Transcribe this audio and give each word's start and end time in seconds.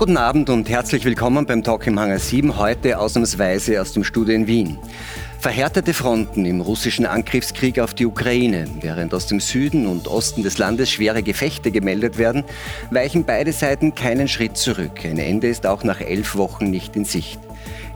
Guten 0.00 0.16
Abend 0.16 0.48
und 0.48 0.70
herzlich 0.70 1.04
willkommen 1.04 1.44
beim 1.44 1.62
Talk 1.62 1.86
im 1.86 2.00
Hangar 2.00 2.18
7, 2.18 2.56
heute 2.56 2.98
ausnahmsweise 2.98 3.82
aus 3.82 3.92
dem 3.92 4.02
Studio 4.02 4.34
in 4.34 4.46
Wien. 4.46 4.78
Verhärtete 5.38 5.92
Fronten 5.92 6.46
im 6.46 6.62
russischen 6.62 7.04
Angriffskrieg 7.04 7.78
auf 7.78 7.92
die 7.92 8.06
Ukraine. 8.06 8.66
Während 8.80 9.12
aus 9.12 9.26
dem 9.26 9.40
Süden 9.40 9.86
und 9.86 10.08
Osten 10.08 10.42
des 10.42 10.56
Landes 10.56 10.90
schwere 10.90 11.22
Gefechte 11.22 11.70
gemeldet 11.70 12.16
werden, 12.16 12.44
weichen 12.90 13.26
beide 13.26 13.52
Seiten 13.52 13.94
keinen 13.94 14.26
Schritt 14.26 14.56
zurück. 14.56 15.04
Ein 15.04 15.18
Ende 15.18 15.48
ist 15.48 15.66
auch 15.66 15.84
nach 15.84 16.00
elf 16.00 16.34
Wochen 16.34 16.70
nicht 16.70 16.96
in 16.96 17.04
Sicht. 17.04 17.38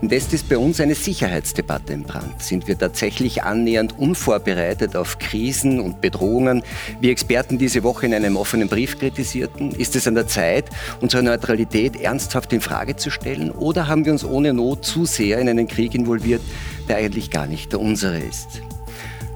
Indes 0.01 0.33
ist 0.33 0.49
bei 0.49 0.57
uns 0.57 0.79
eine 0.81 0.93
Sicherheitsdebatte 0.93 1.93
im 1.93 2.03
Brand. 2.03 2.41
Sind 2.41 2.67
wir 2.67 2.77
tatsächlich 2.77 3.43
annähernd 3.43 3.97
unvorbereitet 3.97 4.95
auf 4.95 5.19
Krisen 5.19 5.79
und 5.79 6.01
Bedrohungen, 6.01 6.63
wie 6.99 7.09
Experten 7.09 7.57
diese 7.57 7.81
Woche 7.83 8.05
in 8.05 8.13
einem 8.13 8.35
offenen 8.35 8.67
Brief 8.67 8.99
kritisierten? 8.99 9.71
Ist 9.71 9.95
es 9.95 10.07
an 10.07 10.15
der 10.15 10.27
Zeit, 10.27 10.65
unsere 10.99 11.23
Neutralität 11.23 11.95
ernsthaft 11.95 12.51
in 12.53 12.61
Frage 12.61 12.97
zu 12.97 13.09
stellen? 13.09 13.51
Oder 13.51 13.87
haben 13.87 14.05
wir 14.05 14.11
uns 14.11 14.25
ohne 14.25 14.53
Not 14.53 14.85
zu 14.85 15.05
sehr 15.05 15.39
in 15.39 15.47
einen 15.47 15.67
Krieg 15.67 15.95
involviert, 15.95 16.41
der 16.89 16.97
eigentlich 16.97 17.31
gar 17.31 17.47
nicht 17.47 17.71
der 17.71 17.79
unsere 17.79 18.19
ist? 18.19 18.61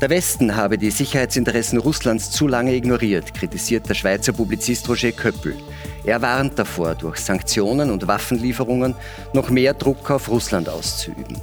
Der 0.01 0.09
Westen 0.09 0.55
habe 0.55 0.77
die 0.77 0.91
Sicherheitsinteressen 0.91 1.77
Russlands 1.77 2.31
zu 2.31 2.47
lange 2.47 2.73
ignoriert, 2.73 3.33
kritisiert 3.33 3.89
der 3.89 3.95
Schweizer 3.95 4.31
Publizist 4.31 4.87
Roger 4.87 5.11
Köppel. 5.11 5.57
Er 6.05 6.21
warnt 6.21 6.57
davor, 6.57 6.95
durch 6.95 7.17
Sanktionen 7.17 7.91
und 7.91 8.07
Waffenlieferungen 8.07 8.95
noch 9.33 9.49
mehr 9.49 9.73
Druck 9.73 10.09
auf 10.09 10.29
Russland 10.29 10.69
auszuüben. 10.69 11.37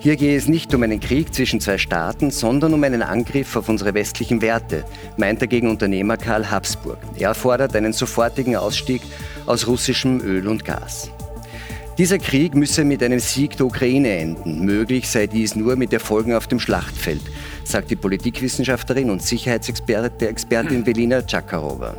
Hier 0.00 0.16
gehe 0.16 0.34
es 0.34 0.48
nicht 0.48 0.74
um 0.74 0.82
einen 0.82 0.98
Krieg 0.98 1.34
zwischen 1.34 1.60
zwei 1.60 1.76
Staaten, 1.76 2.30
sondern 2.30 2.72
um 2.72 2.82
einen 2.82 3.02
Angriff 3.02 3.54
auf 3.54 3.68
unsere 3.68 3.92
westlichen 3.92 4.40
Werte, 4.40 4.84
meint 5.18 5.42
der 5.42 5.48
Gegenunternehmer 5.48 6.16
Karl 6.16 6.50
Habsburg. 6.50 6.98
Er 7.16 7.34
fordert 7.34 7.76
einen 7.76 7.92
sofortigen 7.92 8.56
Ausstieg 8.56 9.02
aus 9.44 9.66
russischem 9.66 10.22
Öl 10.22 10.48
und 10.48 10.64
Gas. 10.64 11.10
Dieser 11.96 12.18
Krieg 12.18 12.56
müsse 12.56 12.82
mit 12.82 13.04
einem 13.04 13.20
Sieg 13.20 13.56
der 13.56 13.66
Ukraine 13.66 14.16
enden. 14.16 14.64
Möglich 14.64 15.08
sei 15.08 15.28
dies 15.28 15.54
nur 15.54 15.76
mit 15.76 15.92
Erfolgen 15.92 16.34
auf 16.34 16.48
dem 16.48 16.58
Schlachtfeld, 16.58 17.20
sagt 17.66 17.90
die 17.90 17.96
Politikwissenschaftlerin 17.96 19.10
und 19.10 19.22
Sicherheitsexpertin 19.22 20.84
Belina 20.84 21.26
Czakarova. 21.26 21.94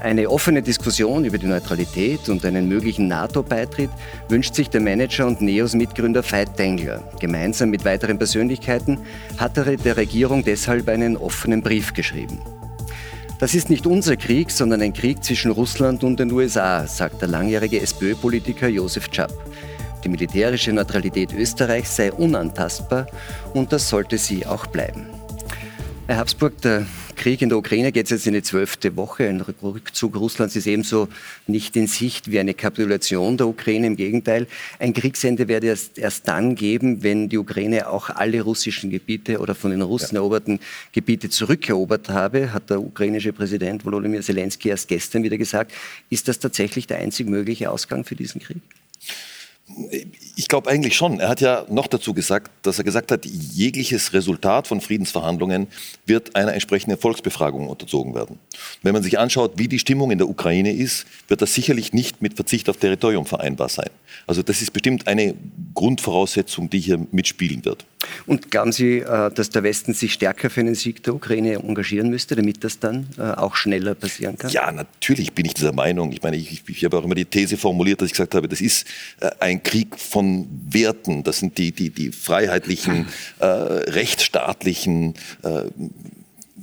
Eine 0.00 0.28
offene 0.28 0.60
Diskussion 0.60 1.24
über 1.24 1.38
die 1.38 1.46
Neutralität 1.46 2.28
und 2.28 2.44
einen 2.44 2.68
möglichen 2.68 3.08
NATO-Beitritt 3.08 3.88
wünscht 4.28 4.54
sich 4.54 4.68
der 4.68 4.82
Manager 4.82 5.26
und 5.26 5.40
NEOS-Mitgründer 5.40 6.22
Veit 6.22 6.58
Dengler. 6.58 7.02
Gemeinsam 7.20 7.70
mit 7.70 7.86
weiteren 7.86 8.18
Persönlichkeiten 8.18 8.98
hat 9.38 9.56
er 9.56 9.76
der 9.76 9.96
Regierung 9.96 10.44
deshalb 10.44 10.88
einen 10.88 11.16
offenen 11.16 11.62
Brief 11.62 11.94
geschrieben. 11.94 12.38
Das 13.38 13.54
ist 13.54 13.70
nicht 13.70 13.86
unser 13.86 14.16
Krieg, 14.16 14.50
sondern 14.50 14.82
ein 14.82 14.92
Krieg 14.92 15.24
zwischen 15.24 15.50
Russland 15.50 16.04
und 16.04 16.20
den 16.20 16.30
USA, 16.30 16.86
sagt 16.86 17.22
der 17.22 17.28
langjährige 17.28 17.80
SPÖ-Politiker 17.80 18.68
Josef 18.68 19.08
Czap. 19.10 19.32
Die 20.04 20.10
militärische 20.10 20.70
Neutralität 20.72 21.32
Österreichs 21.32 21.96
sei 21.96 22.12
unantastbar 22.12 23.06
und 23.54 23.72
das 23.72 23.88
sollte 23.88 24.18
sie 24.18 24.44
auch 24.44 24.66
bleiben. 24.66 25.06
Herr 26.06 26.18
Habsburg, 26.18 26.60
der 26.60 26.84
Krieg 27.16 27.40
in 27.40 27.48
der 27.48 27.56
Ukraine 27.56 27.90
geht 27.90 28.10
jetzt 28.10 28.26
in 28.26 28.34
die 28.34 28.42
zwölfte 28.42 28.94
Woche. 28.96 29.26
Ein 29.26 29.40
Rückzug 29.40 30.16
Russlands 30.16 30.54
ist 30.56 30.66
ebenso 30.66 31.08
nicht 31.46 31.74
in 31.76 31.86
Sicht 31.86 32.30
wie 32.30 32.38
eine 32.38 32.52
Kapitulation 32.52 33.38
der 33.38 33.46
Ukraine. 33.46 33.86
Im 33.86 33.96
Gegenteil, 33.96 34.46
ein 34.78 34.92
Kriegsende 34.92 35.48
werde 35.48 35.70
es 35.70 35.92
erst 35.96 36.28
dann 36.28 36.54
geben, 36.54 37.02
wenn 37.02 37.30
die 37.30 37.38
Ukraine 37.38 37.88
auch 37.88 38.10
alle 38.10 38.42
russischen 38.42 38.90
Gebiete 38.90 39.38
oder 39.38 39.54
von 39.54 39.70
den 39.70 39.80
Russen 39.80 40.16
ja. 40.16 40.20
eroberten 40.20 40.60
Gebiete 40.92 41.30
zurückerobert 41.30 42.10
habe, 42.10 42.52
hat 42.52 42.68
der 42.68 42.82
ukrainische 42.82 43.32
Präsident 43.32 43.86
Volodymyr 43.86 44.20
Zelensky 44.20 44.68
erst 44.68 44.88
gestern 44.88 45.22
wieder 45.22 45.38
gesagt. 45.38 45.72
Ist 46.10 46.28
das 46.28 46.38
tatsächlich 46.38 46.86
der 46.86 46.98
einzig 46.98 47.26
mögliche 47.26 47.70
Ausgang 47.70 48.04
für 48.04 48.16
diesen 48.16 48.42
Krieg? 48.42 48.60
Ich 50.36 50.48
glaube 50.48 50.70
eigentlich 50.70 50.94
schon. 50.94 51.20
Er 51.20 51.28
hat 51.30 51.40
ja 51.40 51.64
noch 51.70 51.86
dazu 51.86 52.12
gesagt, 52.12 52.50
dass 52.62 52.78
er 52.78 52.84
gesagt 52.84 53.10
hat, 53.10 53.24
jegliches 53.24 54.12
Resultat 54.12 54.66
von 54.66 54.82
Friedensverhandlungen 54.82 55.68
wird 56.04 56.36
einer 56.36 56.52
entsprechenden 56.52 56.98
Volksbefragung 56.98 57.68
unterzogen 57.68 58.14
werden. 58.14 58.38
Wenn 58.82 58.92
man 58.92 59.02
sich 59.02 59.18
anschaut, 59.18 59.52
wie 59.56 59.66
die 59.66 59.78
Stimmung 59.78 60.10
in 60.10 60.18
der 60.18 60.28
Ukraine 60.28 60.70
ist, 60.70 61.06
wird 61.28 61.40
das 61.40 61.54
sicherlich 61.54 61.94
nicht 61.94 62.20
mit 62.20 62.34
Verzicht 62.34 62.68
auf 62.68 62.76
Territorium 62.76 63.24
vereinbar 63.24 63.70
sein. 63.70 63.88
Also 64.26 64.42
das 64.42 64.60
ist 64.60 64.72
bestimmt 64.72 65.06
eine 65.06 65.34
Grundvoraussetzung, 65.74 66.68
die 66.68 66.80
hier 66.80 66.98
mitspielen 67.10 67.64
wird. 67.64 67.86
Und 68.26 68.50
glauben 68.50 68.72
Sie, 68.72 68.98
äh, 68.98 69.30
dass 69.30 69.50
der 69.50 69.62
Westen 69.62 69.94
sich 69.94 70.12
stärker 70.12 70.50
für 70.50 70.60
einen 70.60 70.74
Sieg 70.74 71.02
der 71.02 71.14
Ukraine 71.14 71.54
engagieren 71.54 72.10
müsste, 72.10 72.36
damit 72.36 72.62
das 72.62 72.78
dann 72.78 73.08
äh, 73.18 73.22
auch 73.22 73.56
schneller 73.56 73.94
passieren 73.94 74.36
kann? 74.36 74.50
Ja, 74.50 74.70
natürlich 74.70 75.32
bin 75.32 75.46
ich 75.46 75.54
dieser 75.54 75.72
Meinung. 75.72 76.12
Ich 76.12 76.22
meine, 76.22 76.36
ich, 76.36 76.62
ich 76.66 76.84
habe 76.84 76.98
auch 76.98 77.04
immer 77.04 77.14
die 77.14 77.24
These 77.24 77.56
formuliert, 77.56 78.00
dass 78.00 78.06
ich 78.06 78.12
gesagt 78.12 78.34
habe, 78.34 78.48
das 78.48 78.60
ist 78.60 78.86
äh, 79.20 79.30
ein 79.54 79.62
Krieg 79.62 79.98
von 79.98 80.46
Werten. 80.68 81.22
Das 81.22 81.38
sind 81.38 81.58
die, 81.58 81.72
die, 81.72 81.90
die 81.90 82.12
freiheitlichen, 82.12 83.06
äh, 83.38 83.46
rechtsstaatlichen 83.46 85.14
äh, 85.42 85.64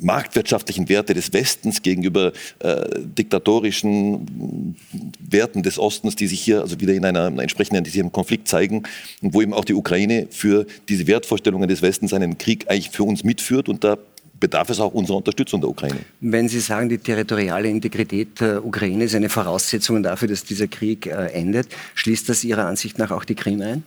marktwirtschaftlichen 0.01 0.89
Werte 0.89 1.13
des 1.13 1.31
Westens 1.31 1.81
gegenüber 1.81 2.33
äh, 2.59 2.89
diktatorischen 2.97 4.75
Werten 5.19 5.63
des 5.63 5.77
Ostens, 5.77 6.15
die 6.15 6.27
sich 6.27 6.41
hier 6.41 6.61
also 6.61 6.79
wieder 6.79 6.93
in 6.93 7.05
einer, 7.05 7.27
entsprechenden 7.39 7.83
diesem 7.83 8.11
Konflikt 8.11 8.47
zeigen 8.47 8.83
und 9.21 9.33
wo 9.33 9.41
eben 9.41 9.53
auch 9.53 9.65
die 9.65 9.75
Ukraine 9.75 10.27
für 10.31 10.65
diese 10.89 11.07
Wertvorstellungen 11.07 11.69
des 11.69 11.81
Westens 11.81 12.13
einen 12.13 12.37
Krieg 12.37 12.65
eigentlich 12.67 12.89
für 12.89 13.03
uns 13.03 13.23
mitführt 13.23 13.69
und 13.69 13.83
da 13.83 13.97
bedarf 14.41 14.69
es 14.69 14.81
auch 14.81 14.93
unserer 14.93 15.17
Unterstützung 15.17 15.61
der 15.61 15.69
Ukraine. 15.69 15.99
Wenn 16.19 16.49
Sie 16.49 16.59
sagen, 16.59 16.89
die 16.89 16.97
territoriale 16.97 17.69
Integrität 17.69 18.41
der 18.41 18.65
Ukraine 18.65 19.05
ist 19.05 19.15
eine 19.15 19.29
Voraussetzung 19.29 20.03
dafür, 20.03 20.27
dass 20.27 20.43
dieser 20.43 20.67
Krieg 20.67 21.05
äh, 21.05 21.27
endet, 21.27 21.67
schließt 21.95 22.27
das 22.27 22.43
Ihrer 22.43 22.65
Ansicht 22.65 22.97
nach 22.97 23.11
auch 23.11 23.23
die 23.23 23.35
Krim 23.35 23.61
ein? 23.61 23.83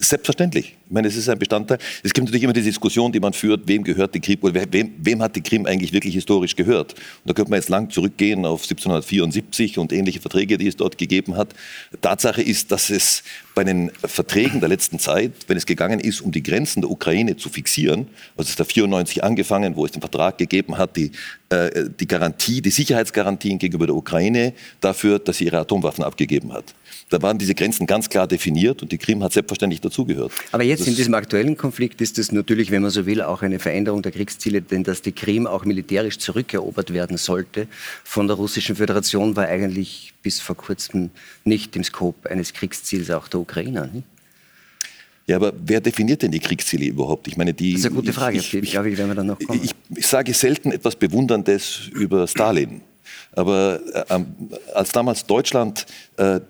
Selbstverständlich. 0.00 0.76
Ich 0.86 0.90
meine, 0.90 1.06
es 1.06 1.14
ist 1.14 1.28
ein 1.28 1.38
Bestandteil. 1.38 1.78
Es 2.02 2.12
gibt 2.12 2.24
natürlich 2.24 2.42
immer 2.42 2.52
die 2.52 2.62
Diskussion, 2.62 3.12
die 3.12 3.20
man 3.20 3.32
führt, 3.32 3.68
wem 3.68 3.84
gehört 3.84 4.12
die 4.16 4.20
Krim 4.20 4.38
oder 4.40 4.64
wem, 4.72 4.92
wem 4.98 5.22
hat 5.22 5.36
die 5.36 5.42
Krim 5.42 5.64
eigentlich 5.66 5.92
wirklich 5.92 6.14
historisch 6.14 6.56
gehört? 6.56 6.94
Und 6.94 7.26
da 7.26 7.34
könnte 7.34 7.50
man 7.50 7.60
jetzt 7.60 7.68
lang 7.68 7.88
zurückgehen 7.88 8.44
auf 8.44 8.62
1774 8.62 9.78
und 9.78 9.92
ähnliche 9.92 10.20
Verträge, 10.20 10.58
die 10.58 10.66
es 10.66 10.76
dort 10.76 10.98
gegeben 10.98 11.36
hat. 11.36 11.54
Tatsache 12.00 12.42
ist, 12.42 12.72
dass 12.72 12.90
es 12.90 13.22
bei 13.54 13.62
den 13.62 13.92
Verträgen 14.04 14.58
der 14.58 14.68
letzten 14.68 14.98
Zeit, 14.98 15.32
wenn 15.46 15.56
es 15.56 15.66
gegangen 15.66 16.00
ist, 16.00 16.20
um 16.20 16.32
die 16.32 16.42
Grenzen 16.42 16.80
der 16.80 16.90
Ukraine 16.90 17.36
zu 17.36 17.48
fixieren, 17.48 18.08
also 18.36 18.46
es 18.46 18.50
ist 18.50 18.60
da 18.60 18.64
94 18.64 19.22
angefangen, 19.22 19.76
wo 19.76 19.84
es 19.84 19.92
den 19.92 20.00
Vertrag 20.00 20.38
gegeben 20.38 20.78
hat, 20.78 20.96
die, 20.96 21.12
äh, 21.50 21.84
die 22.00 22.08
Garantie, 22.08 22.60
die 22.60 22.70
Sicherheitsgarantien 22.70 23.58
gegenüber 23.58 23.86
der 23.86 23.94
Ukraine 23.94 24.52
dafür, 24.80 25.20
dass 25.20 25.36
sie 25.36 25.44
ihre 25.44 25.58
Atomwaffen 25.58 26.02
abgegeben 26.02 26.52
hat. 26.52 26.74
Da 27.10 27.20
waren 27.22 27.38
diese 27.38 27.56
Grenzen 27.56 27.86
ganz 27.86 28.08
klar 28.08 28.28
definiert 28.28 28.82
und 28.82 28.92
die 28.92 28.98
Krim 28.98 29.22
hat 29.24 29.32
selbstverständlich 29.32 29.80
dazugehört. 29.80 30.30
Aber 30.52 30.62
jetzt 30.62 30.80
das 30.80 30.88
in 30.88 30.94
diesem 30.94 31.14
aktuellen 31.14 31.56
Konflikt 31.56 32.00
ist 32.00 32.18
es 32.20 32.30
natürlich, 32.30 32.70
wenn 32.70 32.82
man 32.82 32.92
so 32.92 33.04
will, 33.04 33.20
auch 33.20 33.42
eine 33.42 33.58
Veränderung 33.58 34.00
der 34.00 34.12
Kriegsziele, 34.12 34.62
denn 34.62 34.84
dass 34.84 35.02
die 35.02 35.10
Krim 35.10 35.48
auch 35.48 35.64
militärisch 35.64 36.18
zurückerobert 36.18 36.92
werden 36.92 37.16
sollte 37.16 37.66
von 38.04 38.28
der 38.28 38.36
Russischen 38.36 38.76
Föderation, 38.76 39.34
war 39.34 39.46
eigentlich 39.46 40.14
bis 40.22 40.38
vor 40.40 40.56
kurzem 40.56 41.10
nicht 41.44 41.74
im 41.74 41.82
Skop 41.82 42.26
eines 42.26 42.52
Kriegsziels 42.52 43.10
auch 43.10 43.26
der 43.26 43.40
Ukrainer. 43.40 43.88
Nicht? 43.88 44.06
Ja, 45.26 45.36
aber 45.36 45.52
wer 45.64 45.80
definiert 45.80 46.22
denn 46.22 46.30
die 46.30 46.40
Kriegsziele 46.40 46.86
überhaupt? 46.86 47.26
Ich 47.26 47.36
meine, 47.36 47.54
die. 47.54 47.72
Das 47.72 47.80
ist 47.80 47.86
eine 47.86 47.94
gute 47.96 48.12
Frage, 48.12 48.38
ich, 48.38 48.54
ich, 48.54 48.70
glaube 48.70 48.90
ich, 48.90 48.98
werden 48.98 49.10
wir 49.10 49.14
dann 49.16 49.26
noch 49.26 49.38
kommen. 49.38 49.60
Ich, 49.62 49.72
ich 49.96 50.06
sage 50.06 50.32
selten 50.32 50.70
etwas 50.70 50.94
Bewunderndes 50.94 51.88
über 51.92 52.26
Stalin. 52.28 52.82
Aber 53.32 53.80
äh, 53.92 54.24
als 54.74 54.92
damals 54.92 55.24
Deutschland 55.26 55.86
äh, 56.16 56.40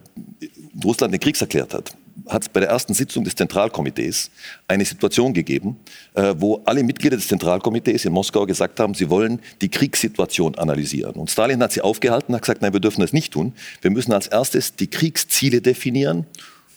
Russland 0.85 1.13
den 1.13 1.21
Krieg 1.21 1.41
erklärt 1.41 1.75
hat, 1.75 1.95
hat 2.29 2.43
es 2.43 2.49
bei 2.49 2.61
der 2.61 2.69
ersten 2.69 2.95
Sitzung 2.95 3.25
des 3.25 3.35
Zentralkomitees 3.35 4.31
eine 4.69 4.85
Situation 4.85 5.33
gegeben, 5.33 5.77
äh, 6.15 6.35
wo 6.37 6.61
alle 6.65 6.83
Mitglieder 6.83 7.17
des 7.17 7.29
Zentralkomitees 7.29 8.05
in 8.05 8.13
Moskau 8.13 8.47
gesagt 8.47 8.81
haben, 8.81 8.95
sie 8.95 9.11
wollen 9.11 9.41
die 9.61 9.69
Kriegssituation 9.69 10.55
analysieren. 10.57 11.15
Und 11.15 11.31
Stalin 11.31 11.63
hat 11.63 11.73
sie 11.73 11.81
aufgehalten, 11.81 12.35
hat 12.35 12.43
gesagt, 12.43 12.63
nein, 12.63 12.73
wir 12.73 12.81
dürfen 12.81 13.01
das 13.01 13.13
nicht 13.13 13.33
tun. 13.33 13.53
Wir 13.81 13.91
müssen 13.91 14.13
als 14.13 14.27
erstes 14.27 14.75
die 14.77 14.89
Kriegsziele 14.89 15.61
definieren 15.61 16.27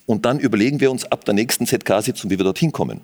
und 0.06 0.26
dann 0.26 0.40
überlegen 0.40 0.80
wir 0.80 0.92
uns 0.92 1.06
ab 1.06 1.24
der 1.26 1.34
nächsten 1.34 1.66
ZK-Sitzung, 1.66 2.30
wie 2.30 2.38
wir 2.38 2.44
dorthin 2.44 2.72
kommen. 2.72 3.02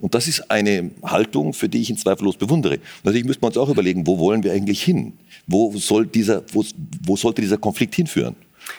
Und 0.00 0.14
das 0.14 0.26
ist 0.26 0.50
eine 0.50 0.90
Haltung, 1.02 1.52
für 1.52 1.68
die 1.68 1.80
ich 1.80 1.90
ihn 1.90 1.96
zweifellos 1.96 2.36
bewundere. 2.36 2.74
Und 2.74 3.04
natürlich 3.04 3.26
müssen 3.26 3.42
wir 3.42 3.48
uns 3.48 3.56
auch 3.56 3.68
überlegen, 3.68 4.06
wo 4.06 4.18
wollen 4.18 4.42
wir 4.42 4.52
eigentlich 4.52 4.82
hin? 4.82 5.12
Wo, 5.46 5.72
soll 5.76 6.06
dieser, 6.06 6.42
wo, 6.52 6.64
wo 7.04 7.16
sollte 7.16 7.42
dieser 7.42 7.58
Konflikt 7.58 7.94
hinführen? 7.94 8.34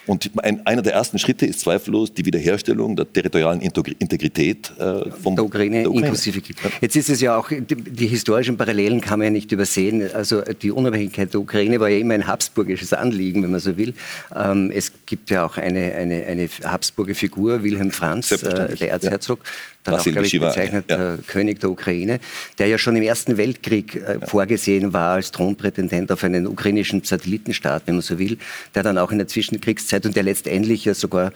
Und 0.06 0.30
ein, 0.42 0.66
einer 0.66 0.82
der 0.82 0.94
ersten 0.94 1.18
Schritte 1.18 1.46
ist 1.46 1.60
zweifellos 1.60 2.12
die 2.12 2.24
Wiederherstellung 2.24 2.96
der 2.96 3.10
territorialen 3.12 3.60
Integrität 3.60 4.72
äh, 4.78 5.10
vom, 5.10 5.36
der, 5.36 5.44
Ukraine, 5.44 5.82
der 5.82 5.90
Ukraine. 5.90 6.06
inklusive 6.06 6.40
Krieg. 6.40 6.56
Jetzt 6.80 6.96
ist 6.96 7.10
es 7.10 7.20
ja 7.20 7.36
auch, 7.36 7.48
die, 7.48 7.64
die, 7.64 8.06
historischen 8.06 8.56
Parallelen 8.56 9.00
kann 9.00 9.18
man 9.18 9.26
ja 9.26 9.30
nicht 9.30 9.52
übersehen. 9.52 10.10
Also 10.14 10.42
die 10.42 10.70
Unabhängigkeit 10.70 11.32
der 11.32 11.40
Ukraine 11.40 11.80
war 11.80 11.88
ja 11.88 11.98
immer 11.98 12.14
ein 12.14 12.26
habsburgisches 12.26 12.92
Anliegen, 12.92 13.42
wenn 13.42 13.50
man 13.50 13.60
so 13.60 13.76
will. 13.76 13.94
Ähm, 14.34 14.70
es 14.74 14.92
gibt 15.06 15.30
ja 15.30 15.44
auch 15.44 15.56
eine, 15.56 15.94
eine, 15.94 16.24
eine 16.24 16.48
Habsburger 16.64 17.14
Figur, 17.14 17.62
Wilhelm 17.62 17.90
Franz, 17.90 18.32
äh, 18.32 18.76
der 18.76 18.90
Erzherzog, 18.90 19.40
ja 19.44 19.50
dann 19.84 19.94
auch, 19.96 20.04
glaube 20.04 20.26
ich, 20.26 20.38
bezeichnet 20.38 20.84
ja. 20.88 21.16
König 21.26 21.60
der 21.60 21.70
Ukraine, 21.70 22.20
der 22.58 22.68
ja 22.68 22.78
schon 22.78 22.96
im 22.96 23.02
Ersten 23.02 23.36
Weltkrieg 23.36 23.96
äh, 23.96 24.18
ja. 24.20 24.26
vorgesehen 24.26 24.92
war 24.92 25.14
als 25.14 25.32
Thronprätendent 25.32 26.12
auf 26.12 26.22
einen 26.24 26.46
ukrainischen 26.46 27.02
Satellitenstaat, 27.02 27.82
wenn 27.86 27.96
man 27.96 28.02
so 28.02 28.18
will, 28.18 28.38
der 28.74 28.82
dann 28.82 28.98
auch 28.98 29.10
in 29.10 29.18
der 29.18 29.26
Zwischenkriegszeit 29.26 29.81
Nachkriegszeit 29.82 30.06
und 30.06 30.16
der 30.16 30.22
letztendlich 30.22 30.84
ja 30.84 30.94
sogar 30.94 31.32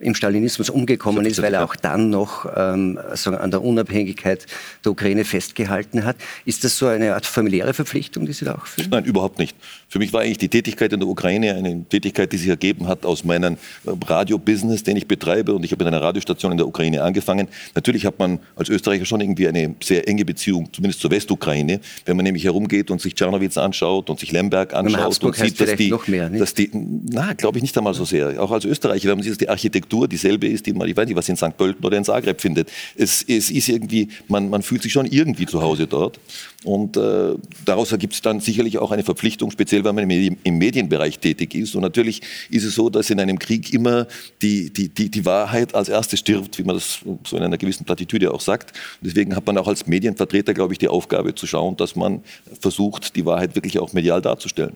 im 0.00 0.14
Stalinismus 0.14 0.70
umgekommen 0.70 1.24
ist, 1.26 1.42
weil 1.42 1.54
er 1.54 1.64
auch 1.64 1.76
dann 1.76 2.10
noch 2.10 2.46
ähm, 2.56 2.98
also 3.10 3.30
an 3.30 3.50
der 3.50 3.62
Unabhängigkeit 3.62 4.46
der 4.84 4.92
Ukraine 4.92 5.24
festgehalten 5.24 6.04
hat. 6.04 6.16
Ist 6.44 6.64
das 6.64 6.78
so 6.78 6.86
eine 6.86 7.14
Art 7.14 7.26
familiäre 7.26 7.74
Verpflichtung, 7.74 8.26
die 8.26 8.32
Sie 8.32 8.44
da 8.44 8.54
auch 8.54 8.66
fühlen? 8.66 8.88
Nein, 8.90 9.04
überhaupt 9.04 9.38
nicht. 9.38 9.56
Für 9.88 9.98
mich 9.98 10.12
war 10.12 10.20
eigentlich 10.20 10.38
die 10.38 10.48
Tätigkeit 10.48 10.92
in 10.92 11.00
der 11.00 11.08
Ukraine 11.08 11.54
eine 11.54 11.84
Tätigkeit, 11.88 12.32
die 12.32 12.36
sich 12.36 12.48
ergeben 12.48 12.88
hat 12.88 13.06
aus 13.06 13.24
meinem 13.24 13.56
Radio-Business, 13.86 14.82
den 14.82 14.96
ich 14.96 15.06
betreibe. 15.06 15.54
Und 15.54 15.64
ich 15.64 15.72
habe 15.72 15.82
in 15.82 15.88
einer 15.88 16.02
Radiostation 16.02 16.52
in 16.52 16.58
der 16.58 16.66
Ukraine 16.66 17.02
angefangen. 17.02 17.48
Natürlich 17.74 18.04
hat 18.04 18.18
man 18.18 18.38
als 18.56 18.68
Österreicher 18.68 19.04
schon 19.04 19.20
irgendwie 19.20 19.48
eine 19.48 19.74
sehr 19.82 20.06
enge 20.06 20.24
Beziehung, 20.24 20.68
zumindest 20.72 21.00
zur 21.00 21.10
Westukraine. 21.10 21.80
Wenn 22.04 22.16
man 22.16 22.24
nämlich 22.24 22.44
herumgeht 22.44 22.90
und 22.90 23.00
sich 23.00 23.14
Czernowitz 23.14 23.56
anschaut 23.56 24.10
und 24.10 24.20
sich 24.20 24.32
Lemberg 24.32 24.74
anschaut 24.74 25.24
und 25.24 25.36
sieht, 25.36 25.60
dass 25.60 25.74
die, 25.76 25.94
mehr, 26.06 26.28
dass 26.30 26.54
die, 26.54 26.70
na, 26.72 27.32
glaube 27.32 27.58
ich 27.58 27.62
nicht 27.62 27.76
einmal 27.78 27.94
so 27.94 28.04
sehr. 28.04 28.42
Auch 28.42 28.50
als 28.50 28.64
Österreicher, 28.64 29.08
wenn 29.08 29.16
man 29.16 29.22
sieht, 29.22 29.32
dass 29.32 29.38
die 29.38 29.48
Architektur 29.48 29.87
dieselbe 30.06 30.46
ist, 30.46 30.66
die 30.66 30.72
man, 30.72 30.88
ich 30.88 30.96
weiß 30.96 31.06
nicht, 31.06 31.16
was 31.16 31.28
in 31.28 31.36
St. 31.36 31.56
Pölten 31.56 31.84
oder 31.84 31.96
in 31.96 32.04
Zagreb 32.04 32.40
findet. 32.40 32.70
Es, 32.96 33.22
es 33.22 33.50
ist 33.50 33.68
irgendwie, 33.68 34.08
man, 34.28 34.50
man 34.50 34.62
fühlt 34.62 34.82
sich 34.82 34.92
schon 34.92 35.06
irgendwie 35.06 35.46
zu 35.46 35.62
Hause 35.62 35.86
dort. 35.86 36.18
Und 36.64 36.96
äh, 36.96 37.34
daraus 37.64 37.92
ergibt 37.92 38.14
es 38.14 38.20
dann 38.20 38.40
sicherlich 38.40 38.78
auch 38.78 38.90
eine 38.90 39.04
Verpflichtung, 39.04 39.50
speziell 39.50 39.84
weil 39.84 39.92
man 39.92 40.10
im, 40.10 40.36
im, 40.42 40.58
Medienbereich 40.58 41.20
tätig 41.20 41.54
ist. 41.54 41.74
Und 41.76 41.82
natürlich 41.82 42.20
ist 42.50 42.64
es 42.64 42.74
so, 42.74 42.90
dass 42.90 43.10
in 43.10 43.20
einem 43.20 43.38
Krieg 43.38 43.72
immer 43.72 44.06
die, 44.42 44.72
die, 44.72 44.88
die, 44.88 45.08
die 45.08 45.24
Wahrheit 45.24 45.74
als 45.74 45.88
erste 45.88 46.16
stirbt, 46.16 46.58
wie 46.58 46.64
man 46.64 46.74
das 46.74 47.00
so 47.24 47.36
in 47.36 47.42
einer 47.44 47.58
gewissen 47.58 47.84
Plattitüde 47.84 48.34
auch 48.34 48.40
sagt. 48.40 48.72
Und 49.00 49.06
deswegen 49.06 49.36
hat 49.36 49.46
man 49.46 49.56
auch 49.56 49.68
als 49.68 49.86
Medienvertreter, 49.86 50.52
glaube 50.52 50.74
ich, 50.74 50.78
die 50.78 50.88
Aufgabe 50.88 51.34
zu 51.34 51.46
schauen, 51.46 51.76
dass 51.76 51.94
man 51.94 52.22
versucht, 52.60 53.14
die 53.14 53.24
Wahrheit 53.24 53.54
wirklich 53.54 53.78
auch 53.78 53.92
medial 53.92 54.20
darzustellen. 54.20 54.74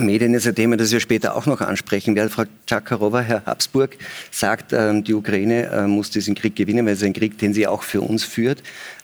Medien 0.00 0.32
ist 0.32 0.46
ein 0.46 0.54
Thema, 0.54 0.78
das 0.78 0.90
wir 0.90 1.00
später 1.00 1.36
auch 1.36 1.44
noch 1.44 1.60
ansprechen 1.60 2.14
werden. 2.14 2.30
Frau 2.30 2.44
Tschakarova, 2.66 3.20
Herr 3.20 3.44
Habsburg 3.44 3.98
sagt, 4.30 4.72
ähm, 4.72 5.04
die 5.04 5.12
Ukraine 5.12 5.66
äh, 5.66 5.86
muss 5.86 6.08
diesen 6.08 6.34
Krieg 6.34 6.56
gewinnen, 6.56 6.86
weil 6.86 6.94
es 6.94 7.02
ein 7.02 7.12
Krieg, 7.12 7.36
den 7.38 7.52
sie 7.52 7.66
auch 7.66 7.82
für 7.82 8.00
uns 8.00 8.24
führt. 8.24 8.62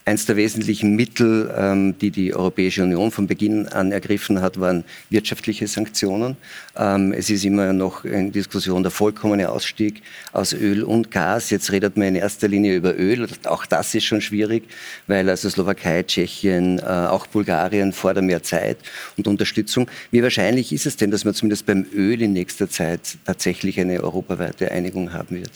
Eins 0.08 0.25
der 0.25 0.37
wesentlichen 0.37 0.96
Mittel, 0.96 1.55
ähm, 1.55 1.99
die 1.99 2.10
die 2.10 2.34
Europäische 2.34 2.82
Union 2.82 3.10
von 3.10 3.26
Beginn 3.26 3.69
an 3.69 3.93
ergriffen 3.93 4.40
hat, 4.40 4.58
waren 4.58 4.84
wirtschaftliche 5.10 5.66
Sanktionen. 5.66 6.38
Ähm, 6.78 7.12
es 7.12 7.28
ist 7.28 7.44
immer 7.44 7.75
noch 7.75 8.06
in 8.06 8.32
Diskussion 8.32 8.82
der 8.82 8.90
vollkommene 8.90 9.50
Ausstieg 9.50 10.00
aus 10.32 10.55
Öl 10.55 10.82
und 10.82 11.10
Gas. 11.10 11.50
Jetzt 11.50 11.72
redet 11.72 11.99
man 11.99 12.08
in 12.08 12.14
erster 12.14 12.49
Linie 12.49 12.75
über 12.75 12.96
Öl. 12.99 13.28
Auch 13.44 13.66
das 13.66 13.94
ist 13.94 14.05
schon 14.05 14.22
schwierig, 14.22 14.62
weil 15.08 15.28
also 15.28 15.50
Slowakei, 15.50 16.02
Tschechien, 16.05 16.78
äh, 16.78 16.84
auch 16.84 17.26
Bulgarien 17.26 17.93
fordern 17.93 18.25
mehr 18.25 18.43
Zeit 18.43 18.78
und 19.19 19.28
Unterstützung. 19.28 19.90
Wie 20.10 20.22
wahrscheinlich 20.22 20.72
ist 20.72 20.87
es 20.87 20.96
denn, 20.96 21.10
dass 21.10 21.26
man 21.26 21.34
zumindest 21.34 21.66
beim 21.66 21.84
Öl 21.94 22.22
in 22.22 22.32
nächster 22.32 22.70
Zeit 22.70 23.19
tatsächlich 23.26 23.78
eine 23.78 24.02
europaweite 24.02 24.72
Einigung 24.72 25.12
haben 25.12 25.37
wird? 25.37 25.50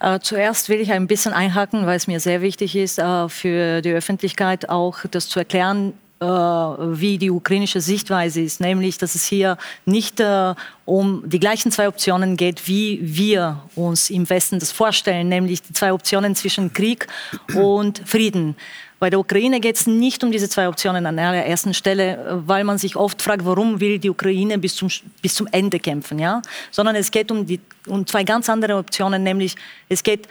Äh, 0.00 0.20
zuerst 0.20 0.68
will 0.68 0.80
ich 0.80 0.92
ein 0.92 1.06
bisschen 1.06 1.32
einhaken, 1.32 1.86
weil 1.86 1.96
es 1.96 2.06
mir 2.06 2.20
sehr 2.20 2.42
wichtig 2.42 2.76
ist, 2.76 2.98
äh, 2.98 3.28
für 3.28 3.82
die 3.82 3.92
Öffentlichkeit 3.92 4.68
auch 4.68 4.98
das 5.10 5.28
zu 5.28 5.38
erklären, 5.38 5.94
äh, 6.20 6.26
wie 6.26 7.16
die 7.16 7.30
ukrainische 7.30 7.80
Sichtweise 7.80 8.42
ist, 8.42 8.60
nämlich, 8.60 8.98
dass 8.98 9.14
es 9.14 9.24
hier 9.24 9.56
nicht 9.86 10.20
äh, 10.20 10.54
um 10.84 11.22
die 11.24 11.40
gleichen 11.40 11.72
zwei 11.72 11.88
Optionen 11.88 12.36
geht, 12.36 12.68
wie 12.68 13.00
wir 13.02 13.62
uns 13.74 14.10
im 14.10 14.28
Westen 14.28 14.58
das 14.58 14.70
vorstellen, 14.70 15.30
nämlich 15.30 15.62
die 15.62 15.72
zwei 15.72 15.94
Optionen 15.94 16.34
zwischen 16.34 16.74
Krieg 16.74 17.06
und 17.54 18.02
Frieden. 18.04 18.54
Bei 19.00 19.08
der 19.08 19.18
Ukraine 19.18 19.60
geht 19.60 19.76
es 19.76 19.86
nicht 19.86 20.22
um 20.22 20.30
diese 20.30 20.46
zwei 20.50 20.68
Optionen 20.68 21.06
an 21.06 21.16
der 21.16 21.46
ersten 21.46 21.72
Stelle, 21.72 22.42
weil 22.46 22.64
man 22.64 22.76
sich 22.76 22.96
oft 22.96 23.22
fragt, 23.22 23.46
warum 23.46 23.80
will 23.80 23.98
die 23.98 24.10
Ukraine 24.10 24.58
bis 24.58 24.76
zum, 24.76 24.90
bis 25.22 25.34
zum 25.34 25.48
Ende 25.50 25.80
kämpfen, 25.80 26.18
ja? 26.18 26.42
Sondern 26.70 26.94
es 26.96 27.10
geht 27.10 27.30
um, 27.30 27.46
die, 27.46 27.60
um 27.86 28.06
zwei 28.06 28.24
ganz 28.24 28.50
andere 28.50 28.76
Optionen, 28.76 29.22
nämlich 29.22 29.56
es 29.88 30.02
geht 30.02 30.28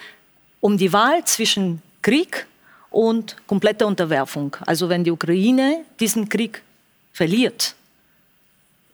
um 0.60 0.78
die 0.78 0.94
Wahl 0.94 1.26
zwischen 1.26 1.82
Krieg 2.04 2.46
und 2.92 3.38
komplette 3.48 3.88
Unterwerfung. 3.88 4.56
Also 4.68 4.88
wenn 4.88 5.04
die 5.04 5.12
Ukraine 5.12 5.84
diesen 6.00 6.30
Krieg 6.30 6.62
verliert, 7.12 7.74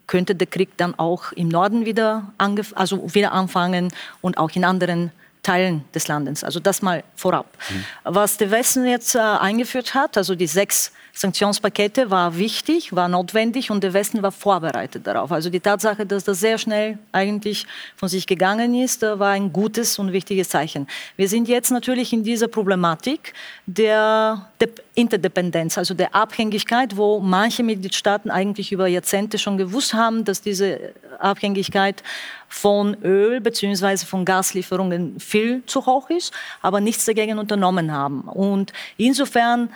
könnte 0.06 0.34
der 0.34 0.46
Krieg 0.46 0.70
dann 0.78 0.98
auch 0.98 1.32
im 1.32 1.48
Norden 1.48 1.84
wieder, 1.84 2.32
also 2.74 3.14
wieder 3.14 3.32
anfangen 3.32 3.92
und 4.22 4.38
auch 4.38 4.50
in 4.52 4.64
anderen 4.64 5.12
Teilen 5.46 5.84
des 5.94 6.08
Landes. 6.08 6.42
Also 6.42 6.58
das 6.58 6.82
mal 6.82 7.04
vorab. 7.14 7.46
Mhm. 7.70 7.84
Was 8.02 8.36
der 8.36 8.50
Westen 8.50 8.84
jetzt 8.84 9.14
äh, 9.14 9.18
eingeführt 9.20 9.94
hat, 9.94 10.16
also 10.16 10.34
die 10.34 10.48
sechs 10.48 10.90
Sanktionspakete 11.18 12.10
war 12.10 12.36
wichtig, 12.36 12.94
war 12.94 13.08
notwendig 13.08 13.70
und 13.70 13.82
der 13.82 13.94
Westen 13.94 14.22
war 14.22 14.32
vorbereitet 14.32 15.06
darauf. 15.06 15.32
Also 15.32 15.48
die 15.48 15.60
Tatsache, 15.60 16.04
dass 16.04 16.24
das 16.24 16.40
sehr 16.40 16.58
schnell 16.58 16.98
eigentlich 17.10 17.66
von 17.96 18.10
sich 18.10 18.26
gegangen 18.26 18.74
ist, 18.74 19.02
äh, 19.02 19.18
war 19.18 19.30
ein 19.30 19.50
gutes 19.50 19.98
und 19.98 20.12
wichtiges 20.12 20.50
Zeichen. 20.50 20.86
Wir 21.16 21.30
sind 21.30 21.48
jetzt 21.48 21.70
natürlich 21.70 22.12
in 22.12 22.22
dieser 22.22 22.48
Problematik 22.48 23.32
der, 23.64 24.46
der 24.60 24.68
Interdependenz, 24.94 25.78
also 25.78 25.94
der 25.94 26.14
Abhängigkeit, 26.14 26.98
wo 26.98 27.18
manche 27.18 27.62
Mitgliedstaaten 27.62 28.30
eigentlich 28.30 28.70
über 28.70 28.86
Jahrzehnte 28.86 29.38
schon 29.38 29.56
gewusst 29.56 29.94
haben, 29.94 30.22
dass 30.26 30.42
diese 30.42 30.92
Abhängigkeit 31.18 32.02
von 32.48 32.94
Öl 33.02 33.40
bzw. 33.40 34.04
von 34.04 34.26
Gaslieferungen 34.26 35.18
viel 35.18 35.62
zu 35.64 35.86
hoch 35.86 36.10
ist, 36.10 36.32
aber 36.60 36.80
nichts 36.80 37.06
dagegen 37.06 37.38
unternommen 37.38 37.90
haben. 37.90 38.20
Und 38.22 38.72
insofern 38.98 39.70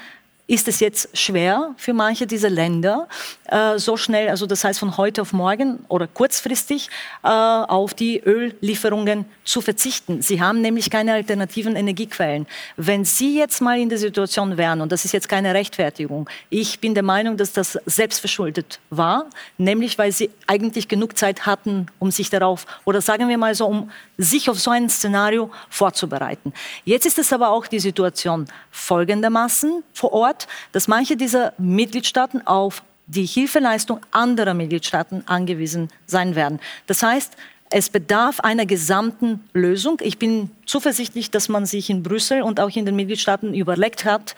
ist 0.51 0.67
es 0.67 0.81
jetzt 0.81 1.17
schwer 1.17 1.75
für 1.77 1.93
manche 1.93 2.27
dieser 2.27 2.51
Länder, 2.51 3.07
äh, 3.51 3.79
so 3.79 3.97
schnell, 3.97 4.29
also 4.29 4.47
das 4.47 4.65
heißt 4.65 4.79
von 4.79 4.97
heute 4.97 5.23
auf 5.23 5.33
morgen 5.33 5.85
oder 5.89 6.07
kurzfristig, 6.07 6.89
äh, 7.23 7.29
auf 7.29 7.95
die 7.95 8.23
Öllieferungen 8.25 9.25
zu 9.45 9.61
verzichten. 9.61 10.23
Sie 10.23 10.41
haben 10.41 10.61
nämlich 10.61 10.91
keine 10.91 11.13
alternativen 11.15 11.77
Energiequellen. 11.77 12.47
Wenn 12.77 13.05
Sie 13.05 13.39
jetzt 13.39 13.61
mal 13.61 13.79
in 13.79 13.89
der 13.89 13.99
Situation 13.99 14.57
wären, 14.57 14.81
und 14.81 14.93
das 14.93 15.05
ist 15.05 15.13
jetzt 15.13 15.29
keine 15.29 15.55
Rechtfertigung, 15.55 16.29
ich 16.51 16.81
bin 16.81 16.95
der 16.95 17.03
Meinung, 17.03 17.37
dass 17.37 17.53
das 17.53 17.79
selbstverschuldet 17.87 18.81
war, 18.91 19.27
nämlich 19.59 19.99
weil 19.99 20.13
Sie 20.13 20.31
eigentlich 20.47 20.89
genug 20.89 21.17
Zeit 21.17 21.47
hatten, 21.47 21.87
um 21.99 22.11
sich 22.11 22.31
darauf, 22.31 22.67
oder 22.85 23.01
sagen 23.01 23.29
wir 23.29 23.39
mal 23.39 23.55
so, 23.55 23.67
um 23.67 23.91
sich 24.19 24.51
auf 24.51 24.59
so 24.61 24.71
ein 24.71 24.89
Szenario 24.89 25.51
vorzubereiten. 25.69 26.53
Jetzt 26.85 27.07
ist 27.07 27.19
es 27.19 27.33
aber 27.33 27.51
auch 27.51 27.67
die 27.67 27.81
Situation 27.81 28.47
folgendermaßen 28.71 29.83
vor 29.93 30.13
Ort 30.13 30.47
dass 30.73 30.89
manche 30.89 31.17
dieser 31.17 31.53
Mitgliedstaaten 31.59 32.47
auf 32.47 32.83
die 33.11 33.27
Hilfeleistung 33.27 34.01
anderer 34.11 34.55
Mitgliedstaaten 34.55 35.23
angewiesen 35.27 35.89
sein 36.07 36.35
werden. 36.35 36.61
Das 36.87 37.03
heißt, 37.03 37.37
es 37.73 37.89
bedarf 37.89 38.41
einer 38.41 38.67
gesamten 38.67 39.45
Lösung. 39.53 39.99
Ich 40.03 40.19
bin 40.19 40.51
zuversichtlich, 40.67 41.31
dass 41.31 41.49
man 41.49 41.67
sich 41.67 41.89
in 41.89 42.03
Brüssel 42.03 42.43
und 42.43 42.59
auch 42.59 42.71
in 42.75 42.85
den 42.85 42.97
Mitgliedstaaten 42.97 43.55
überlegt 43.55 44.05
hat, 44.05 44.35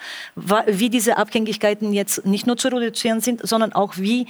wie 0.66 0.90
diese 0.90 1.16
Abhängigkeiten 1.16 1.94
jetzt 1.94 2.26
nicht 2.26 2.46
nur 2.46 2.58
zu 2.58 2.68
reduzieren 2.68 3.22
sind, 3.22 3.46
sondern 3.46 3.72
auch 3.72 3.96
wie 3.96 4.26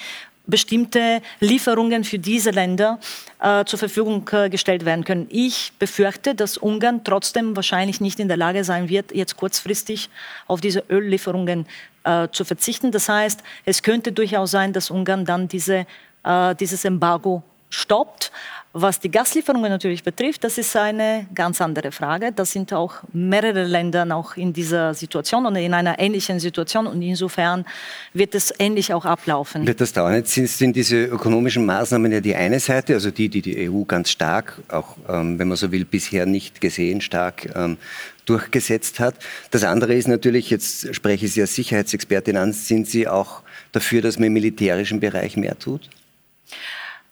bestimmte 0.46 1.22
Lieferungen 1.40 2.04
für 2.04 2.18
diese 2.18 2.50
Länder 2.50 2.98
äh, 3.40 3.64
zur 3.64 3.78
Verfügung 3.78 4.28
äh, 4.32 4.50
gestellt 4.50 4.84
werden 4.84 5.04
können. 5.04 5.26
Ich 5.30 5.72
befürchte, 5.78 6.34
dass 6.34 6.56
Ungarn 6.56 7.04
trotzdem 7.04 7.54
wahrscheinlich 7.54 8.00
nicht 8.00 8.18
in 8.18 8.28
der 8.28 8.36
Lage 8.36 8.64
sein 8.64 8.88
wird, 8.88 9.14
jetzt 9.14 9.36
kurzfristig 9.36 10.10
auf 10.48 10.60
diese 10.60 10.84
Öllieferungen 10.90 11.66
äh, 12.04 12.28
zu 12.30 12.44
verzichten. 12.44 12.90
Das 12.90 13.08
heißt, 13.08 13.40
es 13.64 13.82
könnte 13.82 14.12
durchaus 14.12 14.50
sein, 14.50 14.72
dass 14.72 14.90
Ungarn 14.90 15.24
dann 15.24 15.48
diese, 15.48 15.86
äh, 16.24 16.54
dieses 16.54 16.84
Embargo 16.84 17.42
stoppt. 17.70 18.30
Was 18.74 18.98
die 18.98 19.10
Gaslieferungen 19.10 19.70
natürlich 19.70 20.02
betrifft, 20.02 20.44
das 20.44 20.56
ist 20.56 20.74
eine 20.76 21.26
ganz 21.34 21.60
andere 21.60 21.92
Frage. 21.92 22.32
Da 22.32 22.46
sind 22.46 22.72
auch 22.72 22.94
mehrere 23.12 23.64
Länder 23.64 24.06
noch 24.06 24.38
in 24.38 24.54
dieser 24.54 24.94
Situation 24.94 25.44
und 25.44 25.56
in 25.56 25.74
einer 25.74 25.98
ähnlichen 25.98 26.40
Situation 26.40 26.86
und 26.86 27.02
insofern 27.02 27.66
wird 28.14 28.34
es 28.34 28.54
ähnlich 28.58 28.94
auch 28.94 29.04
ablaufen. 29.04 29.66
Wird 29.66 29.82
das 29.82 29.92
dauern? 29.92 30.14
Jetzt 30.14 30.32
sind, 30.32 30.74
diese 30.74 31.04
ökonomischen 31.04 31.66
Maßnahmen 31.66 32.12
ja 32.12 32.20
die 32.20 32.34
eine 32.34 32.60
Seite, 32.60 32.94
also 32.94 33.10
die, 33.10 33.28
die 33.28 33.42
die 33.42 33.68
EU 33.68 33.84
ganz 33.84 34.08
stark, 34.08 34.62
auch 34.68 34.96
ähm, 35.06 35.38
wenn 35.38 35.48
man 35.48 35.58
so 35.58 35.70
will, 35.70 35.84
bisher 35.84 36.24
nicht 36.24 36.62
gesehen, 36.62 37.02
stark 37.02 37.54
ähm, 37.54 37.76
durchgesetzt 38.26 39.00
hat. 39.00 39.14
Das 39.50 39.64
andere 39.64 39.94
ist 39.94 40.08
natürlich, 40.08 40.50
jetzt 40.50 40.94
spreche 40.94 41.26
ich 41.26 41.32
Sie 41.32 41.40
als 41.40 41.54
Sicherheitsexpertin 41.54 42.36
an, 42.36 42.52
sind 42.52 42.88
Sie 42.88 43.08
auch 43.08 43.42
dafür, 43.72 44.02
dass 44.02 44.18
man 44.18 44.26
im 44.26 44.32
militärischen 44.34 45.00
Bereich 45.00 45.36
mehr 45.36 45.58
tut? 45.58 45.88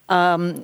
Ähm, 0.09 0.55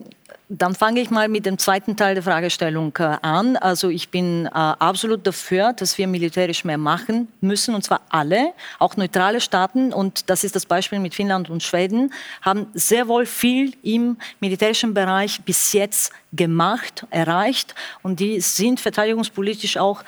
dann 0.50 0.76
fange 0.76 1.02
ich 1.02 1.10
mal 1.10 1.28
mit 1.28 1.46
dem 1.46 1.58
zweiten 1.58 1.98
Teil 1.98 2.16
der 2.16 2.24
Fragestellung 2.24 2.94
äh, 3.00 3.18
an. 3.22 3.58
Also 3.58 3.90
ich 3.90 4.10
bin 4.10 4.46
äh, 4.46 4.50
absolut 4.50 5.28
dafür, 5.28 5.74
dass 5.74 5.98
wir 5.98 6.08
militärisch 6.08 6.64
mehr 6.64 6.78
machen 6.78 7.28
müssen, 7.42 7.76
und 7.76 7.84
zwar 7.84 8.02
alle, 8.10 8.54
auch 8.80 8.96
neutrale 8.96 9.42
Staaten, 9.42 9.92
und 9.92 10.30
das 10.30 10.46
ist 10.46 10.56
das 10.56 10.66
Beispiel 10.66 11.00
mit 11.00 11.14
Finnland 11.14 11.50
und 11.50 11.64
Schweden, 11.64 12.14
haben 12.42 12.68
sehr 12.74 13.10
wohl 13.10 13.26
viel 13.26 13.74
im 13.84 14.18
militärischen 14.40 14.94
Bereich 14.94 15.42
bis 15.42 15.74
jetzt 15.74 16.14
gemacht, 16.32 17.06
erreicht, 17.10 17.76
und 18.02 18.22
die 18.22 18.40
sind 18.40 18.80
verteidigungspolitisch 18.80 19.76
auch 19.78 20.04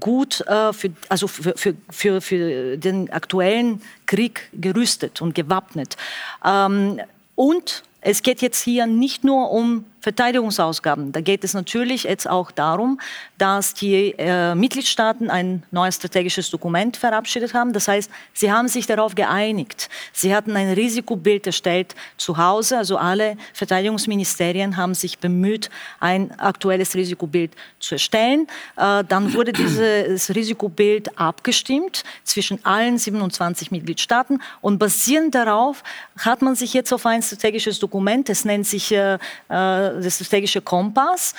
gut 0.00 0.40
äh, 0.42 0.72
für, 0.72 0.90
also 1.08 1.28
für, 1.28 1.54
für, 1.56 1.74
für, 1.90 2.20
für 2.20 2.76
den 2.76 3.10
aktuellen 3.10 3.80
Krieg 4.06 4.48
gerüstet 4.52 5.22
und 5.22 5.34
gewappnet. 5.34 5.96
Ähm, 6.44 7.00
und 7.34 7.84
es 8.00 8.22
geht 8.22 8.42
jetzt 8.42 8.62
hier 8.62 8.86
nicht 8.86 9.24
nur 9.24 9.50
um 9.50 9.84
Verteidigungsausgaben. 10.02 11.12
Da 11.12 11.20
geht 11.20 11.44
es 11.44 11.54
natürlich 11.54 12.02
jetzt 12.02 12.28
auch 12.28 12.50
darum, 12.50 13.00
dass 13.38 13.72
die 13.72 14.14
äh, 14.18 14.54
Mitgliedstaaten 14.54 15.30
ein 15.30 15.62
neues 15.70 15.94
strategisches 15.96 16.50
Dokument 16.50 16.96
verabschiedet 16.96 17.54
haben. 17.54 17.72
Das 17.72 17.86
heißt, 17.86 18.10
sie 18.32 18.50
haben 18.50 18.66
sich 18.66 18.86
darauf 18.86 19.14
geeinigt. 19.14 19.88
Sie 20.12 20.34
hatten 20.34 20.56
ein 20.56 20.72
Risikobild 20.72 21.46
erstellt 21.46 21.94
zu 22.16 22.36
Hause. 22.36 22.78
Also 22.78 22.96
alle 22.98 23.36
Verteidigungsministerien 23.54 24.76
haben 24.76 24.94
sich 24.94 25.20
bemüht, 25.20 25.70
ein 26.00 26.36
aktuelles 26.38 26.96
Risikobild 26.96 27.52
zu 27.78 27.94
erstellen. 27.94 28.48
Äh, 28.76 29.04
dann 29.04 29.32
wurde 29.34 29.52
dieses 29.52 30.34
Risikobild 30.34 31.16
abgestimmt 31.16 32.02
zwischen 32.24 32.64
allen 32.64 32.98
27 32.98 33.70
Mitgliedstaaten 33.70 34.42
und 34.60 34.78
basierend 34.78 35.36
darauf 35.36 35.84
hat 36.18 36.42
man 36.42 36.56
sich 36.56 36.74
jetzt 36.74 36.92
auf 36.92 37.06
ein 37.06 37.22
strategisches 37.22 37.78
Dokument, 37.78 38.28
es 38.28 38.44
nennt 38.44 38.66
sich 38.66 38.90
äh, 38.90 39.18
äh 39.48 39.91
der 40.00 40.10
strategische 40.10 40.60
Kompass 40.60 41.34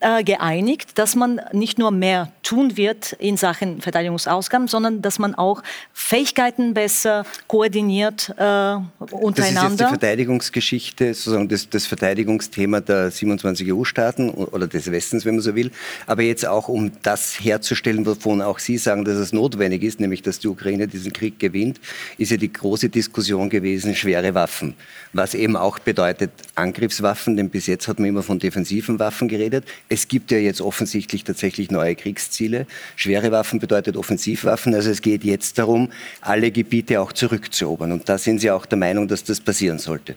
äh, 0.00 0.24
geeinigt, 0.24 0.98
dass 0.98 1.14
man 1.14 1.40
nicht 1.52 1.78
nur 1.78 1.90
mehr 1.90 2.32
tun 2.42 2.76
wird 2.76 3.12
in 3.12 3.36
Sachen 3.36 3.80
Verteidigungsausgaben, 3.80 4.66
sondern 4.66 5.02
dass 5.02 5.18
man 5.18 5.34
auch 5.34 5.62
Fähigkeiten 5.92 6.74
besser 6.74 7.26
koordiniert 7.46 8.30
äh, 8.30 8.32
untereinander. 8.32 9.34
Das 9.36 9.44
ist 9.44 9.52
jetzt 9.52 9.80
die 9.80 9.84
Verteidigungsgeschichte, 9.84 11.14
sozusagen 11.14 11.48
das, 11.48 11.68
das 11.68 11.86
Verteidigungsthema 11.86 12.80
der 12.80 13.10
27 13.10 13.72
EU-Staaten 13.72 14.30
oder 14.30 14.66
des 14.66 14.90
Westens, 14.90 15.24
wenn 15.24 15.34
man 15.34 15.42
so 15.42 15.54
will. 15.54 15.70
Aber 16.06 16.22
jetzt 16.22 16.46
auch, 16.46 16.68
um 16.68 16.92
das 17.02 17.38
herzustellen, 17.38 18.06
wovon 18.06 18.40
auch 18.40 18.58
Sie 18.58 18.78
sagen, 18.78 19.04
dass 19.04 19.16
es 19.16 19.32
notwendig 19.32 19.82
ist, 19.82 20.00
nämlich 20.00 20.22
dass 20.22 20.38
die 20.38 20.48
Ukraine 20.48 20.88
diesen 20.88 21.12
Krieg 21.12 21.38
gewinnt, 21.38 21.78
ist 22.16 22.30
ja 22.30 22.36
die 22.36 22.52
große 22.52 22.88
Diskussion 22.88 23.50
gewesen, 23.50 23.94
schwere 23.94 24.34
Waffen. 24.34 24.74
Was 25.12 25.34
eben 25.34 25.56
auch 25.56 25.78
bedeutet 25.78 26.30
Angriffswaffen, 26.54 27.36
denn 27.36 27.50
bis 27.50 27.66
jetzt 27.66 27.86
hat 27.86 27.98
man 27.98 28.08
immer 28.08 28.22
von 28.22 28.38
defensiven 28.38 28.98
Waffen 28.98 29.28
geredet. 29.28 29.64
Es 29.92 30.06
gibt 30.06 30.30
ja 30.30 30.38
jetzt 30.38 30.60
offensichtlich 30.60 31.24
tatsächlich 31.24 31.72
neue 31.72 31.96
Kriegsziele. 31.96 32.66
Schwere 32.94 33.32
Waffen 33.32 33.58
bedeutet 33.58 33.96
Offensivwaffen. 33.96 34.72
Also 34.72 34.88
es 34.88 35.02
geht 35.02 35.24
jetzt 35.24 35.58
darum, 35.58 35.90
alle 36.20 36.52
Gebiete 36.52 37.00
auch 37.00 37.12
zurückzuerobern. 37.12 37.90
Und 37.90 38.08
da 38.08 38.16
sind 38.16 38.38
Sie 38.38 38.52
auch 38.52 38.66
der 38.66 38.78
Meinung, 38.78 39.08
dass 39.08 39.24
das 39.24 39.40
passieren 39.40 39.80
sollte. 39.80 40.14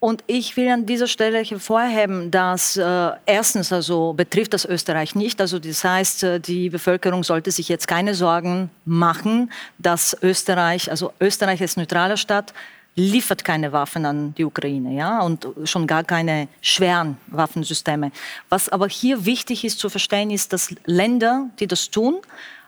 Und 0.00 0.24
ich 0.26 0.56
will 0.56 0.68
an 0.70 0.86
dieser 0.86 1.06
Stelle 1.06 1.44
hervorheben, 1.44 2.30
dass 2.30 2.76
äh, 2.76 3.10
erstens 3.26 3.70
also 3.70 4.14
betrifft 4.14 4.54
das 4.54 4.64
Österreich 4.64 5.14
nicht. 5.14 5.40
Also 5.40 5.60
das 5.60 5.84
heißt, 5.84 6.22
äh, 6.24 6.40
die 6.40 6.70
Bevölkerung 6.70 7.22
sollte 7.22 7.50
sich 7.50 7.68
jetzt 7.68 7.86
keine 7.86 8.14
Sorgen 8.14 8.70
machen, 8.86 9.52
dass 9.78 10.16
Österreich, 10.22 10.90
also 10.90 11.12
Österreich 11.20 11.60
als 11.60 11.76
neutraler 11.76 12.16
Staat, 12.16 12.54
liefert 13.00 13.44
keine 13.44 13.72
Waffen 13.72 14.04
an 14.04 14.34
die 14.34 14.44
Ukraine, 14.44 14.94
ja, 14.94 15.20
und 15.22 15.46
schon 15.64 15.86
gar 15.86 16.04
keine 16.04 16.48
schweren 16.60 17.16
Waffensysteme. 17.28 18.12
Was 18.48 18.68
aber 18.68 18.88
hier 18.88 19.24
wichtig 19.24 19.64
ist 19.64 19.78
zu 19.78 19.88
verstehen, 19.88 20.30
ist, 20.30 20.52
dass 20.52 20.74
Länder, 20.84 21.48
die 21.58 21.66
das 21.66 21.90
tun, 21.90 22.16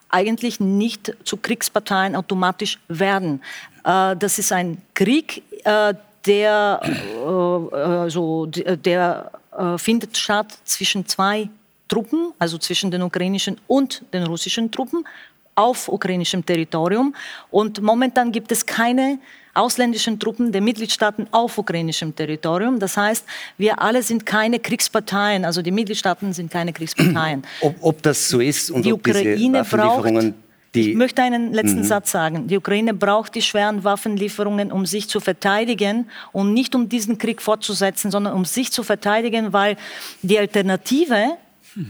eigentlich 0.08 0.60
nicht 0.60 1.14
zu 1.24 1.36
Kriegsparteien 1.36 2.16
automatisch 2.16 2.78
werden. 2.88 3.42
Äh, 3.84 4.16
das 4.16 4.38
ist 4.38 4.52
ein 4.52 4.80
Krieg, 4.94 5.42
äh, 5.64 5.94
der, 6.26 6.80
äh, 6.84 8.10
so, 8.10 8.46
der 8.46 9.32
findet 9.76 10.16
statt 10.16 10.56
zwischen 10.64 11.04
zwei 11.06 11.50
Truppen, 11.88 12.32
also 12.38 12.56
zwischen 12.56 12.90
den 12.90 13.02
ukrainischen 13.02 13.60
und 13.66 14.02
den 14.14 14.22
russischen 14.22 14.70
Truppen 14.70 15.04
auf 15.54 15.88
ukrainischem 15.88 16.44
Territorium. 16.44 17.14
Und 17.50 17.82
momentan 17.82 18.32
gibt 18.32 18.52
es 18.52 18.64
keine 18.64 19.18
ausländischen 19.54 20.18
Truppen 20.18 20.50
der 20.50 20.62
Mitgliedstaaten 20.62 21.26
auf 21.30 21.58
ukrainischem 21.58 22.14
Territorium. 22.16 22.78
Das 22.78 22.96
heißt, 22.96 23.24
wir 23.58 23.82
alle 23.82 24.02
sind 24.02 24.24
keine 24.24 24.58
Kriegsparteien, 24.58 25.44
also 25.44 25.60
die 25.60 25.70
Mitgliedstaaten 25.70 26.32
sind 26.32 26.50
keine 26.50 26.72
Kriegsparteien. 26.72 27.42
Ob, 27.60 27.76
ob 27.80 28.02
das 28.02 28.28
so 28.28 28.40
ist 28.40 28.70
und 28.70 28.84
die 28.84 28.92
ob 28.92 29.00
Ukraine 29.00 29.64
braucht, 29.64 30.34
ich 30.74 30.94
möchte 30.94 31.22
einen 31.22 31.52
letzten 31.52 31.80
mhm. 31.80 31.84
Satz 31.84 32.10
sagen. 32.12 32.46
Die 32.48 32.56
Ukraine 32.56 32.94
braucht 32.94 33.34
die 33.34 33.42
schweren 33.42 33.84
Waffenlieferungen, 33.84 34.72
um 34.72 34.86
sich 34.86 35.06
zu 35.06 35.20
verteidigen 35.20 36.08
und 36.32 36.54
nicht 36.54 36.74
um 36.74 36.88
diesen 36.88 37.18
Krieg 37.18 37.42
fortzusetzen, 37.42 38.10
sondern 38.10 38.32
um 38.32 38.46
sich 38.46 38.72
zu 38.72 38.82
verteidigen, 38.82 39.52
weil 39.52 39.76
die 40.22 40.38
Alternative 40.38 41.36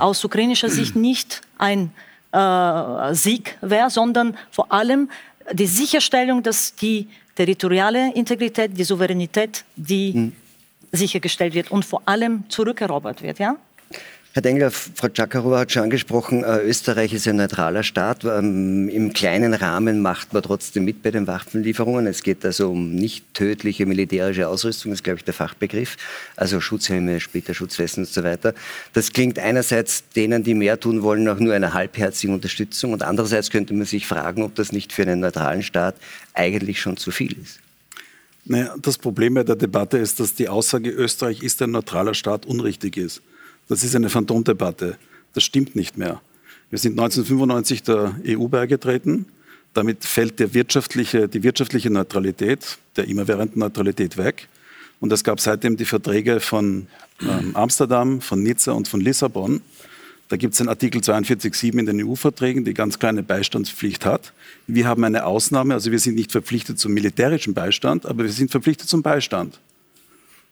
aus 0.00 0.24
ukrainischer 0.24 0.68
Sicht 0.68 0.96
nicht 0.96 1.42
ein 1.58 1.92
äh, 2.32 3.14
Sieg 3.14 3.56
wäre, 3.60 3.90
sondern 3.90 4.36
vor 4.50 4.72
allem 4.72 5.08
die 5.52 5.66
Sicherstellung, 5.66 6.42
dass 6.42 6.74
die 6.74 7.08
territoriale 7.34 8.12
Integrität, 8.14 8.76
die 8.76 8.84
Souveränität, 8.84 9.64
die 9.76 10.12
hm. 10.12 10.32
sichergestellt 10.92 11.54
wird 11.54 11.70
und 11.70 11.84
vor 11.84 12.02
allem 12.04 12.44
zurückerobert 12.48 13.22
wird. 13.22 13.38
Ja? 13.38 13.56
Herr 14.34 14.40
Dengler, 14.40 14.70
Frau 14.70 15.10
Czakarowa 15.10 15.58
hat 15.58 15.72
schon 15.72 15.82
angesprochen, 15.82 16.42
äh, 16.42 16.60
Österreich 16.60 17.12
ist 17.12 17.28
ein 17.28 17.36
neutraler 17.36 17.82
Staat. 17.82 18.24
Ähm, 18.24 18.88
Im 18.88 19.12
kleinen 19.12 19.52
Rahmen 19.52 20.00
macht 20.00 20.32
man 20.32 20.42
trotzdem 20.42 20.86
mit 20.86 21.02
bei 21.02 21.10
den 21.10 21.26
Waffenlieferungen. 21.26 22.06
Es 22.06 22.22
geht 22.22 22.42
also 22.42 22.70
um 22.70 22.94
nicht 22.94 23.34
tödliche 23.34 23.84
militärische 23.84 24.48
Ausrüstung, 24.48 24.90
das 24.90 25.00
ist, 25.00 25.04
glaube 25.04 25.18
ich, 25.18 25.24
der 25.24 25.34
Fachbegriff. 25.34 25.98
Also 26.34 26.62
Schutzhelme, 26.62 27.20
später 27.20 27.52
Schutzwesten 27.52 28.04
und 28.04 28.08
so 28.08 28.24
weiter. 28.24 28.54
Das 28.94 29.12
klingt 29.12 29.38
einerseits 29.38 30.08
denen, 30.16 30.42
die 30.42 30.54
mehr 30.54 30.80
tun 30.80 31.02
wollen, 31.02 31.24
nach 31.24 31.38
nur 31.38 31.52
einer 31.52 31.74
halbherzigen 31.74 32.34
Unterstützung. 32.34 32.94
Und 32.94 33.02
andererseits 33.02 33.50
könnte 33.50 33.74
man 33.74 33.84
sich 33.84 34.06
fragen, 34.06 34.44
ob 34.44 34.54
das 34.54 34.72
nicht 34.72 34.94
für 34.94 35.02
einen 35.02 35.20
neutralen 35.20 35.62
Staat 35.62 35.96
eigentlich 36.32 36.80
schon 36.80 36.96
zu 36.96 37.10
viel 37.10 37.36
ist. 37.38 37.60
Naja, 38.46 38.74
das 38.80 38.96
Problem 38.96 39.34
bei 39.34 39.44
der 39.44 39.56
Debatte 39.56 39.98
ist, 39.98 40.20
dass 40.20 40.34
die 40.34 40.48
Aussage, 40.48 40.88
Österreich 40.88 41.42
ist 41.42 41.60
ein 41.60 41.72
neutraler 41.72 42.14
Staat, 42.14 42.46
unrichtig 42.46 42.96
ist. 42.96 43.20
Das 43.72 43.82
ist 43.82 43.96
eine 43.96 44.10
Phantomdebatte. 44.10 44.98
Das 45.32 45.44
stimmt 45.44 45.74
nicht 45.74 45.96
mehr. 45.96 46.20
Wir 46.68 46.78
sind 46.78 46.92
1995 47.00 47.82
der 47.82 48.14
EU 48.28 48.46
beigetreten. 48.46 49.24
Damit 49.72 50.04
fällt 50.04 50.34
wirtschaftliche, 50.52 51.26
die 51.26 51.42
wirtschaftliche 51.42 51.88
Neutralität, 51.88 52.76
der 52.96 53.08
immerwährenden 53.08 53.60
Neutralität 53.60 54.18
weg. 54.18 54.48
Und 55.00 55.10
es 55.10 55.24
gab 55.24 55.40
seitdem 55.40 55.78
die 55.78 55.86
Verträge 55.86 56.40
von 56.40 56.86
ähm, 57.22 57.56
Amsterdam, 57.56 58.20
von 58.20 58.42
Nizza 58.42 58.72
und 58.72 58.88
von 58.88 59.00
Lissabon. 59.00 59.62
Da 60.28 60.36
gibt 60.36 60.52
es 60.52 60.60
einen 60.60 60.68
Artikel 60.68 61.00
42.7 61.00 61.78
in 61.78 61.86
den 61.86 62.06
EU-Verträgen, 62.06 62.66
die 62.66 62.74
ganz 62.74 62.98
kleine 62.98 63.22
Beistandspflicht 63.22 64.04
hat. 64.04 64.34
Wir 64.66 64.86
haben 64.86 65.02
eine 65.02 65.24
Ausnahme, 65.24 65.72
also 65.72 65.90
wir 65.90 65.98
sind 65.98 66.16
nicht 66.16 66.30
verpflichtet 66.30 66.78
zum 66.78 66.92
militärischen 66.92 67.54
Beistand, 67.54 68.04
aber 68.04 68.24
wir 68.24 68.32
sind 68.32 68.50
verpflichtet 68.50 68.90
zum 68.90 69.00
Beistand. 69.00 69.58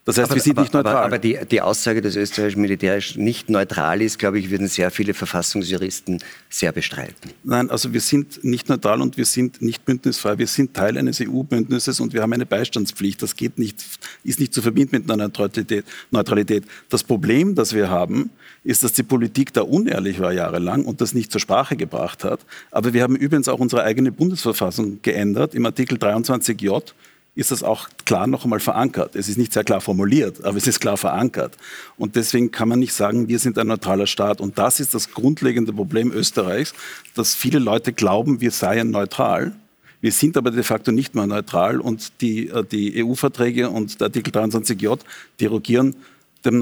Das 0.07 0.16
heißt, 0.16 0.30
aber, 0.30 0.37
wir 0.37 0.42
sind 0.42 0.52
aber, 0.52 0.62
nicht 0.62 0.73
neutral. 0.73 0.97
Aber, 0.97 1.04
aber 1.04 1.19
die, 1.19 1.38
die, 1.50 1.61
Aussage, 1.61 2.00
dass 2.00 2.16
Österreich 2.16 2.57
militärisch 2.57 3.16
nicht 3.16 3.50
neutral 3.50 4.00
ist, 4.00 4.19
glaube 4.19 4.38
ich, 4.38 4.50
würden 4.50 4.66
sehr 4.66 4.90
viele 4.90 5.12
Verfassungsjuristen 5.12 6.23
sehr 6.49 6.73
bestreiten. 6.73 7.33
Nein, 7.45 7.71
also 7.71 7.92
wir 7.92 8.00
sind 8.00 8.42
nicht 8.42 8.71
neutral 8.71 9.02
und 9.02 9.19
wir 9.19 9.26
sind 9.26 9.61
nicht 9.61 9.85
bündnisfrei. 9.85 10.38
Wir 10.38 10.47
sind 10.47 10.73
Teil 10.73 10.97
eines 10.97 11.21
EU-Bündnisses 11.21 12.00
und 12.00 12.14
wir 12.14 12.23
haben 12.23 12.33
eine 12.33 12.47
Beistandspflicht. 12.47 13.23
Das 13.23 13.37
geht 13.37 13.59
nicht, 13.59 13.85
ist 14.25 14.40
nicht 14.40 14.54
zu 14.54 14.62
verbinden 14.62 14.97
mit 14.97 15.11
einer 15.11 15.25
Neutralität. 15.25 15.85
Neutralität. 16.11 16.64
Das 16.88 17.04
Problem, 17.04 17.54
das 17.54 17.75
wir 17.75 17.90
haben, 17.90 18.30
ist, 18.64 18.83
dass 18.83 18.95
die 18.95 19.02
Politik 19.02 19.52
da 19.52 19.61
unehrlich 19.61 20.19
war 20.19 20.33
jahrelang 20.33 20.87
und 20.87 21.02
das 21.02 21.12
nicht 21.12 21.30
zur 21.30 21.42
Sprache 21.42 21.76
gebracht 21.76 22.25
hat. 22.25 22.40
Aber 22.71 22.95
wir 22.95 23.02
haben 23.02 23.16
übrigens 23.16 23.49
auch 23.49 23.61
unsere 23.61 23.85
eigene 23.85 24.12
Bundesverfassung 24.12 25.00
geändert 25.02 25.54
im 25.54 25.66
Artikel 25.66 25.99
23j 25.99 26.95
ist 27.34 27.50
das 27.50 27.62
auch 27.62 27.88
klar 28.04 28.26
noch 28.26 28.44
einmal 28.44 28.60
verankert. 28.60 29.14
Es 29.14 29.28
ist 29.28 29.38
nicht 29.38 29.52
sehr 29.52 29.64
klar 29.64 29.80
formuliert, 29.80 30.44
aber 30.44 30.56
es 30.56 30.66
ist 30.66 30.80
klar 30.80 30.96
verankert. 30.96 31.56
Und 31.96 32.16
deswegen 32.16 32.50
kann 32.50 32.68
man 32.68 32.78
nicht 32.78 32.92
sagen, 32.92 33.28
wir 33.28 33.38
sind 33.38 33.58
ein 33.58 33.68
neutraler 33.68 34.06
Staat. 34.06 34.40
Und 34.40 34.58
das 34.58 34.80
ist 34.80 34.94
das 34.94 35.12
grundlegende 35.12 35.72
Problem 35.72 36.12
Österreichs, 36.12 36.75
dass 37.14 37.34
viele 37.34 37.58
Leute 37.58 37.92
glauben, 37.92 38.40
wir 38.40 38.50
seien 38.50 38.90
neutral. 38.90 39.52
Wir 40.00 40.12
sind 40.12 40.37
aber 40.37 40.50
de 40.50 40.62
facto 40.62 40.92
nicht 40.92 41.14
mehr 41.14 41.26
neutral 41.26 41.80
und 41.80 42.20
die, 42.20 42.49
äh, 42.49 42.64
die 42.64 43.04
EU-Verträge 43.04 43.68
und 43.68 44.00
der 44.00 44.06
Artikel 44.06 44.32
23j 44.32 44.99
derogieren 45.40 45.94
der 46.44 46.52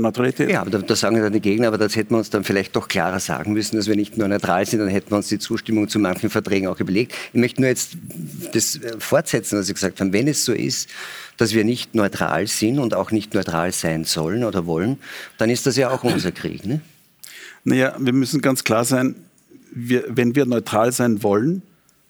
Neutralität. 0.00 0.50
Ja, 0.50 0.60
aber 0.60 0.70
da, 0.70 0.78
da, 0.78 0.94
sagen 0.94 1.20
dann 1.20 1.32
die 1.32 1.40
Gegner, 1.40 1.68
aber 1.68 1.78
das 1.78 1.96
hätten 1.96 2.14
wir 2.14 2.18
uns 2.18 2.30
dann 2.30 2.44
vielleicht 2.44 2.76
doch 2.76 2.86
klarer 2.86 3.18
sagen 3.18 3.52
müssen, 3.52 3.76
dass 3.76 3.88
wir 3.88 3.96
nicht 3.96 4.16
nur 4.16 4.28
neutral 4.28 4.64
sind, 4.64 4.78
dann 4.78 4.88
hätten 4.88 5.10
wir 5.10 5.16
uns 5.16 5.28
die 5.28 5.38
Zustimmung 5.38 5.88
zu 5.88 5.98
manchen 5.98 6.30
Verträgen 6.30 6.68
auch 6.68 6.78
überlegt. 6.78 7.14
Ich 7.32 7.40
möchte 7.40 7.60
nur 7.60 7.68
jetzt 7.68 7.96
das 8.52 8.76
äh, 8.76 8.94
fortsetzen, 8.98 9.58
was 9.58 9.66
Sie 9.66 9.74
gesagt 9.74 10.00
haben. 10.00 10.12
Wenn 10.12 10.28
es 10.28 10.44
so 10.44 10.52
ist, 10.52 10.88
dass 11.36 11.52
wir 11.52 11.64
nicht 11.64 11.94
neutral 11.96 12.46
sind 12.46 12.78
und 12.78 12.94
auch 12.94 13.10
nicht 13.10 13.34
neutral 13.34 13.72
sein 13.72 14.04
sollen 14.04 14.44
oder 14.44 14.66
wollen, 14.66 14.98
dann 15.38 15.50
ist 15.50 15.66
das 15.66 15.76
ja 15.76 15.90
auch 15.90 16.04
unser 16.04 16.30
Krieg. 16.30 16.64
Ne? 16.64 16.80
Naja, 17.64 17.96
wir 17.98 18.12
müssen 18.12 18.40
ganz 18.40 18.62
klar 18.62 18.84
sein, 18.84 19.16
wir, 19.72 20.04
wenn 20.08 20.36
wir 20.36 20.46
neutral 20.46 20.92
sein 20.92 21.24
wollen, 21.24 21.62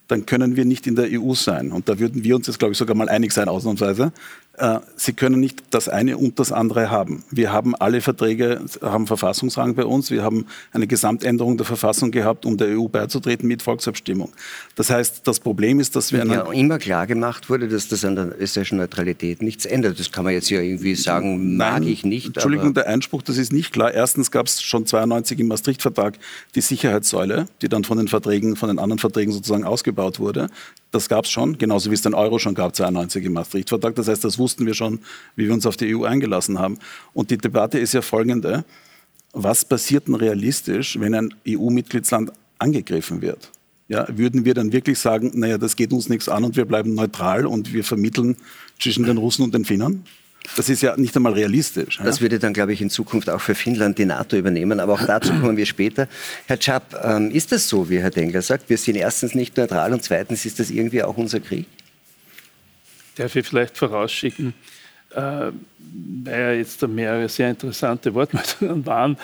dann 0.07 0.25
können 0.25 0.55
wir 0.55 0.65
nicht 0.65 0.85
in 0.87 0.95
der 0.95 1.07
EU 1.09 1.33
sein. 1.33 1.71
Und 1.71 1.89
da 1.89 1.97
würden 1.97 2.23
wir 2.23 2.35
uns 2.35 2.47
jetzt, 2.47 2.59
glaube 2.59 2.73
ich, 2.73 2.77
sogar 2.77 2.95
mal 2.95 3.09
einig 3.09 3.31
sein, 3.33 3.47
ausnahmsweise. 3.47 4.11
Äh, 4.57 4.79
Sie 4.95 5.13
können 5.13 5.39
nicht 5.39 5.63
das 5.71 5.89
eine 5.89 6.17
und 6.17 6.39
das 6.39 6.51
andere 6.51 6.89
haben. 6.89 7.23
Wir 7.31 7.51
haben 7.51 7.75
alle 7.75 8.01
Verträge, 8.01 8.61
haben 8.81 9.07
Verfassungsrang 9.07 9.75
bei 9.75 9.85
uns. 9.85 10.11
Wir 10.11 10.23
haben 10.23 10.45
eine 10.71 10.87
Gesamtänderung 10.87 11.57
der 11.57 11.65
Verfassung 11.65 12.11
gehabt, 12.11 12.45
um 12.45 12.57
der 12.57 12.77
EU 12.77 12.87
beizutreten 12.87 13.47
mit 13.47 13.61
Volksabstimmung. 13.61 14.31
Das 14.75 14.89
heißt, 14.89 15.27
das 15.27 15.39
Problem 15.39 15.79
ist, 15.79 15.95
dass 15.95 16.11
wir... 16.11 16.25
Ja, 16.25 16.51
immer 16.51 16.79
klar 16.79 17.07
gemacht 17.07 17.49
wurde, 17.49 17.67
dass 17.67 17.87
das 17.87 18.05
an 18.05 18.15
der 18.15 18.41
österreichischen 18.41 18.77
Neutralität 18.77 19.41
nichts 19.41 19.65
ändert. 19.65 19.99
Das 19.99 20.11
kann 20.11 20.23
man 20.23 20.33
jetzt 20.33 20.49
ja 20.49 20.61
irgendwie 20.61 20.95
sagen, 20.95 21.57
mag 21.57 21.81
Nein, 21.81 21.87
ich 21.87 22.05
nicht. 22.05 22.27
Entschuldigung, 22.27 22.73
der 22.73 22.87
Einspruch, 22.87 23.21
das 23.21 23.37
ist 23.37 23.51
nicht 23.51 23.73
klar. 23.73 23.93
Erstens 23.93 24.31
gab 24.31 24.47
es 24.47 24.61
schon 24.61 24.85
92 24.85 25.39
im 25.39 25.47
Maastricht-Vertrag 25.47 26.17
die 26.55 26.61
Sicherheitssäule, 26.61 27.47
die 27.61 27.69
dann 27.69 27.83
von 27.83 27.97
den 27.97 28.07
Verträgen, 28.07 28.55
von 28.55 28.69
den 28.69 28.79
anderen 28.79 28.99
Verträgen 28.99 29.33
sozusagen 29.33 29.63
ausgebaut 29.63 30.19
wurde. 30.19 30.49
Das 30.95 31.09
gab 31.09 31.25
es 31.25 31.31
schon, 31.31 31.57
genauso 31.57 31.91
wie 31.91 31.93
es 31.93 32.03
den 32.03 32.13
Euro 32.13 32.39
schon 32.39 32.55
gab, 32.55 32.73
92 32.73 33.25
im 33.25 33.33
Maastricht-Vertrag. 33.33 33.95
Das 33.95 34.07
heißt, 34.07 34.23
das 34.23 34.39
wussten 34.39 34.65
wir 34.65 34.73
schon, 34.73 34.99
wie 35.35 35.45
wir 35.45 35.53
uns 35.53 35.65
auf 35.65 35.75
die 35.75 35.93
EU 35.93 36.05
eingelassen 36.05 36.57
haben. 36.57 36.79
Und 37.13 37.31
die 37.31 37.37
Debatte 37.37 37.77
ist 37.77 37.93
ja 37.93 38.01
folgende. 38.01 38.63
Was 39.33 39.65
passiert 39.65 40.07
denn 40.07 40.15
realistisch, 40.15 40.97
wenn 40.97 41.13
ein 41.13 41.33
EU-Mitgliedsland 41.45 42.31
angegriffen 42.59 43.21
wird? 43.21 43.51
Ja, 43.89 44.07
würden 44.07 44.45
wir 44.45 44.53
dann 44.53 44.71
wirklich 44.71 44.97
sagen, 44.97 45.31
naja, 45.33 45.57
das 45.57 45.75
geht 45.75 45.91
uns 45.91 46.07
nichts 46.07 46.29
an 46.29 46.45
und 46.45 46.55
wir 46.55 46.63
bleiben 46.63 46.93
neutral 46.93 47.45
und 47.45 47.73
wir 47.73 47.83
vermitteln 47.83 48.37
zwischen 48.79 49.03
den 49.03 49.17
Russen 49.17 49.43
und 49.43 49.53
den 49.53 49.65
Finnern? 49.65 50.05
Das 50.55 50.69
ist 50.69 50.81
ja 50.81 50.95
nicht 50.97 51.15
einmal 51.15 51.33
realistisch. 51.33 51.99
Das 52.03 52.21
würde 52.21 52.39
dann, 52.39 52.53
glaube 52.53 52.73
ich, 52.73 52.81
in 52.81 52.89
Zukunft 52.89 53.29
auch 53.29 53.41
für 53.41 53.55
Finnland 53.55 53.97
die 53.97 54.05
NATO 54.05 54.37
übernehmen. 54.37 54.79
Aber 54.79 54.93
auch 54.93 55.05
dazu 55.05 55.33
kommen 55.41 55.57
wir 55.57 55.65
später. 55.65 56.07
Herr 56.47 56.59
Czap, 56.59 56.99
ähm, 57.03 57.31
ist 57.31 57.51
das 57.51 57.67
so, 57.67 57.89
wie 57.89 57.99
Herr 57.99 58.11
Dengler 58.11 58.41
sagt? 58.41 58.69
Wir 58.69 58.77
sind 58.77 58.95
erstens 58.95 59.35
nicht 59.35 59.57
neutral 59.57 59.93
und 59.93 60.03
zweitens 60.03 60.45
ist 60.45 60.59
das 60.59 60.71
irgendwie 60.71 61.03
auch 61.03 61.17
unser 61.17 61.39
Krieg? 61.39 61.67
Darf 63.15 63.35
ich 63.35 63.47
vielleicht 63.47 63.77
vorausschicken, 63.77 64.53
äh, 65.13 65.21
weil 65.21 65.53
ja 66.39 66.51
jetzt 66.51 66.83
da 66.83 66.87
mehrere 66.87 67.29
sehr 67.29 67.49
interessante 67.49 68.13
Wortmeldungen 68.13 68.85
waren, 68.85 69.17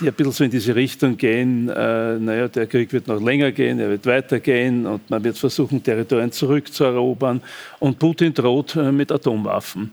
die 0.00 0.08
ein 0.08 0.14
bisschen 0.14 0.32
so 0.32 0.44
in 0.44 0.50
diese 0.50 0.74
Richtung 0.74 1.16
gehen, 1.16 1.68
äh, 1.68 2.18
naja, 2.18 2.48
der 2.48 2.66
Krieg 2.66 2.92
wird 2.92 3.06
noch 3.06 3.20
länger 3.20 3.52
gehen, 3.52 3.78
er 3.78 3.90
wird 3.90 4.06
weitergehen 4.06 4.86
und 4.86 5.08
man 5.10 5.22
wird 5.22 5.36
versuchen, 5.36 5.82
Territorien 5.82 6.32
zurückzuerobern 6.32 7.42
und 7.80 7.98
Putin 7.98 8.32
droht 8.32 8.76
äh, 8.76 8.90
mit 8.90 9.12
Atomwaffen. 9.12 9.90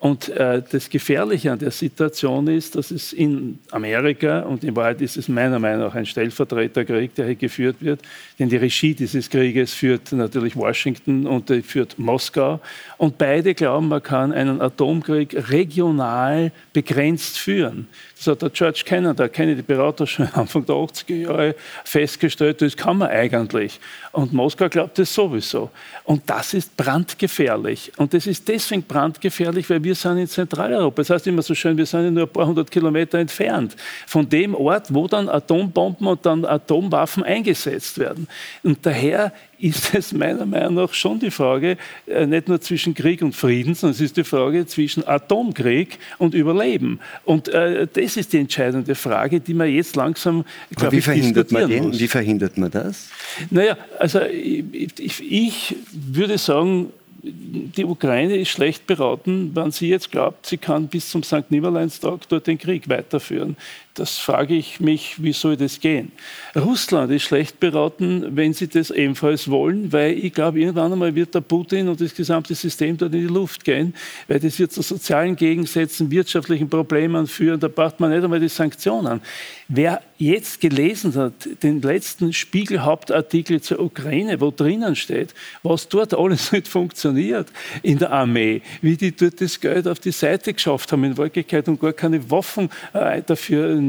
Und 0.00 0.28
äh, 0.28 0.62
das 0.70 0.90
Gefährliche 0.90 1.50
an 1.50 1.58
der 1.58 1.72
Situation 1.72 2.46
ist, 2.46 2.76
dass 2.76 2.92
es 2.92 3.12
in 3.12 3.58
Amerika, 3.72 4.42
und 4.42 4.62
in 4.62 4.76
Wahrheit 4.76 5.00
ist 5.00 5.16
es 5.16 5.28
meiner 5.28 5.58
Meinung 5.58 5.86
nach 5.86 5.94
ein 5.96 6.06
Stellvertreterkrieg, 6.06 7.16
der 7.16 7.26
hier 7.26 7.34
geführt 7.34 7.76
wird, 7.80 8.00
denn 8.38 8.48
die 8.48 8.58
Regie 8.58 8.94
dieses 8.94 9.28
Krieges 9.28 9.74
führt 9.74 10.12
natürlich 10.12 10.54
Washington 10.54 11.26
und 11.26 11.50
äh, 11.50 11.62
führt 11.62 11.98
Moskau. 11.98 12.60
Und 12.96 13.18
beide 13.18 13.54
glauben, 13.54 13.88
man 13.88 14.00
kann 14.00 14.32
einen 14.32 14.60
Atomkrieg 14.60 15.50
regional 15.50 16.52
begrenzt 16.72 17.36
führen. 17.36 17.88
Das 18.18 18.26
hat 18.26 18.42
der 18.42 18.50
George 18.50 18.82
Kennan, 18.84 19.14
der 19.14 19.28
Kennedy-Berater 19.28 20.06
schon 20.08 20.26
Anfang 20.32 20.66
der 20.66 20.74
80er 20.74 21.14
Jahre 21.14 21.54
festgestellt, 21.84 22.60
das 22.60 22.76
kann 22.76 22.98
man 22.98 23.08
eigentlich. 23.08 23.78
Und 24.10 24.32
Moskau 24.32 24.68
glaubt 24.68 24.98
das 24.98 25.14
sowieso. 25.14 25.70
Und 26.02 26.28
das 26.28 26.52
ist 26.52 26.76
brandgefährlich. 26.76 27.92
Und 27.96 28.12
das 28.14 28.26
ist 28.26 28.48
deswegen 28.48 28.82
brandgefährlich, 28.82 29.70
weil 29.70 29.84
wir 29.84 29.94
sind 29.94 30.18
in 30.18 30.26
Zentraleuropa. 30.26 31.02
Das 31.02 31.10
heißt 31.10 31.28
immer 31.28 31.42
so 31.42 31.54
schön, 31.54 31.76
wir 31.76 31.86
sind 31.86 32.14
nur 32.14 32.24
ein 32.24 32.28
paar 32.28 32.46
hundert 32.46 32.70
Kilometer 32.72 33.18
entfernt 33.18 33.76
von 34.06 34.28
dem 34.28 34.54
Ort, 34.54 34.92
wo 34.92 35.06
dann 35.06 35.28
Atombomben 35.28 36.08
und 36.08 36.26
dann 36.26 36.44
Atomwaffen 36.44 37.22
eingesetzt 37.22 37.98
werden. 37.98 38.26
Und 38.64 38.84
daher 38.84 39.32
ist 39.58 39.94
es 39.94 40.12
meiner 40.12 40.46
Meinung 40.46 40.74
nach 40.74 40.92
schon 40.94 41.18
die 41.18 41.30
Frage, 41.30 41.76
äh, 42.06 42.26
nicht 42.26 42.48
nur 42.48 42.60
zwischen 42.60 42.94
Krieg 42.94 43.22
und 43.22 43.34
Frieden, 43.34 43.74
sondern 43.74 43.94
es 43.94 44.00
ist 44.00 44.16
die 44.16 44.24
Frage 44.24 44.66
zwischen 44.66 45.06
Atomkrieg 45.06 45.98
und 46.18 46.34
Überleben. 46.34 47.00
Und 47.24 47.48
äh, 47.48 47.86
das 47.92 48.07
ist 48.16 48.32
die 48.32 48.38
entscheidende 48.38 48.94
Frage, 48.94 49.40
die 49.40 49.54
man 49.54 49.68
jetzt 49.68 49.96
langsam, 49.96 50.44
glaube 50.74 50.96
ich, 50.96 51.04
verhindert 51.04 51.52
man 51.52 51.68
den? 51.68 51.88
Muss. 51.88 51.98
Wie 51.98 52.08
verhindert 52.08 52.58
man 52.58 52.70
das? 52.70 53.08
Naja, 53.50 53.76
also 53.98 54.20
ich, 54.22 54.98
ich, 54.98 55.32
ich 55.32 55.76
würde 55.92 56.38
sagen, 56.38 56.92
die 57.22 57.84
Ukraine 57.84 58.36
ist 58.36 58.50
schlecht 58.50 58.86
beraten, 58.86 59.50
wenn 59.54 59.70
sie 59.70 59.88
jetzt 59.88 60.10
glaubt, 60.10 60.46
sie 60.46 60.56
kann 60.56 60.86
bis 60.86 61.10
zum 61.10 61.22
St. 61.22 61.50
Nimmerleinstag 61.50 62.28
dort 62.28 62.46
den 62.46 62.58
Krieg 62.58 62.88
weiterführen. 62.88 63.56
Das 63.98 64.18
frage 64.18 64.54
ich 64.54 64.78
mich, 64.78 65.22
wie 65.22 65.32
soll 65.32 65.56
das 65.56 65.80
gehen? 65.80 66.12
Russland 66.54 67.10
ist 67.10 67.24
schlecht 67.24 67.58
beraten, 67.58 68.36
wenn 68.36 68.52
sie 68.52 68.68
das 68.68 68.90
ebenfalls 68.90 69.50
wollen, 69.50 69.92
weil 69.92 70.12
ich 70.12 70.32
glaube, 70.32 70.60
irgendwann 70.60 70.92
einmal 70.92 71.14
wird 71.16 71.34
der 71.34 71.40
Putin 71.40 71.88
und 71.88 72.00
das 72.00 72.14
gesamte 72.14 72.54
System 72.54 72.96
dort 72.96 73.12
in 73.12 73.22
die 73.22 73.34
Luft 73.34 73.64
gehen, 73.64 73.94
weil 74.28 74.38
das 74.38 74.58
wird 74.58 74.70
zu 74.70 74.82
sozialen 74.82 75.34
Gegensätzen, 75.34 76.10
wirtschaftlichen 76.12 76.68
Problemen 76.68 77.26
führen. 77.26 77.58
Da 77.58 77.66
braucht 77.66 77.98
man 77.98 78.10
nicht 78.10 78.22
einmal 78.22 78.38
die 78.38 78.48
Sanktionen. 78.48 79.20
Wer 79.66 80.00
jetzt 80.16 80.60
gelesen 80.60 81.14
hat, 81.14 81.62
den 81.62 81.82
letzten 81.82 82.32
Spiegel-Hauptartikel 82.32 83.60
zur 83.60 83.80
Ukraine, 83.80 84.40
wo 84.40 84.50
drinnen 84.50 84.96
steht, 84.96 85.34
was 85.62 85.88
dort 85.88 86.14
alles 86.14 86.52
nicht 86.52 86.68
funktioniert 86.68 87.48
in 87.82 87.98
der 87.98 88.12
Armee, 88.12 88.62
wie 88.80 88.96
die 88.96 89.14
dort 89.14 89.40
das 89.40 89.60
Geld 89.60 89.86
auf 89.86 90.00
die 90.00 90.10
Seite 90.10 90.54
geschafft 90.54 90.92
haben 90.92 91.04
in 91.04 91.16
Wirklichkeit 91.16 91.68
und 91.68 91.80
gar 91.80 91.92
keine 91.92 92.30
Waffen 92.30 92.70
äh, 92.94 93.22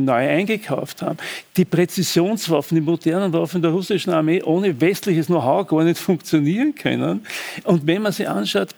neu 0.06 0.28
eingekauft 0.28 1.02
haben. 1.02 1.18
Die 1.58 1.66
Präzisionswaffen, 1.66 2.76
die 2.76 2.82
modernen 2.82 3.32
Waffen 3.34 3.62
der 3.62 3.72
russischen 3.72 4.12
Armee 4.12 4.42
ohne 4.44 4.80
westliches 4.80 5.28
Know-how 5.28 5.68
gar 5.68 5.84
nicht 5.84 6.00
funktionieren 6.00 6.76
können. 6.76 7.26
Und 7.64 7.86
wenn 7.86 8.02
man 8.02 8.12
sie 8.12 8.28
anschaut, 8.28 8.70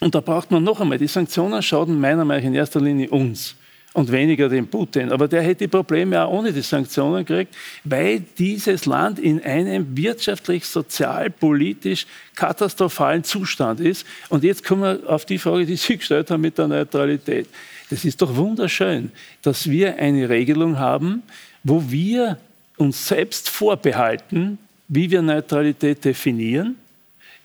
und 0.00 0.14
da 0.14 0.20
braucht 0.20 0.50
man 0.50 0.64
noch 0.64 0.80
einmal, 0.80 0.98
die 0.98 1.06
Sanktionen 1.06 1.62
schaden 1.62 2.00
meiner 2.00 2.24
Meinung 2.24 2.42
nach 2.42 2.48
in 2.48 2.54
erster 2.54 2.80
Linie 2.80 3.08
uns 3.10 3.54
und 3.92 4.10
weniger 4.10 4.48
den 4.48 4.66
Putin. 4.66 5.12
Aber 5.12 5.28
der 5.28 5.42
hätte 5.42 5.64
die 5.64 5.68
Probleme 5.68 6.24
auch 6.24 6.32
ohne 6.32 6.52
die 6.52 6.62
Sanktionen 6.62 7.24
gekriegt, 7.24 7.54
weil 7.84 8.20
dieses 8.38 8.86
Land 8.86 9.18
in 9.18 9.42
einem 9.44 9.96
wirtschaftlich, 9.96 10.66
sozial, 10.66 11.30
politisch 11.30 12.06
katastrophalen 12.34 13.22
Zustand 13.22 13.80
ist. 13.80 14.06
Und 14.28 14.44
jetzt 14.44 14.64
kommen 14.64 14.82
wir 14.82 15.10
auf 15.10 15.24
die 15.24 15.38
Frage, 15.38 15.66
die 15.66 15.76
Sie 15.76 15.96
gestellt 15.98 16.30
haben 16.30 16.40
mit 16.40 16.56
der 16.56 16.68
Neutralität. 16.68 17.48
Das 17.92 18.06
ist 18.06 18.22
doch 18.22 18.34
wunderschön, 18.36 19.10
dass 19.42 19.68
wir 19.68 19.98
eine 19.98 20.30
Regelung 20.30 20.78
haben, 20.78 21.22
wo 21.62 21.90
wir 21.90 22.38
uns 22.78 23.06
selbst 23.06 23.50
vorbehalten, 23.50 24.56
wie 24.88 25.10
wir 25.10 25.20
Neutralität 25.20 26.02
definieren. 26.02 26.76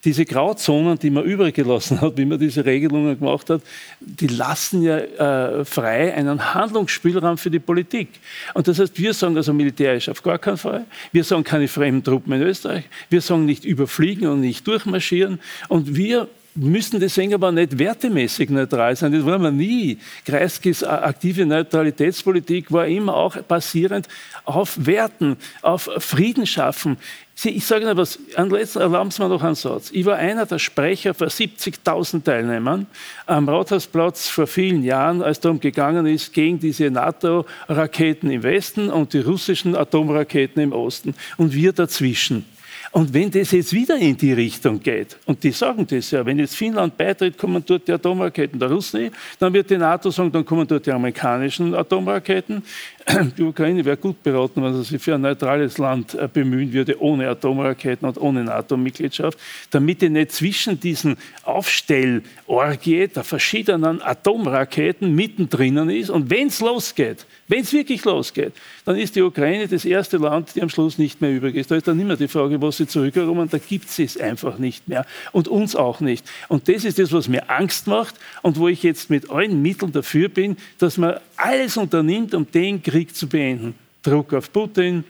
Diese 0.05 0.23
Grauzonen, 0.23 0.97
die 0.97 1.10
man 1.10 1.25
übrig 1.25 1.53
gelassen 1.53 1.99
hat, 1.99 2.15
wie 2.15 2.23
man 2.23 2.39
diese 2.39 2.63
Regelungen 2.63 3.19
gemacht 3.19 3.49
hat, 3.49 3.62
die 3.99 4.27
lassen 4.27 4.83
ja 4.83 4.99
äh, 4.99 5.65
frei 5.65 6.13
einen 6.13 6.53
Handlungsspielraum 6.53 7.38
für 7.38 7.51
die 7.51 7.60
Politik. 7.60 8.07
Und 8.53 8.69
das 8.69 8.79
heißt, 8.79 8.97
wir 8.97 9.13
sagen 9.13 9.36
also 9.36 9.53
militärisch 9.53 10.07
auf 10.07 10.23
gar 10.23 10.39
keinen 10.39 10.55
Fall. 10.55 10.86
Wir 11.12 11.25
sagen 11.25 11.43
keine 11.43 11.67
fremden 11.67 12.05
Truppen 12.05 12.31
in 12.31 12.41
Österreich. 12.41 12.86
Wir 13.10 13.19
sagen 13.19 13.43
nicht 13.43 13.65
überfliegen 13.65 14.29
und 14.29 14.39
nicht 14.39 14.65
durchmarschieren. 14.65 15.41
Und 15.67 15.97
wir 15.97 16.29
müssen 16.58 17.00
deswegen 17.00 17.34
aber 17.34 17.52
nicht 17.52 17.78
wertemäßig 17.78 18.50
neutral 18.50 18.96
sein. 18.96 19.12
Das 19.12 19.24
wollen 19.24 19.41
wir 19.41 19.52
nie. 19.52 20.00
Kreiskis 20.26 20.84
aktive 20.84 21.46
Neutralitätspolitik 21.46 22.72
war 22.72 22.88
immer 22.88 23.15
auch 23.15 23.38
basierend 23.38 24.08
auf 24.46 24.86
Werten, 24.86 25.38
auf 25.62 25.89
Frieden 26.00 26.46
schaffen. 26.46 26.98
Ich 27.43 27.67
sage 27.67 27.86
Ihnen 27.86 27.96
was, 27.96 28.17
erlauben 28.36 29.12
Sie 29.12 29.22
mir 29.22 29.30
noch 29.30 29.43
einen 29.43 29.54
Satz. 29.54 29.91
Ich 29.93 30.06
war 30.06 30.15
einer 30.15 30.48
der 30.48 30.58
Sprecher 30.58 31.13
vor 31.13 31.28
70.000 31.28 32.24
Teilnehmern 32.24 32.88
am 33.28 33.48
Rathausplatz 33.48 34.28
vor 34.28 34.48
vielen 34.48 34.84
Jahren, 34.84 35.22
als 35.22 35.39
darum 35.39 35.60
gegangen 35.60 36.08
ist, 36.08 36.34
gegen 36.34 36.60
diese 36.60 36.89
NATO-Raketen 36.89 38.32
im 38.32 38.41
Westen 38.41 38.89
und 38.89 39.13
die 39.13 39.20
russischen 39.20 39.76
Atomraketen 39.76 40.63
im 40.63 40.74
Osten. 40.74 41.13
Und 41.38 41.54
wir 41.54 41.74
dazwischen. 41.74 42.46
Und 42.91 43.13
wenn 43.13 43.30
das 43.30 43.52
jetzt 43.52 43.73
wieder 43.73 43.97
in 43.97 44.15
die 44.15 44.34
Richtung 44.34 44.80
geht, 44.80 45.17
und 45.26 45.43
die 45.43 45.52
sagen 45.52 45.86
das 45.88 46.12
ja, 46.12 46.26
wenn 46.26 46.39
jetzt 46.39 46.56
Finnland 46.56 46.97
beitritt, 46.97 47.38
kommen 47.38 47.63
dort 47.65 47.88
die 47.88 47.91
Atomraketen 47.91 48.60
der 48.60 48.71
Russen, 48.71 49.12
dann 49.39 49.54
wird 49.54 49.69
die 49.69 49.78
NATO 49.78 50.10
sagen, 50.10 50.32
dann 50.32 50.45
kommen 50.45 50.67
dort 50.67 50.86
die 50.86 50.91
amerikanischen 50.91 51.76
Atomraketen. 51.76 52.63
Die 53.38 53.43
Ukraine 53.43 53.86
wäre 53.86 53.95
gut 53.95 54.21
beraten, 54.21 54.62
wenn 54.62 54.73
sie 54.73 54.84
sich 54.84 55.02
für 55.02 55.15
ein 55.15 55.21
neutrales 55.21 55.78
Land 55.78 56.13
äh, 56.13 56.28
bemühen 56.28 56.73
würde, 56.73 57.02
ohne 57.02 57.30
Atomraketen 57.30 58.06
und 58.06 58.17
ohne 58.17 58.43
NATO-Mitgliedschaft, 58.43 59.39
damit 59.71 60.02
die 60.02 60.10
nicht 60.10 60.34
zwischen 60.34 60.78
diesen 60.78 61.15
Aufstellorgie 61.43 63.08
der 63.08 63.23
verschiedenen 63.23 64.02
Atomraketen 64.02 65.15
mittendrin 65.15 65.89
ist. 65.89 66.10
Und 66.10 66.30
wenn 66.30 66.47
es 66.47 66.60
losgeht, 66.60 67.26
wenn 67.49 67.62
es 67.62 67.71
wirklich 67.71 68.03
losgeht, 68.03 68.53
dann 68.83 68.97
ist 68.97 69.15
die 69.15 69.21
Ukraine 69.21 69.67
das 69.67 69.86
erste 69.86 70.17
Land, 70.17 70.55
die 70.55 70.62
am 70.62 70.69
Schluss 70.69 70.97
nicht 70.97 71.21
mehr 71.21 71.31
übrig 71.31 71.55
ist. 71.55 71.71
Da 71.71 71.77
ist 71.77 71.88
dann 71.88 71.99
immer 71.99 72.17
die 72.17 72.27
Frage, 72.27 72.62
was 72.62 72.77
sie 72.77 72.88
zurückerobern, 72.88 73.47
da 73.49 73.57
gibt 73.57 73.89
es 73.89 73.99
es 73.99 74.17
einfach 74.17 74.57
nicht 74.57 74.88
mehr. 74.89 75.05
Und 75.31 75.47
uns 75.47 75.75
auch 75.75 76.01
nicht. 76.01 76.25
Und 76.49 76.67
das 76.67 76.83
ist 76.83 76.99
das, 76.99 77.13
was 77.13 77.29
mir 77.29 77.49
Angst 77.49 77.88
macht 77.88 78.15
und 78.41 78.57
wo 78.57 78.67
ich 78.67 78.83
jetzt 78.83 79.10
mit 79.10 79.29
allen 79.29 79.62
Mitteln 79.62 79.93
dafür 79.93 80.27
bin, 80.27 80.57
dass 80.77 80.97
man 80.97 81.19
alles 81.38 81.77
unternimmt, 81.77 82.33
um 82.33 82.49
den 82.51 82.83
Krieg 82.83 83.15
zu 83.15 83.27
beenden. 83.27 83.75
Druck 84.03 84.33
auf 84.33 84.51
Putin, 84.51 85.05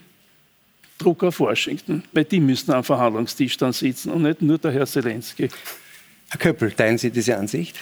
Druck 1.00 1.24
auf 1.24 1.40
Washington, 1.40 2.04
weil 2.12 2.26
die 2.26 2.40
müssen 2.40 2.72
am 2.72 2.84
Verhandlungstisch 2.84 3.58
dann 3.58 3.74
sitzen 3.74 4.12
und 4.12 4.22
nicht 4.24 4.42
nur 4.44 4.60
der 4.60 4.72
Herr 4.72 4.86
Zelensky. 4.86 5.50
Herr 6.30 6.40
Köppel, 6.40 6.72
teilen 6.72 6.98
Sie 6.98 7.10
diese 7.10 7.38
Ansicht? 7.38 7.76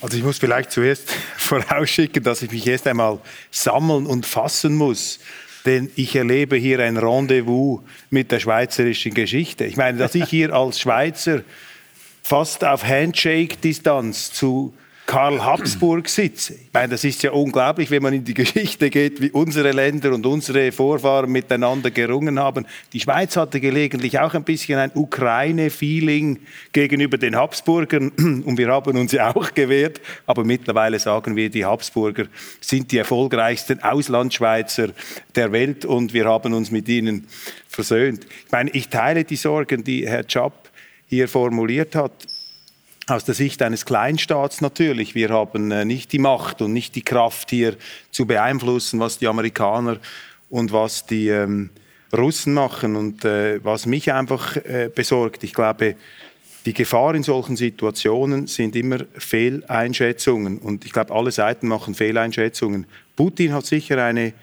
Also 0.00 0.16
ich 0.16 0.22
muss 0.22 0.38
vielleicht 0.38 0.70
zuerst 0.70 1.10
vorausschicken, 1.36 2.22
dass 2.22 2.42
ich 2.42 2.50
mich 2.50 2.66
erst 2.66 2.86
einmal 2.86 3.18
sammeln 3.50 4.06
und 4.06 4.26
fassen 4.26 4.74
muss. 4.74 5.20
Denn 5.66 5.90
ich 5.94 6.16
erlebe 6.16 6.56
hier 6.56 6.80
ein 6.80 6.96
Rendezvous 6.96 7.80
mit 8.08 8.32
der 8.32 8.40
schweizerischen 8.40 9.12
Geschichte. 9.12 9.66
Ich 9.66 9.76
meine, 9.76 9.98
dass 9.98 10.14
ich 10.14 10.24
hier 10.24 10.54
als 10.54 10.80
Schweizer 10.80 11.42
fast 12.22 12.64
auf 12.64 12.82
Handshake-Distanz 12.84 14.32
zu 14.32 14.72
Karl 15.10 15.44
Habsburg 15.44 16.08
sitze. 16.08 16.54
Ich 16.54 16.72
meine, 16.72 16.90
das 16.90 17.02
ist 17.02 17.24
ja 17.24 17.32
unglaublich, 17.32 17.90
wenn 17.90 18.00
man 18.00 18.14
in 18.14 18.22
die 18.22 18.32
Geschichte 18.32 18.90
geht, 18.90 19.20
wie 19.20 19.32
unsere 19.32 19.72
Länder 19.72 20.14
und 20.14 20.24
unsere 20.24 20.70
Vorfahren 20.70 21.32
miteinander 21.32 21.90
gerungen 21.90 22.38
haben. 22.38 22.64
Die 22.92 23.00
Schweiz 23.00 23.36
hatte 23.36 23.58
gelegentlich 23.58 24.20
auch 24.20 24.34
ein 24.34 24.44
bisschen 24.44 24.78
ein 24.78 24.92
Ukraine-Feeling 24.94 26.38
gegenüber 26.72 27.18
den 27.18 27.34
Habsburgern 27.34 28.10
und 28.46 28.56
wir 28.56 28.68
haben 28.68 28.96
uns 28.96 29.10
ja 29.10 29.34
auch 29.34 29.52
gewehrt. 29.52 30.00
Aber 30.26 30.44
mittlerweile 30.44 31.00
sagen 31.00 31.34
wir, 31.34 31.50
die 31.50 31.64
Habsburger 31.64 32.26
sind 32.60 32.92
die 32.92 32.98
erfolgreichsten 32.98 33.82
Auslandschweizer 33.82 34.90
der 35.34 35.50
Welt 35.50 35.84
und 35.84 36.14
wir 36.14 36.26
haben 36.26 36.54
uns 36.54 36.70
mit 36.70 36.88
ihnen 36.88 37.26
versöhnt. 37.66 38.28
Ich 38.46 38.52
meine, 38.52 38.70
ich 38.70 38.90
teile 38.90 39.24
die 39.24 39.34
Sorgen, 39.34 39.82
die 39.82 40.06
Herr 40.06 40.24
Chapp 40.24 40.70
hier 41.08 41.26
formuliert 41.26 41.96
hat 41.96 42.12
aus 43.10 43.24
der 43.24 43.34
Sicht 43.34 43.62
eines 43.62 43.84
Kleinstaats 43.84 44.60
natürlich. 44.60 45.14
Wir 45.14 45.30
haben 45.30 45.70
äh, 45.70 45.84
nicht 45.84 46.12
die 46.12 46.18
Macht 46.18 46.62
und 46.62 46.72
nicht 46.72 46.94
die 46.94 47.02
Kraft 47.02 47.50
hier 47.50 47.76
zu 48.10 48.26
beeinflussen, 48.26 49.00
was 49.00 49.18
die 49.18 49.26
Amerikaner 49.26 49.98
und 50.48 50.72
was 50.72 51.06
die 51.06 51.28
ähm, 51.28 51.70
Russen 52.16 52.54
machen. 52.54 52.96
Und 52.96 53.24
äh, 53.24 53.62
was 53.64 53.86
mich 53.86 54.12
einfach 54.12 54.56
äh, 54.56 54.90
besorgt, 54.94 55.44
ich 55.44 55.54
glaube, 55.54 55.96
die 56.66 56.74
Gefahr 56.74 57.14
in 57.14 57.22
solchen 57.22 57.56
Situationen 57.56 58.46
sind 58.46 58.76
immer 58.76 58.98
Fehleinschätzungen. 59.14 60.58
Und 60.58 60.84
ich 60.84 60.92
glaube, 60.92 61.14
alle 61.14 61.32
Seiten 61.32 61.68
machen 61.68 61.94
Fehleinschätzungen. 61.94 62.86
Putin 63.16 63.52
hat 63.52 63.66
sicher 63.66 64.04
eine 64.04 64.34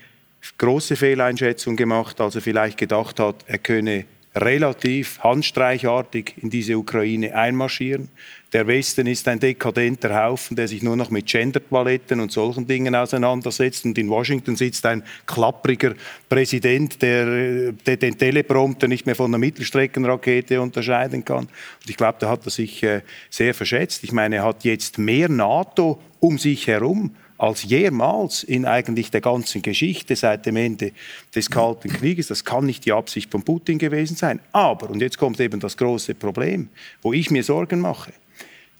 große 0.57 0.95
Fehleinschätzung 0.95 1.75
gemacht, 1.75 2.19
als 2.19 2.35
er 2.35 2.41
vielleicht 2.41 2.77
gedacht 2.77 3.19
hat, 3.19 3.45
er 3.47 3.57
könne 3.57 4.05
relativ 4.35 5.19
handstreichartig 5.19 6.35
in 6.37 6.49
diese 6.49 6.77
Ukraine 6.77 7.35
einmarschieren. 7.35 8.09
Der 8.53 8.65
Westen 8.65 9.07
ist 9.07 9.27
ein 9.27 9.41
dekadenter 9.41 10.23
Haufen, 10.23 10.55
der 10.55 10.69
sich 10.69 10.81
nur 10.81 10.95
noch 10.95 11.09
mit 11.09 11.25
Gender-Toiletten 11.25 12.21
und 12.21 12.31
solchen 12.31 12.65
Dingen 12.65 12.95
auseinandersetzt. 12.95 13.83
Und 13.83 13.97
in 13.97 14.09
Washington 14.09 14.55
sitzt 14.55 14.85
ein 14.85 15.03
klappriger 15.25 15.95
Präsident, 16.29 17.01
der, 17.01 17.73
der 17.73 17.97
den 17.97 18.17
Teleprompter 18.17 18.87
nicht 18.87 19.05
mehr 19.05 19.15
von 19.15 19.31
einer 19.31 19.37
Mittelstreckenrakete 19.37 20.61
unterscheiden 20.61 21.25
kann. 21.25 21.45
Und 21.45 21.89
ich 21.89 21.97
glaube, 21.97 22.19
da 22.19 22.29
hat 22.29 22.45
er 22.45 22.51
sich 22.51 22.81
äh, 22.83 23.01
sehr 23.29 23.53
verschätzt. 23.53 24.05
Ich 24.05 24.13
meine, 24.13 24.37
er 24.37 24.45
hat 24.45 24.63
jetzt 24.63 24.97
mehr 24.97 25.27
NATO 25.27 26.01
um 26.21 26.37
sich 26.37 26.67
herum 26.67 27.15
als 27.37 27.63
jemals 27.63 28.43
in 28.43 28.65
eigentlich 28.65 29.11
der 29.11 29.21
ganzen 29.21 29.61
Geschichte 29.61 30.15
seit 30.15 30.45
dem 30.45 30.55
Ende 30.55 30.93
des 31.35 31.49
Kalten 31.49 31.89
Krieges. 31.89 32.27
Das 32.27 32.45
kann 32.45 32.65
nicht 32.65 32.85
die 32.85 32.93
Absicht 32.93 33.29
von 33.29 33.43
Putin 33.43 33.77
gewesen 33.77 34.15
sein. 34.15 34.39
Aber, 34.53 34.89
und 34.89 35.01
jetzt 35.01 35.17
kommt 35.17 35.39
eben 35.41 35.59
das 35.59 35.75
große 35.75 36.15
Problem, 36.15 36.69
wo 37.01 37.13
ich 37.13 37.29
mir 37.29 37.43
Sorgen 37.43 37.81
mache, 37.81 38.13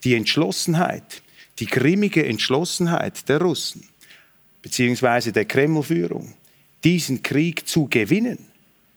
die 0.04 0.14
Entschlossenheit, 0.14 1.22
die 1.58 1.66
grimmige 1.66 2.24
Entschlossenheit 2.24 3.28
der 3.28 3.40
Russen, 3.40 3.88
beziehungsweise 4.62 5.32
der 5.32 5.44
Kremlführung, 5.44 6.34
diesen 6.84 7.22
Krieg 7.22 7.66
zu 7.66 7.86
gewinnen, 7.88 8.38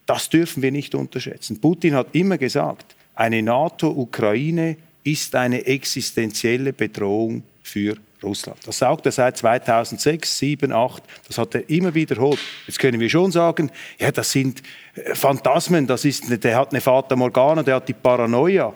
das 0.05 0.29
dürfen 0.29 0.61
wir 0.61 0.71
nicht 0.71 0.93
unterschätzen. 0.93 1.59
Putin 1.61 1.95
hat 1.95 2.07
immer 2.13 2.37
gesagt, 2.37 2.95
eine 3.15 3.41
NATO-Ukraine 3.41 4.77
ist 5.03 5.35
eine 5.35 5.65
existenzielle 5.65 6.73
Bedrohung 6.73 7.43
für 7.63 7.95
Russland. 8.23 8.59
Das 8.65 8.77
sagt 8.77 9.05
er 9.05 9.11
seit 9.11 9.37
2006, 9.37 10.37
2007, 10.37 10.69
2008. 10.69 11.03
Das 11.27 11.37
hat 11.37 11.55
er 11.55 11.69
immer 11.69 11.93
wiederholt. 11.93 12.39
Jetzt 12.67 12.79
können 12.79 12.99
wir 12.99 13.09
schon 13.09 13.31
sagen, 13.31 13.71
ja, 13.99 14.11
das 14.11 14.31
sind 14.31 14.61
äh, 14.95 15.15
Phantasmen, 15.15 15.87
das 15.87 16.05
ist, 16.05 16.43
der 16.43 16.57
hat 16.57 16.71
eine 16.71 16.81
Fata 16.81 17.15
Morgana, 17.15 17.63
der 17.63 17.75
hat 17.75 17.87
die 17.87 17.93
Paranoia. 17.93 18.73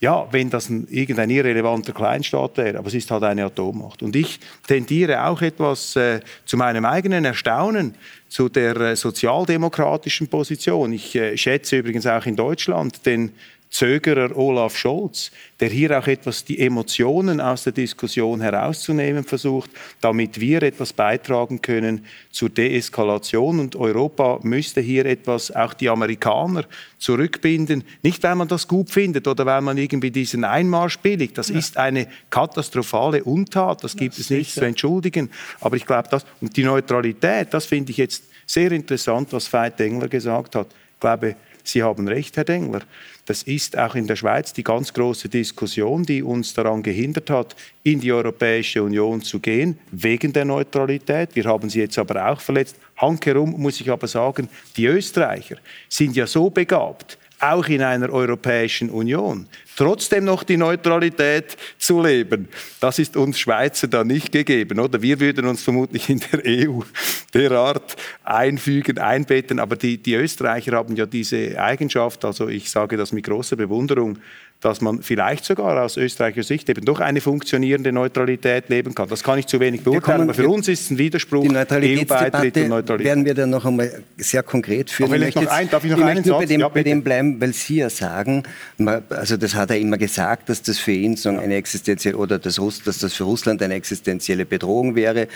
Ja, 0.00 0.26
wenn 0.30 0.48
das 0.48 0.70
ein, 0.70 0.88
irgendein 0.88 1.28
irrelevanter 1.28 1.92
Kleinstaat 1.92 2.56
wäre, 2.56 2.78
aber 2.78 2.88
es 2.88 2.94
ist 2.94 3.10
halt 3.10 3.22
eine 3.22 3.44
Atommacht. 3.44 4.02
Und 4.02 4.16
ich 4.16 4.40
tendiere 4.66 5.26
auch 5.26 5.42
etwas 5.42 5.94
äh, 5.94 6.20
zu 6.46 6.56
meinem 6.56 6.86
eigenen 6.86 7.26
Erstaunen 7.26 7.94
zu 8.26 8.48
der 8.48 8.76
äh, 8.76 8.96
sozialdemokratischen 8.96 10.28
Position. 10.28 10.94
Ich 10.94 11.14
äh, 11.16 11.36
schätze 11.36 11.76
übrigens 11.76 12.06
auch 12.06 12.24
in 12.24 12.34
Deutschland 12.34 13.04
den 13.04 13.32
Zögerer 13.70 14.36
Olaf 14.36 14.76
Scholz, 14.76 15.30
der 15.60 15.68
hier 15.68 15.96
auch 15.96 16.08
etwas 16.08 16.44
die 16.44 16.58
Emotionen 16.58 17.40
aus 17.40 17.62
der 17.62 17.72
Diskussion 17.72 18.40
herauszunehmen 18.40 19.22
versucht, 19.22 19.70
damit 20.00 20.40
wir 20.40 20.64
etwas 20.64 20.92
beitragen 20.92 21.62
können 21.62 22.04
zur 22.32 22.48
Deeskalation. 22.48 23.60
Und 23.60 23.76
Europa 23.76 24.40
müsste 24.42 24.80
hier 24.80 25.06
etwas, 25.06 25.54
auch 25.54 25.72
die 25.72 25.88
Amerikaner, 25.88 26.64
zurückbinden. 26.98 27.84
Nicht, 28.02 28.20
weil 28.24 28.34
man 28.34 28.48
das 28.48 28.66
gut 28.66 28.90
findet 28.90 29.28
oder 29.28 29.46
weil 29.46 29.60
man 29.60 29.78
irgendwie 29.78 30.10
diesen 30.10 30.42
Einmarsch 30.42 30.98
billigt. 30.98 31.38
Das 31.38 31.48
ja. 31.48 31.58
ist 31.58 31.76
eine 31.76 32.08
katastrophale 32.28 33.22
Untat. 33.22 33.84
Das 33.84 33.96
gibt 33.96 34.14
das 34.14 34.24
es 34.24 34.30
nicht 34.30 34.52
zu 34.52 34.64
entschuldigen. 34.64 35.30
Aber 35.60 35.76
ich 35.76 35.86
glaube, 35.86 36.08
das, 36.10 36.26
und 36.40 36.56
die 36.56 36.64
Neutralität, 36.64 37.54
das 37.54 37.66
finde 37.66 37.92
ich 37.92 37.98
jetzt 37.98 38.24
sehr 38.46 38.72
interessant, 38.72 39.32
was 39.32 39.52
Veit 39.52 39.80
Engler 39.80 40.08
gesagt 40.08 40.56
hat. 40.56 40.66
Ich 40.94 41.00
glaube, 41.00 41.36
Sie 41.70 41.84
haben 41.84 42.08
recht, 42.08 42.36
Herr 42.36 42.42
Dengler. 42.42 42.80
Das 43.26 43.44
ist 43.44 43.78
auch 43.78 43.94
in 43.94 44.08
der 44.08 44.16
Schweiz 44.16 44.52
die 44.52 44.64
ganz 44.64 44.92
große 44.92 45.28
Diskussion, 45.28 46.02
die 46.02 46.20
uns 46.20 46.52
daran 46.52 46.82
gehindert 46.82 47.30
hat, 47.30 47.54
in 47.84 48.00
die 48.00 48.12
Europäische 48.12 48.82
Union 48.82 49.22
zu 49.22 49.38
gehen, 49.38 49.78
wegen 49.92 50.32
der 50.32 50.44
Neutralität. 50.44 51.30
Wir 51.34 51.44
haben 51.44 51.70
sie 51.70 51.78
jetzt 51.78 51.96
aber 51.96 52.28
auch 52.28 52.40
verletzt. 52.40 52.74
Handkerum 52.96 53.50
muss 53.50 53.80
ich 53.80 53.88
aber 53.88 54.08
sagen, 54.08 54.48
die 54.76 54.86
Österreicher 54.86 55.58
sind 55.88 56.16
ja 56.16 56.26
so 56.26 56.50
begabt, 56.50 57.19
auch 57.40 57.66
in 57.68 57.82
einer 57.82 58.10
Europäischen 58.10 58.90
Union, 58.90 59.46
trotzdem 59.76 60.24
noch 60.24 60.42
die 60.42 60.56
Neutralität 60.56 61.56
zu 61.78 62.02
leben. 62.02 62.48
Das 62.80 62.98
ist 62.98 63.16
uns 63.16 63.38
Schweizer 63.38 63.88
da 63.88 64.04
nicht 64.04 64.30
gegeben, 64.30 64.78
oder? 64.78 65.00
Wir 65.00 65.18
würden 65.20 65.46
uns 65.46 65.62
vermutlich 65.62 66.08
in 66.10 66.20
der 66.32 66.42
EU 66.44 66.80
derart 67.32 67.96
einfügen, 68.24 68.98
einbetten, 68.98 69.58
aber 69.58 69.76
die, 69.76 69.98
die 69.98 70.14
Österreicher 70.14 70.72
haben 70.72 70.96
ja 70.96 71.06
diese 71.06 71.60
Eigenschaft, 71.60 72.24
also 72.24 72.48
ich 72.48 72.70
sage 72.70 72.96
das 72.96 73.12
mit 73.12 73.24
großer 73.24 73.56
Bewunderung, 73.56 74.18
dass 74.60 74.80
man 74.80 75.02
vielleicht 75.02 75.44
sogar 75.44 75.82
aus 75.82 75.96
österreichischer 75.96 76.46
Sicht 76.46 76.68
eben 76.68 76.84
doch 76.84 77.00
eine 77.00 77.20
funktionierende 77.20 77.92
Neutralität 77.92 78.68
leben 78.68 78.94
kann. 78.94 79.08
Das 79.08 79.22
kann 79.22 79.38
ich 79.38 79.46
zu 79.46 79.58
wenig 79.58 79.82
beurteilen, 79.82 80.22
aber 80.22 80.34
für 80.34 80.48
uns 80.48 80.68
ist 80.68 80.82
es 80.82 80.90
ein 80.90 80.98
Widerspruch. 80.98 81.42
Die 81.42 81.48
Neutralitätsdebatte 81.48 82.64
EU 82.64 82.68
Neutralität. 82.68 83.06
werden 83.06 83.24
wir 83.24 83.34
dann 83.34 83.50
noch 83.50 83.64
einmal 83.64 84.02
sehr 84.18 84.42
konkret 84.42 84.90
führen. 84.90 85.22
Ich 85.22 85.34
noch 85.34 85.46
ein, 85.46 85.70
darf 85.70 85.84
ich 85.84 85.90
noch 85.90 85.98
ich 85.98 86.04
einen 86.04 86.24
Satz? 86.24 86.38
Bei 86.38 86.46
dem, 86.46 86.60
ja, 86.60 86.68
bei 86.68 86.82
dem 86.82 87.02
bleiben, 87.02 87.40
weil 87.40 87.54
Sie 87.54 87.76
ja 87.76 87.88
sagen, 87.88 88.42
also 89.08 89.36
das 89.36 89.54
hat 89.54 89.70
er 89.70 89.78
immer 89.78 89.96
gesagt, 89.96 90.48
dass 90.48 90.62
das 90.62 90.78
für 90.78 90.92
ihn 90.92 91.16
so 91.16 91.30
eine 91.30 91.54
existenzielle 91.54 92.16
oder 92.16 92.38
das, 92.38 92.56
dass 92.84 92.98
das 92.98 93.14
für 93.14 93.24
Russland 93.24 93.62
eine 93.62 93.74
existenzielle 93.74 94.44
Bedrohung 94.44 94.94
wäre 94.94 95.28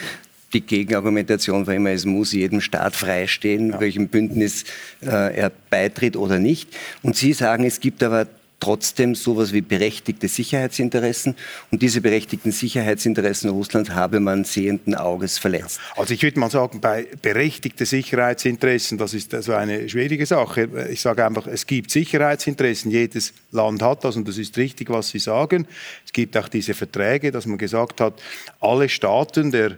die 0.53 0.61
Gegenargumentation 0.61 1.67
war 1.67 1.75
immer, 1.75 1.91
es 1.91 2.05
muss 2.05 2.33
jedem 2.33 2.61
Staat 2.61 2.95
freistehen, 2.95 3.71
ja. 3.71 3.81
welchem 3.81 4.07
Bündnis 4.07 4.65
äh, 5.03 5.37
er 5.37 5.51
beitritt 5.69 6.17
oder 6.17 6.39
nicht. 6.39 6.69
Und 7.03 7.17
Sie 7.17 7.33
sagen, 7.33 7.65
es 7.65 7.81
gibt 7.81 8.05
aber 8.05 8.29
trotzdem 8.65 9.15
sowas 9.15 9.53
wie 9.53 9.61
berechtigte 9.61 10.27
Sicherheitsinteressen. 10.27 11.37
Und 11.71 11.83
diese 11.83 12.01
berechtigten 12.01 12.51
Sicherheitsinteressen 12.51 13.51
Russlands 13.51 13.91
habe 13.91 14.21
man 14.21 14.45
sehenden 14.45 14.95
Auges 14.95 15.37
verletzt. 15.37 15.81
Also 15.97 16.15
ich 16.15 16.23
würde 16.23 16.41
mal 16.41 16.51
sagen, 16.51 16.81
bei 16.81 17.07
berechtigten 17.21 17.85
Sicherheitsinteressen, 17.85 18.97
das 18.97 19.13
ist 19.13 19.35
also 19.35 19.53
eine 19.53 19.87
schwierige 19.89 20.25
Sache. 20.25 20.89
Ich 20.91 21.03
sage 21.03 21.27
einfach, 21.27 21.47
es 21.47 21.67
gibt 21.67 21.91
Sicherheitsinteressen, 21.91 22.91
jedes 22.91 23.35
Land 23.51 23.83
hat 23.83 24.03
das 24.03 24.17
und 24.17 24.27
das 24.27 24.39
ist 24.39 24.57
richtig, 24.57 24.89
was 24.89 25.11
Sie 25.11 25.19
sagen. 25.19 25.67
Es 26.07 26.13
gibt 26.13 26.35
auch 26.39 26.49
diese 26.49 26.73
Verträge, 26.73 27.31
dass 27.31 27.45
man 27.45 27.59
gesagt 27.59 28.01
hat, 28.01 28.15
alle 28.61 28.89
Staaten 28.89 29.51
der 29.51 29.77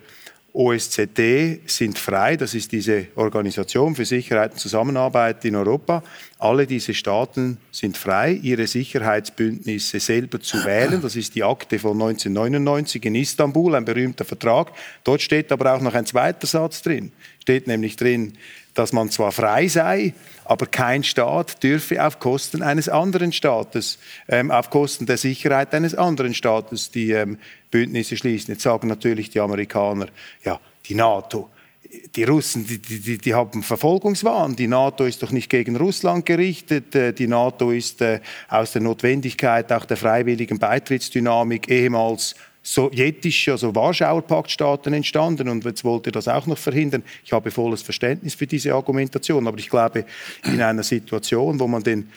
OSZE 0.56 1.58
sind 1.66 1.98
frei, 1.98 2.36
das 2.36 2.54
ist 2.54 2.72
diese 2.72 3.08
Organisation 3.16 3.94
für 3.94 4.06
Sicherheit 4.06 4.52
und 4.52 4.58
Zusammenarbeit 4.58 5.44
in 5.44 5.54
Europa. 5.54 6.02
Alle 6.38 6.66
diese 6.66 6.94
Staaten 6.94 7.58
sind 7.70 7.98
frei, 7.98 8.32
ihre 8.32 8.66
Sicherheitsbündnisse 8.66 10.00
selber 10.00 10.40
zu 10.40 10.64
wählen. 10.64 11.02
Das 11.02 11.14
ist 11.14 11.34
die 11.34 11.44
Akte 11.44 11.78
von 11.78 11.92
1999 11.92 13.04
in 13.04 13.16
Istanbul, 13.16 13.74
ein 13.74 13.84
berühmter 13.84 14.24
Vertrag. 14.24 14.72
Dort 15.04 15.20
steht 15.20 15.52
aber 15.52 15.74
auch 15.74 15.82
noch 15.82 15.92
ein 15.92 16.06
zweiter 16.06 16.46
Satz 16.46 16.80
drin. 16.80 17.12
Steht 17.42 17.66
nämlich 17.66 17.96
drin, 17.96 18.32
dass 18.72 18.92
man 18.92 19.10
zwar 19.10 19.32
frei 19.32 19.68
sei, 19.68 20.14
aber 20.44 20.66
kein 20.66 21.02
Staat 21.02 21.62
dürfe 21.62 22.04
auf 22.04 22.18
Kosten 22.18 22.62
eines 22.62 22.88
anderen 22.88 23.32
Staates, 23.32 23.98
ähm, 24.28 24.50
auf 24.50 24.70
Kosten 24.70 25.06
der 25.06 25.16
Sicherheit 25.16 25.74
eines 25.74 25.94
anderen 25.94 26.34
Staates 26.34 26.90
die 26.90 27.10
ähm, 27.10 27.38
Bündnisse 27.76 28.16
schließen. 28.16 28.54
Jetzt 28.54 28.62
sagen 28.62 28.88
natürlich 28.88 29.28
die 29.28 29.40
Amerikaner, 29.40 30.06
ja, 30.44 30.58
die 30.88 30.94
NATO, 30.94 31.50
die 32.14 32.24
Russen, 32.24 32.66
die, 32.66 32.78
die, 32.78 33.18
die, 33.18 33.34
haben 33.34 33.62
Verfolgungswahn. 33.62 34.56
Die 34.56 34.66
NATO 34.66 35.04
ist 35.04 35.22
doch 35.22 35.30
nicht 35.30 35.50
gegen 35.50 35.76
Russland 35.76 36.24
gerichtet. 36.24 36.94
Äh, 36.94 37.12
die 37.12 37.26
NATO 37.26 37.70
ist 37.70 38.00
äh, 38.00 38.20
aus 38.48 38.72
der 38.72 38.80
Notwendigkeit 38.80 39.70
auch 39.72 39.84
der 39.84 39.98
freiwilligen 39.98 40.58
Beitrittsdynamik 40.58 41.68
ehemals 41.68 42.34
sowjetische, 42.62 43.52
also 43.52 43.74
Warschauer 43.74 44.22
Paktstaaten 44.22 44.92
entstanden 44.92 45.48
und 45.48 45.64
jetzt 45.64 45.84
wollt 45.84 46.06
ihr 46.06 46.12
das 46.12 46.26
auch 46.26 46.46
noch 46.46 46.58
verhindern. 46.58 47.04
Ich 47.24 47.32
habe 47.32 47.50
volles 47.52 47.82
Verständnis 47.82 48.34
für 48.34 48.46
diese 48.46 48.74
Argumentation, 48.74 49.46
aber 49.46 49.58
ich 49.58 49.68
glaube, 49.68 50.04
in 50.44 50.60
einer 50.60 50.82
Situation, 50.82 51.60
wo 51.60 51.68
man 51.68 51.84
den, 51.84 52.08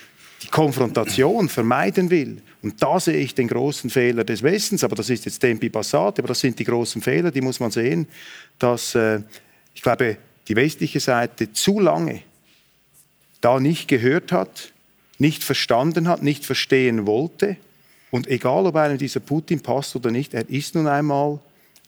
die 0.41 0.47
Konfrontation 0.47 1.49
vermeiden 1.49 2.09
will, 2.09 2.41
und 2.61 2.81
da 2.81 2.99
sehe 2.99 3.17
ich 3.17 3.35
den 3.35 3.47
großen 3.47 3.89
Fehler 3.89 4.23
des 4.23 4.43
Westens, 4.43 4.83
aber 4.83 4.95
das 4.95 5.09
ist 5.09 5.25
jetzt 5.25 5.39
Tempi 5.39 5.69
Passat, 5.69 6.19
aber 6.19 6.27
das 6.27 6.41
sind 6.41 6.59
die 6.59 6.65
großen 6.65 7.01
Fehler, 7.01 7.31
die 7.31 7.41
muss 7.41 7.59
man 7.59 7.71
sehen, 7.71 8.07
dass 8.57 8.95
äh, 8.95 9.21
ich 9.73 9.81
glaube, 9.81 10.17
die 10.47 10.55
westliche 10.55 10.99
Seite 10.99 11.53
zu 11.53 11.79
lange 11.79 12.21
da 13.39 13.59
nicht 13.59 13.87
gehört 13.87 14.31
hat, 14.31 14.73
nicht 15.17 15.43
verstanden 15.43 16.07
hat, 16.07 16.21
nicht 16.21 16.45
verstehen 16.45 17.05
wollte. 17.05 17.55
Und 18.11 18.27
egal, 18.27 18.65
ob 18.65 18.75
einem 18.75 18.97
dieser 18.97 19.19
Putin 19.19 19.61
passt 19.61 19.95
oder 19.95 20.11
nicht, 20.11 20.33
er 20.33 20.49
ist 20.49 20.75
nun 20.75 20.87
einmal 20.87 21.39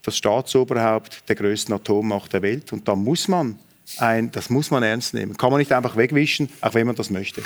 das 0.03 0.17
Staatsoberhaupt 0.17 1.27
der 1.27 1.35
größten 1.35 1.73
Atommacht 1.73 2.33
der 2.33 2.41
Welt. 2.41 2.71
Und 2.71 2.87
da 2.87 2.95
muss 2.95 3.27
man 3.27 3.59
ein, 3.97 4.31
das 4.31 4.49
muss 4.49 4.71
man 4.71 4.83
ernst 4.83 5.13
nehmen. 5.13 5.35
Kann 5.35 5.49
man 5.49 5.59
nicht 5.59 5.71
einfach 5.71 5.97
wegwischen, 5.97 6.49
auch 6.61 6.73
wenn 6.73 6.87
man 6.87 6.95
das 6.95 7.09
möchte. 7.09 7.43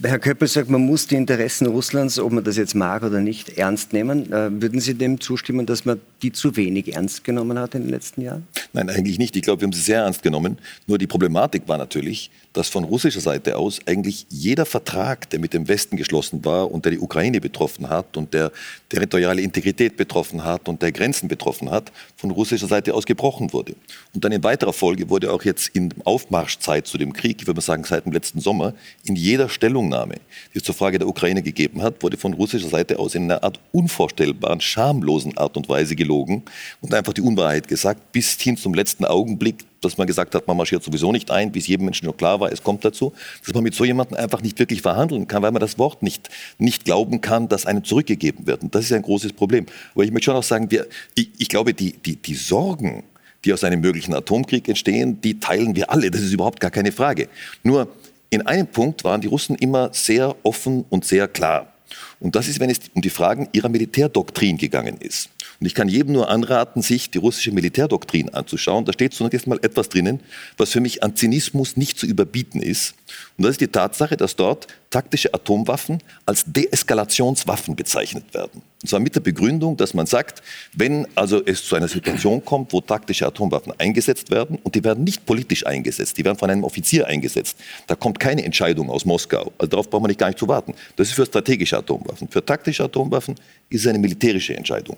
Herr 0.00 0.20
Köppel 0.20 0.46
sagt, 0.46 0.70
man 0.70 0.82
muss 0.82 1.08
die 1.08 1.16
Interessen 1.16 1.66
Russlands, 1.66 2.20
ob 2.20 2.30
man 2.30 2.44
das 2.44 2.56
jetzt 2.56 2.76
mag 2.76 3.02
oder 3.02 3.20
nicht, 3.20 3.58
ernst 3.58 3.92
nehmen. 3.92 4.32
Äh, 4.32 4.62
würden 4.62 4.78
Sie 4.78 4.94
dem 4.94 5.20
zustimmen, 5.20 5.66
dass 5.66 5.84
man 5.84 6.00
die 6.22 6.30
zu 6.30 6.56
wenig 6.56 6.94
ernst 6.94 7.24
genommen 7.24 7.58
hat 7.58 7.74
in 7.74 7.82
den 7.82 7.90
letzten 7.90 8.22
Jahren? 8.22 8.46
Nein, 8.72 8.88
eigentlich 8.90 9.18
nicht. 9.18 9.34
Ich 9.34 9.42
glaube, 9.42 9.62
wir 9.62 9.66
haben 9.66 9.72
sie 9.72 9.80
sehr 9.80 10.02
ernst 10.02 10.22
genommen. 10.22 10.58
Nur 10.86 10.98
die 10.98 11.06
Problematik 11.08 11.66
war 11.66 11.78
natürlich, 11.78 12.30
dass 12.52 12.68
von 12.68 12.84
russischer 12.84 13.20
Seite 13.20 13.56
aus 13.56 13.80
eigentlich 13.86 14.26
jeder 14.28 14.66
Vertrag, 14.66 15.28
der 15.30 15.40
mit 15.40 15.52
dem 15.52 15.66
Westen 15.66 15.96
geschlossen 15.96 16.44
war 16.44 16.70
und 16.70 16.84
der 16.84 16.92
die 16.92 16.98
Ukraine 16.98 17.40
betroffen 17.40 17.88
hat 17.88 18.16
und 18.16 18.34
der 18.34 18.52
territoriale 18.88 19.42
Integrität 19.42 19.96
betroffen 19.96 20.44
hat 20.44 20.68
und 20.68 20.80
der 20.80 20.92
Grenzen 20.92 21.28
betroffen 21.28 21.70
hat, 21.70 21.90
von 22.16 22.30
russischer 22.30 22.68
Seite 22.68 22.94
aus 22.94 23.04
gebrochen 23.04 23.52
wurde. 23.52 23.74
Und 24.14 24.24
dann 24.24 24.32
in 24.32 24.44
weiterer 24.44 24.72
Folge 24.72 25.10
wurde 25.10 25.32
auch 25.32 25.42
jetzt 25.42 25.68
in 25.74 25.92
Aufmarschzeit 26.04 26.86
zu 26.86 26.98
dem 26.98 27.12
Krieg, 27.12 27.40
ich 27.40 27.46
würde 27.46 27.58
mal 27.58 27.62
sagen 27.62 27.84
seit 27.84 28.06
dem 28.06 28.12
letzten 28.12 28.40
Sommer, 28.40 28.74
in 29.04 29.16
jeder 29.16 29.48
Stellungnahme, 29.56 30.14
die 30.54 30.58
es 30.58 30.64
zur 30.64 30.74
Frage 30.74 30.98
der 30.98 31.08
Ukraine 31.08 31.42
gegeben 31.42 31.82
hat, 31.82 32.02
wurde 32.02 32.16
von 32.16 32.32
russischer 32.32 32.68
Seite 32.68 32.98
aus 32.98 33.14
in 33.14 33.24
einer 33.24 33.42
Art 33.42 33.60
unvorstellbaren, 33.72 34.60
schamlosen 34.60 35.36
Art 35.36 35.56
und 35.56 35.68
Weise 35.68 35.96
gelogen 35.96 36.44
und 36.80 36.94
einfach 36.94 37.12
die 37.12 37.22
Unwahrheit 37.22 37.68
gesagt, 37.68 38.12
bis 38.12 38.40
hin 38.40 38.56
zum 38.56 38.74
letzten 38.74 39.04
Augenblick 39.04 39.64
dass 39.80 39.98
man 39.98 40.06
gesagt 40.06 40.34
hat, 40.34 40.46
man 40.46 40.56
marschiert 40.56 40.82
sowieso 40.82 41.12
nicht 41.12 41.30
ein, 41.30 41.52
es 41.54 41.66
jedem 41.66 41.84
Menschen 41.84 42.06
nur 42.06 42.16
klar 42.16 42.40
war, 42.40 42.52
es 42.52 42.62
kommt 42.62 42.84
dazu, 42.84 43.12
dass 43.44 43.54
man 43.54 43.62
mit 43.62 43.74
so 43.74 43.84
jemandem 43.84 44.16
einfach 44.16 44.42
nicht 44.42 44.58
wirklich 44.58 44.82
verhandeln 44.82 45.28
kann, 45.28 45.42
weil 45.42 45.52
man 45.52 45.60
das 45.60 45.78
Wort 45.78 46.02
nicht, 46.02 46.28
nicht 46.58 46.84
glauben 46.84 47.20
kann, 47.20 47.48
dass 47.48 47.66
einem 47.66 47.84
zurückgegeben 47.84 48.46
wird. 48.46 48.62
Und 48.62 48.74
das 48.74 48.84
ist 48.84 48.92
ein 48.92 49.02
großes 49.02 49.32
Problem. 49.32 49.66
Aber 49.94 50.04
ich 50.04 50.10
möchte 50.10 50.26
schon 50.26 50.36
auch 50.36 50.42
sagen, 50.42 50.70
wir, 50.70 50.86
ich, 51.14 51.30
ich 51.38 51.48
glaube, 51.48 51.74
die, 51.74 51.92
die, 51.92 52.16
die 52.16 52.34
Sorgen, 52.34 53.04
die 53.44 53.52
aus 53.52 53.64
einem 53.64 53.80
möglichen 53.80 54.14
Atomkrieg 54.14 54.68
entstehen, 54.68 55.20
die 55.20 55.38
teilen 55.38 55.76
wir 55.76 55.90
alle. 55.90 56.10
Das 56.10 56.20
ist 56.20 56.32
überhaupt 56.32 56.58
gar 56.58 56.70
keine 56.70 56.90
Frage. 56.90 57.28
Nur 57.62 57.88
in 58.36 58.46
einem 58.46 58.66
Punkt 58.66 59.02
waren 59.02 59.20
die 59.20 59.28
Russen 59.28 59.56
immer 59.56 59.92
sehr 59.92 60.36
offen 60.42 60.84
und 60.90 61.04
sehr 61.04 61.26
klar. 61.26 61.72
Und 62.20 62.36
das 62.36 62.48
ist, 62.48 62.60
wenn 62.60 62.70
es 62.70 62.80
um 62.94 63.02
die 63.02 63.10
Fragen 63.10 63.48
ihrer 63.52 63.68
Militärdoktrin 63.68 64.58
gegangen 64.58 64.98
ist. 64.98 65.30
Und 65.60 65.66
ich 65.66 65.74
kann 65.74 65.88
jedem 65.88 66.12
nur 66.12 66.28
anraten, 66.28 66.82
sich 66.82 67.10
die 67.10 67.18
russische 67.18 67.52
Militärdoktrin 67.52 68.32
anzuschauen. 68.34 68.84
Da 68.84 68.92
steht 68.92 69.14
zunächst 69.14 69.46
mal 69.46 69.58
etwas 69.62 69.88
drinnen, 69.88 70.20
was 70.56 70.70
für 70.70 70.80
mich 70.80 71.02
an 71.02 71.16
Zynismus 71.16 71.76
nicht 71.76 71.98
zu 71.98 72.06
überbieten 72.06 72.60
ist. 72.60 72.94
Und 73.36 73.44
das 73.44 73.52
ist 73.52 73.60
die 73.60 73.68
Tatsache, 73.68 74.16
dass 74.16 74.36
dort 74.36 74.66
taktische 74.90 75.32
Atomwaffen 75.34 76.02
als 76.24 76.44
Deeskalationswaffen 76.46 77.76
bezeichnet 77.76 78.32
werden. 78.32 78.62
Und 78.82 78.88
zwar 78.88 79.00
mit 79.00 79.14
der 79.14 79.20
Begründung, 79.20 79.76
dass 79.76 79.94
man 79.94 80.06
sagt, 80.06 80.42
wenn 80.72 81.06
also 81.14 81.44
es 81.44 81.64
zu 81.64 81.76
einer 81.76 81.88
Situation 81.88 82.44
kommt, 82.44 82.72
wo 82.72 82.80
taktische 82.80 83.26
Atomwaffen 83.26 83.72
eingesetzt 83.78 84.30
werden, 84.30 84.58
und 84.62 84.74
die 84.74 84.84
werden 84.84 85.04
nicht 85.04 85.26
politisch 85.26 85.66
eingesetzt, 85.66 86.16
die 86.18 86.24
werden 86.24 86.38
von 86.38 86.50
einem 86.50 86.64
Offizier 86.64 87.06
eingesetzt, 87.06 87.58
da 87.86 87.94
kommt 87.94 88.20
keine 88.20 88.44
Entscheidung 88.44 88.90
aus 88.90 89.04
Moskau. 89.04 89.52
Also 89.58 89.70
darauf 89.70 89.90
braucht 89.90 90.02
man 90.02 90.08
nicht 90.08 90.20
gar 90.20 90.28
nicht 90.28 90.38
zu 90.38 90.48
warten. 90.48 90.74
Das 90.96 91.08
ist 91.08 91.14
für 91.14 91.26
strategische 91.26 91.76
Atomwaffen. 91.76 92.28
Für 92.28 92.44
taktische 92.44 92.84
Atomwaffen 92.84 93.34
ist 93.68 93.82
es 93.82 93.86
eine 93.86 93.98
militärische 93.98 94.56
Entscheidung. 94.56 94.96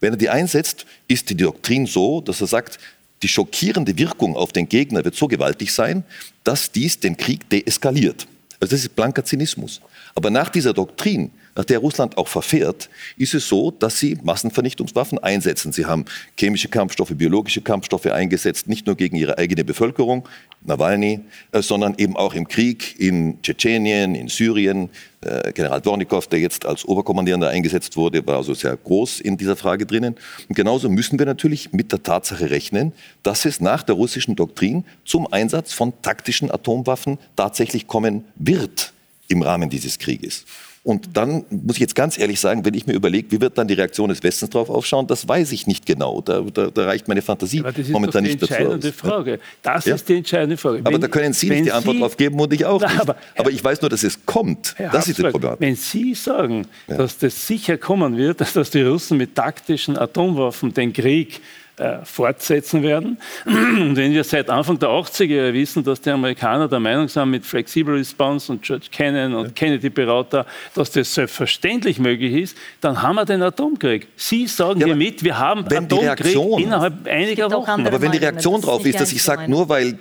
Wenn 0.00 0.12
er 0.12 0.16
die 0.16 0.28
einsetzt, 0.28 0.86
ist 1.08 1.30
die 1.30 1.36
Doktrin 1.36 1.86
so, 1.86 2.20
dass 2.20 2.40
er 2.40 2.46
sagt, 2.46 2.78
die 3.22 3.28
schockierende 3.28 3.96
Wirkung 3.98 4.36
auf 4.36 4.52
den 4.52 4.68
Gegner 4.68 5.04
wird 5.04 5.14
so 5.14 5.26
gewaltig 5.26 5.72
sein, 5.72 6.04
dass 6.44 6.70
dies 6.70 7.00
den 7.00 7.16
Krieg 7.16 7.48
deeskaliert. 7.48 8.26
Also 8.60 8.72
das 8.72 8.80
ist 8.80 8.94
blanker 8.94 9.24
Zynismus. 9.24 9.80
Aber 10.14 10.30
nach 10.30 10.50
dieser 10.50 10.72
Doktrin, 10.72 11.30
nach 11.56 11.64
der 11.64 11.78
Russland 11.78 12.18
auch 12.18 12.28
verfährt, 12.28 12.88
ist 13.16 13.34
es 13.34 13.48
so, 13.48 13.70
dass 13.70 13.98
sie 13.98 14.18
Massenvernichtungswaffen 14.22 15.18
einsetzen. 15.18 15.72
Sie 15.72 15.86
haben 15.86 16.04
chemische 16.38 16.68
Kampfstoffe, 16.68 17.12
biologische 17.14 17.62
Kampfstoffe 17.62 18.06
eingesetzt, 18.06 18.68
nicht 18.68 18.86
nur 18.86 18.94
gegen 18.94 19.16
ihre 19.16 19.38
eigene 19.38 19.64
Bevölkerung, 19.64 20.28
Nawalny, 20.64 21.20
äh, 21.52 21.62
sondern 21.62 21.94
eben 21.96 22.16
auch 22.16 22.34
im 22.34 22.46
Krieg 22.46 23.00
in 23.00 23.40
Tschetschenien, 23.42 24.14
in 24.14 24.28
Syrien. 24.28 24.90
Äh, 25.22 25.52
General 25.52 25.80
Dornikow, 25.80 26.26
der 26.26 26.40
jetzt 26.40 26.66
als 26.66 26.84
Oberkommandierender 26.84 27.48
eingesetzt 27.48 27.96
wurde, 27.96 28.26
war 28.26 28.36
also 28.36 28.52
sehr 28.52 28.76
groß 28.76 29.20
in 29.20 29.36
dieser 29.36 29.56
Frage 29.56 29.86
drinnen. 29.86 30.16
Und 30.48 30.54
genauso 30.54 30.90
müssen 30.90 31.18
wir 31.18 31.26
natürlich 31.26 31.72
mit 31.72 31.90
der 31.90 32.02
Tatsache 32.02 32.50
rechnen, 32.50 32.92
dass 33.22 33.46
es 33.46 33.60
nach 33.60 33.82
der 33.82 33.94
russischen 33.94 34.36
Doktrin 34.36 34.84
zum 35.04 35.32
Einsatz 35.32 35.72
von 35.72 35.94
taktischen 36.02 36.50
Atomwaffen 36.50 37.18
tatsächlich 37.34 37.86
kommen 37.86 38.24
wird 38.34 38.92
im 39.28 39.42
Rahmen 39.42 39.70
dieses 39.70 39.98
Krieges. 39.98 40.44
Und 40.86 41.16
dann 41.16 41.44
muss 41.50 41.74
ich 41.74 41.80
jetzt 41.80 41.96
ganz 41.96 42.16
ehrlich 42.16 42.38
sagen, 42.38 42.64
wenn 42.64 42.72
ich 42.74 42.86
mir 42.86 42.92
überlege, 42.92 43.32
wie 43.32 43.40
wird 43.40 43.58
dann 43.58 43.66
die 43.66 43.74
Reaktion 43.74 44.08
des 44.08 44.22
Westens 44.22 44.50
darauf 44.50 44.70
aufschauen, 44.70 45.08
das 45.08 45.26
weiß 45.26 45.50
ich 45.50 45.66
nicht 45.66 45.84
genau. 45.84 46.20
Da, 46.20 46.42
da, 46.42 46.70
da 46.70 46.84
reicht 46.84 47.08
meine 47.08 47.22
Fantasie 47.22 47.64
momentan 47.88 48.22
nicht 48.22 48.40
dazu. 48.40 48.54
Das 48.54 48.60
ist 48.60 48.84
die 48.84 48.86
entscheidende 48.86 48.92
Frage. 48.92 49.40
Das 49.62 49.84
ja? 49.84 49.96
ist 49.96 50.08
die 50.08 50.14
entscheidende 50.18 50.56
Frage. 50.56 50.78
Wenn, 50.78 50.86
aber 50.86 51.00
da 51.00 51.08
können 51.08 51.32
Sie 51.32 51.50
nicht 51.50 51.64
die 51.64 51.72
Antwort 51.72 51.96
darauf 51.96 52.16
geben 52.16 52.38
und 52.38 52.52
ich 52.52 52.64
auch 52.64 52.80
nicht. 52.80 53.00
Aber, 53.00 53.16
aber, 53.36 53.50
ich 53.50 53.64
weiß 53.64 53.80
nur, 53.80 53.90
dass 53.90 54.04
es 54.04 54.24
kommt. 54.24 54.74
Herr 54.76 54.92
das 54.92 55.08
ist 55.08 55.18
das 55.18 55.32
Problem. 55.32 55.56
Wenn 55.58 55.74
Sie 55.74 56.14
sagen, 56.14 56.68
dass 56.86 57.18
das 57.18 57.48
sicher 57.48 57.78
kommen 57.78 58.16
wird, 58.16 58.40
dass 58.54 58.70
die 58.70 58.82
Russen 58.82 59.18
mit 59.18 59.34
taktischen 59.34 59.98
Atomwaffen 59.98 60.72
den 60.72 60.92
Krieg 60.92 61.40
äh, 61.78 62.04
fortsetzen 62.04 62.82
werden. 62.82 63.18
Und 63.44 63.96
wenn 63.96 64.12
wir 64.12 64.24
seit 64.24 64.48
Anfang 64.48 64.78
der 64.78 64.88
80er 64.88 65.52
wissen, 65.52 65.84
dass 65.84 66.00
die 66.00 66.10
Amerikaner 66.10 66.68
der 66.68 66.80
Meinung 66.80 67.08
sind, 67.08 67.30
mit 67.30 67.44
Flexible 67.44 67.94
Response 67.94 68.50
und 68.50 68.62
George 68.62 68.86
Kennan 68.90 69.34
und 69.34 69.46
ja. 69.46 69.52
Kennedy-Berater, 69.54 70.46
dass 70.74 70.90
das 70.90 71.12
selbstverständlich 71.12 71.98
möglich 71.98 72.34
ist, 72.34 72.56
dann 72.80 73.02
haben 73.02 73.16
wir 73.16 73.24
den 73.24 73.42
Atomkrieg. 73.42 74.08
Sie 74.16 74.46
sagen 74.46 74.80
ja, 74.80 74.86
hier 74.86 74.96
mit, 74.96 75.22
wir 75.22 75.38
haben 75.38 75.64
Atomkrieg 75.64 76.02
Reaktion, 76.02 76.62
innerhalb 76.62 77.06
einiger 77.06 77.50
Wochen. 77.50 77.86
Aber 77.86 78.00
wenn 78.00 78.12
die 78.12 78.18
Reaktion 78.18 78.60
darauf 78.60 78.84
ist, 78.86 78.98
dass 79.00 79.12
ich 79.12 79.22
sage, 79.22 79.50
nur 79.50 79.68
weil 79.68 79.98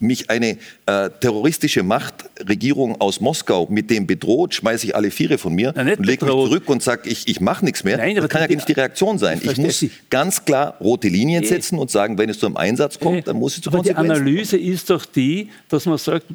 mich 0.00 0.30
eine 0.30 0.58
äh, 0.86 1.10
terroristische 1.20 1.82
Machtregierung 1.82 3.00
aus 3.00 3.20
Moskau 3.20 3.66
mit 3.70 3.90
dem 3.90 4.06
bedroht, 4.06 4.54
schmeiße 4.54 4.86
ich 4.86 4.96
alle 4.96 5.10
Viere 5.10 5.38
von 5.38 5.54
mir 5.54 5.72
Nein, 5.76 5.94
und 5.96 6.06
lege 6.06 6.24
mich 6.24 6.34
zurück 6.34 6.68
und 6.68 6.82
sage, 6.82 7.08
ich, 7.08 7.28
ich 7.28 7.40
mache 7.40 7.64
nichts 7.64 7.84
mehr. 7.84 7.98
Nein, 7.98 8.16
das 8.16 8.28
kann 8.28 8.42
ja 8.42 8.48
nicht 8.48 8.68
die 8.68 8.72
Reaktion 8.72 9.18
sein. 9.18 9.40
Ich 9.42 9.56
muss 9.56 9.84
ganz 10.10 10.44
klar 10.44 10.76
rote 10.80 11.08
Linien 11.18 11.44
setzen 11.44 11.78
und 11.78 11.90
sagen, 11.90 12.18
wenn 12.18 12.28
es 12.28 12.38
zum 12.38 12.56
Einsatz 12.56 12.98
kommt, 12.98 13.26
dann 13.26 13.38
muss 13.38 13.56
es 13.56 13.62
zu 13.62 13.70
Aber 13.70 13.82
Die 13.82 13.94
Analyse 13.94 14.56
kommen. 14.58 14.72
ist 14.72 14.90
doch 14.90 15.04
die, 15.04 15.50
dass 15.68 15.86
man 15.86 15.98
sagt, 15.98 16.26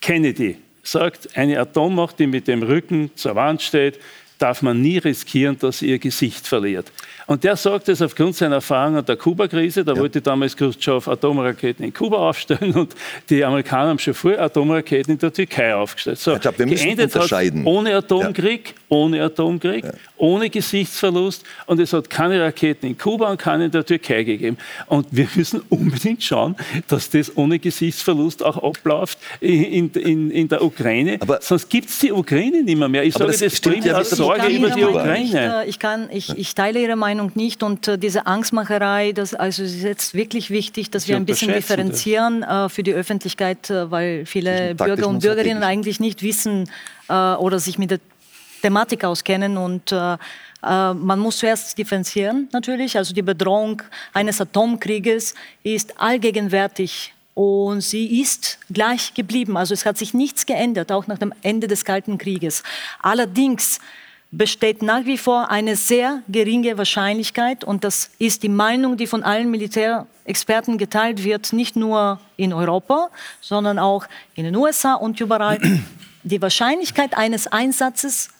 Kennedy 0.00 0.56
sagt, 0.82 1.36
eine 1.36 1.58
Atommacht, 1.60 2.18
die 2.18 2.26
mit 2.26 2.48
dem 2.48 2.62
Rücken 2.62 3.10
zur 3.14 3.34
Wand 3.34 3.62
steht, 3.62 3.98
darf 4.42 4.60
man 4.60 4.80
nie 4.82 4.98
riskieren, 4.98 5.56
dass 5.58 5.78
sie 5.78 5.90
ihr 5.90 5.98
Gesicht 6.00 6.46
verliert. 6.46 6.90
Und 7.28 7.44
der 7.44 7.54
sagt 7.54 7.88
es 7.88 8.02
aufgrund 8.02 8.34
seiner 8.34 8.56
Erfahrung 8.56 8.96
an 8.96 9.04
der 9.04 9.16
Kuba-Krise. 9.16 9.84
Da 9.84 9.92
ja. 9.92 10.00
wollte 10.00 10.20
damals 10.20 10.56
Khrushchev 10.56 11.08
Atomraketen 11.08 11.84
in 11.84 11.94
Kuba 11.94 12.16
aufstellen 12.16 12.72
und 12.72 12.94
die 13.30 13.44
Amerikaner 13.44 13.90
haben 13.90 14.00
schon 14.00 14.14
früher 14.14 14.40
Atomraketen 14.40 15.12
in 15.12 15.18
der 15.18 15.32
Türkei 15.32 15.74
aufgestellt. 15.74 16.18
So, 16.18 16.34
ich 16.34 16.40
glaube, 16.40 16.58
wir 16.58 16.66
müssen 16.66 17.00
unterscheiden. 17.00 17.64
Ohne 17.64 17.94
Atomkrieg, 17.94 18.70
ja. 18.70 18.74
Ohne 18.92 19.22
Atomkrieg, 19.22 19.84
ja. 19.84 19.92
ohne 20.18 20.50
Gesichtsverlust 20.50 21.44
und 21.66 21.80
es 21.80 21.94
hat 21.94 22.10
keine 22.10 22.42
Raketen 22.42 22.86
in 22.86 22.98
Kuba 22.98 23.30
und 23.30 23.38
keine 23.38 23.64
in 23.64 23.70
der 23.70 23.86
Türkei 23.86 24.22
gegeben. 24.22 24.58
Und 24.86 25.06
wir 25.10 25.26
müssen 25.34 25.62
unbedingt 25.70 26.22
schauen, 26.22 26.56
dass 26.88 27.08
das 27.08 27.34
ohne 27.34 27.58
Gesichtsverlust 27.58 28.44
auch 28.44 28.62
abläuft 28.62 29.18
in, 29.40 29.90
in, 29.92 30.30
in 30.30 30.48
der 30.48 30.62
Ukraine. 30.62 31.16
Aber 31.20 31.40
Sonst 31.40 31.70
gibt 31.70 31.88
es 31.88 32.00
die 32.00 32.12
Ukraine 32.12 32.62
nicht 32.62 32.76
mehr. 32.76 32.88
mehr. 32.88 33.04
Ich 33.04 33.14
sage 33.14 33.30
das, 33.30 33.40
das 33.40 33.60
primär 33.60 33.92
ja, 33.92 34.04
Sorge 34.04 34.48
über 34.48 34.70
die 34.70 34.84
Ukraine. 34.84 35.64
Ich, 35.66 35.78
kann, 35.78 36.10
ich, 36.12 36.36
ich 36.36 36.54
teile 36.54 36.80
Ihre 36.80 36.96
Meinung 36.96 37.32
nicht. 37.34 37.62
Und 37.62 37.88
äh, 37.88 37.96
diese 37.96 38.26
Angstmacherei, 38.26 39.12
das, 39.12 39.32
also 39.32 39.62
ist 39.62 39.82
jetzt 39.82 40.12
wirklich 40.12 40.50
wichtig, 40.50 40.90
dass 40.90 41.04
Sie 41.04 41.10
wir 41.10 41.16
ein 41.16 41.24
bisschen 41.24 41.52
differenzieren 41.52 42.42
äh, 42.42 42.68
für 42.68 42.82
die 42.82 42.92
Öffentlichkeit, 42.92 43.70
äh, 43.70 43.90
weil 43.90 44.26
viele 44.26 44.74
Bürger 44.74 45.08
und 45.08 45.22
Bürgerinnen 45.22 45.62
eigentlich 45.62 45.98
nicht 45.98 46.22
wissen 46.22 46.68
äh, 47.08 47.14
oder 47.14 47.58
sich 47.58 47.78
mit 47.78 47.90
der 47.90 48.00
Thematik 48.62 49.04
auskennen 49.04 49.56
und 49.58 49.92
äh, 49.92 50.14
äh, 50.14 50.94
man 50.94 51.18
muss 51.18 51.38
zuerst 51.38 51.76
differenzieren 51.76 52.48
natürlich. 52.52 52.96
Also 52.96 53.12
die 53.12 53.22
Bedrohung 53.22 53.82
eines 54.12 54.40
Atomkrieges 54.40 55.34
ist 55.62 56.00
allgegenwärtig 56.00 57.12
und 57.34 57.80
sie 57.80 58.20
ist 58.20 58.58
gleich 58.70 59.14
geblieben. 59.14 59.56
Also 59.56 59.74
es 59.74 59.86
hat 59.86 59.98
sich 59.98 60.14
nichts 60.14 60.46
geändert, 60.46 60.92
auch 60.92 61.06
nach 61.06 61.18
dem 61.18 61.32
Ende 61.42 61.66
des 61.66 61.84
Kalten 61.84 62.18
Krieges. 62.18 62.62
Allerdings 63.00 63.80
besteht 64.30 64.80
nach 64.82 65.04
wie 65.04 65.18
vor 65.18 65.50
eine 65.50 65.76
sehr 65.76 66.22
geringe 66.28 66.78
Wahrscheinlichkeit, 66.78 67.64
und 67.64 67.84
das 67.84 68.10
ist 68.18 68.42
die 68.42 68.48
Meinung, 68.48 68.96
die 68.96 69.06
von 69.06 69.22
allen 69.22 69.50
Militärexperten 69.50 70.78
geteilt 70.78 71.22
wird, 71.22 71.52
nicht 71.52 71.76
nur 71.76 72.18
in 72.38 72.54
Europa, 72.54 73.10
sondern 73.42 73.78
auch 73.78 74.06
in 74.34 74.44
den 74.44 74.56
USA 74.56 74.94
und 74.94 75.20
überall. 75.20 75.60
Die 76.22 76.40
Wahrscheinlichkeit 76.40 77.16
eines 77.16 77.46
Einsatzes 77.46 78.30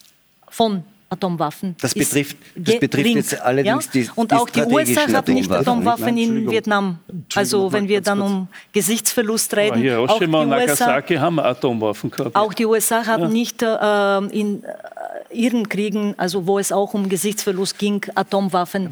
von 0.53 0.85
Atomwaffen. 1.13 1.77
Das 1.81 1.93
betrifft, 1.95 2.37
das 2.55 2.79
betrifft 2.79 3.09
jetzt 3.09 3.41
allerdings 3.41 3.85
ja? 3.87 3.91
die, 3.93 4.11
Und 4.15 4.33
auch 4.33 4.49
die 4.49 4.63
USA 4.63 5.13
hat 5.13 5.29
nicht 5.29 5.51
Atomwaffen. 5.51 6.17
In. 6.17 6.51
Vietnam. 6.51 6.99
Also 7.35 7.71
wenn 7.71 7.87
wir 7.87 8.01
dann 8.01 8.21
um 8.23 8.49
Gesichtsverlust 8.73 9.55
reden. 9.55 9.73
Aber 9.73 9.77
auch, 9.77 10.19
die 10.19 10.25
Hiroshima 10.25 10.41
und 10.41 10.53
USA, 10.53 10.61
Nagasaki 10.61 11.17
haben 11.17 11.39
Atomwaffen 11.39 12.11
gehabt. 12.11 12.35
auch 12.35 12.55
die 12.55 12.65
USA 12.65 13.05
haben 13.07 13.31
nicht 13.31 13.63
äh, 13.63 14.19
in 14.29 14.65
äh, 14.65 14.69
ihren 15.35 15.69
Kriegen, 15.69 16.15
also 16.17 16.47
wo 16.47 16.59
es 16.59 16.73
auch 16.73 16.95
um 16.95 17.09
Gesichtsverlust 17.09 17.79
ging, 17.79 18.05
Atomwaffen 18.15 18.89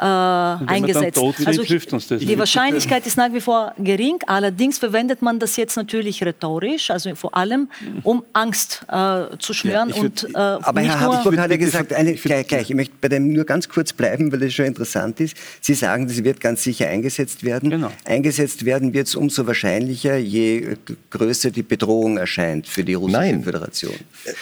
äh, 0.00 0.04
eingesetzt. 0.04 1.18
Also 1.44 1.62
das 1.62 2.06
die 2.08 2.14
nicht. 2.14 2.38
Wahrscheinlichkeit 2.38 3.06
ist 3.06 3.16
nach 3.16 3.32
wie 3.32 3.40
vor 3.40 3.74
gering. 3.78 4.18
Allerdings 4.26 4.78
verwendet 4.78 5.20
man 5.20 5.38
das 5.38 5.56
jetzt 5.56 5.76
natürlich 5.76 6.24
rhetorisch, 6.24 6.90
also 6.90 7.14
vor 7.14 7.36
allem, 7.36 7.68
um 8.02 8.24
Angst 8.32 8.86
äh, 8.88 9.36
zu 9.38 9.52
ich 9.52 9.62
würd- 9.64 9.92
und 9.92 10.24
äh, 10.34 10.38
Aber 10.38 10.80
nicht 10.80 10.90
Herr 10.90 11.00
Habsburg 11.00 11.36
hat 11.38 11.50
ja 11.50 11.56
gesagt, 11.56 11.92
eine, 11.92 12.14
gleich, 12.14 12.46
gleich, 12.46 12.70
ich 12.70 12.76
möchte 12.76 12.94
bei 13.00 13.08
dem 13.08 13.32
nur 13.32 13.44
ganz 13.44 13.68
kurz 13.68 13.92
bleiben, 13.92 14.32
weil 14.32 14.40
das 14.40 14.54
schon 14.54 14.66
interessant 14.66 15.20
ist. 15.20 15.36
Sie 15.60 15.74
sagen, 15.74 16.08
sie 16.08 16.24
wird 16.24 16.40
ganz 16.40 16.62
sicher 16.62 16.88
eingesetzt 16.88 17.44
werden. 17.44 17.70
Genau. 17.70 17.90
Eingesetzt 18.04 18.64
werden 18.64 18.94
wird 18.94 19.08
es 19.08 19.14
umso 19.14 19.46
wahrscheinlicher, 19.46 20.16
je 20.16 20.76
größer 21.10 21.50
die 21.50 21.62
Bedrohung 21.62 22.16
erscheint 22.16 22.66
für 22.66 22.84
die 22.84 22.94
russische 22.94 23.18
Nein. 23.18 23.42
Föderation. 23.44 23.94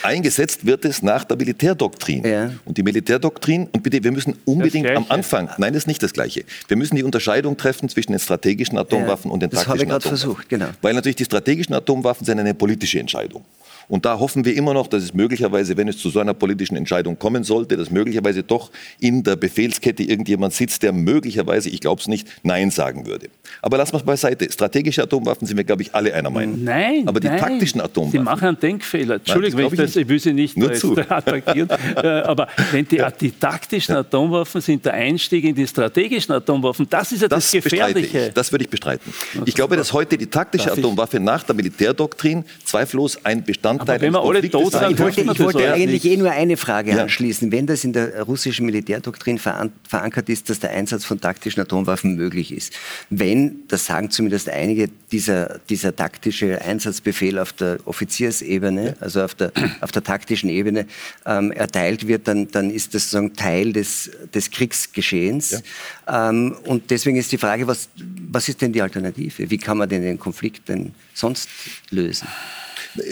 Eingesetzt 0.03 0.64
wird 0.64 0.85
es 0.85 1.03
nach 1.03 1.25
der 1.25 1.37
Militärdoktrin. 1.37 2.25
Ja. 2.25 2.53
Und 2.64 2.77
die 2.77 2.83
Militärdoktrin, 2.83 3.68
und 3.73 3.83
bitte, 3.83 4.03
wir 4.03 4.12
müssen 4.12 4.37
unbedingt 4.44 4.88
Das 4.88 4.97
am. 4.97 5.07
Anfang, 5.09 5.48
nein, 5.59 5.73
das 5.73 5.83
ist 5.85 5.87
nicht 5.87 6.03
das 6.03 6.13
Gleiche. 6.13 6.45
Wir 6.69 6.77
müssen 6.77 6.97
die 6.97 7.03
Unterscheidung 7.03 7.57
treffen 7.57 7.89
zwischen 7.89 8.13
den 8.13 8.21
strategischen 8.21 8.77
Atomwaffen 8.79 9.31
Ja, 9.31 9.35
und 9.35 9.41
den 9.43 9.51
das 9.51 9.67
habe 9.67 9.79
ich 9.79 9.83
taktischen 9.85 9.89
gerade 9.89 10.05
Atomwaffen. 10.05 10.19
versucht, 10.35 10.49
genau. 10.49 10.67
Weil 10.83 10.95
natürlich 10.95 11.17
die 11.17 11.25
strategischen 11.25 11.75
Atomwaffen 11.75 12.25
sind 12.27 12.39
eine 12.39 12.55
politische 12.55 12.99
Entscheidung. 13.01 13.45
Und 13.88 14.05
da 14.05 14.18
hoffen 14.18 14.44
wir 14.44 14.55
immer 14.55 14.74
noch, 14.74 14.87
dass 14.87 15.03
es 15.03 15.14
möglicherweise, 15.14 15.77
wenn 15.77 15.88
es 15.88 15.98
zu 15.98 16.11
so 16.11 16.20
einer 16.20 16.35
politischen 16.35 16.77
Entscheidung 16.77 17.18
kommen 17.18 17.42
sollte, 17.44 17.77
dass 17.77 17.90
möglicherweise 17.90 18.42
doch 18.42 18.70
in 19.01 19.22
der 19.22 19.37
Befehlskette 19.37 20.03
irgendjemand 20.03 20.53
sitzt, 20.53 20.83
der 20.83 20.92
möglicherweise, 20.92 21.70
ich 21.70 21.81
glaube 21.81 22.01
es 22.01 22.07
nicht, 22.09 22.29
Nein 22.42 22.70
sagen 22.70 23.07
würde. 23.07 23.29
Aber 23.62 23.79
lassen 23.79 23.92
wir 23.94 23.98
es 23.98 24.05
beiseite. 24.05 24.51
Strategische 24.53 25.03
Atomwaffen 25.03 25.46
sind 25.46 25.57
wir, 25.57 25.64
glaube 25.64 25.83
ich, 25.83 25.94
alle 25.94 26.12
einer 26.14 26.31
Meinung. 26.31 26.62
Nein, 26.62 27.05
Aber 27.07 27.18
die 27.20 27.29
nein. 27.29 27.38
taktischen 27.40 27.81
Sie 27.81 27.85
Atomwaffen. 27.85 28.22
machen 28.24 28.48
einen 28.48 28.61
Denkfehler. 28.61 29.16
Entschuldigung, 29.16 29.59
wenn 29.61 29.66
ich, 29.72 29.77
das, 29.81 29.96
ich 29.96 30.09
will 30.09 30.18
Sie 30.20 30.33
nicht 30.33 30.57
Nur 30.57 30.68
da 30.68 30.74
zu. 30.74 30.96
attackieren. 31.09 31.68
äh, 31.96 32.07
aber 32.07 32.48
wenn 32.72 32.87
die, 32.87 33.03
die 33.20 33.31
taktischen 33.33 33.96
Atomwaffen 33.96 34.61
sind 34.61 34.85
der 34.85 34.94
Einstieg 34.94 35.44
in 35.44 35.55
die 35.55 35.66
strategischen 35.66 36.35
Atomwaffen, 36.35 36.87
das 36.90 37.12
ist 37.12 37.22
ja 37.22 37.29
das, 37.29 37.51
Das 37.51 37.53
Gefährliche. 37.64 38.27
ich. 38.29 38.35
Das 38.35 38.53
würde 38.53 38.64
ich 38.64 38.70
bestreiten. 38.70 39.12
Ich 39.46 39.55
glaube, 39.55 39.77
dass 39.77 39.92
heute 39.92 40.18
die 40.18 40.27
taktische 40.27 40.70
Atomwaffe 40.70 41.18
nach 41.20 41.42
der 41.42 41.55
Militärdoktrin 41.55 42.44
zweifellos 42.64 43.24
ein 43.24 43.42
Bestandteil 43.79 43.97
Aber 43.97 44.03
wenn 44.03 44.12
wir 44.12 44.41
alle 44.41 44.51
tot 44.51 44.73
sind, 44.73 44.91
Ich 44.91 44.99
wollte, 44.99 45.21
ich 45.23 45.41
wollte 45.41 45.73
eigentlich 45.73 46.05
eh 46.05 46.17
nur 46.17 46.31
eine 46.31 46.57
Frage 46.57 46.91
Ja. 46.93 47.03
anschließen. 47.03 47.51
Wenn 47.53 47.67
das 47.67 47.85
in 47.85 47.93
der 47.93 48.23
russischen 48.23 48.67
Militärdoktrin 48.67 49.38
veran 49.38 49.73
verankert 49.88 50.29
ist, 50.29 50.51
dass 50.51 50.61
der 50.61 50.71
Einsatz 50.71 51.05
von 51.05 51.21
taktischen 51.21 51.61
Atomwaffen 51.62 52.17
möglich 52.17 52.53
ist, 52.53 52.73
wenn, 53.11 53.62
das 53.69 53.87
sagen 53.87 54.11
zumindest 54.11 54.49
einige, 54.49 54.88
dieser, 55.12 55.61
dieser 55.69 55.95
taktische 55.95 56.61
Einsatzbefehl 56.62 57.38
auf 57.38 57.53
der 57.53 57.79
Offiziersebene, 57.85 58.97
also 59.01 59.23
auf 59.23 59.35
der, 59.35 59.53
auf 59.81 59.93
der 59.93 60.03
taktischen 60.03 60.51
Ebene, 60.51 60.87
ähm, 61.27 61.53
erteilt 61.53 62.07
wird, 62.07 62.29
dann, 62.29 62.49
dann 62.49 62.71
ist 62.71 62.95
das 62.95 63.05
sozusagen 63.11 63.35
Teil 63.35 63.73
des, 63.73 64.11
des 64.35 64.51
Kriegsgeschehens. 64.51 65.62
Ähm, 66.07 66.57
und 66.64 66.91
deswegen 66.91 67.17
ist 67.17 67.33
die 67.33 67.38
Frage, 67.38 67.67
was, 67.67 67.88
was 68.31 68.49
ist 68.49 68.61
denn 68.61 68.73
die 68.73 68.83
Alternative? 68.83 69.51
Wie 69.51 69.59
kann 69.59 69.79
man 69.79 69.88
denn 69.88 70.03
den 70.03 70.19
Konflikt 70.19 70.69
denn 70.69 70.95
sonst 71.14 71.49
lösen? 71.91 72.29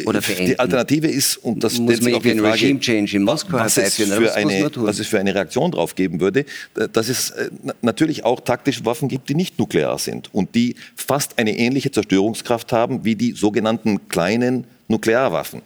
Oder 0.06 0.20
beenden? 0.20 0.46
Die 0.46 0.58
Alternative 0.58 1.06
ist, 1.08 1.36
und 1.36 1.62
das 1.62 1.78
Muss 1.78 2.00
man 2.00 2.14
auch 2.14 2.22
die 2.22 2.30
Frage, 2.30 2.52
Regime-Change 2.52 3.16
in 3.16 3.22
Moskau 3.22 3.58
was 3.58 3.76
es, 3.76 3.94
für 3.96 4.34
eine, 4.34 4.70
was 4.76 4.98
es 4.98 5.06
für 5.06 5.18
eine 5.18 5.34
Reaktion 5.34 5.70
darauf 5.70 5.94
geben 5.94 6.20
würde, 6.20 6.40
äh, 6.76 6.88
dass 6.92 7.08
es 7.08 7.30
äh, 7.30 7.50
na- 7.62 7.74
natürlich 7.82 8.24
auch 8.24 8.40
taktische 8.40 8.84
Waffen 8.84 9.08
gibt, 9.08 9.28
die 9.28 9.34
nicht 9.34 9.58
nuklear 9.58 9.98
sind 9.98 10.32
und 10.34 10.54
die 10.54 10.76
fast 10.94 11.38
eine 11.38 11.56
ähnliche 11.56 11.90
Zerstörungskraft 11.90 12.72
haben 12.72 13.04
wie 13.04 13.14
die 13.14 13.32
sogenannten 13.32 14.08
kleinen 14.08 14.64
Nuklearwaffen. 14.88 15.62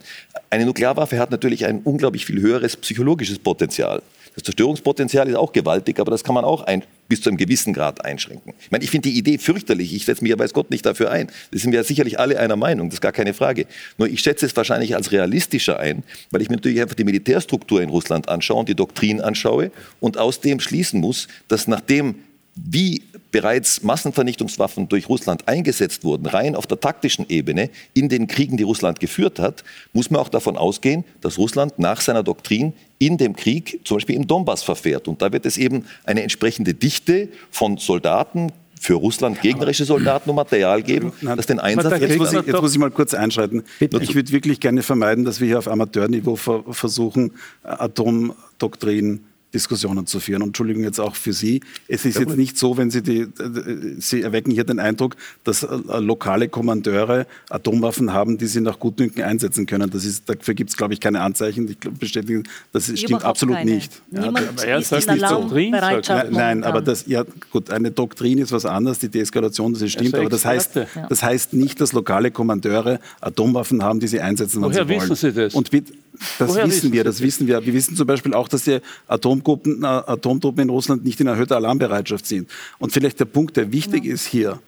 Eine 0.48 0.64
Nuklearwaffe 0.66 1.18
hat 1.18 1.30
natürlich 1.30 1.66
ein 1.66 1.80
unglaublich 1.84 2.24
viel 2.26 2.40
höheres 2.40 2.76
psychologisches 2.76 3.38
Potenzial. 3.38 4.02
Das 4.40 4.46
Zerstörungspotenzial 4.46 5.28
ist 5.28 5.36
auch 5.36 5.52
gewaltig, 5.52 6.00
aber 6.00 6.10
das 6.10 6.24
kann 6.24 6.34
man 6.34 6.46
auch 6.46 6.62
ein, 6.62 6.82
bis 7.08 7.20
zu 7.20 7.28
einem 7.28 7.36
gewissen 7.36 7.74
Grad 7.74 8.04
einschränken. 8.04 8.54
Ich 8.58 8.70
meine, 8.70 8.82
ich 8.82 8.90
finde 8.90 9.10
die 9.10 9.18
Idee 9.18 9.36
fürchterlich. 9.36 9.94
Ich 9.94 10.06
setze 10.06 10.22
mich 10.22 10.30
ja 10.30 10.38
weiß 10.38 10.54
Gott 10.54 10.70
nicht 10.70 10.86
dafür 10.86 11.10
ein. 11.10 11.30
Das 11.52 11.60
sind 11.60 11.72
wir 11.72 11.84
sicherlich 11.84 12.18
alle 12.18 12.38
einer 12.38 12.56
Meinung, 12.56 12.88
das 12.88 12.94
ist 12.94 13.00
gar 13.02 13.12
keine 13.12 13.34
Frage. 13.34 13.66
Nur 13.98 14.08
ich 14.08 14.20
schätze 14.20 14.46
es 14.46 14.56
wahrscheinlich 14.56 14.96
als 14.96 15.12
realistischer 15.12 15.78
ein, 15.78 16.04
weil 16.30 16.40
ich 16.40 16.48
mir 16.48 16.56
natürlich 16.56 16.80
einfach 16.80 16.94
die 16.94 17.04
Militärstruktur 17.04 17.82
in 17.82 17.90
Russland 17.90 18.30
anschaue 18.30 18.60
und 18.60 18.68
die 18.68 18.74
Doktrin 18.74 19.20
anschaue 19.20 19.72
und 20.00 20.16
aus 20.16 20.40
dem 20.40 20.58
schließen 20.58 21.00
muss, 21.00 21.28
dass 21.48 21.68
nachdem 21.68 22.14
wie 22.54 23.02
bereits 23.30 23.82
Massenvernichtungswaffen 23.82 24.88
durch 24.88 25.08
Russland 25.08 25.48
eingesetzt 25.48 26.04
wurden, 26.04 26.26
rein 26.26 26.54
auf 26.54 26.66
der 26.66 26.80
taktischen 26.80 27.26
Ebene 27.28 27.70
in 27.94 28.08
den 28.08 28.26
Kriegen, 28.26 28.56
die 28.56 28.62
Russland 28.62 29.00
geführt 29.00 29.38
hat, 29.38 29.64
muss 29.92 30.10
man 30.10 30.20
auch 30.20 30.28
davon 30.28 30.56
ausgehen, 30.56 31.04
dass 31.20 31.38
Russland 31.38 31.78
nach 31.78 32.00
seiner 32.00 32.22
Doktrin 32.22 32.72
in 32.98 33.16
dem 33.16 33.34
Krieg 33.34 33.80
zum 33.84 33.96
Beispiel 33.96 34.16
im 34.16 34.26
Donbass 34.26 34.62
verfährt. 34.62 35.08
Und 35.08 35.22
da 35.22 35.32
wird 35.32 35.46
es 35.46 35.56
eben 35.56 35.84
eine 36.04 36.22
entsprechende 36.22 36.74
Dichte 36.74 37.28
von 37.50 37.78
Soldaten, 37.78 38.52
für 38.80 38.94
Russland 38.94 39.42
gegnerische 39.42 39.84
Soldaten 39.84 40.30
und 40.30 40.36
Material 40.36 40.82
geben, 40.82 41.12
Nein. 41.20 41.36
das 41.36 41.46
den 41.46 41.60
Einsatz 41.60 42.00
Jetzt 42.00 42.16
muss, 42.16 42.32
ich, 42.32 42.46
jetzt 42.46 42.62
muss 42.62 42.72
ich 42.72 42.78
mal 42.78 42.90
kurz 42.90 43.12
einschreiten. 43.12 43.62
Ich 43.78 44.14
würde 44.14 44.32
wirklich 44.32 44.58
gerne 44.58 44.82
vermeiden, 44.82 45.26
dass 45.26 45.38
wir 45.38 45.48
hier 45.48 45.58
auf 45.58 45.68
Amateurniveau 45.68 46.34
ver 46.34 46.64
versuchen, 46.70 47.32
Atomdoktrin 47.62 49.20
Diskussionen 49.52 50.06
zu 50.06 50.20
führen. 50.20 50.42
Und 50.42 50.48
Entschuldigung 50.48 50.84
jetzt 50.84 51.00
auch 51.00 51.16
für 51.16 51.32
Sie. 51.32 51.60
Es 51.88 52.04
ist 52.04 52.18
jetzt 52.18 52.36
nicht 52.36 52.56
so, 52.56 52.76
wenn 52.76 52.90
Sie 52.90 53.02
die, 53.02 53.20
äh, 53.20 53.96
Sie 53.98 54.22
erwecken 54.22 54.50
hier 54.52 54.64
den 54.64 54.78
Eindruck, 54.78 55.16
dass 55.44 55.62
äh, 55.62 55.68
lokale 55.98 56.48
Kommandeure 56.48 57.26
Atomwaffen 57.48 58.12
haben, 58.12 58.38
die 58.38 58.46
sie 58.46 58.60
nach 58.60 58.78
Gutdünken 58.78 59.22
einsetzen 59.22 59.66
können. 59.66 59.90
Das 59.90 60.04
ist, 60.04 60.28
dafür 60.28 60.54
gibt 60.54 60.70
es, 60.70 60.76
glaube 60.76 60.94
ich, 60.94 61.00
keine 61.00 61.20
Anzeichen, 61.20 61.66
die 61.66 61.76
bestätigen, 61.90 62.44
das 62.72 62.84
stimmt 62.84 63.02
Überhaupt 63.02 63.24
absolut 63.24 63.56
keine. 63.56 63.70
nicht. 63.70 64.02
Ja, 64.10 64.24
aber 64.24 64.40
er 64.64 64.78
ist 64.78 64.88
sagt 64.88 65.08
nicht 65.08 65.26
so. 65.26 65.48
Nein, 65.48 66.02
nein, 66.30 66.64
aber 66.64 66.80
das, 66.80 67.06
ja, 67.06 67.24
gut, 67.50 67.70
eine 67.70 67.90
Doktrin 67.90 68.38
ist 68.38 68.52
was 68.52 68.64
anderes, 68.66 68.98
die 68.98 69.08
Deeskalation, 69.08 69.72
das 69.72 69.82
ist 69.82 69.92
stimmt, 69.92 70.14
aber 70.14 70.28
das 70.28 70.44
heißt, 70.44 70.80
das 71.08 71.22
heißt 71.22 71.52
nicht, 71.54 71.80
dass 71.80 71.92
lokale 71.92 72.30
Kommandeure 72.30 73.00
Atomwaffen 73.20 73.82
haben, 73.82 74.00
die 74.00 74.08
sie 74.08 74.20
einsetzen, 74.20 74.62
wenn 74.62 74.70
Woher 74.70 74.84
sie 74.84 74.88
wollen. 74.88 75.10
wissen 75.10 75.16
Sie 75.16 75.32
das? 75.32 75.54
Und 75.54 75.72
mit, 75.72 75.92
das 76.38 76.50
Woher 76.50 76.66
wissen 76.66 76.92
wir, 76.92 77.04
das 77.04 77.20
wissen 77.20 77.46
wir. 77.46 77.64
Wir 77.64 77.74
wissen 77.74 77.96
zum 77.96 78.06
Beispiel 78.06 78.34
auch, 78.34 78.48
dass 78.48 78.64
die 78.64 78.80
Atomtruppen, 79.06 79.82
äh, 79.82 79.86
Atomtruppen 79.86 80.62
in 80.62 80.70
Russland 80.70 81.04
nicht 81.04 81.20
in 81.20 81.26
erhöhter 81.26 81.56
Alarmbereitschaft 81.56 82.26
sind. 82.26 82.48
Und 82.78 82.92
vielleicht 82.92 83.20
der 83.20 83.24
Punkt, 83.24 83.56
der 83.56 83.72
wichtig 83.72 84.04
ist 84.04 84.26
hier, 84.26 84.60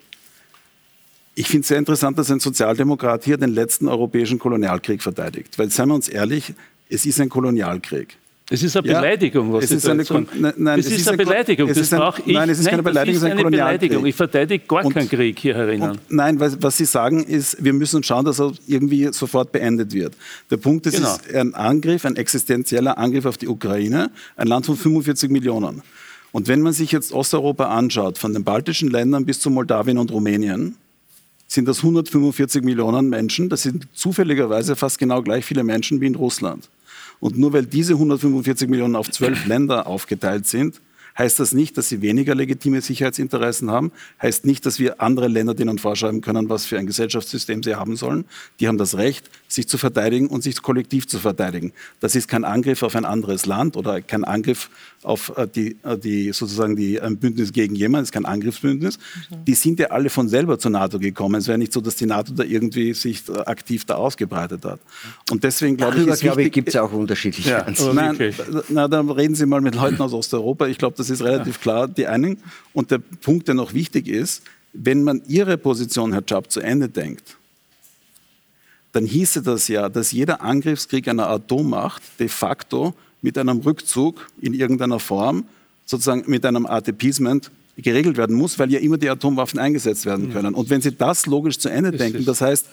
ich 1.35 1.47
finde 1.47 1.62
es 1.62 1.69
sehr 1.69 1.79
interessant, 1.79 2.19
dass 2.19 2.31
ein 2.31 2.41
Sozialdemokrat 2.41 3.25
hier 3.25 3.38
den 3.38 3.55
letzten 3.55 3.88
europäischen 3.88 4.38
Kolonialkrieg 4.38 5.03
verteidigt. 5.03 5.59
Weil, 5.59 5.71
seien 5.71 5.88
wir 5.88 5.95
uns 5.95 6.09
ehrlich, 6.09 6.53
es 6.91 7.07
ist 7.07 7.21
ein 7.21 7.31
Kolonialkrieg. 7.31 8.19
Das 8.53 8.62
ist 8.62 8.77
eine 8.77 8.83
Beleidigung, 8.87 9.53
was 9.53 9.65
es 9.65 9.71
Sie 9.71 9.77
ist 9.77 9.88
eine 9.88 10.05
nein, 10.05 10.27
nein, 10.59 10.77
das 10.77 10.87
es 10.87 10.93
ist, 10.93 10.99
ist 11.01 11.09
eine 11.09 11.19
ein 11.23 11.27
Beleidigung. 11.27 11.69
Das 11.69 11.93
ein- 11.93 12.12
ich. 12.27 12.35
nein, 12.35 12.51
es 12.51 12.59
ist 12.59 12.69
keine 12.69 12.83
Beleidigung, 12.83 13.17
es 13.17 13.23
ist 13.23 13.27
ist 13.29 13.33
ein 13.33 13.38
eine 13.38 13.51
Beleidigung. 13.51 14.07
Ich 14.07 14.15
verteidige 14.15 14.65
gar 14.67 14.85
Und- 14.85 14.93
keinen 14.95 15.09
Krieg 15.09 15.38
hier 15.38 15.55
herinnen. 15.55 15.99
Nein, 16.09 16.38
was, 16.38 16.62
was 16.62 16.77
Sie 16.77 16.85
sagen 16.85 17.25
ist, 17.25 17.62
wir 17.65 17.73
müssen 17.73 18.03
schauen, 18.03 18.25
dass 18.25 18.41
er 18.41 18.53
irgendwie 18.67 19.09
sofort 19.12 19.53
beendet 19.53 19.93
wird. 19.95 20.15
Der 20.51 20.59
Punkt 20.59 20.87
ist, 20.87 20.97
Genau. 20.97 21.09
es 21.17 21.27
ist 21.27 21.35
ein 21.35 21.55
Angriff, 21.55 22.05
ein 22.05 22.17
existenzieller 22.17 22.99
Angriff 22.99 23.25
auf 23.27 23.38
die 23.38 23.49
Ukraine, 23.49 24.11
ein 24.37 24.47
Land 24.47 24.67
von 24.67 24.77
45 24.77 25.31
Millionen. 25.31 25.83
Und 26.31 26.49
wenn 26.49 26.61
man 26.61 26.73
sich 26.73 26.93
jetzt 26.93 27.12
Osteuropa 27.12 27.66
anschaut, 27.66 28.18
von 28.18 28.33
den 28.35 28.45
baltischen 28.45 28.91
Ländern 28.91 29.24
bis 29.24 29.41
zu 29.41 29.51
Moldawien 29.51 29.99
und 29.99 30.11
Rumänien, 30.11 30.76
sind 31.47 31.68
das 31.68 31.83
145 31.83 32.62
Millionen 32.64 33.09
Menschen. 33.11 33.49
Das 33.51 33.62
sind 33.62 33.87
zufälligerweise 33.95 34.74
fast 34.76 34.99
genau 34.99 35.22
gleich 35.22 35.45
viele 35.45 35.62
Menschen 35.64 36.01
wie 36.01 36.07
in 36.07 36.14
Russland. 36.14 36.68
Und 37.23 37.39
nur 37.39 37.53
weil 37.53 37.66
diese 37.66 37.93
145 37.93 38.68
Millionen 38.68 38.97
auf 38.97 39.09
zwölf 39.09 39.47
Länder 39.47 39.87
aufgeteilt 39.87 40.49
sind, 40.49 40.81
heißt 41.19 41.41
das 41.41 41.53
nicht, 41.53 41.77
dass 41.79 41.89
sie 41.89 42.03
weniger 42.03 42.35
legitime 42.35 42.81
Sicherheitsinteressen 42.81 43.71
haben, 43.71 43.93
heißt 44.21 44.45
nicht, 44.47 44.67
dass 44.67 44.79
wir 44.79 45.01
andere 45.01 45.29
Länder 45.29 45.55
denen 45.55 45.79
vorschreiben 45.79 46.21
können, 46.21 46.49
was 46.49 46.67
für 46.67 46.79
ein 46.79 46.87
Gesellschaftssystem 46.87 47.63
sie 47.63 47.75
haben 47.75 47.97
sollen. 47.97 48.25
Die 48.61 48.69
haben 48.69 48.79
das 48.79 48.97
Recht, 48.97 49.31
sich 49.49 49.69
zu 49.69 49.79
verteidigen 49.79 50.29
und 50.29 50.43
sich 50.43 50.61
kollektiv 50.63 51.07
zu 51.07 51.19
verteidigen. 51.19 51.73
Das 52.01 52.15
ist 52.15 52.29
kein 52.29 52.45
Angriff 52.45 52.83
auf 52.83 52.97
ein 52.97 53.05
anderes 53.05 53.47
Land 53.47 53.77
oder 53.77 54.01
kein 54.01 54.25
Angriff 54.25 54.71
auf 55.03 55.37
äh, 55.37 55.47
die, 55.47 55.77
äh, 55.83 55.99
die 55.99 56.33
sozusagen 56.33 56.77
die 56.77 57.01
ein 57.01 57.17
Bündnis 57.17 57.53
gegen 57.53 57.75
jemanden, 57.75 58.03
das 58.03 58.09
ist 58.09 58.13
kein 58.13 58.25
Angriffsbündnis. 58.25 58.99
Mhm. 58.99 59.45
Die 59.45 59.55
sind 59.55 59.81
ja 59.81 59.89
alle 59.89 60.11
von 60.11 60.29
selber 60.29 60.59
zur 60.59 60.71
NATO 60.71 60.99
gekommen. 60.99 61.37
Es 61.37 61.49
wäre 61.49 61.59
nicht 61.59 61.73
so, 61.73 61.81
dass 61.81 61.97
die 61.97 62.07
NATO 62.07 62.33
da 62.33 62.45
irgendwie 62.45 62.95
sich 62.95 63.29
äh, 63.29 63.39
aktiv 63.41 63.85
da 63.85 63.97
ausgebreitet 63.97 64.65
hat. 64.65 64.81
Und 65.31 65.45
deswegen 65.45 65.77
glaube 65.77 65.99
ich, 66.01 66.21
glaube 66.21 66.43
ich, 66.45 66.53
gibt 66.53 66.69
es 66.69 66.77
auch 66.77 66.93
unterschiedliche 66.93 67.51
ja, 67.51 67.67
Nein, 67.93 68.17
na, 68.69 68.89
dann 68.89 69.11
reden 69.11 69.35
Sie 69.35 69.47
mal 69.47 69.61
mit 69.61 69.75
Leuten 69.75 70.01
aus 70.01 70.13
Osteuropa. 70.13 70.67
Ich 70.67 70.79
glaube, 70.79 70.97
das 71.03 71.11
ist 71.11 71.22
relativ 71.22 71.61
klar, 71.61 71.88
die 71.88 72.07
einen. 72.07 72.38
Und 72.72 72.90
der 72.90 72.98
Punkt, 72.98 73.48
der 73.48 73.55
noch 73.55 73.74
wichtig 73.74 74.09
ist, 74.09 74.42
wenn 74.72 75.03
man 75.03 75.22
Ihre 75.26 75.59
Position, 75.59 76.12
Herr 76.12 76.24
Czap, 76.24 76.50
zu 76.50 76.61
Ende 76.61 76.88
denkt, 76.88 77.36
dann 78.92 79.05
hieße 79.05 79.42
das 79.42 79.68
ja, 79.68 79.88
dass 79.88 80.12
jeder 80.12 80.42
Angriffskrieg 80.42 81.09
einer 81.09 81.28
Atommacht 81.28 82.03
de 82.18 82.28
facto 82.28 82.94
mit 83.20 83.36
einem 83.38 83.59
Rückzug 83.59 84.28
in 84.40 84.55
irgendeiner 84.55 84.98
Form, 84.98 85.44
sozusagen 85.86 86.24
mit 86.26 86.44
einem 86.46 86.66
Art 86.66 86.88
Appeasement 86.88 87.50
geregelt 87.76 88.16
werden 88.16 88.36
muss, 88.36 88.59
weil 88.59 88.70
ja 88.70 88.78
immer 88.78 88.98
die 88.98 89.09
Atomwaffen 89.09 89.59
eingesetzt 89.59 90.07
werden 90.07 90.32
können. 90.32 90.55
Und 90.55 90.70
wenn 90.70 90.82
Sie 90.82 90.92
das 90.92 91.26
logisch 91.26 91.59
zu 91.59 91.68
Ende 91.68 91.90
denken, 91.90 92.24
das 92.24 92.40
heißt, 92.40 92.66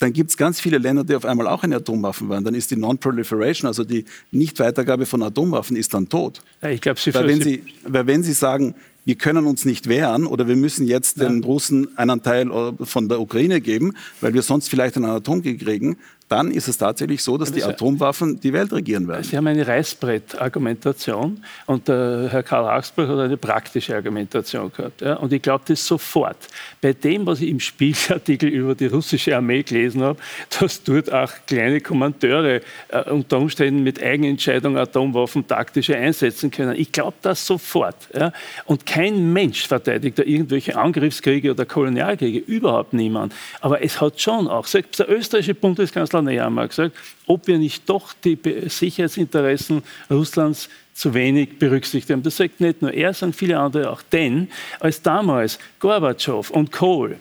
dann 0.00 0.12
gibt 0.14 0.30
es 0.30 0.36
ganz 0.36 0.60
viele 0.60 0.78
Länder, 0.78 1.04
die 1.04 1.14
auf 1.14 1.26
einmal 1.26 1.46
auch 1.46 1.62
eine 1.62 1.76
Atomwaffen 1.76 2.28
waren. 2.30 2.42
Dann 2.42 2.54
ist 2.54 2.70
die 2.70 2.76
Non-Proliferation, 2.76 3.68
also 3.68 3.84
die 3.84 4.06
Nichtweitergabe 4.32 5.04
von 5.04 5.22
Atomwaffen, 5.22 5.76
ist 5.76 5.92
dann 5.92 6.08
tot. 6.08 6.42
Ja, 6.62 6.70
ich 6.70 6.80
glaube, 6.80 6.98
Sie 6.98 7.14
weil 7.14 7.28
wenn 7.28 7.42
Sie, 7.42 7.62
weil 7.84 8.06
wenn 8.06 8.22
Sie 8.22 8.32
sagen, 8.32 8.74
wir 9.04 9.14
können 9.14 9.46
uns 9.46 9.64
nicht 9.64 9.88
wehren 9.88 10.26
oder 10.26 10.48
wir 10.48 10.56
müssen 10.56 10.86
jetzt 10.86 11.18
ja. 11.18 11.28
den 11.28 11.44
Russen 11.44 11.96
einen 11.98 12.22
Teil 12.22 12.50
äh, 12.50 12.72
von 12.84 13.08
der 13.08 13.20
Ukraine 13.20 13.60
geben, 13.60 13.94
weil 14.22 14.32
wir 14.32 14.42
sonst 14.42 14.68
vielleicht 14.68 14.96
einen 14.96 15.06
Atomkrieg 15.06 15.60
kriegen, 15.60 15.98
dann 16.30 16.52
ist 16.52 16.68
es 16.68 16.78
tatsächlich 16.78 17.24
so, 17.24 17.36
dass 17.36 17.50
die 17.50 17.64
Atomwaffen 17.64 18.38
die 18.38 18.52
Welt 18.52 18.72
regieren 18.72 19.08
werden. 19.08 19.24
Sie 19.24 19.36
haben 19.36 19.48
eine 19.48 19.66
Reißbrett-Argumentation 19.66 21.42
und 21.66 21.88
äh, 21.88 22.28
Herr 22.28 22.44
Karl 22.44 22.78
Augsburg 22.78 23.08
hat 23.08 23.18
eine 23.18 23.36
praktische 23.36 23.96
Argumentation 23.96 24.70
gehabt. 24.72 25.00
Ja? 25.00 25.14
Und 25.14 25.32
ich 25.32 25.42
glaube 25.42 25.64
das 25.66 25.84
sofort. 25.84 26.36
Bei 26.80 26.92
dem, 26.92 27.26
was 27.26 27.40
ich 27.40 27.48
im 27.48 27.58
Spiegelartikel 27.58 28.48
über 28.48 28.76
die 28.76 28.86
russische 28.86 29.36
Armee 29.36 29.64
gelesen 29.64 30.02
habe, 30.02 30.20
dass 30.60 30.80
dort 30.84 31.12
auch 31.12 31.32
kleine 31.48 31.80
Kommandeure 31.80 32.60
äh, 32.90 33.10
unter 33.10 33.38
Umständen 33.38 33.82
mit 33.82 34.00
Eigenentscheidung 34.00 34.78
Atomwaffen 34.78 35.44
taktische 35.48 35.96
einsetzen 35.96 36.52
können. 36.52 36.76
Ich 36.78 36.92
glaube 36.92 37.16
das 37.22 37.44
sofort. 37.44 37.96
Ja? 38.14 38.32
Und 38.66 38.86
kein 38.86 39.32
Mensch 39.32 39.66
verteidigt 39.66 40.16
da 40.20 40.22
irgendwelche 40.22 40.76
Angriffskriege 40.76 41.50
oder 41.50 41.66
Kolonialkriege, 41.66 42.38
überhaupt 42.38 42.92
niemand. 42.92 43.34
Aber 43.60 43.82
es 43.82 44.00
hat 44.00 44.20
schon 44.20 44.46
auch, 44.46 44.68
selbst 44.68 45.00
der 45.00 45.10
österreichische 45.10 45.54
Bundeskanzler 45.54 46.19
Kanzler 46.26 46.46
einmal 46.46 46.68
gesagt, 46.68 46.96
ob 47.26 47.46
wir 47.46 47.58
nicht 47.58 47.88
doch 47.88 48.12
die 48.12 48.38
Sicherheitsinteressen 48.66 49.82
Russlands 50.10 50.68
zu 50.92 51.14
wenig 51.14 51.58
berücksichtigt 51.58 52.10
haben. 52.10 52.22
Das 52.22 52.36
sagt 52.36 52.60
nicht 52.60 52.82
nur 52.82 52.92
er, 52.92 53.14
sondern 53.14 53.34
viele 53.34 53.58
andere 53.58 53.90
auch. 53.90 54.02
Denn 54.02 54.48
als 54.80 55.02
damals 55.02 55.58
Gorbatschow 55.78 56.50
und 56.50 56.72
Kohl 56.72 57.18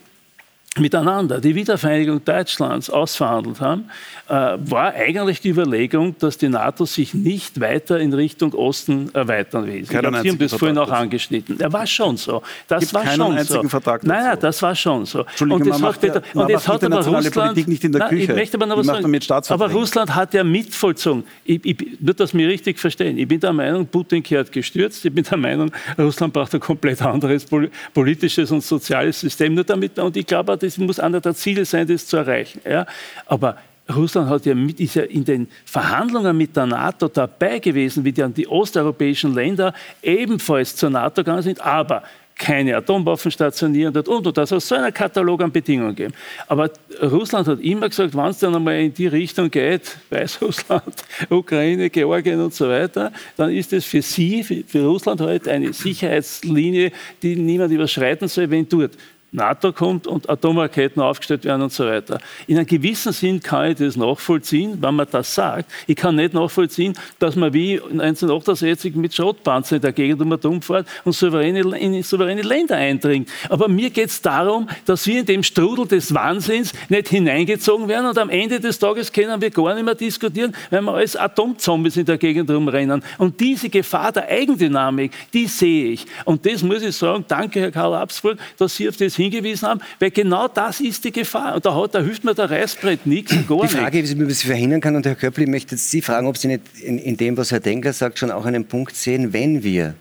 miteinander 0.77 1.41
die 1.41 1.55
Wiedervereinigung 1.55 2.23
Deutschlands 2.23 2.89
ausverhandelt 2.89 3.59
haben, 3.59 3.85
äh, 4.27 4.33
war 4.33 4.93
eigentlich 4.93 5.41
die 5.41 5.49
Überlegung, 5.49 6.15
dass 6.19 6.37
die 6.37 6.47
NATO 6.47 6.85
sich 6.85 7.13
nicht 7.15 7.59
weiter 7.59 7.99
in 7.99 8.13
Richtung 8.13 8.53
Osten 8.53 9.09
erweitern 9.13 9.65
will. 9.65 9.83
Sie 9.83 9.97
haben 9.97 10.37
das 10.37 10.53
vorhin 10.53 10.77
auch 10.77 10.91
angeschnitten. 10.91 11.59
Er 11.59 11.73
war 11.73 11.87
schon 11.87 12.17
so. 12.17 12.43
Das 12.67 12.81
Gibt 12.81 12.93
war 12.93 13.07
schon 13.07 13.43
so. 13.43 13.63
Vertrag 13.63 14.03
nein, 14.03 14.23
nein, 14.23 14.37
das 14.39 14.61
war 14.61 14.75
schon 14.75 15.05
so. 15.05 15.25
Und, 15.39 15.67
das 15.67 15.81
hat, 15.81 16.03
ja, 16.03 16.21
und 16.33 16.49
jetzt 16.49 16.67
hat 16.67 16.83
aber 16.83 17.05
Russland, 17.05 17.67
nicht 17.67 17.83
in 17.83 17.91
der 17.91 18.07
Küche. 18.07 18.15
Nein, 18.15 18.29
ich 18.29 18.35
möchte 18.35 18.57
aber 18.57 18.65
noch 18.67 18.77
was 18.77 18.85
sagen. 18.85 19.19
Aber 19.49 19.71
Russland 19.71 20.13
hat 20.13 20.33
ja 20.35 20.43
mitvollzogen. 20.43 21.23
Ich, 21.43 21.65
ich, 21.65 21.99
nur, 21.99 22.13
dass 22.13 22.33
wir 22.33 22.47
richtig 22.47 22.77
verstehen. 22.79 23.17
Ich 23.17 23.27
bin 23.27 23.39
der 23.39 23.53
Meinung, 23.53 23.87
Putin 23.87 24.21
kehrt 24.21 24.51
gestürzt. 24.51 25.03
Ich 25.03 25.13
bin 25.13 25.23
der 25.23 25.37
Meinung, 25.37 25.71
Russland 25.97 26.31
braucht 26.31 26.53
ein 26.53 26.59
komplett 26.59 27.01
anderes 27.01 27.45
politisches 27.93 28.51
und 28.51 28.63
soziales 28.63 29.19
System. 29.19 29.55
Nur 29.55 29.63
damit, 29.63 29.97
und 29.97 30.15
ich 30.15 30.25
glaube, 30.25 30.58
das 30.59 30.77
muss 30.77 30.99
einer 30.99 31.21
der 31.21 31.33
Ziele 31.33 31.65
sein, 31.65 31.87
das 31.87 32.05
zu 32.07 32.17
erreichen. 32.17 32.61
Ja? 32.65 32.85
Aber 33.25 33.57
Russland 33.93 34.29
hat 34.29 34.45
ja 34.45 34.53
mit, 34.53 34.79
ist 34.79 34.95
ja 34.95 35.03
in 35.03 35.25
den 35.25 35.47
Verhandlungen 35.65 36.37
mit 36.37 36.55
der 36.55 36.67
NATO 36.67 37.07
dabei 37.07 37.59
gewesen, 37.59 38.05
wie 38.05 38.11
dann 38.11 38.33
die 38.33 38.47
osteuropäischen 38.47 39.33
Länder 39.33 39.73
ebenfalls 40.03 40.75
zur 40.75 40.91
NATO 40.91 41.23
gegangen 41.23 41.41
sind, 41.41 41.61
aber 41.61 42.03
keine 42.39 42.77
Atomwaffen 42.77 43.29
stationieren 43.29 43.93
dort 43.93 44.07
und 44.07 44.25
und 44.25 44.37
das 44.37 44.49
soll 44.49 44.61
so 44.61 44.75
einen 44.75 44.93
Katalog 44.93 45.41
an 45.43 45.51
Bedingungen 45.51 45.93
geben. 45.93 46.13
Aber 46.47 46.69
Russland 47.01 47.47
hat 47.47 47.59
immer 47.59 47.89
gesagt, 47.89 48.15
wenn 48.15 48.25
es 48.27 48.39
dann 48.39 48.55
einmal 48.55 48.79
in 48.79 48.93
die 48.93 49.07
Richtung 49.07 49.51
geht, 49.51 49.97
Weißrussland, 50.09 51.03
Ukraine, 51.29 51.89
Georgien 51.89 52.39
und 52.39 52.53
so 52.53 52.69
weiter, 52.69 53.11
dann 53.35 53.51
ist 53.51 53.73
es 53.73 53.85
für 53.85 54.01
sie, 54.01 54.43
für, 54.43 54.85
Russland 54.85 55.19
heute 55.19 55.51
eine 55.51 55.73
Sicherheitslinie, 55.73 56.93
die 57.21 57.35
niemand 57.35 57.73
überschreiten 57.73 58.29
soll, 58.29 58.49
wenn 58.49 58.69
dort 58.69 58.93
NATO 59.31 59.71
kommt 59.71 60.07
und 60.07 60.29
Atomraketen 60.29 61.01
aufgestellt 61.01 61.45
werden 61.45 61.61
und 61.61 61.71
so 61.71 61.85
weiter. 61.85 62.19
In 62.47 62.57
einem 62.57 62.65
gewissen 62.65 63.13
Sinn 63.13 63.39
kann 63.39 63.71
ich 63.71 63.77
das 63.77 63.95
nachvollziehen, 63.95 64.77
wenn 64.81 64.95
man 64.95 65.07
das 65.11 65.33
sagt. 65.35 65.69
Ich 65.87 65.95
kann 65.95 66.15
nicht 66.15 66.33
nachvollziehen, 66.33 66.93
dass 67.19 67.35
man 67.35 67.53
wie 67.53 67.79
1968 67.79 68.95
mit 68.95 69.13
Schrottpanzern 69.13 69.77
in 69.77 69.81
der 69.81 69.93
Gegend 69.93 70.21
um 70.21 70.61
und 71.03 71.13
souveräne, 71.13 71.77
in 71.77 72.01
souveräne 72.01 72.41
Länder 72.41 72.75
eindringt. 72.75 73.29
Aber 73.49 73.67
mir 73.67 73.89
geht 73.89 74.09
es 74.09 74.21
darum, 74.21 74.67
dass 74.85 75.05
wir 75.05 75.19
in 75.19 75.25
dem 75.25 75.43
Strudel 75.43 75.87
des 75.87 76.13
Wahnsinns 76.13 76.73
nicht 76.89 77.09
hineingezogen 77.09 77.87
werden 77.87 78.07
und 78.07 78.17
am 78.17 78.29
Ende 78.29 78.59
des 78.59 78.79
Tages 78.79 79.11
können 79.11 79.39
wir 79.41 79.51
gar 79.51 79.75
nicht 79.75 79.85
mehr 79.85 79.95
diskutieren, 79.95 80.55
weil 80.69 80.81
wir 80.81 80.93
als 80.93 81.15
Atomzombies 81.15 81.97
in 81.97 82.05
der 82.05 82.17
Gegend 82.17 82.49
rumrennen. 82.49 83.03
Und 83.17 83.39
diese 83.39 83.69
Gefahr 83.69 84.11
der 84.11 84.27
Eigendynamik, 84.27 85.11
die 85.33 85.45
sehe 85.45 85.91
ich. 85.91 86.05
Und 86.25 86.45
das 86.45 86.63
muss 86.63 86.81
ich 86.81 86.95
sagen, 86.95 87.25
danke 87.27 87.59
Herr 87.59 87.71
Karl 87.71 87.93
Absburg, 87.93 88.39
dass 88.57 88.75
Sie 88.75 88.89
auf 88.89 88.97
das 88.97 89.18
hingewiesen 89.19 89.67
haben, 89.67 89.81
weil 89.99 90.11
genau 90.11 90.47
das 90.47 90.79
ist 90.79 91.03
die 91.03 91.11
Gefahr. 91.11 91.55
Und 91.55 91.65
da, 91.65 91.75
hat, 91.75 91.95
da 91.95 92.01
hilft 92.01 92.23
mir 92.23 92.33
der 92.33 92.49
Reißbrett 92.49 93.05
nichts, 93.05 93.35
gar 93.47 93.61
Die 93.61 93.67
Frage 93.67 94.09
wie 94.09 94.15
man 94.15 94.27
das 94.27 94.41
verhindern 94.41 94.81
kann. 94.81 94.95
Und 94.95 95.05
Herr 95.05 95.15
Köppel, 95.15 95.43
ich 95.43 95.49
möchte 95.49 95.77
Sie 95.77 96.01
fragen, 96.01 96.27
ob 96.27 96.37
Sie 96.37 96.47
nicht 96.47 96.61
in, 96.81 96.97
in 96.97 97.17
dem, 97.17 97.37
was 97.37 97.51
Herr 97.51 97.59
Denker 97.59 97.93
sagt, 97.93 98.19
schon 98.19 98.31
auch 98.31 98.45
einen 98.45 98.65
Punkt 98.65 98.95
sehen, 98.95 99.33
wenn 99.33 99.63
wir 99.63 99.95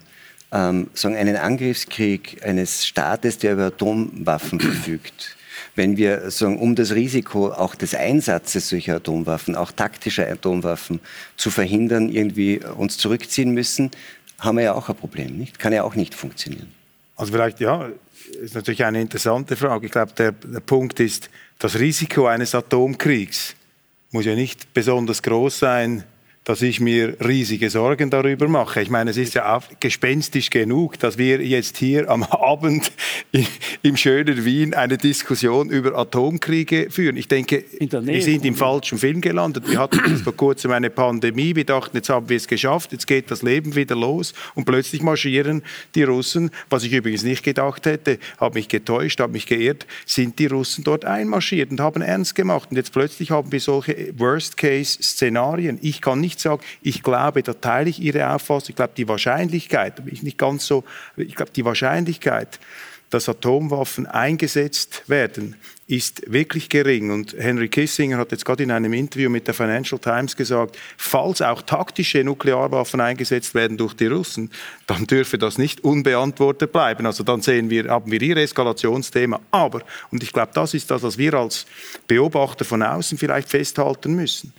ähm, 0.52 0.88
sagen, 0.94 1.16
einen 1.16 1.36
Angriffskrieg 1.36 2.44
eines 2.44 2.86
Staates, 2.86 3.38
der 3.38 3.54
über 3.54 3.66
Atomwaffen 3.66 4.60
verfügt, 4.60 5.36
wenn 5.74 5.96
wir 5.96 6.30
sagen, 6.30 6.58
um 6.58 6.74
das 6.74 6.94
Risiko 6.94 7.52
auch 7.52 7.74
des 7.74 7.94
Einsatzes 7.94 8.68
solcher 8.68 8.96
Atomwaffen, 8.96 9.54
auch 9.54 9.70
taktischer 9.70 10.28
Atomwaffen 10.28 11.00
zu 11.36 11.50
verhindern, 11.50 12.08
irgendwie 12.08 12.60
uns 12.76 12.98
zurückziehen 12.98 13.52
müssen, 13.52 13.90
haben 14.38 14.56
wir 14.56 14.64
ja 14.64 14.74
auch 14.74 14.88
ein 14.88 14.96
Problem, 14.96 15.36
nicht? 15.36 15.58
Kann 15.58 15.72
ja 15.72 15.82
auch 15.82 15.94
nicht 15.94 16.14
funktionieren. 16.14 16.72
Also 17.16 17.32
vielleicht 17.32 17.60
ja, 17.60 17.88
ist 18.28 18.54
natürlich 18.54 18.84
eine 18.84 19.00
interessante 19.00 19.56
Frage. 19.56 19.86
Ich 19.86 19.92
glaube, 19.92 20.12
der, 20.12 20.32
der 20.32 20.60
Punkt 20.60 21.00
ist, 21.00 21.30
das 21.58 21.78
Risiko 21.78 22.26
eines 22.26 22.54
Atomkriegs 22.54 23.54
muss 24.10 24.24
ja 24.24 24.34
nicht 24.34 24.72
besonders 24.72 25.22
groß 25.22 25.58
sein, 25.58 26.04
dass 26.48 26.62
ich 26.62 26.80
mir 26.80 27.14
riesige 27.20 27.68
Sorgen 27.68 28.08
darüber 28.08 28.48
mache. 28.48 28.80
Ich 28.80 28.88
meine, 28.88 29.10
es 29.10 29.18
ist 29.18 29.34
ja 29.34 29.54
auch 29.54 29.64
gespenstisch 29.80 30.48
genug, 30.48 30.98
dass 30.98 31.18
wir 31.18 31.44
jetzt 31.44 31.76
hier 31.76 32.08
am 32.08 32.22
Abend 32.30 32.90
im 33.82 33.98
schönen 33.98 34.46
Wien 34.46 34.72
eine 34.72 34.96
Diskussion 34.96 35.68
über 35.68 35.94
Atomkriege 35.94 36.90
führen. 36.90 37.18
Ich 37.18 37.28
denke, 37.28 37.64
wir 37.78 38.22
sind 38.22 38.46
im 38.46 38.54
falschen 38.54 38.96
Film 38.96 39.20
gelandet. 39.20 39.68
Wir 39.68 39.78
hatten 39.78 40.16
vor 40.16 40.34
kurzem 40.34 40.70
eine 40.70 40.88
Pandemie. 40.88 41.54
Wir 41.54 41.66
dachten, 41.66 41.98
jetzt 41.98 42.08
haben 42.08 42.30
wir 42.30 42.38
es 42.38 42.48
geschafft, 42.48 42.92
jetzt 42.92 43.06
geht 43.06 43.30
das 43.30 43.42
Leben 43.42 43.74
wieder 43.74 43.94
los. 43.94 44.32
Und 44.54 44.64
plötzlich 44.64 45.02
marschieren 45.02 45.62
die 45.94 46.04
Russen, 46.04 46.50
was 46.70 46.82
ich 46.82 46.94
übrigens 46.94 47.24
nicht 47.24 47.42
gedacht 47.42 47.84
hätte, 47.84 48.18
habe 48.38 48.54
mich 48.54 48.68
getäuscht, 48.68 49.20
habe 49.20 49.34
mich 49.34 49.44
geirrt, 49.44 49.86
sind 50.06 50.38
die 50.38 50.46
Russen 50.46 50.82
dort 50.82 51.04
einmarschiert 51.04 51.70
und 51.70 51.80
haben 51.80 52.00
ernst 52.00 52.34
gemacht. 52.34 52.70
Und 52.70 52.78
jetzt 52.78 52.94
plötzlich 52.94 53.32
haben 53.32 53.52
wir 53.52 53.60
solche 53.60 54.14
Worst-Case-Szenarien. 54.16 55.78
Ich 55.82 56.00
kann 56.00 56.22
nicht 56.22 56.37
ich 56.38 56.42
sage, 56.42 56.62
ich 56.82 57.02
glaube, 57.02 57.42
da 57.42 57.52
teile 57.52 57.90
ich 57.90 58.00
Ihre 58.00 58.32
Auffassung. 58.32 58.70
Ich 58.70 58.76
glaube, 58.76 58.92
die 58.96 59.08
Wahrscheinlichkeit, 59.08 59.96
bin 59.96 60.14
ich 60.14 60.22
nicht 60.22 60.38
ganz 60.38 60.66
so, 60.66 60.84
ich 61.16 61.34
glaube, 61.34 61.52
die 61.52 61.64
Wahrscheinlichkeit, 61.64 62.58
dass 63.10 63.28
Atomwaffen 63.28 64.06
eingesetzt 64.06 65.02
werden, 65.06 65.56
ist 65.86 66.30
wirklich 66.30 66.68
gering. 66.68 67.10
Und 67.10 67.34
Henry 67.38 67.68
Kissinger 67.68 68.18
hat 68.18 68.30
jetzt 68.30 68.44
gerade 68.44 68.62
in 68.62 68.70
einem 68.70 68.92
Interview 68.92 69.30
mit 69.30 69.46
der 69.46 69.54
Financial 69.54 69.98
Times 69.98 70.36
gesagt, 70.36 70.78
falls 70.98 71.40
auch 71.40 71.62
taktische 71.62 72.22
Nuklearwaffen 72.22 73.00
eingesetzt 73.00 73.54
werden 73.54 73.78
durch 73.78 73.94
die 73.94 74.06
Russen, 74.06 74.50
dann 74.86 75.06
dürfe 75.06 75.38
das 75.38 75.56
nicht 75.56 75.82
unbeantwortet 75.82 76.72
bleiben. 76.72 77.06
Also 77.06 77.24
dann 77.24 77.40
sehen 77.40 77.70
wir, 77.70 77.88
haben 77.88 78.10
wir 78.10 78.18
hier 78.20 78.36
Eskalationsthema. 78.36 79.40
Aber, 79.50 79.80
und 80.10 80.22
ich 80.22 80.32
glaube, 80.32 80.50
das 80.52 80.74
ist 80.74 80.90
das, 80.90 81.02
was 81.02 81.16
wir 81.16 81.32
als 81.32 81.64
Beobachter 82.06 82.66
von 82.66 82.82
außen 82.82 83.16
vielleicht 83.16 83.48
festhalten 83.48 84.14
müssen 84.14 84.52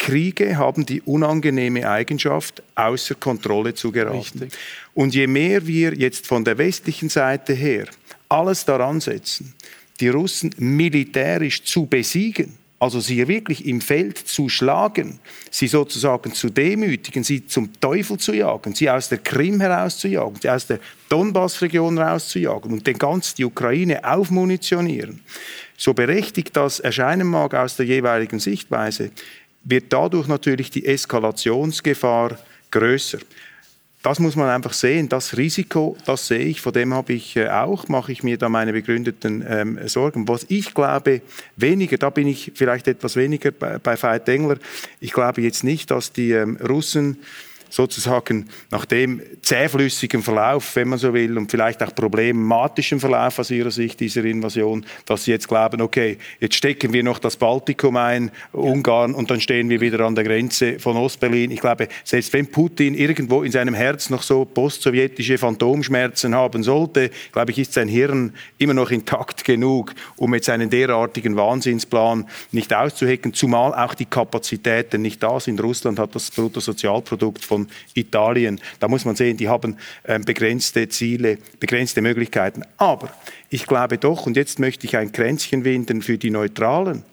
Kriege 0.00 0.56
haben 0.56 0.86
die 0.86 1.02
unangenehme 1.02 1.88
Eigenschaft, 1.88 2.62
außer 2.74 3.16
Kontrolle 3.16 3.74
zu 3.74 3.92
geraten. 3.92 4.16
Richtig. 4.16 4.58
Und 4.94 5.14
je 5.14 5.26
mehr 5.26 5.66
wir 5.66 5.94
jetzt 5.94 6.26
von 6.26 6.42
der 6.42 6.56
westlichen 6.56 7.10
Seite 7.10 7.52
her 7.52 7.86
alles 8.30 8.64
daran 8.64 9.00
setzen, 9.00 9.54
die 10.00 10.08
Russen 10.08 10.54
militärisch 10.56 11.62
zu 11.64 11.84
besiegen, 11.84 12.56
also 12.78 12.98
sie 12.98 13.28
wirklich 13.28 13.66
im 13.66 13.82
Feld 13.82 14.16
zu 14.16 14.48
schlagen, 14.48 15.20
sie 15.50 15.68
sozusagen 15.68 16.32
zu 16.32 16.48
demütigen, 16.48 17.22
sie 17.22 17.46
zum 17.46 17.78
Teufel 17.78 18.16
zu 18.16 18.32
jagen, 18.32 18.74
sie 18.74 18.88
aus 18.88 19.10
der 19.10 19.18
Krim 19.18 19.60
herauszujagen, 19.60 20.36
sie 20.40 20.48
aus 20.48 20.66
der 20.66 20.80
Donbass-Region 21.10 21.98
herauszujagen 21.98 22.72
und 22.72 22.86
den 22.86 22.96
ganz 22.96 23.34
die 23.34 23.44
Ukraine 23.44 24.02
aufmunitionieren. 24.02 25.20
So 25.76 25.92
berechtigt 25.92 26.56
das 26.56 26.80
erscheinen 26.80 27.26
mag 27.26 27.52
aus 27.52 27.76
der 27.76 27.84
jeweiligen 27.84 28.38
Sichtweise, 28.38 29.10
wird 29.62 29.92
dadurch 29.92 30.26
natürlich 30.26 30.70
die 30.70 30.86
Eskalationsgefahr 30.86 32.38
größer 32.70 33.18
das 34.02 34.18
muss 34.18 34.34
man 34.34 34.48
einfach 34.48 34.72
sehen. 34.72 35.08
Das 35.08 35.36
Risiko, 35.36 35.96
das 36.06 36.26
sehe 36.26 36.38
ich, 36.38 36.60
vor 36.60 36.72
dem 36.72 36.94
habe 36.94 37.12
ich 37.12 37.36
äh, 37.36 37.48
auch, 37.48 37.88
mache 37.88 38.12
ich 38.12 38.22
mir 38.22 38.38
da 38.38 38.48
meine 38.48 38.72
begründeten 38.72 39.44
ähm, 39.46 39.78
Sorgen. 39.88 40.26
Was 40.26 40.46
ich 40.48 40.72
glaube, 40.72 41.20
weniger, 41.56 41.98
da 41.98 42.08
bin 42.08 42.26
ich 42.26 42.52
vielleicht 42.54 42.88
etwas 42.88 43.16
weniger 43.16 43.50
bei, 43.50 43.78
bei 43.78 44.00
Veit 44.00 44.28
Engler. 44.28 44.56
Ich 45.00 45.12
glaube 45.12 45.42
jetzt 45.42 45.64
nicht, 45.64 45.90
dass 45.90 46.12
die 46.12 46.32
ähm, 46.32 46.56
Russen 46.56 47.18
sozusagen 47.70 48.48
nach 48.70 48.84
dem 48.84 49.22
zähflüssigen 49.42 50.22
Verlauf, 50.22 50.76
wenn 50.76 50.88
man 50.88 50.98
so 50.98 51.14
will, 51.14 51.38
und 51.38 51.50
vielleicht 51.50 51.82
auch 51.82 51.94
problematischen 51.94 53.00
Verlauf 53.00 53.38
aus 53.38 53.50
ihrer 53.50 53.70
Sicht 53.70 54.00
dieser 54.00 54.24
Invasion, 54.24 54.84
dass 55.06 55.24
sie 55.24 55.30
jetzt 55.30 55.48
glauben, 55.48 55.80
okay, 55.80 56.18
jetzt 56.40 56.56
stecken 56.56 56.92
wir 56.92 57.02
noch 57.02 57.18
das 57.18 57.36
Baltikum 57.36 57.96
ein, 57.96 58.30
Ungarn, 58.52 59.14
und 59.14 59.30
dann 59.30 59.40
stehen 59.40 59.70
wir 59.70 59.80
wieder 59.80 60.00
an 60.00 60.14
der 60.14 60.24
Grenze 60.24 60.78
von 60.78 60.96
Ostberlin. 60.96 61.50
Ich 61.50 61.60
glaube, 61.60 61.88
selbst 62.04 62.32
wenn 62.32 62.48
Putin 62.48 62.94
irgendwo 62.94 63.42
in 63.42 63.52
seinem 63.52 63.74
Herz 63.74 64.10
noch 64.10 64.22
so 64.22 64.44
postsowjetische 64.44 65.38
Phantomschmerzen 65.38 66.34
haben 66.34 66.62
sollte, 66.62 67.10
glaube 67.32 67.52
ich, 67.52 67.58
ist 67.58 67.72
sein 67.72 67.88
Hirn 67.88 68.34
immer 68.58 68.74
noch 68.74 68.90
intakt 68.90 69.44
genug, 69.44 69.94
um 70.16 70.34
jetzt 70.34 70.50
einen 70.50 70.70
derartigen 70.70 71.36
Wahnsinnsplan 71.36 72.26
nicht 72.52 72.74
auszuhecken, 72.74 73.32
zumal 73.32 73.74
auch 73.74 73.94
die 73.94 74.04
Kapazitäten 74.04 75.02
nicht 75.02 75.22
da 75.22 75.38
sind. 75.38 75.62
Russland 75.62 75.98
hat 75.98 76.14
das 76.14 76.30
Bruttosozialprodukt 76.30 77.44
von 77.44 77.59
von 77.60 77.68
Italien. 77.94 78.60
Da 78.78 78.88
muss 78.88 79.04
man 79.04 79.16
sehen, 79.16 79.36
die 79.36 79.48
haben 79.48 79.76
ähm, 80.06 80.24
begrenzte 80.24 80.88
Ziele, 80.88 81.38
begrenzte 81.58 82.02
Möglichkeiten. 82.02 82.62
Aber 82.76 83.12
ich 83.48 83.66
glaube 83.66 83.98
doch, 83.98 84.26
und 84.26 84.36
jetzt 84.36 84.58
möchte 84.58 84.86
ich 84.86 84.96
ein 84.96 85.12
Kränzchen 85.12 85.64
winden 85.64 86.02
für 86.02 86.18
die 86.18 86.30
Neutralen. 86.30 87.04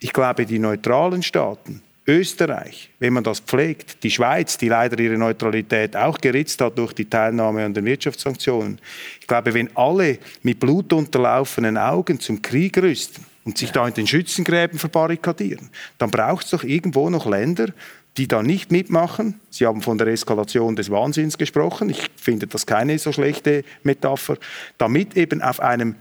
Ich 0.00 0.12
glaube, 0.12 0.46
die 0.46 0.58
neutralen 0.58 1.22
Staaten, 1.22 1.82
Österreich, 2.06 2.90
wenn 2.98 3.12
man 3.12 3.22
das 3.22 3.38
pflegt, 3.38 4.02
die 4.02 4.10
Schweiz, 4.10 4.58
die 4.58 4.68
leider 4.68 4.98
ihre 4.98 5.16
Neutralität 5.16 5.96
auch 5.96 6.18
geritzt 6.18 6.60
hat 6.60 6.76
durch 6.76 6.92
die 6.92 7.08
Teilnahme 7.08 7.64
an 7.64 7.74
den 7.74 7.84
Wirtschaftssanktionen. 7.84 8.80
Ich 9.20 9.28
glaube, 9.28 9.54
wenn 9.54 9.74
alle 9.76 10.18
mit 10.42 10.58
blutunterlaufenen 10.58 11.78
Augen 11.78 12.18
zum 12.18 12.42
Krieg 12.42 12.76
rüsten 12.78 13.24
und 13.44 13.56
sich 13.56 13.70
da 13.70 13.86
in 13.86 13.94
den 13.94 14.08
Schützengräben 14.08 14.80
verbarrikadieren, 14.80 15.70
dann 15.98 16.10
braucht 16.10 16.46
es 16.46 16.50
doch 16.50 16.64
irgendwo 16.64 17.08
noch 17.08 17.26
Länder, 17.26 17.68
die 18.16 18.28
da 18.28 18.42
nicht 18.42 18.70
mitmachen. 18.70 19.40
Sie 19.50 19.66
haben 19.66 19.82
von 19.82 19.98
der 19.98 20.08
Eskalation 20.08 20.76
des 20.76 20.90
Wahnsinns 20.90 21.38
gesprochen. 21.38 21.90
Ich 21.90 22.10
finde 22.16 22.46
das 22.46 22.66
keine 22.66 22.98
so 22.98 23.12
schlechte 23.12 23.64
Metapher. 23.82 24.36
Damit 24.78 25.16
eben 25.16 25.40
auf 25.40 25.60
einem 25.60 25.96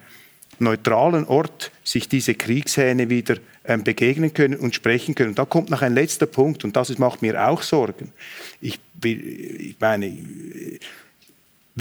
neutralen 0.59 1.25
Ort 1.25 1.71
sich 1.83 2.07
diese 2.07 2.35
Kriegshähne 2.35 3.09
wieder 3.09 3.37
ähm, 3.65 3.83
begegnen 3.83 4.33
können 4.33 4.59
und 4.59 4.75
sprechen 4.75 5.15
können. 5.15 5.35
Da 5.35 5.45
kommt 5.45 5.69
noch 5.69 5.81
ein 5.81 5.93
letzter 5.93 6.25
Punkt 6.25 6.63
und 6.63 6.75
das 6.75 6.95
macht 6.97 7.21
mir 7.21 7.47
auch 7.47 7.61
Sorgen. 7.61 8.11
Ich, 8.59 8.79
ich 9.03 9.75
meine, 9.79 10.17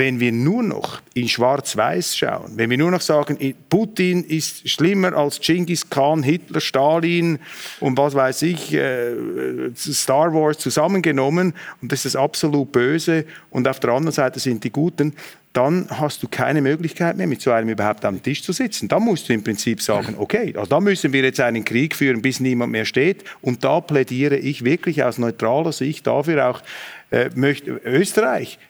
wenn 0.00 0.18
wir 0.18 0.32
nur 0.32 0.62
noch 0.62 1.02
in 1.12 1.28
Schwarz-Weiß 1.28 2.16
schauen, 2.16 2.52
wenn 2.56 2.70
wir 2.70 2.78
nur 2.78 2.90
noch 2.90 3.02
sagen, 3.02 3.36
Putin 3.68 4.24
ist 4.24 4.66
schlimmer 4.66 5.12
als 5.12 5.38
Genghis 5.38 5.90
Khan, 5.90 6.22
Hitler, 6.22 6.62
Stalin 6.62 7.38
und 7.80 7.98
was 7.98 8.14
weiß 8.14 8.40
ich, 8.42 8.72
äh, 8.72 9.12
Star 9.76 10.32
Wars 10.32 10.56
zusammengenommen 10.56 11.52
und 11.82 11.92
das 11.92 12.06
ist 12.06 12.16
absolut 12.16 12.72
Böse 12.72 13.26
und 13.50 13.68
auf 13.68 13.78
der 13.78 13.90
anderen 13.90 14.14
Seite 14.14 14.40
sind 14.40 14.64
die 14.64 14.70
Guten, 14.70 15.12
dann 15.52 15.86
hast 15.90 16.22
du 16.22 16.28
keine 16.28 16.62
Möglichkeit 16.62 17.18
mehr, 17.18 17.26
mit 17.26 17.42
so 17.42 17.50
einem 17.50 17.68
überhaupt 17.68 18.04
am 18.06 18.22
Tisch 18.22 18.42
zu 18.42 18.52
sitzen. 18.52 18.88
Da 18.88 19.00
musst 19.00 19.28
du 19.28 19.34
im 19.34 19.44
Prinzip 19.44 19.82
sagen, 19.82 20.14
okay, 20.18 20.54
also 20.56 20.70
da 20.70 20.80
müssen 20.80 21.12
wir 21.12 21.22
jetzt 21.22 21.40
einen 21.40 21.64
Krieg 21.64 21.94
führen, 21.94 22.22
bis 22.22 22.40
niemand 22.40 22.72
mehr 22.72 22.84
steht. 22.86 23.24
Und 23.42 23.64
da 23.64 23.80
plädiere 23.80 24.36
ich 24.36 24.64
wirklich 24.64 25.02
aus 25.02 25.18
neutraler 25.18 25.72
Sicht 25.72 26.06
dafür 26.06 26.48
auch, 26.48 26.62
äh, 27.10 27.30
möchte, 27.34 27.80
Österreich 27.84 28.60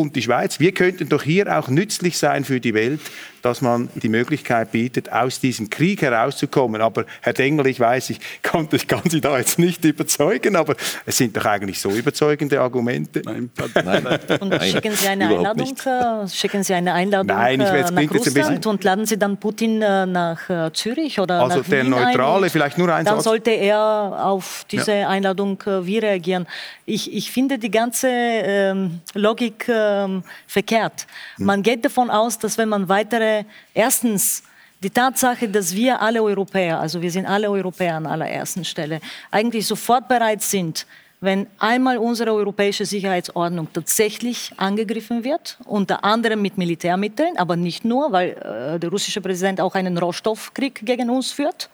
und 0.00 0.16
die 0.16 0.22
Schweiz. 0.22 0.60
Wir 0.60 0.72
könnten 0.72 1.08
doch 1.08 1.22
hier 1.22 1.58
auch 1.58 1.68
nützlich 1.68 2.18
sein 2.18 2.44
für 2.44 2.60
die 2.60 2.74
Welt, 2.74 3.00
dass 3.48 3.62
man 3.62 3.88
die 3.94 4.10
Möglichkeit 4.10 4.72
bietet, 4.72 5.10
aus 5.10 5.40
diesem 5.40 5.70
Krieg 5.70 6.02
herauszukommen. 6.02 6.82
Aber 6.82 7.06
Herr 7.22 7.32
Dengel, 7.32 7.66
ich 7.68 7.80
weiß, 7.80 8.10
ich 8.10 8.20
kann, 8.42 8.68
ich 8.70 8.86
kann 8.86 9.00
Sie 9.08 9.22
da 9.22 9.38
jetzt 9.38 9.58
nicht 9.58 9.82
überzeugen, 9.86 10.54
aber 10.54 10.76
es 11.06 11.16
sind 11.16 11.34
doch 11.34 11.46
eigentlich 11.46 11.80
so 11.80 11.88
überzeugende 11.90 12.60
Argumente. 12.60 13.22
Nein, 13.24 13.50
nein, 13.74 14.06
Und 14.40 14.62
schicken 14.62 14.92
Sie 14.92 15.08
eine 15.08 15.28
Einladung, 15.28 15.76
äh, 15.86 16.28
schicken 16.28 16.62
Sie 16.62 16.74
eine 16.74 16.92
Einladung 16.92 17.34
nein, 17.34 17.60
ich 17.62 17.68
äh, 17.68 17.90
nach 17.90 18.14
Russland 18.14 18.66
und 18.66 18.84
laden 18.84 19.06
Sie 19.06 19.18
dann 19.18 19.38
Putin 19.38 19.80
äh, 19.80 20.04
nach 20.04 20.72
Zürich 20.74 21.18
oder 21.18 21.40
also 21.40 21.58
nach 21.58 21.66
der 21.66 21.84
Wien 21.84 21.90
Neutrale, 21.90 22.46
ein 22.46 22.50
vielleicht 22.50 22.76
nur 22.76 22.94
ein 22.94 23.06
Dann 23.06 23.16
Satz. 23.16 23.24
sollte 23.24 23.50
er 23.50 23.80
auf 23.80 24.66
diese 24.70 24.94
ja. 24.94 25.08
Einladung 25.08 25.58
wie 25.64 25.98
reagieren. 25.98 26.46
Ich, 26.84 27.14
ich 27.14 27.30
finde 27.30 27.58
die 27.58 27.70
ganze 27.70 28.08
ähm, 28.10 29.00
Logik 29.14 29.66
ähm, 29.68 30.22
verkehrt. 30.46 31.06
Hm. 31.36 31.46
Man 31.46 31.62
geht 31.62 31.86
davon 31.86 32.10
aus, 32.10 32.38
dass 32.38 32.58
wenn 32.58 32.68
man 32.68 32.90
weitere 32.90 33.37
erstens 33.74 34.42
die 34.82 34.90
Tatsache, 34.90 35.48
dass 35.48 35.74
wir 35.74 36.00
alle 36.00 36.22
Europäer, 36.22 36.78
also 36.78 37.02
wir 37.02 37.10
sind 37.10 37.26
alle 37.26 37.50
Europäer 37.50 37.96
an 37.96 38.06
allerersten 38.06 38.64
Stelle, 38.64 39.00
eigentlich 39.30 39.66
sofort 39.66 40.06
bereit 40.08 40.42
sind, 40.42 40.86
wenn 41.20 41.48
einmal 41.58 41.98
unsere 41.98 42.32
europäische 42.32 42.86
Sicherheitsordnung 42.86 43.72
tatsächlich 43.72 44.52
angegriffen 44.56 45.24
wird, 45.24 45.58
unter 45.64 46.04
anderem 46.04 46.40
mit 46.40 46.58
Militärmitteln, 46.58 47.36
aber 47.36 47.56
nicht 47.56 47.84
nur, 47.84 48.12
weil 48.12 48.30
äh, 48.30 48.78
der 48.78 48.90
russische 48.90 49.20
Präsident 49.20 49.60
auch 49.60 49.74
einen 49.74 49.98
Rohstoffkrieg 49.98 50.80
gegen 50.84 51.10
uns 51.10 51.32
führt, 51.32 51.70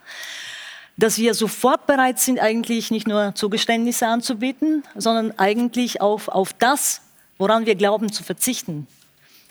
dass 0.97 1.19
wir 1.19 1.35
sofort 1.35 1.87
bereit 1.87 2.21
sind, 2.21 2.39
eigentlich 2.39 2.91
nicht 2.91 3.07
nur 3.07 3.35
Zugeständnisse 3.35 4.07
anzubieten, 4.07 4.85
sondern 4.95 5.39
eigentlich 5.39 6.01
auf, 6.01 6.29
auf 6.29 6.55
das, 6.55 7.03
woran 7.37 7.67
wir 7.67 7.75
glauben, 7.75 8.13
zu 8.13 8.23
verzichten. 8.23 8.87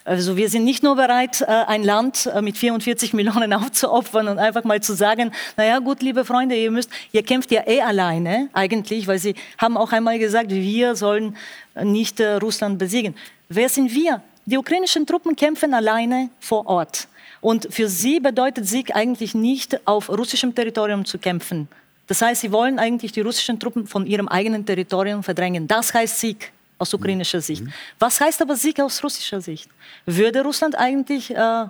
Also 0.06 0.36
wir 0.36 0.49
sind 0.49 0.66
nicht 0.66 0.84
nur 0.84 0.95
bereit, 0.95 1.41
äh, 1.41 1.45
ein 1.45 1.84
Land 1.84 2.26
äh, 2.26 2.41
mit 2.41 2.58
44 2.58 3.14
Millionen 3.14 3.54
aufzuopfern 3.54 4.28
und 4.28 4.38
einfach 4.38 4.66
mal 4.66 4.82
zu 4.82 4.93
sagen, 4.93 5.32
naja 5.56 5.80
gut, 5.80 6.01
liebe 6.01 6.26
Freunde, 6.26 6.56
ihr 6.56 6.72
müsst, 6.72 6.89
ihr 7.14 7.24
kämpft 7.24 7.51
ja 7.51 7.66
eh 7.66 7.82
alleine 7.82 8.49
eigentlich, 8.51 9.08
weil 9.08 9.20
sie 9.20 9.36
haben 9.58 9.78
auch 9.78 9.93
einmal 9.93 10.20
gesagt, 10.20 10.49
wir 10.51 10.95
sollen 10.95 11.38
nicht 11.82 12.20
äh, 12.20 12.34
Russland 12.34 12.80
besiegen. 12.80 13.16
Wer 13.47 13.70
sind 13.70 13.93
wir? 13.93 14.22
Die 14.45 14.58
ukrainischen 14.58 15.06
Truppen 15.06 15.38
kämpfen 15.38 15.74
alleine 15.74 16.30
vor 16.39 16.68
Ort. 16.68 17.08
Und 17.39 17.68
für 17.72 17.88
sie 17.88 18.20
bedeutet 18.20 18.68
Sieg 18.68 18.93
eigentlich 18.95 19.34
nicht, 19.36 19.88
auf 19.88 20.10
russischem 20.10 20.54
Territorium 20.54 21.06
zu 21.06 21.18
kämpfen. 21.18 21.70
Das 22.08 22.22
heißt, 22.22 22.41
sie 22.41 22.51
wollen 22.51 22.78
eigentlich 22.78 23.14
die 23.14 23.22
russischen 23.22 23.60
Truppen 23.60 23.88
von 23.88 24.06
ihrem 24.06 24.28
eigenen 24.28 24.66
Territorium 24.66 25.24
verdrängen. 25.24 25.68
Das 25.68 25.93
heißt 25.93 26.20
Sieg 26.20 26.51
aus 26.84 26.94
ukrainischer 26.94 27.42
Sicht. 27.42 27.64
Was 27.98 28.20
heißt 28.20 28.42
aber 28.42 28.56
Sieg 28.56 28.80
aus 28.80 29.04
russischer 29.04 29.42
Sicht? 29.42 29.70
Würde 30.06 30.44
Russland 30.44 30.76
eigentlich 30.78 31.36
äh, 31.36 31.66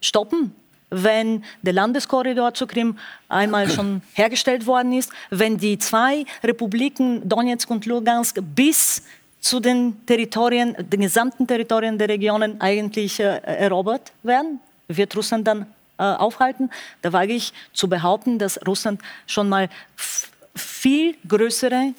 stoppen, 0.00 0.52
wenn 0.90 1.44
der 1.62 1.72
Landeskorridor 1.72 2.52
zur 2.54 2.68
Krim 2.68 2.98
einmal 3.28 3.70
schon 3.70 4.02
hergestellt 4.14 4.66
worden 4.66 4.92
ist, 4.92 5.10
wenn 5.30 5.56
die 5.56 5.78
zwei 5.78 6.24
Republiken 6.42 7.28
Donetsk 7.28 7.70
und 7.70 7.86
Lugansk 7.86 8.38
bis 8.54 9.02
zu 9.40 9.60
den 9.60 10.04
Territorien, 10.06 10.74
den 10.78 11.00
gesamten 11.00 11.46
Territorien 11.46 11.96
der 11.98 12.08
Regionen 12.08 12.60
eigentlich 12.60 13.20
äh, 13.20 13.38
erobert 13.44 14.12
werden? 14.24 14.60
Wird 14.88 15.16
Russland 15.16 15.46
dann 15.46 15.66
äh, 15.98 16.02
aufhalten? 16.02 16.70
Da 17.02 17.12
wage 17.12 17.32
ich 17.32 17.52
zu 17.72 17.88
behaupten, 17.88 18.38
dass 18.40 18.58
Russland 18.66 19.00
schon 19.26 19.48
mal 19.48 19.68
viel 20.54 21.14
größere 21.28 21.94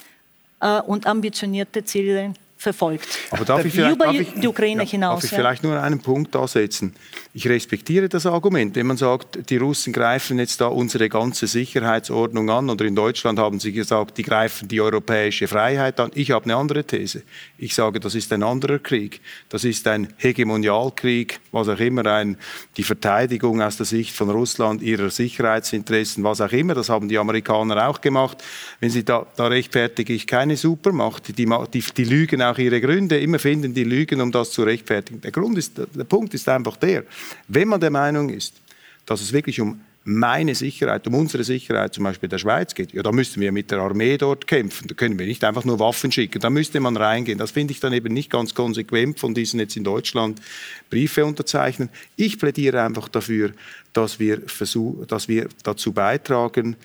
und 0.59 1.05
ambitionierte 1.05 1.83
Ziele 1.83 2.33
verfolgt. 2.57 3.07
Aber 3.29 3.45
darf 3.45 3.63
ich 3.63 3.73
vielleicht, 3.73 3.95
über 3.95 4.05
darf 4.05 4.15
ich, 4.15 4.33
die 4.33 4.47
Ukraine 4.47 4.83
ja, 4.83 4.89
hinaus. 4.89 5.15
Darf 5.15 5.23
ich 5.25 5.31
ja? 5.31 5.37
vielleicht 5.37 5.63
nur 5.63 5.79
einen 5.79 5.99
Punkt 5.99 6.33
da 6.33 6.47
setzen? 6.47 6.95
Ich 7.33 7.47
respektiere 7.47 8.09
das 8.09 8.25
Argument, 8.25 8.75
wenn 8.75 8.87
man 8.87 8.97
sagt, 8.97 9.49
die 9.49 9.57
Russen 9.57 9.93
greifen 9.93 10.39
jetzt 10.39 10.59
da 10.59 10.67
unsere 10.67 11.07
ganze 11.07 11.45
Sicherheitsordnung 11.45 12.49
an 12.49 12.69
oder 12.69 12.85
in 12.85 12.95
Deutschland 12.95 13.37
haben 13.37 13.59
sie 13.59 13.71
gesagt, 13.71 14.17
die 14.17 14.23
greifen 14.23 14.67
die 14.67 14.81
europäische 14.81 15.47
Freiheit 15.47 15.99
an. 15.99 16.09
Ich 16.15 16.31
habe 16.31 16.45
eine 16.45 16.55
andere 16.55 16.83
These. 16.83 17.21
Ich 17.59 17.75
sage, 17.75 17.99
das 17.99 18.15
ist 18.15 18.33
ein 18.33 18.41
anderer 18.41 18.79
Krieg. 18.79 19.21
Das 19.49 19.63
ist 19.63 19.87
ein 19.87 20.13
Hegemonialkrieg, 20.17 21.39
was 21.51 21.69
auch 21.69 21.79
immer, 21.79 22.05
ein, 22.07 22.37
die 22.75 22.83
Verteidigung 22.83 23.61
aus 23.61 23.77
der 23.77 23.85
Sicht 23.85 24.15
von 24.15 24.31
Russland 24.31 24.81
ihrer 24.81 25.11
Sicherheitsinteressen, 25.11 26.23
was 26.23 26.41
auch 26.41 26.51
immer. 26.51 26.73
Das 26.73 26.89
haben 26.89 27.07
die 27.07 27.19
Amerikaner 27.19 27.87
auch 27.87 28.01
gemacht. 28.01 28.43
Wenn 28.79 28.89
sie 28.89 29.05
da, 29.05 29.27
da 29.35 29.45
rechtfertige 29.45 30.13
ich 30.13 30.25
keine 30.25 30.57
Supermacht. 30.57 31.27
Die, 31.27 31.33
die, 31.33 31.83
die 31.95 32.03
lügen 32.03 32.41
auch 32.51 32.57
ihre 32.57 32.81
Gründe. 32.81 33.19
Immer 33.19 33.39
finden 33.39 33.73
die 33.73 33.83
Lügen, 33.83 34.21
um 34.21 34.31
das 34.31 34.51
zu 34.51 34.63
rechtfertigen. 34.63 35.21
Der 35.21 35.31
Grund 35.31 35.57
ist, 35.57 35.77
der 35.77 36.03
Punkt 36.03 36.33
ist 36.33 36.47
einfach 36.49 36.77
der, 36.77 37.03
wenn 37.47 37.67
man 37.67 37.79
der 37.79 37.91
Meinung 37.91 38.29
ist, 38.29 38.61
dass 39.05 39.21
es 39.21 39.33
wirklich 39.33 39.59
um 39.61 39.79
meine 40.09 40.55
Sicherheit, 40.55 41.05
um 41.05 41.15
unsere 41.15 41.43
Sicherheit 41.43 41.93
zum 41.93 42.05
Beispiel 42.05 42.29
der 42.29 42.37
Schweiz 42.37 42.73
geht, 42.73 42.93
ja, 42.93 43.03
da 43.03 43.11
müssten 43.11 43.41
wir 43.41 43.51
mit 43.51 43.71
der 43.71 43.79
Armee 43.79 44.17
dort 44.17 44.47
kämpfen. 44.47 44.87
Da 44.87 44.95
können 44.95 45.19
wir 45.19 45.25
nicht 45.25 45.43
einfach 45.43 45.65
nur 45.65 45.79
Waffen 45.79 46.13
schicken. 46.13 46.39
Da 46.39 46.49
müsste 46.49 46.79
man 46.79 46.95
reingehen. 46.95 47.37
Das 47.37 47.51
finde 47.51 47.73
ich 47.73 47.81
dann 47.81 47.91
eben 47.91 48.13
nicht 48.13 48.29
ganz 48.29 48.53
konsequent 48.53 49.19
von 49.19 49.33
diesen 49.33 49.59
jetzt 49.59 49.75
in 49.75 49.83
Deutschland 49.83 50.41
Briefe 50.89 51.25
unterzeichnen. 51.25 51.89
Ich 52.15 52.39
plädiere 52.39 52.83
einfach 52.83 53.09
dafür, 53.09 53.51
dass 53.91 54.17
wir, 54.17 54.41
versuch, 54.45 55.05
dass 55.07 55.27
wir 55.27 55.49
dazu 55.63 55.91
beitragen, 55.91 56.77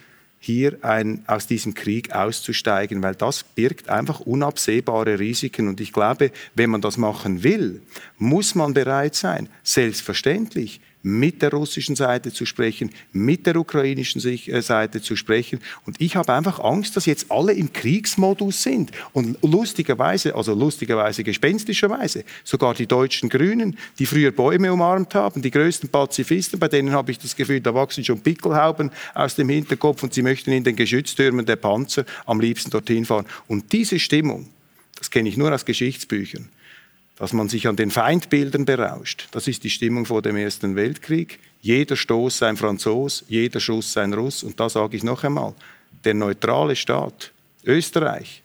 hier 0.45 0.77
ein, 0.83 1.23
aus 1.29 1.47
diesem 1.47 1.73
Krieg 1.73 2.13
auszusteigen, 2.13 3.03
weil 3.03 3.15
das 3.15 3.45
birgt 3.45 3.89
einfach 3.89 4.21
unabsehbare 4.21 5.19
Risiken. 5.19 5.69
Und 5.69 5.81
ich 5.81 5.93
glaube, 5.93 6.33
wenn 6.57 6.69
man 6.69 6.81
das 6.81 6.97
machen 6.97 7.45
will, 7.45 7.81
muss 8.19 8.55
man 8.55 8.75
bereit 8.75 9.15
sein, 9.15 9.49
selbstverständlich 9.63 10.82
mit 11.03 11.43
der 11.43 11.51
russischen 11.51 11.97
Seite 11.97 12.33
zu 12.33 12.47
sprechen, 12.47 12.91
mit 13.13 13.47
der 13.47 13.57
ukrainischen 13.57 14.23
äh, 14.25 14.63
Seite 14.63 15.03
zu 15.03 15.17
sprechen. 15.17 15.61
Und 15.85 16.01
ich 16.01 16.17
habe 16.17 16.33
einfach 16.33 16.61
Angst, 16.61 16.97
dass 16.97 17.07
jetzt 17.07 17.31
alle 17.31 17.53
im 17.53 17.73
Kriegsmodus 17.73 18.63
sind. 18.63 18.93
Und 19.13 19.39
lustigerweise, 19.43 20.35
also 20.35 20.55
lustigerweise, 20.55 21.25
gespenstischerweise, 21.25 22.25
sogar 22.45 22.75
die 22.75 22.87
deutschen 22.87 23.29
Grünen, 23.29 23.77
die 23.99 24.07
früher 24.07 24.31
Bäume 24.31 24.73
umarmt 24.73 25.15
haben, 25.15 25.43
die 25.43 25.51
größten 25.51 25.89
Pazifisten, 25.89 26.59
bei 26.59 26.69
denen 26.69 26.93
habe 26.93 27.11
ich 27.11 27.19
das 27.19 27.35
Gefühl, 27.35 27.61
da 27.61 27.75
wachsen 27.75 28.05
schon 28.05 28.21
Pickelhauben 28.21 28.91
aus 29.15 29.35
dem 29.35 29.49
Hinterkopf 29.49 30.03
und 30.03 30.15
sie 30.15 30.23
möchten 30.23 30.53
in 30.53 30.65
den 30.65 30.77
Geschütztürmen 30.77 31.45
der 31.45 31.57
Panzer 31.57 32.05
am 32.27 32.41
liebsten 32.41 32.71
dorthin 32.71 33.05
fahren. 33.05 33.27
Und 33.49 33.73
diese 33.73 33.99
Stimmung, 33.99 34.49
das 34.97 35.11
kenne 35.11 35.29
ich 35.29 35.37
nur 35.37 35.53
aus 35.53 35.65
Geschichtsbüchern, 35.65 36.49
dass 37.23 37.33
man 37.33 37.49
sich 37.49 37.69
an 37.69 37.77
den 37.77 37.93
Feindbildern 37.93 38.65
berauscht. 38.65 39.29
Das 39.31 39.47
ist 39.47 39.63
die 39.63 39.71
Stimmung 39.71 40.07
vor 40.07 40.23
dem 40.23 40.35
Ersten 40.35 40.75
Weltkrieg. 40.75 41.39
Jeder 41.61 41.95
Stoß 41.95 42.43
ein 42.43 42.57
Franzos, 42.57 43.25
jeder 43.29 43.61
Schuss 43.61 43.97
ein 43.97 44.13
Russ. 44.13 44.43
Und 44.43 44.59
da 44.59 44.69
sage 44.69 44.97
ich 44.97 45.05
noch 45.05 45.23
einmal, 45.23 45.55
der 46.03 46.15
neutrale 46.15 46.75
Staat 46.75 47.31
Österreich 47.65 48.42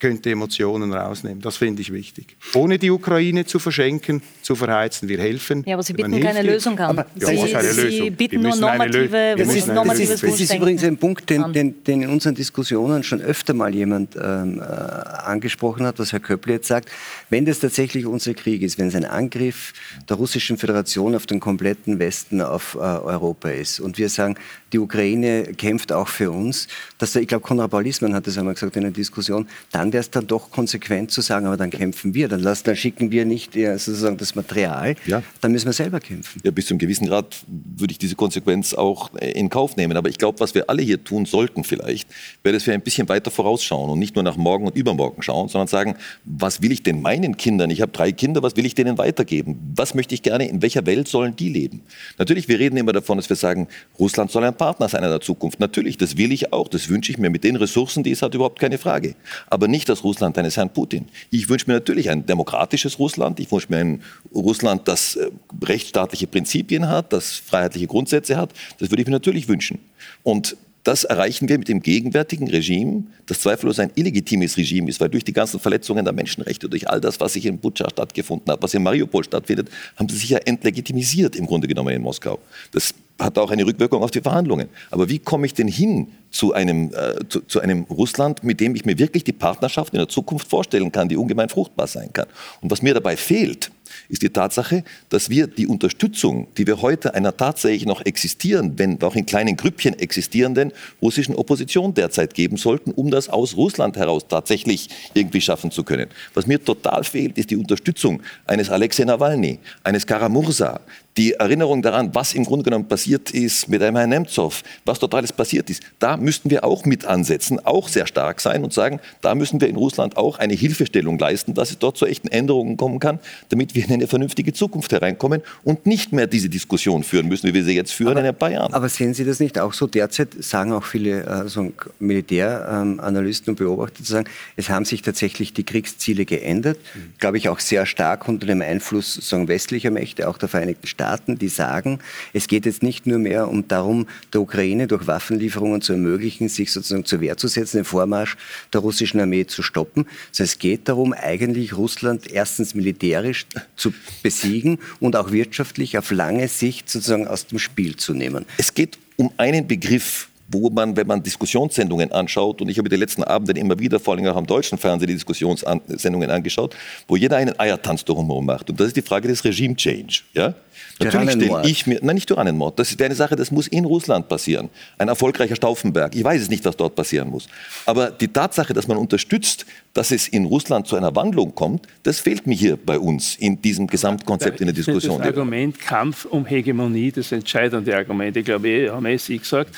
könnte 0.00 0.30
Emotionen 0.30 0.92
rausnehmen. 0.92 1.40
Das 1.40 1.58
finde 1.58 1.82
ich 1.82 1.92
wichtig. 1.92 2.36
Ohne 2.54 2.78
die 2.78 2.90
Ukraine 2.90 3.44
zu 3.44 3.58
verschenken, 3.58 4.22
zu 4.42 4.56
verheizen. 4.56 5.08
Wir 5.08 5.18
helfen. 5.18 5.62
Ja, 5.66 5.74
aber 5.74 5.82
Sie 5.82 5.92
Man 5.92 6.10
bieten 6.10 6.24
keine. 6.24 6.42
Lösung 6.42 6.78
an. 6.78 6.96
Ja, 6.96 7.26
Sie, 7.26 7.36
was 7.36 7.54
eine 7.54 7.72
Sie 7.72 7.80
Lösung? 7.82 8.12
bieten 8.12 8.40
nur 8.40 8.56
normative, 8.56 9.34
Das 9.36 9.54
ist, 9.54 9.68
normatives 9.68 10.10
ist, 10.10 10.22
das 10.24 10.40
ist 10.40 10.54
übrigens 10.54 10.82
ein 10.84 10.96
Punkt, 10.96 11.28
den, 11.28 11.52
den, 11.52 11.84
den 11.84 12.02
in 12.02 12.08
unseren 12.08 12.34
Diskussionen 12.34 13.02
schon 13.02 13.20
öfter 13.20 13.54
mal 13.54 13.74
jemand 13.74 14.16
ähm, 14.16 14.58
äh, 14.58 14.62
angesprochen 14.62 15.86
hat, 15.86 15.98
was 15.98 16.12
Herr 16.12 16.20
Köppel 16.20 16.54
jetzt 16.54 16.68
sagt. 16.68 16.90
Wenn 17.28 17.44
das 17.44 17.60
tatsächlich 17.60 18.06
unser 18.06 18.34
Krieg 18.34 18.62
ist, 18.62 18.78
wenn 18.78 18.88
es 18.88 18.94
ein 18.94 19.04
Angriff 19.04 19.74
der 20.08 20.16
Russischen 20.16 20.56
Föderation 20.56 21.14
auf 21.14 21.26
den 21.26 21.40
kompletten 21.40 21.98
Westen, 21.98 22.40
auf 22.40 22.74
äh, 22.74 22.78
Europa 22.78 23.50
ist 23.50 23.80
und 23.80 23.98
wir 23.98 24.08
sagen, 24.08 24.36
die 24.72 24.78
Ukraine 24.78 25.44
kämpft 25.56 25.92
auch 25.92 26.08
für 26.08 26.30
uns, 26.30 26.68
dass 26.98 27.12
der, 27.12 27.22
ich 27.22 27.28
glaube, 27.28 27.42
Konrad 27.44 27.70
Paulismann 27.70 28.14
hat 28.14 28.26
das 28.26 28.38
einmal 28.38 28.54
gesagt 28.54 28.76
in 28.76 28.84
einer 28.84 28.92
Diskussion, 28.92 29.48
dann 29.72 29.92
wäre 29.92 30.00
es 30.00 30.10
dann 30.10 30.26
doch 30.26 30.50
konsequent 30.50 31.10
zu 31.10 31.20
sagen, 31.20 31.46
aber 31.46 31.56
dann 31.56 31.70
kämpfen 31.70 32.14
wir, 32.14 32.28
dann, 32.28 32.40
lassen, 32.40 32.64
dann 32.66 32.76
schicken 32.76 33.10
wir 33.10 33.24
nicht 33.24 33.56
äh, 33.56 33.76
sozusagen 33.78 34.16
das 34.16 34.34
Material, 34.34 34.96
Ja. 35.06 35.22
dann 35.40 35.52
müssen 35.52 35.66
wir 35.66 35.72
selber 35.72 36.00
kämpfen. 36.00 36.40
Ja, 36.44 36.50
bis 36.50 36.66
zu 36.66 36.74
einem 36.74 36.78
gewissen 36.78 37.06
Grad 37.06 37.36
würde 37.76 37.92
ich 37.92 37.98
diese 37.98 38.14
Konsequenz 38.14 38.74
auch 38.74 39.10
äh, 39.16 39.32
in 39.32 39.48
Kauf 39.48 39.76
nehmen. 39.76 39.96
Aber 39.96 40.08
ich 40.08 40.18
glaube, 40.18 40.40
was 40.40 40.54
wir 40.54 40.68
alle 40.70 40.82
hier 40.82 41.02
tun 41.02 41.26
sollten 41.26 41.64
vielleicht, 41.64 42.08
wäre, 42.42 42.54
dass 42.54 42.66
wir 42.66 42.74
ein 42.74 42.82
bisschen 42.82 43.08
weiter 43.08 43.30
vorausschauen 43.30 43.90
und 43.90 43.98
nicht 43.98 44.14
nur 44.14 44.22
nach 44.22 44.36
morgen 44.36 44.66
und 44.66 44.76
übermorgen 44.76 45.22
schauen, 45.22 45.48
sondern 45.48 45.68
sagen, 45.68 45.96
was 46.24 46.62
will 46.62 46.72
ich 46.72 46.82
denn 46.82 47.02
meinen 47.02 47.36
Kindern? 47.36 47.70
Ich 47.70 47.80
habe 47.80 47.92
drei 47.92 48.12
Kinder, 48.12 48.42
was 48.42 48.56
will 48.56 48.66
ich 48.66 48.74
denen 48.74 48.98
weitergeben? 48.98 49.58
Was 49.74 49.94
möchte 49.94 50.14
ich 50.14 50.22
gerne, 50.22 50.48
in 50.48 50.62
welcher 50.62 50.86
Welt 50.86 51.08
sollen 51.08 51.34
die 51.36 51.48
leben? 51.48 51.82
Natürlich, 52.18 52.48
wir 52.48 52.58
reden 52.58 52.76
immer 52.76 52.92
davon, 52.92 53.16
dass 53.18 53.28
wir 53.28 53.36
sagen, 53.36 53.68
Russland 53.98 54.30
soll 54.30 54.44
ein 54.44 54.54
Partner 54.60 54.90
sein 54.90 55.02
in 55.02 55.08
der 55.08 55.22
Zukunft. 55.22 55.58
Natürlich, 55.58 55.96
das 55.96 56.18
will 56.18 56.32
ich 56.32 56.52
auch, 56.52 56.68
das 56.68 56.90
wünsche 56.90 57.10
ich 57.10 57.16
mir 57.16 57.30
mit 57.30 57.44
den 57.44 57.56
Ressourcen, 57.56 58.02
die 58.02 58.10
es 58.10 58.20
hat, 58.20 58.34
überhaupt 58.34 58.58
keine 58.58 58.76
Frage. 58.76 59.14
Aber 59.48 59.68
nicht 59.68 59.88
das 59.88 60.04
Russland 60.04 60.36
eines 60.36 60.58
Herrn 60.58 60.68
Putin. 60.68 61.06
Ich 61.30 61.48
wünsche 61.48 61.64
mir 61.66 61.72
natürlich 61.72 62.10
ein 62.10 62.26
demokratisches 62.26 62.98
Russland, 62.98 63.40
ich 63.40 63.50
wünsche 63.50 63.68
mir 63.70 63.78
ein 63.78 64.02
Russland, 64.34 64.86
das 64.86 65.16
äh, 65.16 65.30
rechtsstaatliche 65.64 66.26
Prinzipien 66.26 66.88
hat, 66.88 67.10
das 67.14 67.36
freiheitliche 67.36 67.86
Grundsätze 67.86 68.36
hat. 68.36 68.52
Das 68.78 68.90
würde 68.90 69.00
ich 69.00 69.08
mir 69.08 69.14
natürlich 69.14 69.48
wünschen. 69.48 69.78
Und 70.24 70.58
das 70.84 71.04
erreichen 71.04 71.48
wir 71.48 71.58
mit 71.58 71.68
dem 71.68 71.80
gegenwärtigen 71.80 72.48
Regime, 72.48 73.04
das 73.26 73.40
zweifellos 73.40 73.78
ein 73.78 73.90
illegitimes 73.94 74.56
Regime 74.56 74.88
ist, 74.88 75.00
weil 75.00 75.10
durch 75.10 75.24
die 75.24 75.32
ganzen 75.32 75.60
Verletzungen 75.60 76.04
der 76.04 76.14
Menschenrechte, 76.14 76.68
durch 76.68 76.88
all 76.88 77.00
das, 77.00 77.20
was 77.20 77.34
sich 77.34 77.46
in 77.46 77.58
Butscha 77.58 77.88
stattgefunden 77.90 78.50
hat, 78.50 78.62
was 78.62 78.72
in 78.74 78.82
Mariupol 78.82 79.24
stattfindet, 79.24 79.68
haben 79.96 80.08
sie 80.08 80.16
sich 80.16 80.30
ja 80.30 80.38
entlegitimisiert 80.38 81.36
im 81.36 81.46
Grunde 81.46 81.68
genommen 81.68 81.94
in 81.94 82.02
Moskau. 82.02 82.38
Das 82.72 82.94
hat 83.18 83.38
auch 83.38 83.50
eine 83.50 83.66
Rückwirkung 83.66 84.02
auf 84.02 84.10
die 84.10 84.22
Verhandlungen. 84.22 84.68
Aber 84.90 85.08
wie 85.08 85.18
komme 85.18 85.46
ich 85.46 85.52
denn 85.52 85.68
hin 85.68 86.08
zu 86.30 86.54
einem, 86.54 86.92
äh, 86.94 87.28
zu, 87.28 87.40
zu 87.40 87.60
einem 87.60 87.82
Russland, 87.84 88.42
mit 88.42 88.60
dem 88.60 88.74
ich 88.74 88.84
mir 88.84 88.98
wirklich 88.98 89.24
die 89.24 89.32
Partnerschaft 89.32 89.92
in 89.92 89.98
der 89.98 90.08
Zukunft 90.08 90.48
vorstellen 90.48 90.90
kann, 90.90 91.08
die 91.08 91.16
ungemein 91.16 91.50
fruchtbar 91.50 91.86
sein 91.86 92.10
kann? 92.12 92.26
Und 92.62 92.70
was 92.70 92.80
mir 92.80 92.94
dabei 92.94 93.16
fehlt, 93.16 93.70
ist 94.08 94.22
die 94.22 94.30
Tatsache, 94.30 94.84
dass 95.08 95.30
wir 95.30 95.46
die 95.46 95.66
Unterstützung, 95.66 96.48
die 96.56 96.66
wir 96.66 96.82
heute 96.82 97.14
einer 97.14 97.36
tatsächlich 97.36 97.86
noch 97.86 98.04
existierenden, 98.04 98.78
wenn 98.78 99.02
auch 99.02 99.14
in 99.14 99.26
kleinen 99.26 99.56
Grüppchen 99.56 99.98
existierenden 99.98 100.72
russischen 101.00 101.34
Opposition 101.34 101.94
derzeit 101.94 102.34
geben 102.34 102.56
sollten, 102.56 102.90
um 102.90 103.10
das 103.10 103.28
aus 103.28 103.56
Russland 103.56 103.96
heraus 103.96 104.26
tatsächlich 104.28 104.88
irgendwie 105.14 105.40
schaffen 105.40 105.70
zu 105.70 105.84
können. 105.84 106.08
Was 106.34 106.46
mir 106.46 106.62
total 106.62 107.04
fehlt, 107.04 107.38
ist 107.38 107.50
die 107.50 107.56
Unterstützung 107.56 108.22
eines 108.46 108.70
Alexei 108.70 109.04
Nawalny, 109.04 109.58
eines 109.84 110.06
Karamursa, 110.06 110.80
die 111.16 111.32
Erinnerung 111.32 111.82
daran, 111.82 112.14
was 112.14 112.34
im 112.34 112.44
Grunde 112.44 112.64
genommen 112.64 112.86
passiert 112.86 113.30
ist 113.30 113.68
mit 113.68 113.82
einem 113.82 113.96
Herrn 113.96 114.10
Nemtsov, 114.10 114.62
was 114.84 114.98
dort 114.98 115.14
alles 115.14 115.32
passiert 115.32 115.68
ist. 115.68 115.82
Da 115.98 116.16
müssten 116.16 116.50
wir 116.50 116.64
auch 116.64 116.84
mit 116.84 117.04
ansetzen, 117.04 117.58
auch 117.64 117.88
sehr 117.88 118.06
stark 118.06 118.40
sein 118.40 118.62
und 118.62 118.72
sagen, 118.72 119.00
da 119.20 119.34
müssen 119.34 119.60
wir 119.60 119.68
in 119.68 119.76
Russland 119.76 120.16
auch 120.16 120.38
eine 120.38 120.54
Hilfestellung 120.54 121.18
leisten, 121.18 121.54
dass 121.54 121.70
es 121.70 121.78
dort 121.78 121.96
zu 121.96 122.06
echten 122.06 122.28
Änderungen 122.28 122.76
kommen 122.76 123.00
kann, 123.00 123.18
damit 123.48 123.74
wir 123.74 123.84
in 123.84 123.92
eine 123.92 124.06
vernünftige 124.06 124.52
Zukunft 124.52 124.92
hereinkommen 124.92 125.42
und 125.64 125.86
nicht 125.86 126.12
mehr 126.12 126.26
diese 126.26 126.48
Diskussion 126.48 127.02
führen 127.02 127.26
müssen, 127.26 127.48
wie 127.48 127.54
wir 127.54 127.64
sie 127.64 127.74
jetzt 127.74 127.92
führen 127.92 128.16
in 128.16 128.26
ein 128.26 128.34
paar 128.34 128.50
Jahren. 128.50 128.72
Aber 128.72 128.88
sehen 128.88 129.14
Sie 129.14 129.24
das 129.24 129.40
nicht 129.40 129.58
auch 129.58 129.72
so? 129.72 129.86
Derzeit 129.86 130.28
sagen 130.38 130.72
auch 130.72 130.84
viele 130.84 131.24
äh, 131.24 131.48
so 131.48 131.72
Militäranalysten 131.98 133.52
und 133.52 133.56
Beobachter 133.56 134.04
zu 134.04 134.12
sagen, 134.12 134.28
es 134.56 134.68
haben 134.68 134.84
sich 134.84 135.02
tatsächlich 135.02 135.52
die 135.52 135.64
Kriegsziele 135.64 136.24
geändert. 136.24 136.78
Glaube 137.18 137.38
ich 137.38 137.48
auch 137.48 137.58
sehr 137.58 137.84
stark 137.86 138.28
unter 138.28 138.46
dem 138.46 138.62
Einfluss 138.62 139.14
sagen, 139.14 139.48
westlicher 139.48 139.90
Mächte, 139.90 140.28
auch 140.28 140.38
der 140.38 140.48
Vereinigten 140.48 140.86
Staaten, 140.86 140.99
die 141.38 141.48
sagen, 141.48 141.98
es 142.32 142.48
geht 142.48 142.66
jetzt 142.66 142.82
nicht 142.82 143.06
nur 143.06 143.18
mehr 143.18 143.48
um 143.48 143.68
darum, 143.68 144.06
der 144.32 144.40
Ukraine 144.40 144.86
durch 144.86 145.06
Waffenlieferungen 145.06 145.80
zu 145.80 145.92
ermöglichen, 145.92 146.48
sich 146.48 146.72
sozusagen 146.72 147.04
zur 147.04 147.20
Wehr 147.20 147.36
zu 147.36 147.48
setzen, 147.48 147.78
den 147.78 147.84
Vormarsch 147.84 148.36
der 148.72 148.80
russischen 148.80 149.20
Armee 149.20 149.46
zu 149.46 149.62
stoppen, 149.62 150.06
sondern 150.32 150.50
es 150.50 150.58
geht 150.58 150.88
darum, 150.88 151.12
eigentlich 151.12 151.76
Russland 151.76 152.30
erstens 152.30 152.74
militärisch 152.74 153.46
zu 153.76 153.92
besiegen 154.22 154.78
und 155.00 155.16
auch 155.16 155.32
wirtschaftlich 155.32 155.98
auf 155.98 156.10
lange 156.10 156.48
Sicht 156.48 156.88
sozusagen 156.88 157.26
aus 157.28 157.46
dem 157.46 157.58
Spiel 157.58 157.96
zu 157.96 158.14
nehmen. 158.14 158.46
Es 158.56 158.74
geht 158.74 158.98
um 159.16 159.30
einen 159.36 159.66
Begriff, 159.66 160.29
wo 160.50 160.70
man, 160.70 160.96
wenn 160.96 161.06
man 161.06 161.22
Diskussionssendungen 161.22 162.12
anschaut, 162.12 162.60
und 162.60 162.68
ich 162.68 162.78
habe 162.78 162.88
die 162.88 162.96
letzten 162.96 163.24
Abende 163.24 163.60
immer 163.60 163.78
wieder, 163.78 164.00
vor 164.00 164.14
allem 164.14 164.26
auch 164.26 164.36
am 164.36 164.46
deutschen 164.46 164.78
Fernsehen, 164.78 165.08
die 165.08 165.14
Diskussionssendungen 165.14 166.30
angeschaut, 166.30 166.74
wo 167.08 167.16
jeder 167.16 167.36
einen 167.36 167.58
Eiertanz 167.58 168.04
drumherum 168.04 168.46
macht. 168.46 168.70
Und 168.70 168.80
das 168.80 168.88
ist 168.88 168.96
die 168.96 169.02
Frage 169.02 169.28
des 169.28 169.44
Regime 169.44 169.76
Change. 169.76 170.22
Ja? 170.34 170.54
Natürlich 170.98 171.30
stelle 171.30 171.62
ich 171.64 171.86
mir, 171.86 171.98
nein, 172.02 172.16
nicht 172.16 172.28
Tyrannenmord, 172.28 172.78
das 172.78 172.98
wäre 172.98 173.06
eine 173.06 173.14
Sache, 173.14 173.36
das 173.36 173.50
muss 173.50 173.66
in 173.68 173.84
Russland 173.84 174.28
passieren. 174.28 174.68
Ein 174.98 175.08
erfolgreicher 175.08 175.56
Stauffenberg. 175.56 176.14
Ich 176.14 176.24
weiß 176.24 176.42
es 176.42 176.50
nicht, 176.50 176.64
was 176.64 176.76
dort 176.76 176.94
passieren 176.94 177.30
muss. 177.30 177.48
Aber 177.86 178.10
die 178.10 178.28
Tatsache, 178.28 178.74
dass 178.74 178.86
man 178.86 178.98
unterstützt, 178.98 179.64
dass 179.94 180.10
es 180.10 180.28
in 180.28 180.44
Russland 180.44 180.86
zu 180.86 180.96
einer 180.96 181.14
Wandlung 181.14 181.54
kommt, 181.54 181.86
das 182.02 182.20
fehlt 182.20 182.46
mir 182.46 182.54
hier 182.54 182.76
bei 182.76 182.98
uns 182.98 183.36
in 183.36 183.60
diesem 183.62 183.86
Gesamtkonzept 183.86 184.60
in 184.60 184.66
der 184.66 184.76
Ich 184.76 184.84
Diskussion. 184.84 185.18
Das 185.18 185.28
Argument 185.28 185.78
Kampf 185.78 186.26
um 186.26 186.44
Hegemonie, 186.44 187.12
das 187.12 187.32
entscheidende 187.32 187.96
Argument, 187.96 188.36
ich 188.36 188.44
glaube, 188.44 188.68
eh, 188.68 188.90
haben 188.90 189.06
eh 189.06 189.16
Sie 189.16 189.38
gesagt, 189.38 189.74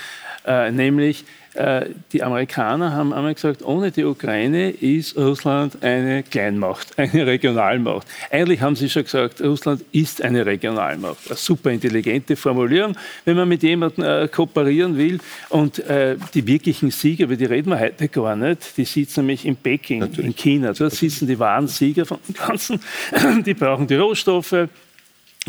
äh, 0.46 0.70
nämlich 0.70 1.24
äh, 1.54 1.90
die 2.12 2.22
Amerikaner 2.22 2.92
haben 2.92 3.12
einmal 3.12 3.34
gesagt, 3.34 3.62
ohne 3.62 3.90
die 3.90 4.04
Ukraine 4.04 4.70
ist 4.70 5.16
Russland 5.18 5.82
eine 5.82 6.22
Kleinmacht, 6.22 6.88
eine 6.98 7.26
Regionalmacht. 7.26 8.06
Eigentlich 8.30 8.60
haben 8.62 8.74
sie 8.74 8.88
schon 8.88 9.04
gesagt, 9.04 9.42
Russland 9.42 9.84
ist 9.92 10.22
eine 10.22 10.46
Regionalmacht. 10.46 11.26
Eine 11.28 11.36
super 11.36 11.70
intelligente 11.70 12.36
Formulierung, 12.36 12.96
wenn 13.26 13.36
man 13.36 13.48
mit 13.48 13.62
jemandem 13.62 14.04
äh, 14.04 14.28
kooperieren 14.28 14.96
will. 14.96 15.18
Und 15.50 15.78
äh, 15.80 16.16
die 16.32 16.46
wirklichen 16.46 16.90
Sieger, 16.90 17.24
über 17.24 17.36
die 17.36 17.44
reden 17.44 17.70
wir 17.70 17.78
heute 17.78 18.08
gar 18.08 18.34
nicht, 18.34 18.76
die 18.78 18.86
sitzen 18.86 19.20
nämlich 19.20 19.44
in 19.44 19.56
Peking, 19.56 20.00
Natürlich. 20.00 20.26
in 20.26 20.36
China. 20.36 20.72
Dort 20.72 20.92
sitzen 20.94 21.26
die 21.26 21.38
wahren 21.38 21.68
Sieger 21.68 22.06
von 22.06 22.18
dem 22.26 22.34
Ganzen. 22.34 22.80
Die 23.44 23.54
brauchen 23.54 23.86
die 23.86 23.96
Rohstoffe, 23.96 24.68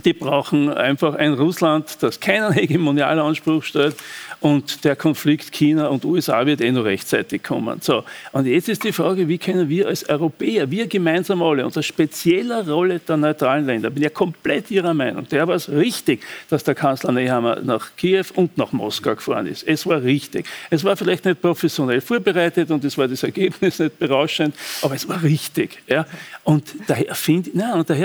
die 0.03 0.13
brauchen 0.13 0.73
einfach 0.73 1.15
ein 1.15 1.33
Russland, 1.33 2.01
das 2.01 2.19
keinen 2.19 2.51
Hegemonialanspruch 2.51 3.63
stellt 3.63 3.95
und 4.39 4.83
der 4.83 4.95
Konflikt 4.95 5.51
China 5.51 5.87
und 5.87 6.03
USA 6.03 6.45
wird 6.45 6.61
eh 6.61 6.71
noch 6.71 6.83
rechtzeitig 6.83 7.43
kommen. 7.43 7.79
So, 7.81 8.03
und 8.31 8.47
jetzt 8.47 8.69
ist 8.69 8.83
die 8.83 8.91
Frage, 8.91 9.27
wie 9.27 9.37
können 9.37 9.69
wir 9.69 9.87
als 9.87 10.09
Europäer, 10.09 10.69
wir 10.71 10.87
gemeinsam 10.87 11.43
alle, 11.43 11.63
unter 11.63 11.83
spezieller 11.83 12.67
Rolle 12.67 12.99
der 12.99 13.17
neutralen 13.17 13.67
Länder, 13.67 13.91
bin 13.91 14.01
ja 14.01 14.09
komplett 14.09 14.71
Ihrer 14.71 14.95
Meinung, 14.95 15.27
der 15.29 15.47
war 15.47 15.55
es 15.55 15.69
richtig, 15.69 16.23
dass 16.49 16.63
der 16.63 16.73
Kanzler 16.73 17.11
Nehammer 17.11 17.59
nach 17.61 17.95
Kiew 17.95 18.25
und 18.33 18.57
nach 18.57 18.71
Moskau 18.71 19.15
gefahren 19.15 19.45
ist. 19.45 19.63
Es 19.63 19.85
war 19.85 20.01
richtig. 20.01 20.47
Es 20.71 20.83
war 20.83 20.97
vielleicht 20.97 21.23
nicht 21.23 21.39
professionell 21.39 22.01
vorbereitet 22.01 22.71
und 22.71 22.83
es 22.83 22.97
war 22.97 23.07
das 23.07 23.21
Ergebnis 23.21 23.77
nicht 23.77 23.99
berauschend, 23.99 24.55
aber 24.81 24.95
es 24.95 25.07
war 25.07 25.21
richtig. 25.21 25.83
Ja? 25.87 26.07
Und 26.43 26.73
daher 26.87 27.13
finde 27.15 27.51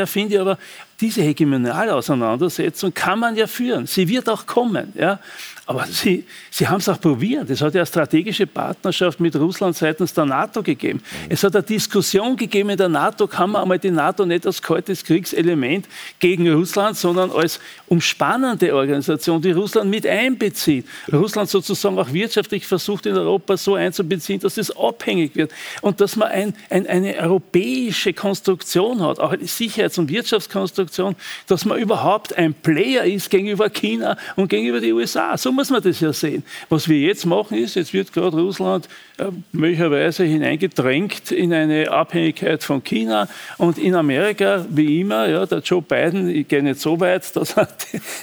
find 0.07 0.33
ich 0.33 0.39
aber, 0.39 0.59
diese 1.01 1.23
hegemoniale 1.23 1.95
Auseinandersetzung 1.95 2.93
kann 2.93 3.21
man 3.21 3.37
ja 3.37 3.47
führen. 3.47 3.87
Sie 3.87 4.09
wird 4.09 4.29
auch 4.29 4.47
kommen. 4.47 4.93
Ja? 4.97 5.21
Aber 5.69 5.85
sie, 5.85 6.25
sie 6.51 6.67
haben 6.67 6.79
es 6.79 6.89
auch 6.89 6.99
probiert. 6.99 7.51
Es 7.51 7.61
hat 7.61 7.75
ja 7.75 7.83
eine 7.83 7.87
strategische 7.87 8.47
Partnerschaft 8.47 9.21
mit 9.21 9.37
Russland 9.37 9.77
seitens 9.77 10.15
der 10.15 10.25
NATO 10.25 10.63
gegeben. 10.63 11.03
Es 11.29 11.45
hat 11.45 11.55
eine 11.55 11.63
Diskussion 11.63 12.39
gegeben 12.39 12.71
in 12.71 12.79
der 12.79 12.89
NATO, 12.89 13.27
kann 13.27 13.51
man 13.51 13.61
einmal 13.61 13.79
die 13.79 13.91
NATO 13.91 14.25
nicht 14.25 14.47
als 14.47 14.63
kaltes 14.63 15.05
Kriegselement 15.05 15.87
gegen 16.21 16.51
Russland, 16.51 16.97
sondern 16.97 17.31
als 17.31 17.61
umspannende 17.87 18.75
Organisation, 18.75 19.43
die 19.43 19.51
Russland 19.51 19.91
mit 19.91 20.07
einbezieht. 20.07 20.87
Russland 21.13 21.51
sozusagen 21.51 21.99
auch 21.99 22.15
wirtschaftlich 22.15 22.67
versucht, 22.67 23.05
in 23.05 23.15
Europa 23.15 23.59
so 23.59 23.75
einzubeziehen, 23.75 24.41
dass 24.41 24.57
es 24.57 24.75
abhängig 24.75 25.37
wird 25.37 25.53
und 25.83 26.01
dass 26.01 26.17
man 26.17 26.29
ein, 26.29 26.55
ein, 26.71 26.87
eine 26.87 27.15
europäische 27.17 28.15
Konstruktion 28.15 29.03
hat, 29.03 29.21
auch 29.21 29.33
eine 29.33 29.47
Sicherheits- 29.47 29.99
und 29.99 30.09
Wirtschaftskonstruktion, 30.09 31.15
dass 31.47 31.67
man 31.67 31.79
überhaupt 31.79 32.39
ein 32.39 32.55
Player 32.55 33.05
ist 33.05 33.29
gegenüber 33.29 33.69
China 33.69 34.17
und 34.35 34.49
gegenüber 34.49 34.81
den 34.81 34.95
USA. 34.95 35.37
So 35.37 35.58
muss 35.59 35.71
man 35.71 35.83
das 35.83 35.99
ja 35.99 36.13
sehen. 36.13 36.45
Was 36.69 36.89
wir 36.89 37.01
jetzt 37.01 37.27
machen 37.27 37.59
ist, 37.59 37.75
jetzt 37.75 37.93
wird 37.93 38.13
gerade 38.13 38.37
Russland 38.37 38.89
äh, 39.17 39.25
möglicherweise 39.51 40.23
hineingedrängt 40.23 41.33
in 41.33 41.53
eine 41.53 41.91
Abhängigkeit 41.91 42.63
von 42.63 42.85
China 42.85 43.29
und 43.57 43.77
in 43.77 43.97
Amerika, 43.97 44.65
wie 44.71 45.01
immer, 45.01 45.29
ja, 45.29 45.45
der 45.47 45.59
Joe 45.59 45.83
Biden, 45.83 46.29
ich 46.29 46.47
gehe 46.47 46.63
nicht 46.63 46.79
so 46.79 47.01
weit, 47.01 47.25
dass 47.35 47.57
er, 47.57 47.69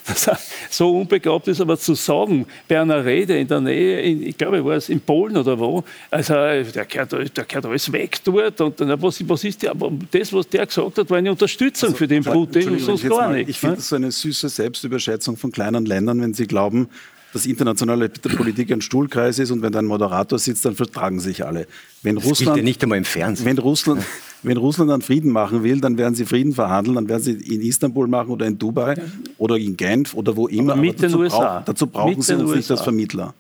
dass 0.08 0.28
er 0.28 0.40
so 0.70 0.98
unbegabt 0.98 1.50
ist, 1.50 1.60
aber 1.60 1.78
zu 1.78 1.94
sagen, 1.94 2.46
bei 2.70 2.80
einer 2.80 3.04
Rede 3.04 3.38
in 3.38 3.50
der 3.50 3.60
Nähe, 3.60 4.00
in, 4.00 4.24
ich 4.28 4.38
glaube, 4.38 4.64
war 4.64 4.78
es 4.78 4.88
in 4.88 5.02
Polen 5.02 5.36
oder 5.36 5.60
wo, 5.60 5.84
also 6.10 6.34
der 6.36 6.86
kehrt, 6.86 7.12
der 7.12 7.44
kehrt 7.44 7.66
alles 7.66 7.92
weg 7.92 8.18
dort 8.24 8.62
und 8.62 8.80
dann, 8.80 9.02
was, 9.02 9.28
was 9.28 9.44
ist 9.44 9.62
die, 9.62 9.68
aber 9.68 9.92
das, 10.10 10.32
was 10.32 10.48
der 10.48 10.66
gesagt 10.66 11.00
hat, 11.00 11.10
war 11.10 11.18
eine 11.18 11.32
Unterstützung 11.32 11.88
also, 11.88 11.98
für 11.98 12.08
den 12.08 12.24
Putin 12.24 12.80
sonst 12.80 13.06
gar 13.10 13.34
nicht. 13.34 13.50
Ich 13.50 13.60
finde 13.60 13.74
ne? 13.74 13.78
das 13.80 13.90
so 13.90 13.98
eine 13.98 14.10
süße 14.10 14.48
Selbstüberschätzung 14.48 15.36
von 15.36 15.52
kleinen 15.52 15.86
Ländern, 15.86 16.22
wenn 16.22 16.34
sie 16.34 16.48
glauben, 16.48 16.88
dass 17.36 17.46
internationale 17.46 18.08
Politik 18.08 18.72
ein 18.72 18.80
Stuhlkreis 18.80 19.40
ist 19.40 19.52
und 19.52 19.62
wenn 19.62 19.74
da 19.74 19.80
ein 19.80 19.86
Moderator 19.88 20.40
sitzt, 20.40 20.64
dann 20.64 20.74
vertragen 20.74 21.20
sich 21.20 21.46
alle. 21.46 21.68
Wenn 22.02 22.16
das 22.16 22.24
Russland, 22.24 22.56
ja 22.56 22.64
nicht 22.64 22.82
einmal 22.82 22.98
im 22.98 23.04
Fernsehen. 23.04 23.46
Wenn 23.46 23.58
Russland, 23.58 24.02
wenn 24.44 24.56
Russland 24.56 24.90
dann 24.90 25.02
Frieden 25.02 25.34
machen 25.34 25.62
will, 25.62 25.82
dann 25.82 25.98
werden 25.98 26.16
sie 26.16 26.26
Frieden 26.26 26.54
verhandeln, 26.54 26.96
dann 26.96 27.10
werden 27.10 27.22
sie 27.22 27.34
in 27.34 27.60
Istanbul 27.60 28.08
machen 28.08 28.30
oder 28.30 28.46
in 28.46 28.58
Dubai 28.58 28.96
oder 29.38 29.58
in 29.58 29.76
Genf 29.76 30.14
oder 30.14 30.38
wo 30.38 30.48
immer. 30.48 30.72
Aber 30.72 30.82
mit 30.82 30.92
Aber 30.92 31.02
dazu, 31.02 31.18
den 31.18 31.24
USA. 31.24 31.38
Brauch, 31.38 31.66
dazu 31.66 31.88
brauchen 31.88 32.10
mit 32.12 32.24
sie 32.24 32.36
uns 32.36 32.56
nicht 32.56 32.72
als 32.72 32.82
Vermittler. 32.82 33.34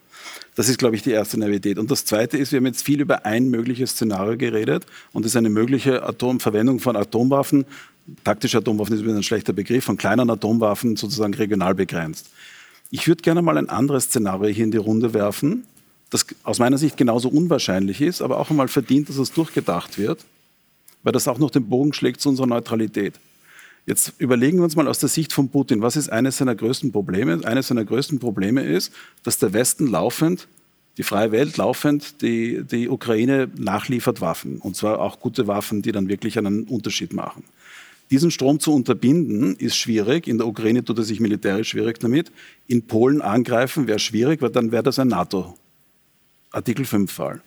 Das 0.55 0.67
ist, 0.67 0.77
glaube 0.77 0.97
ich, 0.97 1.01
die 1.01 1.11
erste 1.11 1.39
Naivität. 1.39 1.77
Und 1.77 1.89
das 1.89 2.03
Zweite 2.03 2.37
ist, 2.37 2.51
wir 2.51 2.57
haben 2.57 2.65
jetzt 2.65 2.83
viel 2.83 2.99
über 2.99 3.25
ein 3.25 3.49
mögliches 3.49 3.91
Szenario 3.91 4.35
geredet 4.35 4.85
und 5.13 5.23
das 5.23 5.31
ist 5.31 5.37
eine 5.37 5.49
mögliche 5.49 6.03
Atom 6.03 6.41
Verwendung 6.41 6.81
von 6.81 6.97
Atomwaffen. 6.97 7.63
Taktische 8.25 8.57
Atomwaffen 8.57 8.93
ist 8.93 9.07
ein 9.07 9.23
schlechter 9.23 9.53
Begriff, 9.53 9.85
von 9.85 9.95
kleinen 9.95 10.29
Atomwaffen 10.29 10.97
sozusagen 10.97 11.33
regional 11.33 11.73
begrenzt. 11.75 12.29
Ich 12.91 13.07
würde 13.07 13.21
gerne 13.21 13.41
mal 13.41 13.57
ein 13.57 13.69
anderes 13.69 14.05
Szenario 14.05 14.49
hier 14.53 14.65
in 14.65 14.71
die 14.71 14.77
Runde 14.77 15.13
werfen, 15.13 15.65
das 16.09 16.25
aus 16.43 16.59
meiner 16.59 16.77
Sicht 16.77 16.97
genauso 16.97 17.29
unwahrscheinlich 17.29 18.01
ist, 18.01 18.21
aber 18.21 18.39
auch 18.39 18.49
einmal 18.49 18.67
verdient, 18.67 19.09
dass 19.09 19.17
es 19.17 19.31
durchgedacht 19.31 19.97
wird, 19.97 20.23
weil 21.03 21.13
das 21.13 21.27
auch 21.27 21.39
noch 21.39 21.51
den 21.51 21.67
Bogen 21.67 21.93
schlägt 21.93 22.21
zu 22.21 22.29
unserer 22.29 22.47
Neutralität. 22.47 23.15
Jetzt 23.87 24.13
überlegen 24.17 24.57
wir 24.57 24.63
uns 24.63 24.75
mal 24.75 24.87
aus 24.87 24.99
der 24.99 25.09
Sicht 25.09 25.31
von 25.31 25.49
Putin, 25.49 25.81
was 25.81 25.95
ist 25.95 26.09
eines 26.09 26.37
seiner 26.37 26.55
größten 26.55 26.91
Probleme? 26.91 27.39
Eines 27.45 27.67
seiner 27.67 27.85
größten 27.85 28.19
Probleme 28.19 28.63
ist, 28.63 28.91
dass 29.23 29.37
der 29.37 29.53
Westen 29.53 29.87
laufend, 29.87 30.47
die 30.97 31.03
freie 31.03 31.31
Welt 31.31 31.57
laufend, 31.57 32.21
die, 32.21 32.63
die 32.63 32.89
Ukraine 32.89 33.47
nachliefert 33.55 34.21
Waffen. 34.21 34.57
Und 34.57 34.75
zwar 34.75 34.99
auch 34.99 35.19
gute 35.19 35.47
Waffen, 35.47 35.81
die 35.81 35.91
dann 35.91 36.07
wirklich 36.07 36.37
einen 36.37 36.63
Unterschied 36.63 37.13
machen. 37.13 37.43
Diesen 38.11 38.29
Strom 38.29 38.59
zu 38.59 38.71
unterbinden 38.73 39.55
ist 39.55 39.75
schwierig. 39.75 40.27
In 40.27 40.37
der 40.37 40.47
Ukraine 40.47 40.83
tut 40.83 40.99
er 40.99 41.03
sich 41.03 41.19
militärisch 41.19 41.69
schwierig 41.69 41.99
damit. 41.99 42.31
In 42.67 42.83
Polen 42.83 43.21
angreifen 43.21 43.87
wäre 43.87 43.99
schwierig, 43.99 44.41
weil 44.41 44.51
dann 44.51 44.71
wäre 44.71 44.83
das 44.83 44.99
ein 44.99 45.07
NATO-Artikel 45.07 46.85
5-Fall. 46.85 47.41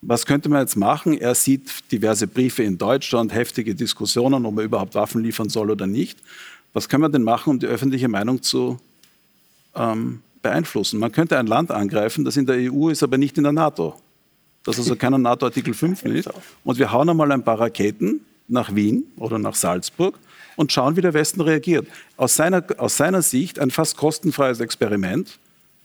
Was 0.00 0.26
könnte 0.26 0.48
man 0.48 0.60
jetzt 0.60 0.76
machen? 0.76 1.16
Er 1.16 1.34
sieht 1.34 1.92
diverse 1.92 2.26
Briefe 2.26 2.62
in 2.62 2.78
Deutschland, 2.78 3.32
heftige 3.32 3.74
Diskussionen, 3.74 4.46
ob 4.46 4.58
er 4.58 4.64
überhaupt 4.64 4.94
Waffen 4.94 5.22
liefern 5.22 5.48
soll 5.48 5.70
oder 5.70 5.86
nicht. 5.86 6.18
Was 6.72 6.88
können 6.88 7.02
wir 7.02 7.10
denn 7.10 7.22
machen, 7.22 7.50
um 7.50 7.58
die 7.58 7.66
öffentliche 7.66 8.08
Meinung 8.08 8.42
zu 8.42 8.78
ähm, 9.76 10.20
beeinflussen? 10.40 10.98
Man 10.98 11.12
könnte 11.12 11.38
ein 11.38 11.46
Land 11.46 11.70
angreifen, 11.70 12.24
das 12.24 12.36
in 12.36 12.46
der 12.46 12.72
EU 12.72 12.88
ist, 12.88 13.02
aber 13.02 13.18
nicht 13.18 13.36
in 13.36 13.44
der 13.44 13.52
NATO. 13.52 13.94
Das 14.64 14.78
also 14.78 14.96
keiner 14.96 15.18
NATO-Artikel 15.18 15.74
5 15.74 16.04
ist. 16.04 16.30
Und 16.64 16.78
wir 16.78 16.90
hauen 16.90 17.08
einmal 17.08 17.30
ein 17.30 17.44
paar 17.44 17.60
Raketen 17.60 18.22
nach 18.52 18.74
Wien 18.74 19.04
oder 19.16 19.38
nach 19.38 19.54
Salzburg 19.54 20.18
und 20.56 20.72
schauen, 20.72 20.96
wie 20.96 21.00
der 21.00 21.14
Westen 21.14 21.40
reagiert. 21.40 21.86
Aus 22.16 22.34
seiner, 22.34 22.64
aus 22.78 22.96
seiner 22.96 23.22
Sicht 23.22 23.58
ein 23.58 23.70
fast 23.70 23.96
kostenfreies 23.96 24.60
Experiment, 24.60 25.38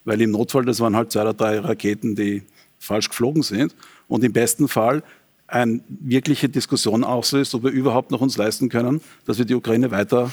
weil 0.05 0.21
im 0.21 0.31
Notfall, 0.31 0.65
das 0.65 0.79
waren 0.79 0.95
halt 0.95 1.11
zwei 1.11 1.21
oder 1.21 1.33
drei 1.33 1.59
Raketen, 1.59 2.15
die 2.15 2.43
falsch 2.79 3.09
geflogen 3.09 3.43
sind 3.43 3.75
und 4.07 4.23
im 4.23 4.33
besten 4.33 4.67
Fall 4.67 5.03
eine 5.47 5.79
wirkliche 5.87 6.49
Diskussion 6.49 7.03
auslöst, 7.03 7.55
ob 7.55 7.63
wir 7.63 7.71
überhaupt 7.71 8.11
noch 8.11 8.21
uns 8.21 8.37
leisten 8.37 8.69
können, 8.69 9.01
dass 9.25 9.37
wir 9.37 9.45
die 9.45 9.55
Ukraine 9.55 9.91
weiter 9.91 10.31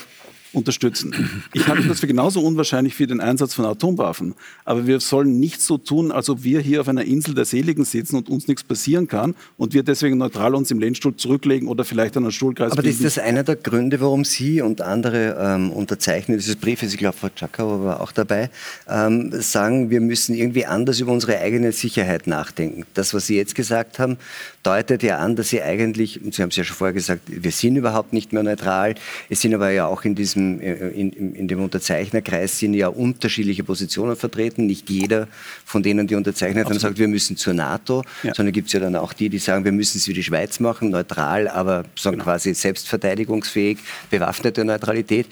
unterstützen. 0.54 1.42
Ich 1.52 1.66
halte 1.68 1.86
das 1.88 2.00
für 2.00 2.06
genauso 2.06 2.40
unwahrscheinlich 2.40 2.98
wie 2.98 3.06
den 3.06 3.20
Einsatz 3.20 3.54
von 3.54 3.64
Atomwaffen. 3.64 4.34
Aber 4.64 4.86
wir 4.86 5.00
sollen 5.00 5.38
nicht 5.38 5.60
so 5.60 5.78
tun, 5.78 6.12
als 6.12 6.28
ob 6.28 6.44
wir 6.44 6.60
hier 6.60 6.80
auf 6.80 6.88
einer 6.88 7.04
Insel 7.04 7.34
der 7.34 7.44
Seligen 7.44 7.84
sitzen 7.84 8.16
und 8.16 8.28
uns 8.28 8.48
nichts 8.48 8.64
passieren 8.64 9.08
kann 9.08 9.34
und 9.56 9.74
wir 9.74 9.82
deswegen 9.82 10.18
neutral 10.18 10.54
uns 10.54 10.70
im 10.70 10.78
Lehnstuhl 10.78 11.16
zurücklegen 11.16 11.68
oder 11.68 11.84
vielleicht 11.84 12.16
einen 12.16 12.32
Stuhlkreis 12.32 12.72
Aber 12.72 12.82
das 12.82 12.96
ist 12.96 13.04
das 13.04 13.18
einer 13.18 13.42
der 13.42 13.56
Gründe, 13.56 14.00
warum 14.00 14.24
Sie 14.24 14.60
und 14.60 14.80
andere 14.80 15.36
ähm, 15.40 15.70
Unterzeichner 15.70 16.36
dieses 16.36 16.56
Briefes, 16.56 16.92
ich 16.92 16.98
glaube, 16.98 17.16
Frau 17.16 17.28
Czakau 17.28 17.84
war 17.84 18.00
auch 18.00 18.12
dabei, 18.12 18.50
ähm, 18.88 19.30
sagen, 19.40 19.90
wir 19.90 20.00
müssen 20.00 20.34
irgendwie 20.34 20.66
anders 20.66 21.00
über 21.00 21.12
unsere 21.12 21.38
eigene 21.38 21.72
Sicherheit 21.72 22.26
nachdenken. 22.26 22.84
Das, 22.94 23.14
was 23.14 23.26
Sie 23.26 23.36
jetzt 23.36 23.54
gesagt 23.54 23.98
haben, 23.98 24.16
deutet 24.62 25.02
ja 25.02 25.18
an, 25.18 25.36
dass 25.36 25.48
Sie 25.48 25.62
eigentlich, 25.62 26.20
Sie 26.30 26.42
haben 26.42 26.50
es 26.50 26.56
ja 26.56 26.64
schon 26.64 26.76
vorher 26.76 26.94
gesagt, 26.94 27.22
wir 27.26 27.50
sind 27.50 27.76
überhaupt 27.76 28.12
nicht 28.12 28.32
mehr 28.32 28.42
neutral. 28.42 28.94
Es 29.28 29.40
sind 29.40 29.54
aber 29.54 29.70
ja 29.70 29.86
auch 29.86 30.04
in 30.04 30.14
diesem 30.14 30.43
diesem, 30.44 30.60
in, 30.60 31.34
in, 31.34 31.48
dem 31.48 31.62
Unterzeichnerkreis 31.62 32.58
sind 32.58 32.74
ja 32.74 32.88
unterschiedliche 32.88 33.64
Positionen 33.64 34.16
vertreten. 34.16 34.66
Nicht 34.66 34.88
jeder 34.90 35.28
von 35.64 35.82
denen, 35.82 36.06
die 36.06 36.14
unterzeichnet 36.14 36.66
haben, 36.66 36.78
sagt, 36.78 36.98
wir 36.98 37.08
müssen 37.08 37.36
zur 37.36 37.54
NATO, 37.54 38.04
ja. 38.22 38.34
sondern 38.34 38.52
gibt 38.52 38.68
es 38.68 38.72
ja 38.72 38.80
dann 38.80 38.96
auch 38.96 39.12
die, 39.12 39.28
die 39.28 39.38
sagen, 39.38 39.64
wir 39.64 39.72
müssen 39.72 39.98
es 39.98 40.08
wie 40.08 40.14
die 40.14 40.22
Schweiz 40.22 40.60
machen, 40.60 40.90
neutral, 40.90 41.48
aber 41.48 41.84
sagen 41.96 42.16
genau. 42.16 42.24
quasi 42.24 42.54
selbstverteidigungsfähig, 42.54 43.78
bewaffnete 44.10 44.64
Neutralität. 44.64 45.26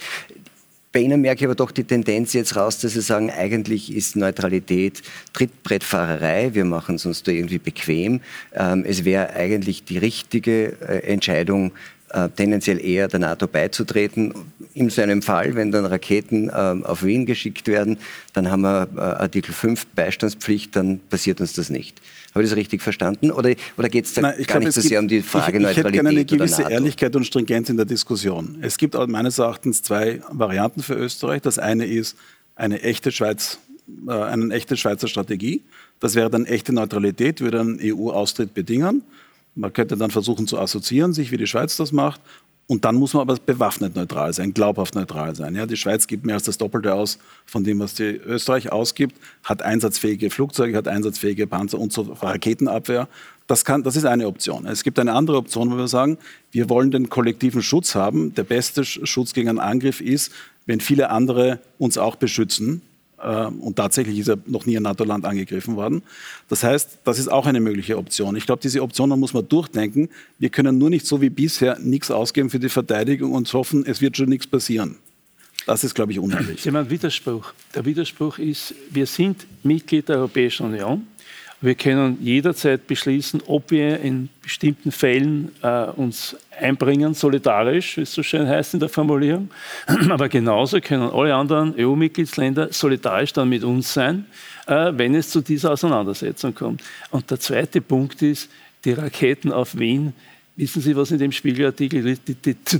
Bei 0.92 1.00
Ihnen 1.00 1.22
merke 1.22 1.40
ich 1.40 1.46
aber 1.46 1.54
doch 1.54 1.70
die 1.70 1.84
Tendenz 1.84 2.34
jetzt 2.34 2.54
raus, 2.54 2.78
dass 2.78 2.92
Sie 2.92 3.00
sagen, 3.00 3.30
eigentlich 3.30 3.94
ist 3.94 4.14
Neutralität 4.14 5.00
Trittbrettfahrerei. 5.32 6.50
Wir 6.52 6.66
machen 6.66 6.96
es 6.96 7.06
uns 7.06 7.22
da 7.22 7.32
irgendwie 7.32 7.58
bequem. 7.58 8.20
Ähm, 8.54 8.84
es 8.86 9.06
wäre 9.06 9.30
eigentlich 9.30 9.84
die 9.84 9.96
richtige 9.96 10.76
äh, 10.82 10.98
Entscheidung, 11.10 11.72
äh, 12.12 12.28
tendenziell 12.28 12.84
eher 12.84 13.08
der 13.08 13.20
NATO 13.20 13.46
beizutreten. 13.46 14.34
In 14.74 14.90
so 14.90 15.02
einem 15.02 15.22
Fall, 15.22 15.54
wenn 15.54 15.70
dann 15.70 15.86
Raketen 15.86 16.48
äh, 16.48 16.52
auf 16.52 17.04
Wien 17.04 17.26
geschickt 17.26 17.68
werden, 17.68 17.98
dann 18.32 18.50
haben 18.50 18.62
wir 18.62 18.88
äh, 18.96 19.00
Artikel 19.00 19.52
5 19.52 19.86
Beistandspflicht, 19.88 20.74
dann 20.76 21.00
passiert 21.10 21.40
uns 21.40 21.52
das 21.54 21.70
nicht. 21.70 22.00
Habe 22.34 22.44
ich 22.44 22.50
das 22.50 22.56
richtig 22.56 22.82
verstanden? 22.82 23.30
Oder, 23.30 23.54
oder 23.76 23.88
geht 23.88 24.06
es 24.06 24.14
da 24.14 24.22
Nein, 24.22 24.36
gar 24.36 24.44
glaub, 24.44 24.64
nicht 24.64 24.74
so 24.74 24.80
sehr 24.80 24.98
um 24.98 25.08
die 25.08 25.20
Frage 25.20 25.52
ich, 25.52 25.54
ich 25.56 25.60
Neutralität? 25.60 25.78
Ich 25.78 25.84
hätte 25.84 25.92
gerne 25.92 26.08
eine 26.08 26.24
gewisse 26.24 26.62
Ehrlichkeit 26.62 27.14
und 27.14 27.24
Stringenz 27.24 27.68
in 27.68 27.76
der 27.76 27.86
Diskussion. 27.86 28.58
Es 28.62 28.78
gibt 28.78 28.94
meines 29.08 29.38
Erachtens 29.38 29.82
zwei 29.82 30.20
Varianten 30.30 30.82
für 30.82 30.94
Österreich. 30.94 31.42
Das 31.42 31.58
eine 31.58 31.84
ist 31.84 32.16
eine 32.56 32.80
echte 32.82 33.12
Schweiz, 33.12 33.58
äh, 34.08 34.12
eine 34.12 34.52
echte 34.54 34.76
Schweizer 34.76 35.08
Strategie. 35.08 35.62
Das 36.00 36.14
wäre 36.14 36.30
dann 36.30 36.46
echte 36.46 36.72
Neutralität, 36.72 37.40
würde 37.40 37.60
einen 37.60 37.78
EU-Austritt 37.82 38.54
bedingen. 38.54 39.02
Man 39.54 39.72
könnte 39.72 39.96
dann 39.96 40.10
versuchen 40.10 40.46
zu 40.46 40.58
assoziieren, 40.58 41.12
sich 41.12 41.30
wie 41.30 41.36
die 41.36 41.46
Schweiz 41.46 41.76
das 41.76 41.92
macht. 41.92 42.20
Und 42.68 42.84
dann 42.84 42.94
muss 42.94 43.12
man 43.12 43.22
aber 43.22 43.36
bewaffnet 43.44 43.96
neutral 43.96 44.32
sein, 44.32 44.54
glaubhaft 44.54 44.94
neutral 44.94 45.34
sein. 45.34 45.54
Ja, 45.54 45.66
die 45.66 45.76
Schweiz 45.76 46.06
gibt 46.06 46.24
mehr 46.24 46.36
als 46.36 46.44
das 46.44 46.58
Doppelte 46.58 46.94
aus 46.94 47.18
von 47.44 47.64
dem, 47.64 47.80
was 47.80 47.94
die 47.94 48.04
Österreich 48.04 48.72
ausgibt, 48.72 49.16
hat 49.42 49.62
einsatzfähige 49.62 50.30
Flugzeuge, 50.30 50.76
hat 50.76 50.88
einsatzfähige 50.88 51.46
Panzer 51.46 51.78
und 51.78 51.92
so 51.92 52.02
Raketenabwehr. 52.02 53.08
Das, 53.46 53.64
kann, 53.64 53.82
das 53.82 53.96
ist 53.96 54.06
eine 54.06 54.26
Option. 54.26 54.64
Es 54.64 54.84
gibt 54.84 54.98
eine 54.98 55.12
andere 55.12 55.36
Option, 55.36 55.70
wo 55.70 55.76
wir 55.76 55.88
sagen, 55.88 56.16
wir 56.52 56.70
wollen 56.70 56.90
den 56.90 57.10
kollektiven 57.10 57.62
Schutz 57.62 57.94
haben. 57.94 58.34
Der 58.34 58.44
beste 58.44 58.84
Schutz 58.84 59.34
gegen 59.34 59.48
einen 59.48 59.58
Angriff 59.58 60.00
ist, 60.00 60.32
wenn 60.64 60.80
viele 60.80 61.10
andere 61.10 61.58
uns 61.78 61.98
auch 61.98 62.16
beschützen. 62.16 62.80
Ähm, 63.22 63.60
und 63.60 63.76
tatsächlich 63.76 64.18
ist 64.18 64.28
ja 64.28 64.36
noch 64.46 64.66
nie 64.66 64.76
ein 64.76 64.82
NATO-Land 64.82 65.24
angegriffen 65.24 65.76
worden. 65.76 66.02
Das 66.48 66.64
heißt, 66.64 66.98
das 67.04 67.18
ist 67.18 67.28
auch 67.28 67.46
eine 67.46 67.60
mögliche 67.60 67.96
Option. 67.96 68.36
Ich 68.36 68.46
glaube, 68.46 68.62
diese 68.62 68.82
Option 68.82 69.08
muss 69.18 69.32
man 69.32 69.46
durchdenken. 69.48 70.08
Wir 70.38 70.48
können 70.48 70.78
nur 70.78 70.90
nicht 70.90 71.06
so 71.06 71.20
wie 71.20 71.30
bisher 71.30 71.78
nichts 71.78 72.10
ausgeben 72.10 72.50
für 72.50 72.58
die 72.58 72.68
Verteidigung 72.68 73.32
und 73.32 73.52
hoffen, 73.52 73.84
es 73.86 74.00
wird 74.00 74.16
schon 74.16 74.28
nichts 74.28 74.46
passieren. 74.46 74.96
Das 75.66 75.84
ist, 75.84 75.94
glaube 75.94 76.12
ich. 76.12 76.18
Sie 76.60 76.68
haben 76.68 76.76
einen 76.76 76.90
Widerspruch. 76.90 77.52
Der 77.74 77.84
Widerspruch 77.84 78.38
ist, 78.38 78.74
wir 78.90 79.06
sind 79.06 79.46
Mitglied 79.62 80.08
der 80.08 80.16
Europäischen 80.16 80.66
Union. 80.66 81.06
Wir 81.62 81.76
können 81.76 82.18
jederzeit 82.20 82.88
beschließen, 82.88 83.44
ob 83.46 83.70
wir 83.70 84.00
in 84.00 84.30
bestimmten 84.42 84.90
Fällen 84.90 85.52
äh, 85.62 85.84
uns 85.84 86.36
einbringen, 86.60 87.14
solidarisch, 87.14 87.96
wie 87.96 88.00
es 88.00 88.12
so 88.12 88.24
schön 88.24 88.48
heißt 88.48 88.74
in 88.74 88.80
der 88.80 88.88
Formulierung. 88.88 89.48
Aber 90.10 90.28
genauso 90.28 90.80
können 90.80 91.08
alle 91.08 91.32
anderen 91.32 91.72
EU-Mitgliedsländer 91.78 92.72
solidarisch 92.72 93.32
dann 93.32 93.48
mit 93.48 93.62
uns 93.62 93.94
sein, 93.94 94.26
äh, 94.66 94.90
wenn 94.96 95.14
es 95.14 95.30
zu 95.30 95.40
dieser 95.40 95.70
Auseinandersetzung 95.70 96.52
kommt. 96.52 96.82
Und 97.12 97.30
der 97.30 97.38
zweite 97.38 97.80
Punkt 97.80 98.22
ist, 98.22 98.50
die 98.84 98.94
Raketen 98.94 99.52
auf 99.52 99.78
Wien 99.78 100.14
Wissen 100.54 100.82
Sie, 100.82 100.94
was 100.94 101.10
in 101.10 101.18
dem 101.18 101.32
Spiegelartikel 101.32 102.18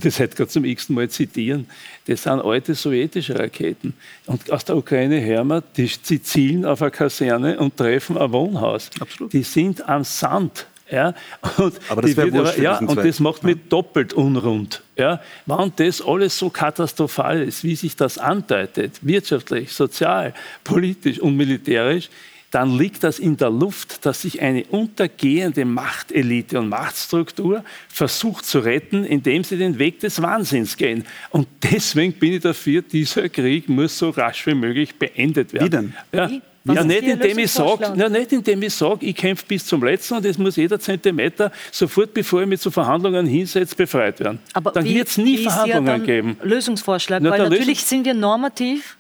das 0.03 0.19
heute 0.19 0.37
gerade 0.37 0.51
zum 0.51 0.65
x 0.67 0.91
Mal 0.91 1.09
zitieren. 1.09 1.67
Das 2.07 2.25
sind 2.25 2.41
alte 2.43 2.75
sowjetische 2.75 3.39
Raketen. 3.39 3.95
Und 4.27 4.51
aus 4.53 4.67
der 4.67 4.77
Ukraine 4.77 5.25
hören 5.25 5.49
wir, 5.49 5.63
die, 5.63 5.91
die 6.09 6.23
zielen 6.23 6.67
auf 6.67 6.83
eine 6.83 6.91
Kaserne 6.91 7.59
und 7.59 7.77
treffen 7.77 8.19
ein 8.19 8.31
Wohnhaus. 8.31 8.91
Absolut. 9.01 9.33
Die 9.33 9.43
sind 9.43 9.89
am 9.89 10.05
Sand. 10.05 10.67
Ja, 10.91 11.15
und 11.57 11.81
aber 11.89 12.03
das 12.03 12.17
wäre 12.19 12.31
wurscht 12.33 12.59
ja, 12.59 12.79
und 12.79 12.99
das 12.99 13.19
macht 13.19 13.43
mich 13.45 13.57
doppelt 13.71 14.13
unrund. 14.13 14.83
Ja, 14.99 15.23
wenn 15.47 15.73
das 15.77 16.03
alles 16.03 16.39
so 16.39 16.51
katastrophal 16.51 17.43
ist, 17.43 17.65
wie 17.65 17.75
sich 17.75 17.97
das 17.97 18.19
andeutet, 18.19 18.99
wirtschaftlich, 19.01 19.73
sozial, 19.73 20.35
politisch 20.63 21.19
und 21.19 21.35
militärisch, 21.35 22.11
dann 22.53 22.77
liegt 22.77 23.03
das 23.03 23.19
in 23.19 23.39
der 23.39 23.49
Luft, 23.49 24.05
dass 24.05 24.23
sich 24.23 24.43
eine 24.43 24.65
untergehende 24.65 25.65
Machtelite 25.65 26.59
und 26.59 26.69
Machtstruktur 26.69 27.65
versucht 27.89 28.45
zu 28.45 28.59
retten, 28.59 29.05
indem 29.05 29.43
sie 29.43 29.57
den 29.57 29.79
Weg 29.79 30.01
des 30.01 30.21
Wahnsinns 30.21 30.77
gehen. 30.77 31.07
Und 31.31 31.49
deswegen 31.63 32.13
bin 32.13 32.35
ich 32.35 32.43
dafür, 32.43 32.83
dieser 32.83 33.31
Krieg 33.31 33.71
muss 33.71 33.97
so 33.97 34.11
rasch 34.11 34.47
wie 34.47 34.55
möglich 34.55 34.95
beendet 34.97 35.55
werden. 35.55 35.65
Wie 35.65 35.71
denn? 35.71 35.95
Ja. 36.13 36.75
ja, 36.75 36.85
nicht 36.85 37.05
indem, 37.05 37.39
ich 37.39 37.51
sag, 37.51 37.81
ja, 37.97 38.09
nicht 38.11 38.33
indem 38.33 38.63
ich 38.63 38.75
sage, 38.75 39.07
ich 39.07 39.17
kämpfe 39.17 39.47
bis 39.49 39.65
zum 39.65 39.83
Letzten 39.83 40.17
und 40.17 40.27
es 40.27 40.37
muss 40.37 40.57
jeder 40.57 40.79
Zentimeter 40.79 41.51
sofort, 41.71 42.13
bevor 42.13 42.43
ich 42.43 42.49
mich 42.49 42.61
zu 42.61 42.71
Verhandlungen 42.71 43.27
hinsetze, 43.27 43.75
befreit 43.75 44.21
werden. 44.21 44.41
Aber 44.53 44.73
dann 44.73 44.85
wird 44.85 45.09
es 45.09 45.17
nie 45.17 45.39
Verhandlungen 45.39 46.05
geben. 46.05 46.37
Lösungsvorschlag, 46.43 47.23
Na, 47.23 47.31
weil 47.31 47.45
natürlich 47.45 47.79
Lösung 47.79 47.89
sind 47.89 48.05
wir 48.05 48.15
normativ 48.15 48.99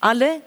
alle 0.00 0.40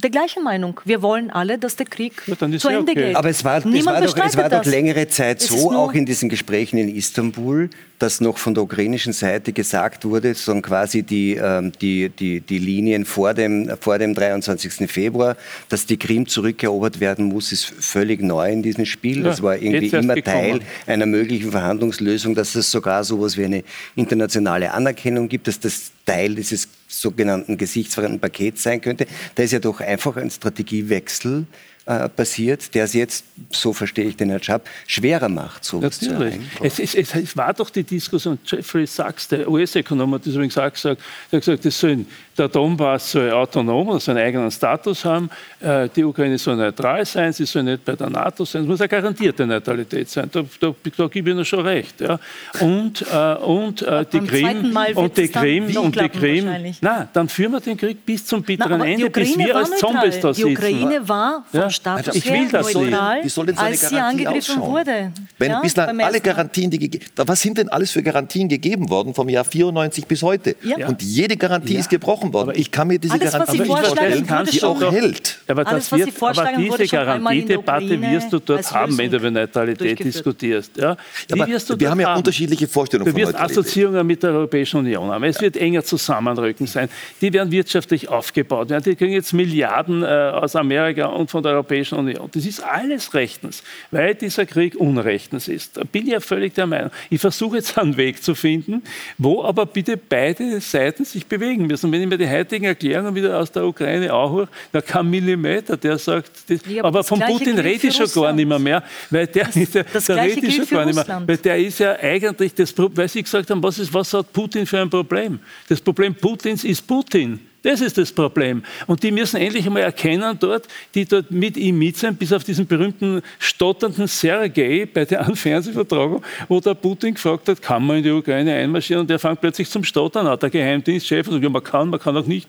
der 0.00 0.10
gleichen 0.10 0.42
Meinung. 0.42 0.80
Wir 0.84 1.02
wollen 1.02 1.30
alle, 1.30 1.58
dass 1.58 1.76
der 1.76 1.86
Krieg 1.86 2.22
ja, 2.26 2.36
zu 2.36 2.68
Ende 2.68 2.92
okay. 2.92 2.94
geht. 2.94 3.16
Aber 3.16 3.28
es 3.28 3.44
war, 3.44 3.58
es 3.58 3.86
war, 3.86 4.00
doch, 4.00 4.16
es 4.16 4.36
war 4.36 4.48
doch, 4.48 4.64
längere 4.64 5.08
Zeit 5.08 5.40
so, 5.40 5.72
auch 5.72 5.92
in 5.92 6.06
diesen 6.06 6.28
Gesprächen 6.28 6.78
in 6.78 6.94
Istanbul, 6.94 7.70
dass 8.00 8.20
noch 8.20 8.38
von 8.38 8.54
der 8.54 8.64
ukrainischen 8.64 9.12
Seite 9.12 9.52
gesagt 9.52 10.04
wurde, 10.04 10.34
sondern 10.34 10.62
quasi 10.62 11.02
die, 11.02 11.36
ähm, 11.36 11.70
die, 11.80 12.08
die, 12.08 12.40
die 12.40 12.58
Linien 12.58 13.04
vor 13.04 13.34
dem, 13.34 13.70
vor 13.80 13.98
dem 13.98 14.14
23. 14.14 14.90
Februar, 14.90 15.36
dass 15.68 15.86
die 15.86 15.98
Krim 15.98 16.26
zurückerobert 16.26 16.98
werden 16.98 17.26
muss, 17.26 17.52
ist 17.52 17.66
völlig 17.66 18.22
neu 18.22 18.50
in 18.50 18.62
diesem 18.62 18.86
Spiel. 18.86 19.18
Ja, 19.18 19.24
das 19.24 19.42
war 19.42 19.56
irgendwie 19.56 19.88
immer 19.88 20.16
Teil 20.16 20.60
einer 20.86 21.06
möglichen 21.06 21.50
Verhandlungslösung, 21.50 22.34
dass 22.34 22.54
es 22.54 22.70
sogar 22.70 23.04
so 23.04 23.16
etwas 23.18 23.36
wie 23.36 23.44
eine 23.44 23.64
internationale 23.96 24.72
Anerkennung 24.72 25.28
gibt, 25.28 25.46
dass 25.46 25.60
das 25.60 25.92
Teil 26.06 26.34
dieses 26.34 26.68
sogenannten 26.88 27.56
gesichtsfremden 27.56 28.18
Pakets 28.18 28.62
sein 28.62 28.80
könnte. 28.80 29.06
Da 29.34 29.42
ist 29.42 29.52
ja 29.52 29.58
doch 29.58 29.80
einfach 29.80 30.16
ein 30.16 30.30
Strategiewechsel 30.30 31.46
äh, 31.90 32.08
passiert, 32.08 32.72
der 32.76 32.84
es 32.84 32.92
jetzt, 32.92 33.24
so 33.50 33.72
verstehe 33.72 34.04
ich 34.04 34.16
den 34.16 34.28
Herrn 34.30 34.42
Schapp, 34.42 34.68
schwerer 34.86 35.28
macht. 35.28 35.64
So 35.64 35.80
Natürlich. 35.80 36.38
Es, 36.62 36.78
es, 36.78 36.94
es, 36.94 37.36
war 37.36 37.52
doch 37.52 37.68
die 37.68 37.82
Diskussion, 37.82 38.38
Jeffrey 38.46 38.86
Sachs, 38.86 39.26
der 39.26 39.50
US-Ökonom, 39.50 40.14
hat 40.14 40.24
das 40.24 40.34
übrigens 40.34 40.56
auch 40.56 40.72
gesagt, 40.72 41.00
der 41.32 41.38
hat 41.38 41.44
gesagt, 41.44 41.64
das 41.64 41.80
sollen 41.80 42.06
der 42.40 42.48
Donbass 42.48 43.12
soll 43.12 43.30
autonom 43.30 43.88
oder 43.88 44.00
seinen 44.00 44.18
eigenen 44.18 44.50
Status 44.50 45.04
haben. 45.04 45.30
Äh, 45.60 45.88
die 45.94 46.02
Ukraine 46.02 46.38
soll 46.38 46.56
neutral 46.56 47.04
sein, 47.04 47.32
sie 47.32 47.44
soll 47.44 47.62
nicht 47.62 47.84
bei 47.84 47.94
der 47.94 48.08
NATO 48.08 48.44
sein. 48.44 48.62
Es 48.62 48.68
muss 48.68 48.80
eine 48.80 48.88
garantierte 48.88 49.46
Neutralität 49.46 50.08
sein. 50.08 50.28
Da, 50.32 50.42
da, 50.58 50.74
da 50.96 51.06
gebe 51.06 51.30
ich 51.30 51.36
Ihnen 51.36 51.44
schon 51.44 51.60
recht. 51.60 52.00
Ja. 52.00 52.18
Und, 52.60 53.04
äh, 53.12 53.34
und 53.34 53.82
äh, 53.82 54.06
die 54.10 54.20
Krim 54.20 54.76
und 54.94 55.16
die 55.16 55.28
Krim 55.28 55.76
und 55.76 56.00
die 56.00 56.08
Krim. 56.08 56.74
Na, 56.80 57.08
dann 57.12 57.28
führen 57.28 57.52
wir 57.52 57.60
den 57.60 57.76
Krieg 57.76 58.04
bis 58.04 58.24
zum 58.24 58.42
bitteren 58.42 58.78
Na, 58.78 58.86
Ende, 58.86 59.10
bis 59.10 59.36
wir 59.36 59.56
als 59.56 59.76
Zombies 59.78 60.20
da 60.20 60.32
sitzen. 60.32 60.48
Die 60.48 60.56
Ukraine 60.56 61.08
war 61.08 61.44
vom 61.50 61.60
ja? 61.60 61.70
Status 61.70 62.08
also, 62.08 62.18
ich 62.18 62.32
will 62.32 62.48
das 62.50 62.74
neutral, 62.74 63.28
so 63.28 63.42
als 63.56 63.88
sie 63.88 63.96
angegriffen 63.96 64.38
ausschauen? 64.38 64.72
wurde. 64.72 65.12
Wenn 65.38 65.50
ja, 65.50 65.60
bislang 65.60 66.00
alle 66.00 66.20
Garantien, 66.20 66.70
die 66.70 67.00
was 67.16 67.40
sind 67.40 67.58
denn 67.58 67.68
alles 67.68 67.90
für 67.90 68.02
Garantien 68.02 68.48
gegeben 68.48 68.88
worden 68.88 69.14
vom 69.14 69.28
Jahr 69.28 69.44
94 69.44 70.06
bis 70.06 70.22
heute? 70.22 70.56
Ja. 70.62 70.88
Und 70.88 71.02
jede 71.02 71.36
Garantie 71.36 71.76
ist 71.76 71.90
gebrochen 71.90 72.29
gesprochen 72.30 72.48
worden. 72.48 72.60
Ich 72.60 72.70
kann 72.70 72.88
mir 72.88 72.98
diese 72.98 73.14
Alles, 73.14 73.32
Garantie 73.32 73.58
nicht 73.58 73.66
vorstellen, 73.66 74.46
die 74.52 74.62
auch 74.62 74.92
hält. 74.92 75.38
Aber, 75.48 75.66
Alles, 75.66 75.92
wird, 75.92 76.22
aber 76.22 76.52
diese 76.56 76.86
Garantiedebatte 76.86 78.00
wirst 78.00 78.32
du 78.32 78.38
dort 78.38 78.72
haben, 78.72 78.96
wenn 78.98 79.10
du 79.10 79.16
über 79.16 79.30
Neutralität 79.30 79.98
diskutierst. 79.98 80.76
Ja? 80.76 80.96
aber 81.32 81.46
wir 81.46 81.90
haben 81.90 82.00
ja 82.00 82.08
haben? 82.08 82.18
unterschiedliche 82.18 82.66
Vorstellungen 82.66 83.12
Du 83.12 83.16
wirst 83.18 83.34
Assoziierungen 83.34 84.06
mit 84.06 84.22
der 84.22 84.30
Europäischen 84.30 84.78
Union 84.78 85.10
haben. 85.10 85.24
Es 85.24 85.40
wird 85.40 85.56
enger 85.56 85.84
Zusammenrücken 85.84 86.66
sein. 86.66 86.88
Die 87.20 87.32
werden 87.32 87.50
wirtschaftlich 87.50 88.08
aufgebaut 88.08 88.70
werden. 88.70 88.84
Die 88.84 88.96
kriegen 88.96 89.12
jetzt 89.12 89.32
Milliarden 89.32 90.02
äh, 90.02 90.06
aus 90.06 90.56
Amerika 90.56 91.06
und 91.06 91.30
von 91.30 91.42
der 91.42 91.52
Europäischen 91.52 91.98
Union. 91.98 92.28
Das 92.32 92.46
ist 92.46 92.60
alles 92.60 93.14
rechtens, 93.14 93.62
weil 93.90 94.14
dieser 94.14 94.46
Krieg 94.46 94.76
unrechtens 94.76 95.48
ist. 95.48 95.76
Da 95.76 95.84
bin 95.84 96.06
ich 96.06 96.12
ja 96.12 96.20
völlig 96.20 96.54
der 96.54 96.66
Meinung. 96.66 96.90
Ich 97.08 97.20
versuche 97.20 97.56
jetzt 97.56 97.76
einen 97.78 97.96
Weg 97.96 98.22
zu 98.22 98.34
finden, 98.34 98.82
wo 99.18 99.42
aber 99.42 99.66
bitte 99.66 99.96
beide 99.96 100.60
Seiten 100.60 101.04
sich 101.04 101.26
bewegen 101.26 101.66
müssen. 101.66 101.90
Wenn 101.92 102.02
ich 102.02 102.08
mir 102.08 102.18
die 102.20 102.28
heutigen 102.28 102.66
Erklärungen 102.66 103.14
wieder 103.14 103.38
aus 103.38 103.50
der 103.50 103.64
Ukraine 103.64 104.12
auch, 104.12 104.46
da 104.72 104.80
kein 104.80 105.08
Millimeter, 105.08 105.76
der 105.76 105.98
sagt, 105.98 106.30
das, 106.48 106.60
ja, 106.66 106.80
aber, 106.80 106.88
aber 106.88 107.04
von 107.04 107.20
Putin 107.20 107.58
rede 107.58 107.88
ich 107.88 107.96
schon 107.96 108.22
gar 108.22 108.32
nicht 108.32 108.46
mehr, 108.46 108.58
mehr 108.58 108.82
weil 109.10 109.26
der, 109.26 109.46
das, 109.46 109.56
ist, 109.56 109.74
der, 109.74 109.84
das 109.84 110.04
der 110.06 110.16
rede 110.16 110.46
ich 110.46 110.56
schon 110.56 110.66
gar 110.68 110.84
nicht 110.84 111.06
mehr, 111.06 111.22
weil 111.26 111.36
der 111.36 111.58
ist 111.58 111.78
ja 111.80 111.96
eigentlich, 111.98 112.54
das, 112.54 112.74
weil 112.76 113.08
Sie 113.08 113.22
gesagt 113.22 113.50
haben, 113.50 113.62
was, 113.62 113.78
ist, 113.78 113.92
was 113.92 114.12
hat 114.14 114.32
Putin 114.32 114.66
für 114.66 114.80
ein 114.80 114.90
Problem? 114.90 115.40
Das 115.68 115.80
Problem 115.80 116.14
Putins 116.14 116.64
ist 116.64 116.86
Putin. 116.86 117.49
Das 117.62 117.82
ist 117.82 117.98
das 117.98 118.10
Problem. 118.10 118.62
Und 118.86 119.02
die 119.02 119.10
müssen 119.10 119.36
endlich 119.36 119.66
einmal 119.66 119.82
erkennen 119.82 120.36
dort, 120.40 120.66
die 120.94 121.04
dort 121.04 121.30
mit 121.30 121.58
ihm 121.58 121.78
mit 121.78 121.96
sind, 121.96 122.18
bis 122.18 122.32
auf 122.32 122.42
diesen 122.42 122.66
berühmten 122.66 123.20
stotternden 123.38 124.06
Sergei 124.06 124.88
bei 124.92 125.04
der 125.04 125.24
Fernsehvertragung, 125.34 126.22
wo 126.48 126.60
der 126.60 126.74
Putin 126.74 127.14
gefragt 127.14 127.48
hat, 127.48 127.60
kann 127.60 127.84
man 127.84 127.98
in 127.98 128.02
die 128.04 128.10
Ukraine 128.10 128.54
einmarschieren? 128.54 129.02
Und 129.02 129.10
der 129.10 129.18
fängt 129.18 129.42
plötzlich 129.42 129.68
zum 129.68 129.84
Stottern 129.84 130.26
an. 130.26 130.38
Der 130.38 130.48
Geheimdienstchef 130.48 131.26
sagt, 131.26 131.42
ja, 131.42 131.50
man 131.50 131.62
kann, 131.62 131.90
man 131.90 132.00
kann 132.00 132.16
auch 132.16 132.26
nicht. 132.26 132.48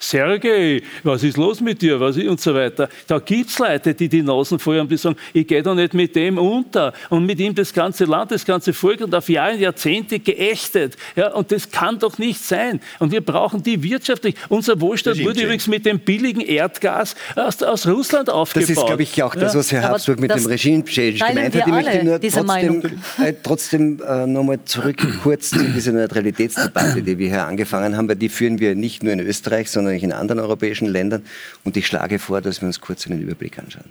Sergei, 0.00 0.82
was 1.02 1.22
ist 1.22 1.36
los 1.36 1.60
mit 1.60 1.82
dir? 1.82 2.00
Was 2.00 2.16
ist? 2.16 2.26
Und 2.26 2.40
so 2.40 2.54
weiter. 2.54 2.88
Da 3.06 3.18
gibt 3.18 3.50
es 3.50 3.58
Leute, 3.58 3.94
die 3.94 4.08
die 4.08 4.22
Nasen 4.22 4.58
voll 4.58 4.78
haben, 4.78 4.88
die 4.88 4.96
sagen, 4.96 5.16
ich 5.34 5.46
gehe 5.46 5.62
doch 5.62 5.74
nicht 5.74 5.92
mit 5.92 6.16
dem 6.16 6.38
unter. 6.38 6.94
Und 7.10 7.26
mit 7.26 7.38
ihm 7.38 7.54
das 7.54 7.72
ganze 7.72 8.06
Land, 8.06 8.30
das 8.30 8.46
ganze 8.46 8.72
Volk 8.72 9.02
und 9.02 9.14
auf 9.14 9.28
Jahre, 9.28 9.56
Jahrzehnte 9.56 10.18
geächtet. 10.18 10.96
Ja, 11.16 11.32
und 11.34 11.52
das 11.52 11.70
kann 11.70 11.98
doch 11.98 12.16
nicht 12.16 12.40
sein. 12.40 12.80
Und 12.98 13.12
wir 13.12 13.20
brauchen 13.20 13.62
die 13.62 13.82
Wirtschaft 13.82 14.21
wirtschaftlich. 14.22 14.36
Unser 14.48 14.80
Wohlstand 14.80 15.22
wurde 15.24 15.42
übrigens 15.42 15.66
mit 15.66 15.86
dem 15.86 15.98
billigen 15.98 16.40
Erdgas 16.40 17.14
aus, 17.36 17.62
aus 17.62 17.86
Russland 17.86 18.30
aufgebaut. 18.30 18.68
Das 18.68 18.76
ist, 18.76 18.86
glaube 18.86 19.02
ich, 19.02 19.22
auch 19.22 19.34
das, 19.34 19.54
was 19.54 19.72
Herr 19.72 19.82
Habsburg 19.82 20.20
mit 20.20 20.34
dem 20.34 20.46
Regime-Change 20.46 21.18
gemeint 21.18 21.54
hat. 21.54 21.66
Ich 21.66 21.72
möchte 21.72 22.04
nur 22.04 22.20
trotzdem, 22.20 22.82
äh, 23.22 23.34
trotzdem 23.42 24.02
äh, 24.06 24.26
nochmal 24.26 24.58
zurück 24.64 24.96
kurz 25.22 25.50
zu 25.50 25.62
dieser 25.62 25.92
Neutralitätsdebatte, 25.92 27.02
die 27.02 27.18
wir 27.18 27.28
hier 27.28 27.46
angefangen 27.46 27.96
haben, 27.96 28.08
weil 28.08 28.16
die 28.16 28.28
führen 28.28 28.58
wir 28.58 28.74
nicht 28.74 29.02
nur 29.02 29.12
in 29.12 29.20
Österreich, 29.20 29.70
sondern 29.70 29.96
auch 29.96 30.02
in 30.02 30.12
anderen 30.12 30.40
europäischen 30.40 30.86
Ländern. 30.86 31.22
Und 31.64 31.76
ich 31.76 31.86
schlage 31.86 32.18
vor, 32.18 32.40
dass 32.40 32.60
wir 32.60 32.66
uns 32.66 32.80
kurz 32.80 33.06
einen 33.06 33.20
Überblick 33.20 33.58
anschauen. 33.58 33.84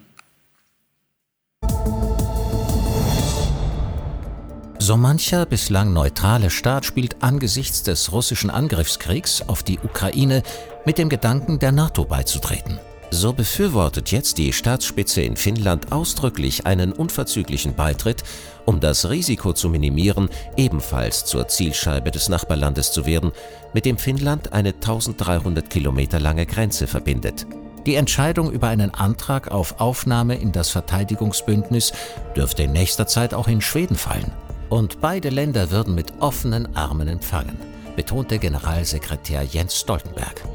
So 4.92 4.98
mancher 4.98 5.46
bislang 5.46 5.94
neutrale 5.94 6.50
Staat 6.50 6.84
spielt 6.86 7.24
angesichts 7.24 7.82
des 7.82 8.12
russischen 8.12 8.50
Angriffskriegs 8.50 9.42
auf 9.48 9.64
die 9.64 9.80
Ukraine 9.80 10.44
mit 10.86 10.98
dem 10.98 11.08
Gedanken, 11.08 11.60
der 11.60 11.72
NATO 11.72 12.04
beizutreten. 12.04 12.78
So 13.10 13.32
befürwortet 13.32 14.12
jetzt 14.12 14.38
die 14.38 14.52
Staatsspitze 14.52 15.22
in 15.22 15.38
Finnland 15.38 15.94
ausdrücklich 15.94 16.66
einen 16.66 16.92
unverzüglichen 16.92 17.74
Beitritt, 17.74 18.26
um 18.66 18.82
das 18.82 19.10
Risiko 19.10 19.54
zu 19.54 19.70
minimieren, 19.70 20.28
ebenfalls 20.58 21.24
zur 21.24 21.48
Zielscheibe 21.48 22.12
des 22.12 22.28
Nachbarlandes 22.28 22.92
zu 22.92 23.06
werden, 23.06 23.32
mit 23.74 23.86
dem 23.86 23.98
Finnland 23.98 24.52
eine 24.52 24.74
1300 24.74 25.70
Kilometer 25.70 26.20
lange 26.20 26.46
Grenze 26.46 26.86
verbindet. 26.86 27.48
Die 27.86 27.96
Entscheidung 27.96 28.52
über 28.52 28.68
einen 28.68 28.94
Antrag 28.94 29.52
auf 29.52 29.80
Aufnahme 29.80 30.36
in 30.36 30.52
das 30.52 30.70
Verteidigungsbündnis 30.70 31.94
dürfte 32.36 32.64
in 32.64 32.74
nächster 32.74 33.08
Zeit 33.08 33.34
auch 33.34 33.48
in 33.48 33.62
Schweden 33.62 33.96
fallen. 33.96 34.34
Und 34.72 35.02
beide 35.02 35.28
Länder 35.28 35.70
würden 35.70 35.96
mit 35.96 36.14
offenen 36.22 36.78
Armen 36.78 37.10
empfangen, 37.10 37.58
betonte 37.98 38.40
Generalsekretär 38.40 39.44
Jens 39.44 39.78
Stoltenberg. 39.78 40.46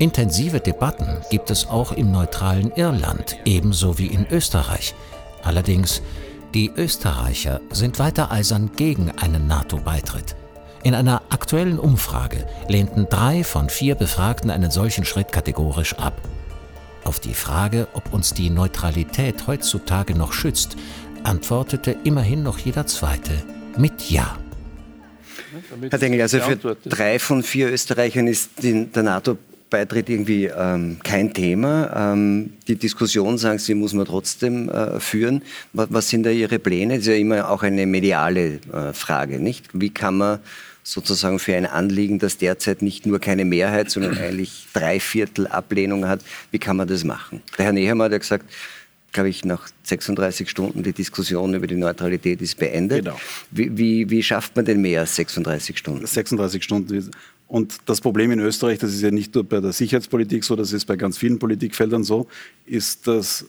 Intensive 0.00 0.58
Debatten 0.58 1.18
gibt 1.30 1.52
es 1.52 1.68
auch 1.68 1.92
im 1.92 2.10
neutralen 2.10 2.72
Irland, 2.72 3.36
ebenso 3.44 3.96
wie 3.96 4.08
in 4.08 4.26
Österreich. 4.28 4.92
Allerdings, 5.44 6.02
die 6.52 6.72
Österreicher 6.74 7.60
sind 7.70 8.00
weiter 8.00 8.32
eisern 8.32 8.72
gegen 8.74 9.12
einen 9.12 9.46
NATO-Beitritt. 9.46 10.34
In 10.82 10.96
einer 10.96 11.22
aktuellen 11.28 11.78
Umfrage 11.78 12.48
lehnten 12.66 13.06
drei 13.08 13.44
von 13.44 13.68
vier 13.68 13.94
Befragten 13.94 14.50
einen 14.50 14.72
solchen 14.72 15.04
Schritt 15.04 15.30
kategorisch 15.30 15.94
ab. 15.94 16.20
Auf 17.04 17.20
die 17.20 17.34
Frage, 17.34 17.86
ob 17.94 18.12
uns 18.12 18.34
die 18.34 18.50
Neutralität 18.50 19.46
heutzutage 19.46 20.16
noch 20.16 20.32
schützt, 20.32 20.76
antwortete 21.22 21.94
immerhin 22.02 22.42
noch 22.42 22.58
jeder 22.58 22.88
Zweite 22.88 23.34
mit 23.78 24.10
Ja. 24.10 24.38
Herr 25.90 25.98
Dengel, 25.98 26.20
also 26.20 26.38
für 26.38 26.76
drei 26.84 27.18
von 27.18 27.42
vier 27.42 27.72
Österreichern 27.72 28.26
ist 28.26 28.50
der 28.62 29.02
NATO 29.02 29.36
Beitritt 29.68 30.10
irgendwie 30.10 30.46
ähm, 30.46 30.98
kein 31.02 31.32
Thema. 31.32 32.12
Ähm, 32.12 32.54
die 32.66 32.74
Diskussion, 32.74 33.38
sagen 33.38 33.58
Sie, 33.58 33.74
muss 33.74 33.92
man 33.92 34.04
trotzdem 34.04 34.68
äh, 34.68 34.98
führen. 35.00 35.42
Was, 35.72 35.88
was, 35.90 36.08
sind 36.08 36.24
da 36.24 36.30
Ihre 36.30 36.58
Pläne? 36.58 36.94
Das 36.94 37.02
ist 37.02 37.08
ja 37.08 37.14
immer 37.14 37.48
auch 37.48 37.62
eine 37.62 37.86
mediale 37.86 38.60
äh, 38.72 38.92
Frage, 38.92 39.38
nicht? 39.38 39.68
Wie 39.72 39.90
kann 39.90 40.18
man 40.18 40.40
sozusagen 40.82 41.38
für 41.38 41.54
ein 41.54 41.66
Anliegen, 41.66 42.18
das 42.18 42.36
derzeit 42.36 42.82
nicht 42.82 43.06
nur 43.06 43.20
keine 43.20 43.44
Mehrheit, 43.44 43.90
sondern 43.90 44.18
eigentlich 44.18 44.66
drei 44.72 44.98
Viertel 44.98 45.46
Ablehnung 45.46 46.06
hat, 46.06 46.20
wie 46.50 46.58
kann 46.58 46.76
man 46.76 46.88
das 46.88 47.04
machen? 47.04 47.42
Der 47.56 47.66
Herr 47.66 47.72
Nehammer 47.72 48.04
hat 48.04 48.12
ja 48.12 48.18
gesagt, 48.18 48.46
glaube 49.12 49.28
ich, 49.28 49.44
nach 49.44 49.68
36 49.84 50.48
Stunden 50.48 50.82
die 50.82 50.92
Diskussion 50.92 51.54
über 51.54 51.66
die 51.66 51.76
Neutralität 51.76 52.40
ist 52.40 52.58
beendet. 52.58 53.04
Genau. 53.04 53.18
Wie, 53.50 53.76
wie, 53.76 54.10
wie 54.10 54.22
schafft 54.22 54.56
man 54.56 54.64
denn 54.64 54.80
mehr 54.80 55.00
als 55.00 55.16
36 55.16 55.78
Stunden? 55.78 56.06
36 56.06 56.62
Stunden 56.62 57.10
und 57.50 57.78
das 57.86 58.00
Problem 58.00 58.30
in 58.30 58.38
Österreich, 58.38 58.78
das 58.78 58.94
ist 58.94 59.02
ja 59.02 59.10
nicht 59.10 59.34
nur 59.34 59.42
bei 59.42 59.58
der 59.58 59.72
Sicherheitspolitik 59.72 60.44
so, 60.44 60.54
das 60.54 60.72
ist 60.72 60.84
bei 60.84 60.94
ganz 60.94 61.18
vielen 61.18 61.36
Politikfeldern 61.40 62.04
so, 62.04 62.28
ist, 62.64 63.08
dass 63.08 63.44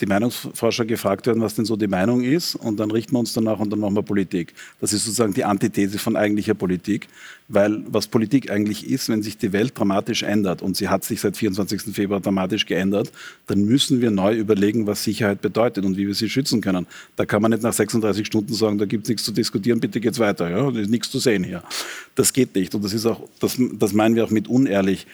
die 0.00 0.06
Meinungsforscher 0.06 0.84
gefragt 0.84 1.26
werden, 1.26 1.42
was 1.42 1.54
denn 1.54 1.64
so 1.64 1.76
die 1.76 1.86
Meinung 1.86 2.22
ist, 2.22 2.54
und 2.54 2.78
dann 2.78 2.90
richten 2.90 3.12
wir 3.12 3.20
uns 3.20 3.32
danach 3.32 3.58
und 3.58 3.70
dann 3.70 3.80
machen 3.80 3.94
wir 3.94 4.02
Politik. 4.02 4.54
Das 4.80 4.92
ist 4.92 5.04
sozusagen 5.04 5.34
die 5.34 5.44
Antithese 5.44 5.98
von 5.98 6.16
eigentlicher 6.16 6.54
Politik, 6.54 7.08
weil 7.48 7.82
was 7.88 8.06
Politik 8.06 8.50
eigentlich 8.50 8.88
ist, 8.88 9.08
wenn 9.08 9.22
sich 9.22 9.38
die 9.38 9.52
Welt 9.52 9.72
dramatisch 9.76 10.22
ändert, 10.22 10.62
und 10.62 10.76
sie 10.76 10.88
hat 10.88 11.04
sich 11.04 11.20
seit 11.20 11.36
24. 11.36 11.94
Februar 11.94 12.20
dramatisch 12.20 12.66
geändert, 12.66 13.10
dann 13.46 13.64
müssen 13.64 14.00
wir 14.00 14.10
neu 14.10 14.36
überlegen, 14.36 14.86
was 14.86 15.04
Sicherheit 15.04 15.40
bedeutet 15.40 15.84
und 15.84 15.96
wie 15.96 16.06
wir 16.06 16.14
sie 16.14 16.28
schützen 16.28 16.60
können. 16.60 16.86
Da 17.16 17.24
kann 17.24 17.42
man 17.42 17.50
nicht 17.50 17.62
nach 17.62 17.72
36 17.72 18.26
Stunden 18.26 18.54
sagen, 18.54 18.78
da 18.78 18.84
gibt 18.84 19.04
es 19.04 19.08
nichts 19.08 19.24
zu 19.24 19.32
diskutieren, 19.32 19.80
bitte 19.80 20.00
geht's 20.00 20.18
weiter, 20.18 20.50
ja, 20.50 20.70
da 20.70 20.78
ist 20.78 20.90
nichts 20.90 21.10
zu 21.10 21.18
sehen 21.18 21.44
hier. 21.44 21.62
Das 22.14 22.32
geht 22.32 22.54
nicht 22.54 22.74
und 22.74 22.84
das 22.84 22.92
ist 22.92 23.06
auch, 23.06 23.20
das, 23.40 23.56
das 23.74 23.92
meinen 23.92 24.14
wir 24.14 24.24
auch 24.24 24.30
mit 24.30 24.48
unehrlich 24.48 25.06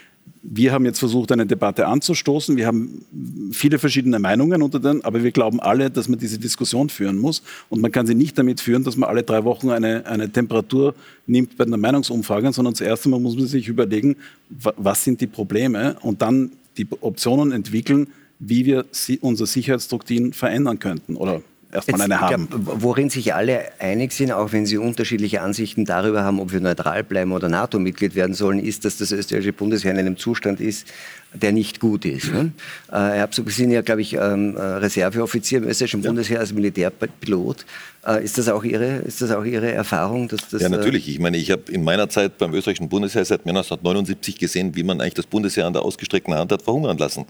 wir 0.47 0.73
haben 0.73 0.85
jetzt 0.85 0.99
versucht, 0.99 1.33
eine 1.33 1.47
Debatte 1.47 1.87
anzustoßen. 1.87 2.57
Wir 2.57 2.67
haben 2.67 3.05
viele 3.53 3.79
verschiedene 3.79 4.19
Meinungen 4.19 4.61
unter 4.61 4.79
den, 4.79 5.03
aber 5.03 5.23
wir 5.23 5.33
glauben 5.33 5.59
alle, 5.59 5.91
dass 5.91 6.07
man 6.07 6.19
diese 6.19 6.39
Diskussion 6.39 6.91
führen 6.91 7.19
muss. 7.19 7.43
Und 7.71 7.81
man 7.81 7.91
kann 7.91 8.07
sie 8.07 8.15
nicht 8.15 8.37
damit 8.39 8.61
führen, 8.61 8.85
dass 8.85 8.97
man 8.97 9.09
alle 9.09 9.23
drei 9.23 9.45
Wochen 9.45 9.71
eine, 9.71 10.05
eine 10.07 10.31
Temperatur 10.31 10.95
nimmt 11.27 11.57
bei 11.57 11.65
einer 11.65 11.79
Meinungsumfrage, 11.79 12.53
sondern 12.53 12.75
zuerst 12.75 13.07
einmal 13.07 13.21
muss 13.21 13.37
man 13.37 13.47
sich 13.47 13.69
überlegen, 13.69 14.17
was 14.49 15.03
sind 15.03 15.23
die 15.23 15.27
Probleme 15.27 15.97
und 16.03 16.21
dann 16.21 16.53
die 16.77 16.87
Optionen 17.01 17.53
entwickeln, 17.53 18.09
wie 18.39 18.67
wir 18.67 18.85
unser 19.23 19.47
Sicherheitsdoktrin 19.47 20.35
verändern 20.35 20.79
könnten 20.79 21.17
oder 21.17 21.41
erstmal 21.75 22.03
eine 22.03 22.21
haben. 22.21 22.49
Glaub, 22.49 22.83
worin 22.83 23.11
sich 23.11 23.35
alle 23.35 23.73
einig 23.81 24.13
sind, 24.13 24.33
auch 24.33 24.53
wenn 24.53 24.67
sie 24.67 24.79
unterschiedliche 24.79 25.43
Ansichten 25.43 25.85
darüber 25.85 26.23
haben, 26.23 26.41
ob 26.41 26.53
wir 26.53 26.61
neutral 26.61 27.03
bleiben 27.05 27.33
oder 27.33 27.49
NATO-Mitglied 27.49 28.15
werden 28.15 28.35
sollen, 28.35 28.59
ist, 28.59 28.85
dass 28.85 28.99
das 28.99 29.13
österreichische 29.13 29.53
Bundesheer 29.53 29.91
in 29.91 29.99
einem 29.99 30.17
Zustand 30.17 30.61
ist, 30.61 30.87
der 31.35 31.53
nicht 31.53 31.81
gut 31.81 32.05
ist. 32.05 32.33
Ne? 32.33 32.53
Äh, 32.93 33.27
Sie 33.31 33.51
sind 33.51 33.71
ja, 33.71 33.83
glaube 33.83 34.03
ich, 34.03 34.15
ähm, 34.15 34.57
äh, 34.57 34.61
Reserveoffizier 34.61 35.59
im 35.59 35.65
österreichischen 35.69 36.03
ja. 36.03 36.09
Bundesheer 36.09 36.41
als 36.41 36.53
Militärpilot. 36.53 37.67
Äh, 38.07 38.25
ist, 38.25 38.39
das 38.39 38.49
auch 38.49 38.65
Ihre, 38.65 38.99
ist 38.99 39.21
das 39.21 39.31
auch 39.31 39.45
Ihre 39.45 39.73
Erfahrung? 39.73 40.29
Dass 40.29 40.49
das, 40.49 40.63
ja, 40.63 40.69
natürlich. 40.69 41.09
Ich 41.09 41.19
meine, 41.19 41.37
ich 41.37 41.51
habe 41.51 41.71
in 41.73 41.83
meiner 41.83 42.09
Zeit 42.09 42.39
beim 42.39 42.55
österreichischen 42.55 42.89
Bundesheer 42.89 43.25
seit 43.25 43.41
1979 43.41 44.39
gesehen, 44.39 44.77
wie 44.77 44.83
man 44.83 45.01
eigentlich 45.01 45.15
das 45.15 45.27
Bundesheer 45.27 45.67
an 45.67 45.73
der 45.73 45.83
ausgestreckten 45.83 46.35
Hand 46.35 46.53
hat 46.53 46.63
verhungern 46.63 46.99
lassen. 46.99 47.25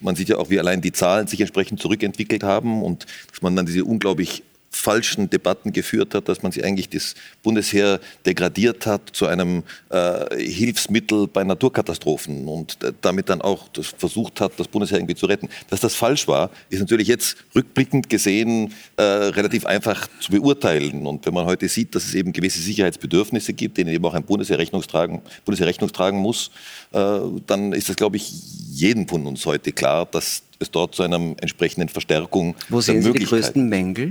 Man 0.00 0.14
sieht 0.14 0.28
ja 0.28 0.36
auch, 0.36 0.50
wie 0.50 0.58
allein 0.58 0.80
die 0.80 0.92
Zahlen 0.92 1.26
sich 1.26 1.40
entsprechend 1.40 1.80
zurückentwickelt 1.80 2.42
haben 2.42 2.82
und 2.82 3.06
dass 3.30 3.42
man 3.42 3.56
dann 3.56 3.66
diese 3.66 3.84
unglaublich 3.84 4.42
falschen 4.78 5.28
Debatten 5.28 5.72
geführt 5.72 6.14
hat, 6.14 6.28
dass 6.28 6.42
man 6.42 6.52
sich 6.52 6.64
eigentlich 6.64 6.88
das 6.88 7.14
Bundesheer 7.42 8.00
degradiert 8.24 8.86
hat 8.86 9.10
zu 9.12 9.26
einem 9.26 9.64
äh, 9.90 10.36
Hilfsmittel 10.36 11.26
bei 11.26 11.44
Naturkatastrophen 11.44 12.46
und 12.46 12.82
äh, 12.82 12.92
damit 13.00 13.28
dann 13.28 13.42
auch 13.42 13.68
versucht 13.98 14.40
hat, 14.40 14.52
das 14.56 14.68
Bundesheer 14.68 14.98
irgendwie 14.98 15.14
zu 15.14 15.26
retten. 15.26 15.48
Dass 15.68 15.80
das 15.80 15.94
falsch 15.94 16.28
war, 16.28 16.50
ist 16.70 16.80
natürlich 16.80 17.08
jetzt 17.08 17.36
rückblickend 17.54 18.08
gesehen 18.08 18.72
äh, 18.96 19.02
relativ 19.02 19.66
einfach 19.66 20.08
zu 20.20 20.32
beurteilen. 20.32 21.06
Und 21.06 21.26
wenn 21.26 21.34
man 21.34 21.46
heute 21.46 21.68
sieht, 21.68 21.94
dass 21.94 22.04
es 22.04 22.14
eben 22.14 22.32
gewisse 22.32 22.60
Sicherheitsbedürfnisse 22.60 23.52
gibt, 23.52 23.78
denen 23.78 23.92
eben 23.92 24.04
auch 24.04 24.14
ein 24.14 24.24
Bundesheer 24.24 24.58
Rechnung 24.58 24.82
tragen, 24.82 25.22
Bundesheer 25.44 25.66
Rechnung 25.66 25.92
tragen 25.92 26.18
muss, 26.18 26.50
äh, 26.92 27.18
dann 27.46 27.72
ist 27.72 27.88
das, 27.88 27.96
glaube 27.96 28.16
ich, 28.16 28.32
jedem 28.70 29.08
von 29.08 29.26
uns 29.26 29.44
heute 29.44 29.72
klar, 29.72 30.06
dass 30.06 30.42
es 30.58 30.70
dort 30.70 30.94
zu 30.94 31.02
einer 31.02 31.16
entsprechenden 31.40 31.88
Verstärkung 31.88 32.54
Wo 32.68 32.80
sehen 32.80 33.02
Sie 33.02 33.12
die 33.12 33.24
größten 33.24 33.68
Mängel? 33.68 34.10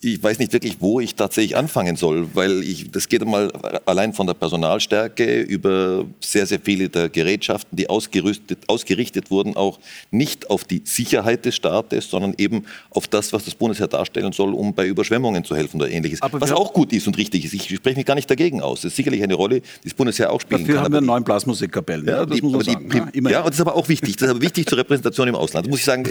ich 0.00 0.22
weiß 0.22 0.38
nicht 0.38 0.52
wirklich, 0.52 0.76
wo 0.80 1.00
ich 1.00 1.14
tatsächlich 1.14 1.56
anfangen 1.56 1.96
soll, 1.96 2.28
weil 2.34 2.62
ich, 2.62 2.90
das 2.90 3.08
geht 3.08 3.22
einmal 3.22 3.50
allein 3.86 4.12
von 4.12 4.26
der 4.26 4.34
Personalstärke 4.34 5.40
über 5.40 6.04
sehr, 6.20 6.46
sehr 6.46 6.60
viele 6.62 6.88
der 6.88 7.08
Gerätschaften, 7.08 7.76
die 7.76 7.88
ausgerüstet, 7.88 8.58
ausgerichtet 8.68 9.30
wurden, 9.30 9.56
auch 9.56 9.78
nicht 10.10 10.50
auf 10.50 10.64
die 10.64 10.82
Sicherheit 10.84 11.44
des 11.44 11.56
Staates, 11.56 12.10
sondern 12.10 12.34
eben 12.36 12.64
auf 12.90 13.08
das, 13.08 13.32
was 13.32 13.44
das 13.44 13.54
Bundesheer 13.54 13.88
darstellen 13.88 14.32
soll, 14.32 14.52
um 14.52 14.74
bei 14.74 14.86
Überschwemmungen 14.86 15.44
zu 15.44 15.56
helfen 15.56 15.80
oder 15.80 15.90
ähnliches. 15.90 16.20
Aber 16.20 16.40
was 16.40 16.52
auch 16.52 16.72
gut 16.72 16.92
ist 16.92 17.06
und 17.06 17.16
richtig 17.16 17.46
ist. 17.46 17.54
Ich 17.54 17.74
spreche 17.74 17.96
mich 17.96 18.06
gar 18.06 18.14
nicht 18.14 18.30
dagegen 18.30 18.60
aus. 18.60 18.82
Das 18.82 18.92
ist 18.92 18.96
sicherlich 18.96 19.22
eine 19.22 19.34
Rolle, 19.34 19.60
die 19.60 19.84
das 19.84 19.94
Bundesheer 19.94 20.30
auch 20.30 20.40
spielen 20.40 20.60
Dafür 20.60 20.74
kann. 20.76 20.84
haben 20.84 20.92
wir 20.94 21.00
neun 21.00 21.24
Blasmusikkapellen. 21.24 22.06
Ja, 22.06 22.26
das 22.26 22.36
die, 22.36 22.42
muss 22.42 22.52
man 22.52 22.62
sagen. 22.62 22.88
Die, 22.90 23.22
ja, 23.22 23.30
ja, 23.30 23.38
und 23.40 23.46
das 23.46 23.56
ist 23.56 23.60
aber 23.60 23.74
auch 23.74 23.88
wichtig. 23.88 24.16
Das 24.16 24.28
ist 24.28 24.30
aber 24.30 24.42
wichtig 24.42 24.66
zur 24.66 24.78
Repräsentation 24.78 25.28
im 25.28 25.34
Ausland. 25.34 25.66
Da 25.66 25.70
muss 25.70 25.80
ich 25.80 25.84
sagen, 25.84 26.04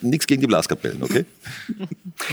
nichts 0.00 0.26
gegen 0.26 0.40
die 0.40 0.46
Blaskapellen, 0.46 1.02
okay? 1.02 1.26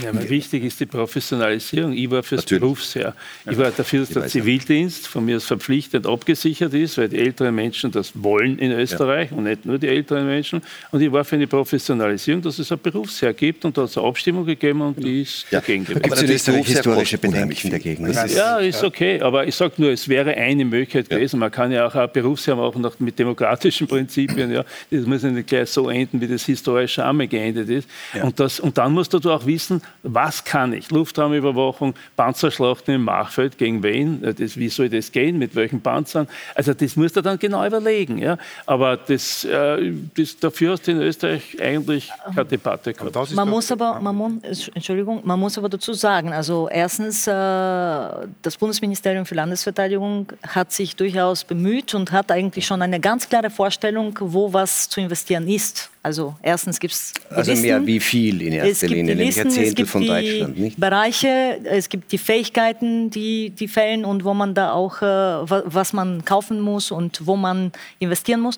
Ja, 0.02 0.10
aber 0.10 0.28
wichtig 0.28 0.64
ist 0.64 0.80
die 0.80 0.86
Professionalisierung. 0.94 1.92
Ich 1.92 2.10
war 2.10 2.22
fürs 2.22 2.42
Natürlich. 2.42 2.60
Berufsheer. 2.60 3.14
Ich 3.50 3.58
war 3.58 3.70
dafür, 3.70 4.00
dass 4.00 4.10
der 4.10 4.26
Zivildienst 4.26 5.08
von 5.08 5.24
mir 5.24 5.36
aus 5.36 5.44
verpflichtend 5.44 6.06
abgesichert 6.06 6.72
ist, 6.74 6.98
weil 6.98 7.08
die 7.08 7.18
älteren 7.18 7.54
Menschen 7.54 7.90
das 7.90 8.12
wollen 8.14 8.58
in 8.58 8.72
Österreich 8.72 9.30
ja. 9.30 9.36
und 9.36 9.44
nicht 9.44 9.66
nur 9.66 9.78
die 9.78 9.88
älteren 9.88 10.26
Menschen. 10.26 10.62
Und 10.92 11.00
ich 11.00 11.10
war 11.10 11.24
für 11.24 11.36
eine 11.36 11.46
Professionalisierung, 11.46 12.42
dass 12.42 12.58
es 12.58 12.70
ein 12.70 12.78
Berufsheer 12.78 13.32
gibt 13.32 13.64
und 13.64 13.76
da 13.76 13.82
hat 13.82 13.90
es 13.90 13.98
eine 13.98 14.06
Abstimmung 14.06 14.46
gegeben 14.46 14.80
und 14.80 15.02
die 15.02 15.22
ist 15.22 15.46
ja. 15.50 15.60
dagegen 15.60 15.84
gewesen. 15.84 16.04
Aber 16.04 16.14
natürlich 16.14 16.42
historische 16.44 17.18
Bedenken 17.18 17.70
dagegen. 17.70 18.06
Ist 18.06 18.36
ja, 18.36 18.58
ist 18.58 18.82
okay, 18.84 19.20
aber 19.20 19.46
ich 19.46 19.54
sage 19.54 19.74
nur, 19.78 19.90
es 19.90 20.08
wäre 20.08 20.34
eine 20.34 20.64
Möglichkeit 20.64 21.10
ja. 21.10 21.16
gewesen. 21.16 21.40
Man 21.40 21.50
kann 21.50 21.72
ja 21.72 21.86
auch 21.86 21.94
ein 21.94 22.08
Berufsheer 22.12 22.56
machen 22.56 22.82
nach, 22.82 22.98
mit 22.98 23.18
demokratischen 23.18 23.86
Prinzipien. 23.86 24.52
Ja. 24.52 24.64
Das 24.90 25.06
muss 25.06 25.22
ja 25.22 25.30
nicht 25.30 25.48
gleich 25.48 25.70
so 25.70 25.88
enden, 25.88 26.20
wie 26.20 26.28
das 26.28 26.44
historische 26.44 27.04
einmal 27.04 27.26
geendet 27.26 27.68
ist. 27.68 27.88
Und, 28.22 28.38
das, 28.38 28.60
und 28.60 28.78
dann 28.78 28.92
musst 28.92 29.12
du 29.12 29.18
auch 29.30 29.46
wissen, 29.46 29.82
was 30.02 30.44
kann 30.44 30.72
ich? 30.72 30.83
Luftraumüberwachung, 30.90 31.94
Panzerschlachten 32.16 32.94
im 32.94 33.04
Machfeld, 33.04 33.58
gegen 33.58 33.82
wen? 33.82 34.22
Das, 34.22 34.56
wie 34.56 34.68
soll 34.68 34.88
das 34.88 35.12
gehen? 35.12 35.38
Mit 35.38 35.54
welchen 35.54 35.80
Panzern? 35.80 36.28
Also 36.54 36.74
das 36.74 36.96
musst 36.96 37.16
du 37.16 37.20
dann 37.20 37.38
genau 37.38 37.66
überlegen. 37.66 38.18
Ja? 38.18 38.38
Aber 38.66 38.96
das, 38.96 39.44
äh, 39.44 39.92
das, 40.16 40.38
dafür 40.38 40.72
hast 40.72 40.86
du 40.86 40.92
in 40.92 41.00
Österreich 41.00 41.56
eigentlich 41.60 42.10
keine 42.34 42.46
Debatte 42.46 42.92
gehabt. 42.92 43.32
Man 43.32 43.48
muss 43.48 43.70
aber, 43.70 44.00
man 44.00 44.42
Entschuldigung, 44.74 45.20
man 45.24 45.38
muss 45.38 45.58
aber 45.58 45.68
dazu 45.68 45.92
sagen, 45.92 46.32
also 46.32 46.68
erstens, 46.70 47.26
äh, 47.26 47.30
das 47.30 48.56
Bundesministerium 48.58 49.26
für 49.26 49.34
Landesverteidigung 49.34 50.32
hat 50.46 50.72
sich 50.72 50.96
durchaus 50.96 51.44
bemüht 51.44 51.94
und 51.94 52.12
hat 52.12 52.30
eigentlich 52.30 52.66
schon 52.66 52.82
eine 52.82 53.00
ganz 53.00 53.28
klare 53.28 53.50
Vorstellung, 53.50 54.16
wo 54.20 54.52
was 54.52 54.88
zu 54.88 55.00
investieren 55.00 55.48
ist. 55.48 55.90
Also 56.02 56.34
erstens 56.42 56.78
gibt 56.78 56.92
es 56.92 57.14
Also 57.30 57.54
mehr 57.54 57.84
wie 57.86 57.98
viel 57.98 58.42
in 58.42 58.52
erster 58.52 58.88
Linie, 58.88 59.16
nämlich 59.16 59.40
ein 59.40 59.50
Zehntel 59.50 59.86
von 59.86 60.06
Deutschland. 60.06 60.58
Nicht? 60.58 60.73
Bereiche, 60.76 61.60
es 61.64 61.88
gibt 61.88 62.12
die 62.12 62.18
Fähigkeiten, 62.18 63.10
die, 63.10 63.50
die 63.50 63.68
fehlen 63.68 64.04
und 64.04 64.24
wo 64.24 64.34
man 64.34 64.54
da 64.54 64.72
auch, 64.72 65.02
äh, 65.02 65.06
was 65.06 65.92
man 65.92 66.24
kaufen 66.24 66.60
muss 66.60 66.90
und 66.90 67.26
wo 67.26 67.36
man 67.36 67.72
investieren 67.98 68.40
muss. 68.40 68.56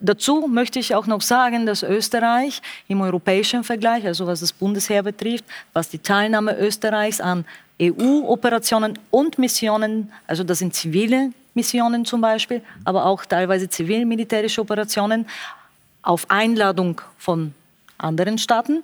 dazu 0.00 0.48
möchte 0.48 0.78
ich 0.78 0.94
auch 0.94 1.06
noch 1.06 1.22
sagen, 1.22 1.66
dass 1.66 1.82
Österreich 1.82 2.60
im 2.88 3.00
europäischen 3.00 3.64
Vergleich, 3.64 4.04
also 4.06 4.26
was 4.26 4.40
das 4.40 4.52
Bundesheer 4.52 5.02
betrifft, 5.02 5.44
was 5.72 5.88
die 5.88 5.98
Teilnahme 5.98 6.56
Österreichs 6.58 7.20
an 7.20 7.44
EU-Operationen 7.80 8.98
und 9.10 9.38
Missionen, 9.38 10.12
also 10.26 10.44
das 10.44 10.58
sind 10.58 10.74
zivile 10.74 11.30
Missionen 11.54 12.04
zum 12.04 12.20
Beispiel, 12.20 12.62
aber 12.84 13.06
auch 13.06 13.24
teilweise 13.24 13.68
zivil-militärische 13.68 14.60
Operationen 14.60 15.26
auf 16.02 16.30
Einladung 16.30 17.00
von 17.18 17.54
anderen 17.98 18.38
Staaten 18.38 18.82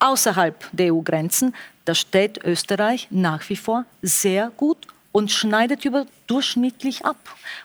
außerhalb 0.00 0.64
der 0.72 0.92
EU-Grenzen, 0.92 1.54
da 1.90 1.94
steht 1.96 2.44
Österreich 2.44 3.08
nach 3.10 3.48
wie 3.48 3.56
vor 3.56 3.84
sehr 4.00 4.52
gut 4.56 4.86
und 5.10 5.32
schneidet 5.32 5.84
überdurchschnittlich 5.84 7.04
ab. 7.04 7.16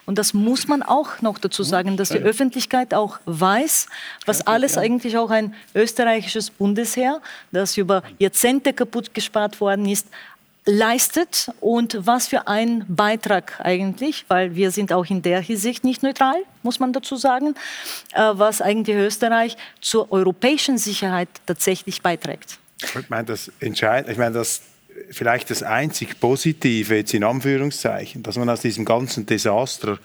Und 0.04 0.18
das 0.18 0.34
muss 0.34 0.66
man 0.66 0.82
auch 0.82 1.22
noch 1.22 1.38
dazu 1.38 1.62
sagen, 1.62 1.96
dass 1.96 2.08
die 2.08 2.18
Öffentlichkeit 2.18 2.92
auch 2.92 3.20
weiß, 3.26 3.86
was 4.24 4.44
alles 4.44 4.78
eigentlich 4.78 5.16
auch 5.16 5.30
ein 5.30 5.54
österreichisches 5.76 6.50
Bundesheer, 6.50 7.20
das 7.52 7.76
über 7.76 8.02
Jahrzehnte 8.18 8.72
kaputt 8.72 9.14
gespart 9.14 9.60
worden 9.60 9.86
ist, 9.86 10.08
leistet 10.64 11.52
und 11.60 12.04
was 12.04 12.26
für 12.26 12.48
ein 12.48 12.84
Beitrag 12.88 13.60
eigentlich, 13.62 14.24
weil 14.26 14.56
wir 14.56 14.72
sind 14.72 14.92
auch 14.92 15.06
in 15.06 15.22
der 15.22 15.40
Hinsicht 15.40 15.84
nicht 15.84 16.02
neutral, 16.02 16.42
muss 16.64 16.80
man 16.80 16.92
dazu 16.92 17.14
sagen, 17.14 17.54
äh, 18.12 18.32
was 18.32 18.60
eigentlich 18.60 18.96
Österreich 18.96 19.56
zur 19.80 20.10
europäischen 20.10 20.78
Sicherheit 20.78 21.28
tatsächlich 21.46 22.02
beiträgt. 22.02 22.58
Ich 22.82 23.08
meine, 23.08 23.24
das 23.24 23.50
entscheidend, 23.60 24.10
ich 24.10 24.18
meine, 24.18 24.34
das 24.34 24.62
vielleicht 25.10 25.50
das 25.50 25.62
einzig 25.62 26.20
Positive 26.20 26.96
jetzt 26.96 27.14
in 27.14 27.24
Anführungszeichen, 27.24 28.22
dass 28.22 28.36
man 28.36 28.48
aus 28.48 28.60
diesem 28.60 28.84
ganzen 28.84 29.26
Desaster 29.26 29.98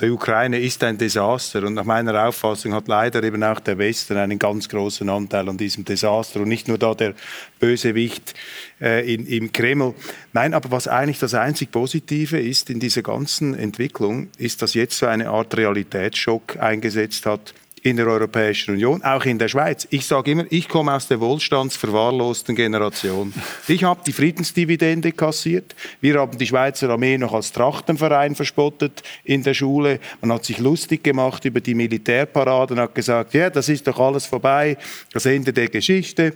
der 0.00 0.12
Ukraine 0.12 0.60
ist 0.60 0.84
ein 0.84 0.98
Desaster 0.98 1.62
und 1.62 1.74
nach 1.74 1.84
meiner 1.84 2.26
Auffassung 2.26 2.74
hat 2.74 2.86
leider 2.86 3.22
eben 3.22 3.42
auch 3.42 3.60
der 3.60 3.78
Westen 3.78 4.16
einen 4.18 4.38
ganz 4.38 4.68
großen 4.68 5.08
Anteil 5.08 5.48
an 5.48 5.56
diesem 5.56 5.84
Desaster 5.84 6.40
und 6.40 6.48
nicht 6.48 6.68
nur 6.68 6.76
da 6.76 6.94
der 6.94 7.14
Bösewicht 7.58 8.34
äh, 8.80 9.12
in, 9.12 9.26
im 9.26 9.52
Kreml. 9.52 9.94
Nein, 10.34 10.52
aber 10.52 10.70
was 10.70 10.86
eigentlich 10.86 11.18
das 11.18 11.32
einzig 11.32 11.70
Positive 11.70 12.38
ist 12.38 12.68
in 12.68 12.78
dieser 12.78 13.02
ganzen 13.02 13.54
Entwicklung, 13.54 14.28
ist, 14.36 14.60
dass 14.60 14.74
jetzt 14.74 14.98
so 14.98 15.06
eine 15.06 15.30
Art 15.30 15.56
Realitätsschock 15.56 16.58
eingesetzt 16.58 17.24
hat 17.24 17.54
in 17.86 17.96
der 17.96 18.08
Europäischen 18.08 18.74
Union, 18.74 19.00
auch 19.04 19.24
in 19.24 19.38
der 19.38 19.46
Schweiz. 19.46 19.86
Ich 19.90 20.06
sage 20.06 20.32
immer, 20.32 20.44
ich 20.50 20.68
komme 20.68 20.92
aus 20.92 21.06
der 21.06 21.20
wohlstandsverwahrlosten 21.20 22.56
Generation. 22.56 23.32
Ich 23.68 23.84
habe 23.84 24.00
die 24.04 24.12
Friedensdividende 24.12 25.12
kassiert. 25.12 25.76
Wir 26.00 26.18
haben 26.18 26.36
die 26.36 26.46
Schweizer 26.48 26.90
Armee 26.90 27.16
noch 27.16 27.32
als 27.32 27.52
Trachtenverein 27.52 28.34
verspottet 28.34 29.04
in 29.22 29.44
der 29.44 29.54
Schule. 29.54 30.00
Man 30.20 30.32
hat 30.32 30.44
sich 30.44 30.58
lustig 30.58 31.04
gemacht 31.04 31.44
über 31.44 31.60
die 31.60 31.74
Militärparaden, 31.74 32.80
hat 32.80 32.94
gesagt, 32.94 33.34
ja, 33.34 33.50
das 33.50 33.68
ist 33.68 33.86
doch 33.86 34.00
alles 34.00 34.26
vorbei, 34.26 34.76
das 35.12 35.26
Ende 35.26 35.52
der 35.52 35.68
Geschichte. 35.68 36.32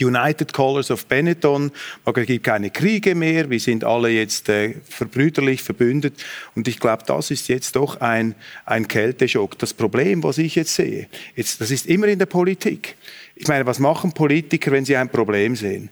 United 0.00 0.52
Colors 0.52 0.90
of 0.90 1.06
Benetton. 1.06 1.70
Es 2.04 2.26
gibt 2.26 2.44
keine 2.44 2.70
Kriege 2.70 3.14
mehr. 3.14 3.48
Wir 3.50 3.60
sind 3.60 3.84
alle 3.84 4.10
jetzt 4.10 4.48
äh, 4.48 4.74
verbrüderlich 4.88 5.62
verbündet. 5.62 6.14
Und 6.54 6.68
ich 6.68 6.80
glaube, 6.80 7.04
das 7.06 7.30
ist 7.30 7.48
jetzt 7.48 7.76
doch 7.76 8.00
ein, 8.00 8.34
ein 8.64 8.88
Kälteschock. 8.88 9.58
Das 9.58 9.74
Problem, 9.74 10.22
was 10.22 10.38
ich 10.38 10.54
jetzt 10.54 10.74
sehe, 10.74 11.08
jetzt, 11.36 11.60
das 11.60 11.70
ist 11.70 11.86
immer 11.86 12.08
in 12.08 12.18
der 12.18 12.26
Politik. 12.26 12.96
Ich 13.36 13.48
meine, 13.48 13.64
was 13.66 13.78
machen 13.78 14.12
Politiker, 14.12 14.70
wenn 14.70 14.84
sie 14.84 14.96
ein 14.96 15.08
Problem 15.08 15.56
sehen? 15.56 15.90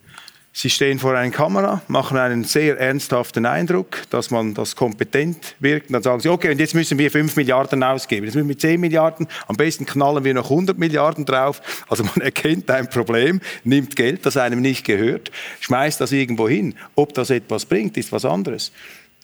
Sie 0.53 0.70
stehen 0.70 0.99
vor 0.99 1.14
einer 1.14 1.30
Kamera, 1.30 1.82
machen 1.86 2.16
einen 2.16 2.42
sehr 2.42 2.80
ernsthaften 2.80 3.46
Eindruck, 3.46 4.03
dass 4.11 4.30
man 4.30 4.55
das 4.55 4.74
kompetent 4.74 5.55
wirkt. 5.61 5.92
Dann 5.92 6.03
sagen 6.03 6.20
sie, 6.20 6.28
okay, 6.28 6.51
und 6.51 6.59
jetzt 6.59 6.74
müssen 6.74 6.99
wir 6.99 7.11
5 7.11 7.36
Milliarden 7.36 7.82
ausgeben. 7.84 8.26
Jetzt 8.26 8.34
müssen 8.34 8.49
wir 8.49 8.59
10 8.59 8.80
Milliarden, 8.80 9.28
am 9.46 9.57
besten 9.57 9.86
knallen 9.86 10.24
wir 10.24 10.34
noch 10.34 10.51
100 10.51 10.76
Milliarden 10.76 11.24
drauf. 11.24 11.62
Also 11.88 12.03
man 12.03 12.16
erkennt 12.22 12.70
ein 12.70 12.90
Problem, 12.90 13.40
nimmt 13.62 13.94
Geld, 13.94 14.26
das 14.26 14.36
einem 14.36 14.61
nicht 14.61 14.84
gehört, 14.84 15.30
schmeißt 15.61 16.01
das 16.01 16.11
irgendwo 16.11 16.49
hin. 16.49 16.74
Ob 16.96 17.14
das 17.14 17.30
etwas 17.30 17.64
bringt, 17.64 17.96
ist 17.96 18.11
was 18.11 18.24
anderes. 18.24 18.72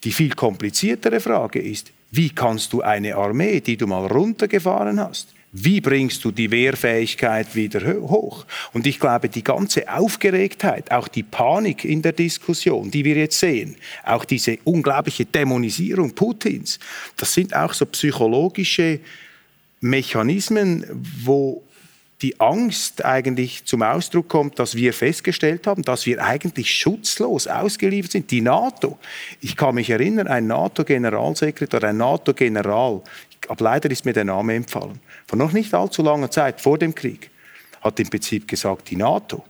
Die 0.05 0.13
viel 0.13 0.35
kompliziertere 0.35 1.19
Frage 1.19 1.61
ist, 1.61 1.91
wie 2.13 2.31
kannst 2.31 2.73
du 2.73 2.83
eine 2.83 3.17
Armee, 3.17 3.61
die 3.61 3.77
du 3.77 3.89
mal 3.89 4.07
runtergefahren 4.07 5.01
hast, 5.01 5.34
wie 5.57 5.81
bringst 5.81 6.25
du 6.25 6.33
die 6.33 6.51
Wehrfähigkeit 6.51 7.55
wieder 7.55 7.81
hoch? 8.01 8.45
Und 8.73 8.89
ich 8.89 8.99
glaube, 8.99 9.29
die 9.29 9.45
ganze 9.45 9.89
Aufgeregtheit, 9.89 10.91
auch 10.91 11.07
die 11.07 11.23
Panik 11.23 11.85
in 11.85 12.03
der 12.03 12.11
Diskussion, 12.11 12.91
die 12.91 13.05
wir 13.05 13.15
jetzt 13.15 13.39
sehen, 13.39 13.77
auch 14.05 14.25
diese 14.25 14.59
unglaubliche 14.65 15.25
Dämonisierung 15.25 16.13
Putins, 16.13 16.81
das 17.17 17.33
sind 17.33 17.55
auch 17.55 17.73
so 17.73 17.87
psychologische 17.87 18.99
Mechanismen, 19.81 20.85
wo 21.23 21.63
die 22.25 22.41
Angst 22.41 23.05
eigentlich 23.05 23.65
zum 23.67 23.83
Ausdruck 23.83 24.29
kommt, 24.29 24.59
dass 24.59 24.75
wir 24.75 24.95
festgestellt 24.95 25.67
haben, 25.67 25.83
dass 25.83 26.07
wir 26.07 26.25
eigentlich 26.25 26.75
schutzlos 26.75 27.47
ausgeliefert 27.47 28.13
sind. 28.13 28.31
Die 28.31 28.41
NATO, 28.41 28.99
ich 29.41 29.57
kann 29.57 29.75
mich 29.75 29.91
erinnern, 29.91 30.27
ein 30.27 30.47
NATO-Generalsekretär, 30.47 31.85
ein 31.85 31.99
NATO-General, 31.99 33.03
aber 33.49 33.65
leider 33.65 33.91
ist 33.91 34.05
mir 34.05 34.13
der 34.13 34.25
Name 34.25 34.55
empfallen, 34.55 35.01
vor 35.27 35.39
noch 35.39 35.53
nicht 35.53 35.73
allzu 35.75 36.03
langer 36.03 36.31
Zeit, 36.31 36.61
vor 36.61 36.79
dem 36.79 36.95
Krieg, 36.95 37.31
hat 37.81 38.01
im 38.01 38.09
Prinzip 38.09 38.49
gesagt, 38.49 38.91
die 38.91 38.97
NATO, 38.97 39.45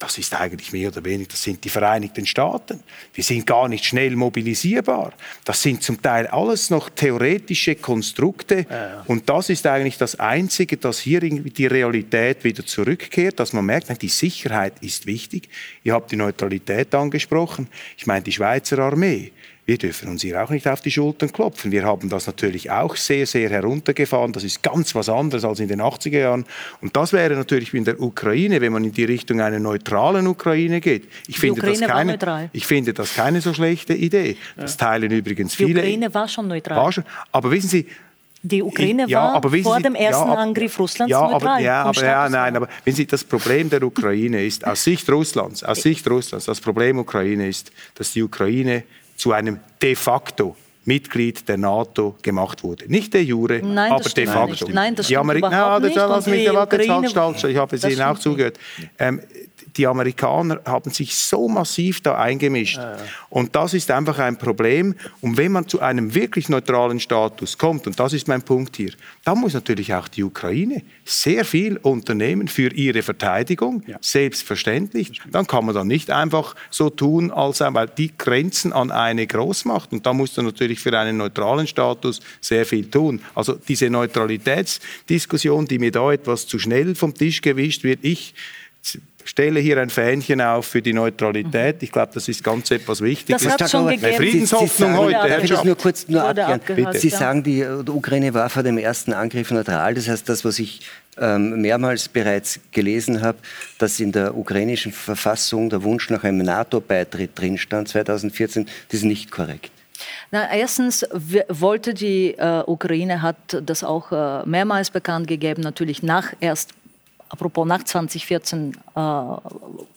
das 0.00 0.16
ist 0.16 0.34
eigentlich 0.34 0.72
mehr 0.72 0.88
oder 0.88 1.04
weniger, 1.04 1.28
das 1.32 1.42
sind 1.42 1.62
die 1.62 1.68
Vereinigten 1.68 2.24
Staaten. 2.24 2.82
Wir 3.12 3.22
sind 3.22 3.46
gar 3.46 3.68
nicht 3.68 3.84
schnell 3.84 4.16
mobilisierbar. 4.16 5.12
Das 5.44 5.60
sind 5.60 5.82
zum 5.82 6.00
Teil 6.00 6.26
alles 6.28 6.70
noch 6.70 6.88
theoretische 6.88 7.74
Konstrukte. 7.74 8.64
Ja, 8.68 8.76
ja. 8.76 9.04
Und 9.08 9.28
das 9.28 9.50
ist 9.50 9.66
eigentlich 9.66 9.98
das 9.98 10.18
Einzige, 10.18 10.78
dass 10.78 11.00
hier 11.00 11.22
irgendwie 11.22 11.50
die 11.50 11.66
Realität 11.66 12.44
wieder 12.44 12.64
zurückkehrt, 12.64 13.38
dass 13.38 13.52
man 13.52 13.66
merkt, 13.66 13.90
nein, 13.90 13.98
die 14.00 14.08
Sicherheit 14.08 14.72
ist 14.80 15.04
wichtig. 15.04 15.50
Ihr 15.84 15.92
habt 15.92 16.10
die 16.10 16.16
Neutralität 16.16 16.94
angesprochen. 16.94 17.68
Ich 17.98 18.06
meine, 18.06 18.22
die 18.22 18.32
Schweizer 18.32 18.78
Armee 18.78 19.32
wir 19.66 19.78
dürfen 19.78 20.08
uns 20.08 20.22
hier 20.22 20.42
auch 20.42 20.50
nicht 20.50 20.66
auf 20.66 20.80
die 20.80 20.90
Schultern 20.90 21.32
klopfen. 21.32 21.70
Wir 21.70 21.84
haben 21.84 22.08
das 22.08 22.26
natürlich 22.26 22.70
auch 22.70 22.96
sehr, 22.96 23.26
sehr 23.26 23.50
heruntergefahren. 23.50 24.32
Das 24.32 24.42
ist 24.42 24.62
ganz 24.62 24.94
was 24.94 25.08
anderes 25.08 25.44
als 25.44 25.60
in 25.60 25.68
den 25.68 25.80
80er 25.80 26.18
Jahren. 26.18 26.44
Und 26.80 26.96
das 26.96 27.12
wäre 27.12 27.34
natürlich 27.34 27.72
in 27.74 27.84
der 27.84 28.00
Ukraine, 28.00 28.60
wenn 28.60 28.72
man 28.72 28.84
in 28.84 28.92
die 28.92 29.04
Richtung 29.04 29.40
einer 29.40 29.58
neutralen 29.58 30.26
Ukraine 30.26 30.80
geht. 30.80 31.04
Ich, 31.26 31.36
die 31.36 31.40
finde, 31.40 31.60
Ukraine 31.60 32.16
das 32.16 32.28
keine, 32.28 32.50
ich 32.52 32.66
finde 32.66 32.92
das 32.94 33.14
keine 33.14 33.40
so 33.40 33.54
schlechte 33.54 33.94
Idee. 33.94 34.36
Das 34.56 34.76
teilen 34.76 35.10
übrigens 35.10 35.54
viele. 35.54 35.74
Die 35.74 35.78
Ukraine 35.80 36.14
war 36.14 36.28
schon 36.28 36.48
neutral. 36.48 36.76
War 36.76 36.92
schon, 36.92 37.04
aber 37.30 37.50
wissen 37.50 37.68
Sie, 37.68 37.86
die 38.42 38.62
Ukraine 38.62 39.04
ja, 39.06 39.34
war 39.34 39.42
vor 39.42 39.76
Sie, 39.76 39.82
dem 39.82 39.94
ersten 39.94 40.28
ja, 40.28 40.34
Angriff 40.34 40.78
Russlands 40.78 41.10
ja, 41.10 41.20
neutral. 41.20 41.48
Aber, 41.48 41.60
ja, 41.60 41.82
aber 41.82 42.02
ja, 42.02 42.28
nein, 42.28 42.56
aber 42.56 42.68
wenn 42.84 42.94
Sie, 42.94 43.06
das 43.06 43.22
Problem 43.22 43.68
der 43.68 43.82
Ukraine 43.82 44.44
ist, 44.44 44.66
aus 44.66 44.82
Sicht 44.82 45.08
Russlands, 45.10 45.62
aus 45.62 45.82
Sicht 45.82 46.08
Russlands, 46.08 46.46
das 46.46 46.60
Problem 46.60 46.98
Ukraine 46.98 47.48
ist, 47.48 47.70
dass 47.94 48.12
die 48.12 48.22
Ukraine 48.22 48.84
zu 49.20 49.32
einem 49.32 49.60
de 49.82 49.94
facto 49.94 50.56
Mitglied 50.84 51.46
der 51.46 51.58
NATO 51.58 52.16
gemacht 52.22 52.64
wurde. 52.64 52.86
Nicht 52.88 53.12
de 53.12 53.20
jure, 53.20 53.60
Nein, 53.62 53.92
aber 53.92 54.08
de 54.08 54.26
facto. 54.26 54.66
Nein, 54.72 54.94
das 54.94 55.06
stimmt 55.06 55.20
Amerik 55.20 55.44
überhaupt 55.44 55.82
nicht. 55.84 55.94
Lass 55.94 56.26
mich, 56.26 56.52
warte, 56.52 56.76
jetzt 56.76 56.88
halt, 56.88 57.44
ich 57.44 57.56
habe 57.56 57.76
es 57.76 57.84
Ihnen 57.84 58.02
auch 58.02 58.18
zugehört. 58.18 58.58
Ähm, 58.98 59.20
die 59.76 59.86
Amerikaner 59.86 60.60
haben 60.64 60.90
sich 60.90 61.14
so 61.14 61.48
massiv 61.48 62.00
da 62.00 62.16
eingemischt. 62.16 62.76
Ja, 62.76 62.92
ja. 62.92 62.98
Und 63.28 63.54
das 63.54 63.74
ist 63.74 63.90
einfach 63.90 64.18
ein 64.18 64.36
Problem. 64.36 64.94
Und 65.20 65.36
wenn 65.36 65.52
man 65.52 65.68
zu 65.68 65.80
einem 65.80 66.14
wirklich 66.14 66.48
neutralen 66.48 67.00
Status 67.00 67.58
kommt, 67.58 67.86
und 67.86 67.98
das 67.98 68.12
ist 68.12 68.28
mein 68.28 68.42
Punkt 68.42 68.76
hier, 68.76 68.92
dann 69.24 69.38
muss 69.38 69.54
natürlich 69.54 69.94
auch 69.94 70.08
die 70.08 70.24
Ukraine 70.24 70.82
sehr 71.04 71.44
viel 71.44 71.76
unternehmen 71.78 72.48
für 72.48 72.72
ihre 72.72 73.02
Verteidigung, 73.02 73.82
ja. 73.86 73.98
selbstverständlich. 74.00 75.20
Dann 75.30 75.46
kann 75.46 75.64
man 75.64 75.74
dann 75.74 75.86
nicht 75.86 76.10
einfach 76.10 76.54
so 76.70 76.90
tun, 76.90 77.30
als 77.30 77.60
weil 77.60 77.88
die 77.88 78.12
grenzen 78.16 78.72
an 78.72 78.90
eine 78.90 79.26
Großmacht. 79.26 79.92
Und 79.92 80.06
da 80.06 80.12
muss 80.12 80.36
man 80.36 80.46
natürlich 80.46 80.80
für 80.80 80.98
einen 80.98 81.18
neutralen 81.18 81.66
Status 81.66 82.20
sehr 82.40 82.64
viel 82.64 82.90
tun. 82.90 83.20
Also 83.34 83.54
diese 83.54 83.90
Neutralitätsdiskussion, 83.90 85.66
die 85.66 85.78
mir 85.78 85.92
da 85.92 86.12
etwas 86.12 86.46
zu 86.46 86.58
schnell 86.58 86.94
vom 86.94 87.14
Tisch 87.14 87.42
gewischt 87.42 87.84
wird, 87.84 88.00
ich 88.02 88.34
stelle 89.24 89.60
hier 89.60 89.78
ein 89.78 89.90
Fähnchen 89.90 90.40
auf 90.40 90.66
für 90.66 90.82
die 90.82 90.92
Neutralität. 90.92 91.82
Ich 91.82 91.92
glaube, 91.92 92.12
das 92.14 92.28
ist 92.28 92.42
ganz 92.42 92.70
etwas 92.70 93.00
Wichtiges. 93.00 93.42
Das 93.42 93.52
hat 93.52 93.70
schon 93.70 93.88
gegeben. 93.88 94.14
Friedenshoffnung 94.16 94.68
Sie, 94.68 94.82
sagen, 94.82 94.96
heute. 94.98 95.28
Darf 95.28 95.44
ich 95.44 95.50
das 95.50 95.64
nur 95.64 95.76
kurz 95.76 96.08
nur 96.08 96.24
abklären? 96.24 96.92
Sie 96.94 97.08
sagen, 97.08 97.42
die, 97.42 97.64
Ukraine 97.64 98.32
war 98.34 98.48
vor 98.50 98.62
dem 98.62 98.78
ersten 98.78 99.12
Angriff 99.12 99.50
neutral. 99.50 99.94
Das 99.94 100.08
heißt, 100.08 100.28
das, 100.28 100.44
was 100.44 100.58
ich 100.58 100.80
ähm, 101.18 101.60
mehrmals 101.60 102.08
bereits 102.08 102.60
gelesen 102.72 103.22
habe, 103.22 103.38
dass 103.78 104.00
in 104.00 104.12
der 104.12 104.36
ukrainischen 104.36 104.92
Verfassung 104.92 105.70
der 105.70 105.82
Wunsch 105.82 106.10
nach 106.10 106.24
einem 106.24 106.38
NATO-Beitritt 106.38 107.38
drinstand 107.38 107.88
2014, 107.88 108.66
das 108.88 109.00
ist 109.00 109.04
nicht 109.04 109.30
korrekt. 109.30 109.70
Na, 110.30 110.50
erstens 110.52 111.06
wollte 111.48 111.92
die 111.94 112.34
äh, 112.38 112.62
Ukraine, 112.66 113.22
hat 113.22 113.36
das 113.62 113.84
auch 113.84 114.12
äh, 114.12 114.46
mehrmals 114.46 114.90
bekannt 114.90 115.26
gegeben, 115.26 115.62
natürlich 115.62 116.02
nach 116.02 116.32
erst 116.40 116.70
apropos 117.30 117.66
nach 117.66 117.82
2014 117.82 118.72
äh, 118.72 119.00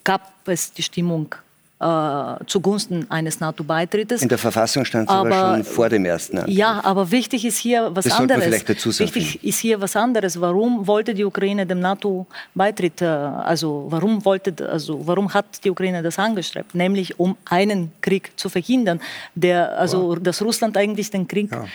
gab 0.04 0.32
es 0.46 0.72
die 0.72 0.84
Stimmung, 0.84 1.36
äh, 1.84 2.46
zugunsten 2.48 3.06
eines 3.10 3.40
NATO-Beitrittes. 3.42 4.22
In 4.22 4.30
der 4.30 4.38
Verfassung 4.38 4.86
stand 4.86 5.10
es 5.10 5.14
aber, 5.14 5.36
aber, 5.36 5.56
schon 5.56 5.64
vor 5.66 5.90
dem 5.90 6.06
ersten 6.06 6.38
Antrag. 6.38 6.56
Ja, 6.56 6.80
aber 6.84 7.12
wichtig 7.12 7.44
ist 7.44 7.58
hier 7.58 7.92
was 7.94 8.06
das 8.06 8.14
anderes. 8.14 8.44
vielleicht 8.44 8.70
dazu 8.70 8.92
sagen. 8.92 9.14
Wichtig 9.14 9.44
ist 9.44 9.60
hier 9.60 9.82
was 9.82 9.96
anderes. 9.96 10.40
Warum 10.40 10.88
wollte 10.88 11.14
die 11.14 11.26
Ukraine 11.26 11.66
dem 11.66 11.82
NATO-Beitritt, 11.82 13.02
äh, 13.02 13.06
also 13.06 13.88
warum 13.90 14.24
wollte, 14.24 14.54
also 14.70 15.06
warum 15.06 15.34
hat 15.34 15.46
die 15.66 15.72
Ukraine 15.72 16.02
das 16.02 16.18
angestrebt? 16.20 16.74
Nämlich 16.74 17.20
um 17.20 17.36
einen 17.46 17.92
Krieg 18.00 18.32
zu 18.38 18.48
verhindern, 18.48 19.02
der, 19.36 19.78
also 19.78 20.16
dass 20.16 20.42
Russland 20.42 20.78
eigentlich 20.78 21.12
den 21.12 21.28
Krieg 21.28 21.52
ja 21.52 21.66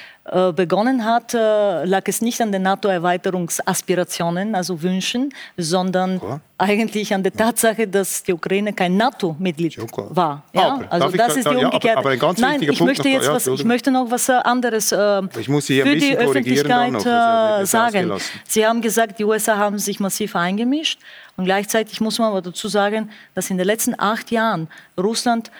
begonnen 0.52 1.04
hat, 1.04 1.34
äh, 1.34 1.84
lag 1.84 2.02
es 2.06 2.20
nicht 2.20 2.40
an 2.40 2.52
den 2.52 2.62
NATO-Erweiterungsaspirationen, 2.62 4.54
also 4.54 4.82
Wünschen, 4.82 5.32
sondern 5.56 6.20
ja. 6.22 6.40
eigentlich 6.58 7.14
an 7.14 7.22
der 7.22 7.32
Tatsache, 7.32 7.86
dass 7.88 8.22
die 8.22 8.32
Ukraine 8.32 8.72
kein 8.72 8.96
NATO-Mitglied 8.96 9.78
war. 10.10 10.42
Ja? 10.52 10.80
also 10.90 11.08
das 11.16 11.36
ist 11.36 11.48
die 11.48 11.56
umgekehrte. 11.56 11.90
aber, 11.90 11.98
aber 12.00 12.10
ein 12.10 12.18
ganz 12.18 12.38
Nein, 12.38 12.62
ich 12.62 12.80
möchte, 12.80 13.08
jetzt 13.08 13.28
was, 13.28 13.46
ich 13.46 13.64
möchte 13.64 13.90
noch 13.90 14.10
was 14.10 14.28
äh, 14.28 14.32
anderes 14.32 14.92
ich 15.38 15.48
muss 15.48 15.66
für 15.66 15.96
die 15.96 16.16
Öffentlichkeit 16.16 16.92
noch, 16.92 17.64
sagen. 17.64 18.12
Sie 18.46 18.66
haben 18.66 18.80
gesagt, 18.80 19.18
die 19.18 19.24
USA 19.24 19.56
haben 19.56 19.78
sich 19.78 20.00
massiv 20.00 20.36
eingemischt 20.36 20.98
und 21.36 21.44
gleichzeitig 21.44 22.00
muss 22.00 22.18
man 22.18 22.28
aber 22.28 22.42
dazu 22.42 22.68
sagen, 22.68 23.10
dass 23.34 23.50
in 23.50 23.58
den 23.58 23.66
letzten 23.66 23.98
acht 23.98 24.30
Jahren 24.30 24.68
Russland 24.98 25.50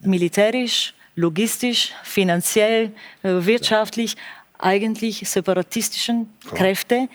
militärisch 0.00 0.94
logistisch, 1.14 1.92
finanziell, 2.02 2.92
äh, 3.22 3.30
wirtschaftlich 3.44 4.16
eigentlich 4.58 5.28
separatistischen 5.28 6.32
Kräfte 6.54 7.08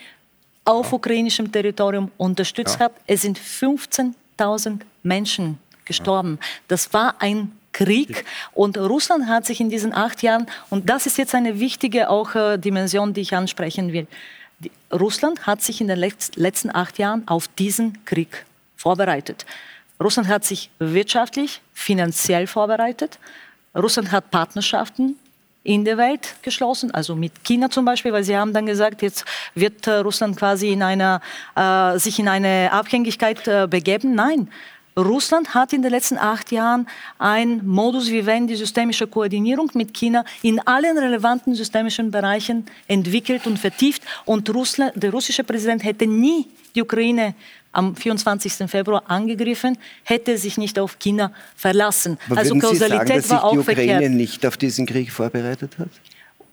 auf 0.65 0.91
ukrainischem 0.91 1.52
Territorium 1.52 2.11
unterstützt 2.18 2.76
ja. 2.80 2.86
hat. 2.86 2.94
Es 3.07 3.22
sind 3.22 3.40
15.000 3.40 4.82
Menschen 5.03 5.57
gestorben. 5.86 6.40
Das 6.68 6.91
war 6.94 7.15
ein 7.19 7.53
Krieg. 7.72 8.26
Und 8.53 8.78
Russland 8.78 9.28
hat 9.28 9.45
sich 9.45 9.61
in 9.61 9.69
diesen 9.69 9.94
acht 9.94 10.24
Jahren, 10.24 10.48
und 10.69 10.90
das 10.90 11.06
ist 11.06 11.18
jetzt 11.18 11.36
eine 11.36 11.60
wichtige 11.60 12.10
auch 12.10 12.36
äh, 12.36 12.57
Dimension, 12.57 13.14
die 13.14 13.22
ich 13.22 13.36
ansprechen 13.36 13.94
will, 13.94 14.07
die, 14.60 14.72
Russland 14.91 15.45
hat 15.45 15.61
sich 15.61 15.80
in 15.80 15.88
den 15.88 15.99
letzten 15.99 16.76
acht 16.76 16.98
Jahren 16.98 17.28
auf 17.28 17.48
diesen 17.48 18.03
Krieg 18.06 18.45
vorbereitet. 18.76 19.45
Russland 20.03 20.28
hat 20.28 20.44
sich 20.44 20.69
wirtschaftlich, 20.80 21.61
finanziell 21.74 22.48
vorbereitet. 22.48 23.19
Russland 23.77 24.11
hat 24.11 24.31
Partnerschaften 24.31 25.17
in 25.63 25.83
der 25.83 25.97
Welt 25.97 26.35
geschlossen, 26.41 26.91
also 26.91 27.15
mit 27.15 27.43
China 27.43 27.69
zum 27.69 27.83
Beispiel, 27.83 28.13
weil 28.13 28.23
sie 28.23 28.37
haben 28.37 28.53
dann 28.53 28.65
gesagt, 28.65 29.01
jetzt 29.01 29.25
wird 29.53 29.85
äh, 29.85 29.97
Russland 29.97 30.37
quasi 30.37 30.71
in 30.71 30.81
einer, 30.81 31.21
äh, 31.55 31.99
sich 31.99 32.19
in 32.19 32.29
eine 32.29 32.71
Abhängigkeit 32.71 33.45
äh, 33.47 33.67
begeben. 33.69 34.15
Nein, 34.15 34.49
Russland 34.97 35.53
hat 35.53 35.73
in 35.73 35.83
den 35.83 35.91
letzten 35.91 36.17
acht 36.17 36.51
Jahren 36.51 36.87
ein 37.19 37.67
Modus 37.67 38.09
vivendi 38.09 38.55
systemischer 38.55 39.05
Koordinierung 39.05 39.69
mit 39.75 39.93
China 39.93 40.23
in 40.41 40.59
allen 40.59 40.97
relevanten 40.97 41.53
systemischen 41.53 42.09
Bereichen 42.09 42.65
entwickelt 42.87 43.45
und 43.45 43.59
vertieft. 43.59 44.01
Und 44.25 44.49
Russland, 44.49 44.93
der 44.95 45.11
russische 45.11 45.43
Präsident 45.43 45.83
hätte 45.83 46.07
nie 46.07 46.47
die 46.73 46.81
Ukraine 46.81 47.35
am 47.77 47.95
24. 47.95 48.69
Februar 48.69 49.03
angegriffen, 49.07 49.77
hätte 50.03 50.37
sich 50.37 50.57
nicht 50.57 50.79
auf 50.79 50.97
China 50.97 51.31
verlassen. 51.55 52.17
Aber 52.27 52.39
also 52.39 52.55
Kausalität 52.57 53.07
sagen, 53.07 53.21
dass 53.21 53.29
war 53.29 53.43
auch 53.43 53.51
die 53.51 53.59
Ukraine 53.59 53.91
verkehrt. 53.91 54.13
nicht 54.13 54.45
auf 54.45 54.57
diesen 54.57 54.87
Krieg 54.87 55.11
vorbereitet 55.11 55.77
hat? 55.77 55.89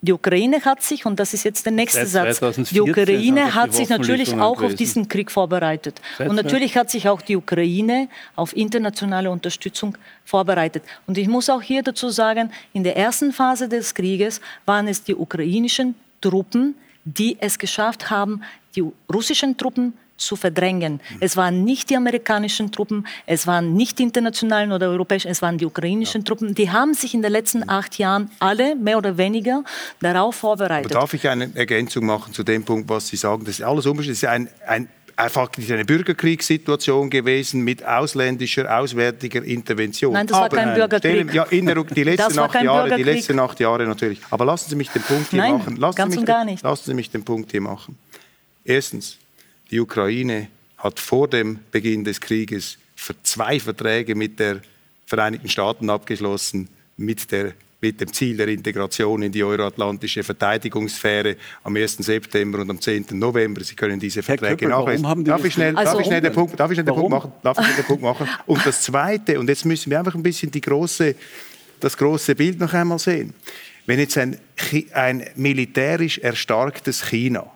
Die 0.03 0.13
Ukraine 0.13 0.63
hat 0.63 0.83
sich, 0.83 1.07
und 1.07 1.19
das 1.19 1.33
ist 1.33 1.45
jetzt 1.45 1.65
der 1.65 1.73
nächste 1.73 2.07
Satz, 2.07 2.39
die 2.71 2.81
Ukraine 2.83 3.55
hat 3.55 3.73
sich 3.73 3.89
natürlich 3.89 4.35
auch 4.35 4.63
auf 4.63 4.75
diesen 4.75 5.09
Krieg 5.09 5.31
vorbereitet. 5.31 5.99
Und 6.19 6.37
natürlich 6.37 6.77
hat 6.77 6.91
sich 6.91 7.09
auch 7.09 7.23
die 7.23 7.37
Ukraine 7.37 8.09
auf 8.37 8.55
internationale 8.55 9.31
Unterstützung 9.31 9.97
vorbereitet. 10.27 10.83
Und 11.07 11.17
ich 11.17 11.27
muss 11.27 11.49
auch 11.49 11.63
hier 11.63 11.83
dazu 11.83 12.11
sagen, 12.11 12.53
in 12.75 12.85
der 12.85 12.99
ersten 12.99 13.33
Phase 13.33 13.67
des 13.67 13.95
Krieges 13.95 14.43
waren 14.67 14.89
es 14.89 15.03
die 15.03 15.15
ukrainischen 15.15 15.95
Truppen, 16.21 16.75
die 17.07 17.39
es 17.41 17.59
geschafft 17.59 18.11
haben, 18.11 18.43
die 18.77 18.85
russischen 19.11 19.57
Truppen 19.57 19.95
zu 20.25 20.37
verdrängen. 20.37 21.01
Es 21.21 21.37
waren 21.37 21.65
nicht 21.65 21.91
die 21.91 21.97
amerikanischen 21.97 22.73
Truppen, 22.73 23.07
es 23.27 23.47
waren 23.47 23.75
nicht 23.75 23.99
die 23.99 24.05
internationalen 24.05 24.73
oder 24.73 24.89
europäischen, 24.89 25.29
es 25.29 25.43
waren 25.43 25.59
die 25.59 25.67
ukrainischen 25.67 26.23
ja. 26.23 26.25
Truppen. 26.25 26.55
Die 26.55 26.71
haben 26.71 26.95
sich 26.95 27.15
in 27.15 27.23
den 27.23 27.33
letzten 27.33 27.69
acht 27.69 27.99
Jahren 27.99 28.31
alle 28.41 28.75
mehr 28.77 28.99
oder 28.99 29.17
weniger 29.19 29.65
darauf 30.01 30.37
vorbereitet. 30.37 30.93
Aber 30.93 31.01
darf 31.01 31.15
ich 31.15 31.29
eine 31.29 31.51
Ergänzung 31.55 32.07
machen 32.07 32.33
zu 32.33 32.43
dem 32.43 32.65
Punkt, 32.65 32.89
was 32.89 33.09
Sie 33.09 33.17
sagen? 33.17 33.45
Das 33.45 33.59
ist 33.59 33.65
alles 33.65 33.87
unbestritten. 33.87 34.21
Das 34.21 34.23
ist 34.23 34.29
ein, 34.29 34.49
ein 34.67 34.89
einfach 35.17 35.51
eine 35.57 35.85
Bürgerkriegssituation 35.85 37.11
gewesen 37.11 37.63
mit 37.63 37.85
ausländischer, 37.85 38.79
auswärtiger 38.79 39.43
Intervention. 39.43 40.13
Nein, 40.13 40.27
das 40.27 40.37
Aber 40.37 40.57
war 40.57 40.65
kein 40.65 40.75
Bürgerkrieg. 40.75 41.33
Ja, 41.35 41.45
der, 41.45 41.85
die 41.85 42.03
letzten 42.03 42.39
acht 42.39 42.63
Jahre, 42.63 42.97
die 42.97 43.03
letzten 43.03 43.39
acht 43.39 43.61
Jahre 43.61 43.87
natürlich. 43.87 44.21
Aber 44.31 44.45
lassen 44.45 44.71
Sie 44.71 44.77
mich 44.77 44.91
den 44.91 45.03
Punkt 45.03 45.31
hier 45.31 45.41
Nein, 45.41 45.59
machen. 45.59 45.77
Lassen 45.77 45.97
ganz 45.97 46.15
Sie 46.15 46.21
mich 46.21 46.29
und 46.29 46.35
gar 46.35 46.45
nicht. 46.45 46.63
Lassen 46.63 46.85
Sie 46.85 46.95
mich 46.95 47.11
den 47.11 47.25
Punkt 47.25 47.51
hier 47.51 47.61
machen. 47.61 47.99
Erstens, 48.65 49.19
die 49.75 49.81
Ukraine 49.81 50.47
hat 50.79 51.01
vor 51.01 51.27
dem 51.27 51.59
Beginn 51.73 52.05
des 52.05 52.21
Krieges 52.21 52.79
zwei 53.25 53.59
Verträge 53.59 54.15
mit 54.15 54.39
den 54.39 54.61
Vereinigten 55.05 55.49
Staaten 55.49 55.91
abgeschlossen, 55.91 56.69
mit, 56.97 57.33
der, 57.33 57.55
mit 57.81 58.01
dem 58.01 58.13
Ziel 58.13 58.37
der 58.37 58.47
Integration 58.49 59.23
in 59.23 59.33
die 59.33 59.43
euroatlantische 59.43 60.23
Verteidigungssphäre 60.23 61.37
am 61.65 61.75
1. 61.75 61.97
September 61.97 62.61
und 62.61 62.71
am 62.71 62.81
10. 62.81 63.07
November. 63.15 63.65
Sie 63.65 63.75
können 63.75 63.99
diese 63.99 64.23
Verträge 64.23 64.69
nachlesen. 64.69 65.25
Darf 65.25 65.45
ich 65.45 65.55
schnell, 65.55 65.77
also, 65.77 65.91
darf 65.91 66.01
ich 66.01 66.07
schnell 66.07 66.21
den 66.21 66.33
Punkt, 66.33 66.61
darf 66.61 66.71
ich 66.71 66.77
schnell 66.77 66.87
den 66.87 66.95
Punkt 66.95 67.11
machen? 67.11 67.33
Darf 67.43 67.59
ich 67.59 67.65
schnell 67.65 67.77
den 67.77 67.85
Punkt 67.85 68.03
machen? 68.03 68.29
Und 68.47 68.65
das 68.65 68.83
Zweite, 68.83 69.41
und 69.41 69.49
jetzt 69.49 69.65
müssen 69.65 69.91
wir 69.91 69.99
einfach 69.99 70.15
ein 70.15 70.23
bisschen 70.23 70.53
die 70.53 70.61
große, 70.61 71.17
das 71.81 71.97
große 71.97 72.37
Bild 72.37 72.61
noch 72.61 72.73
einmal 72.73 73.01
sehen. 73.01 73.35
Wenn 73.87 73.99
jetzt 73.99 74.17
ein, 74.19 74.39
ein 74.93 75.29
militärisch 75.35 76.19
erstarktes 76.19 77.07
China 77.11 77.51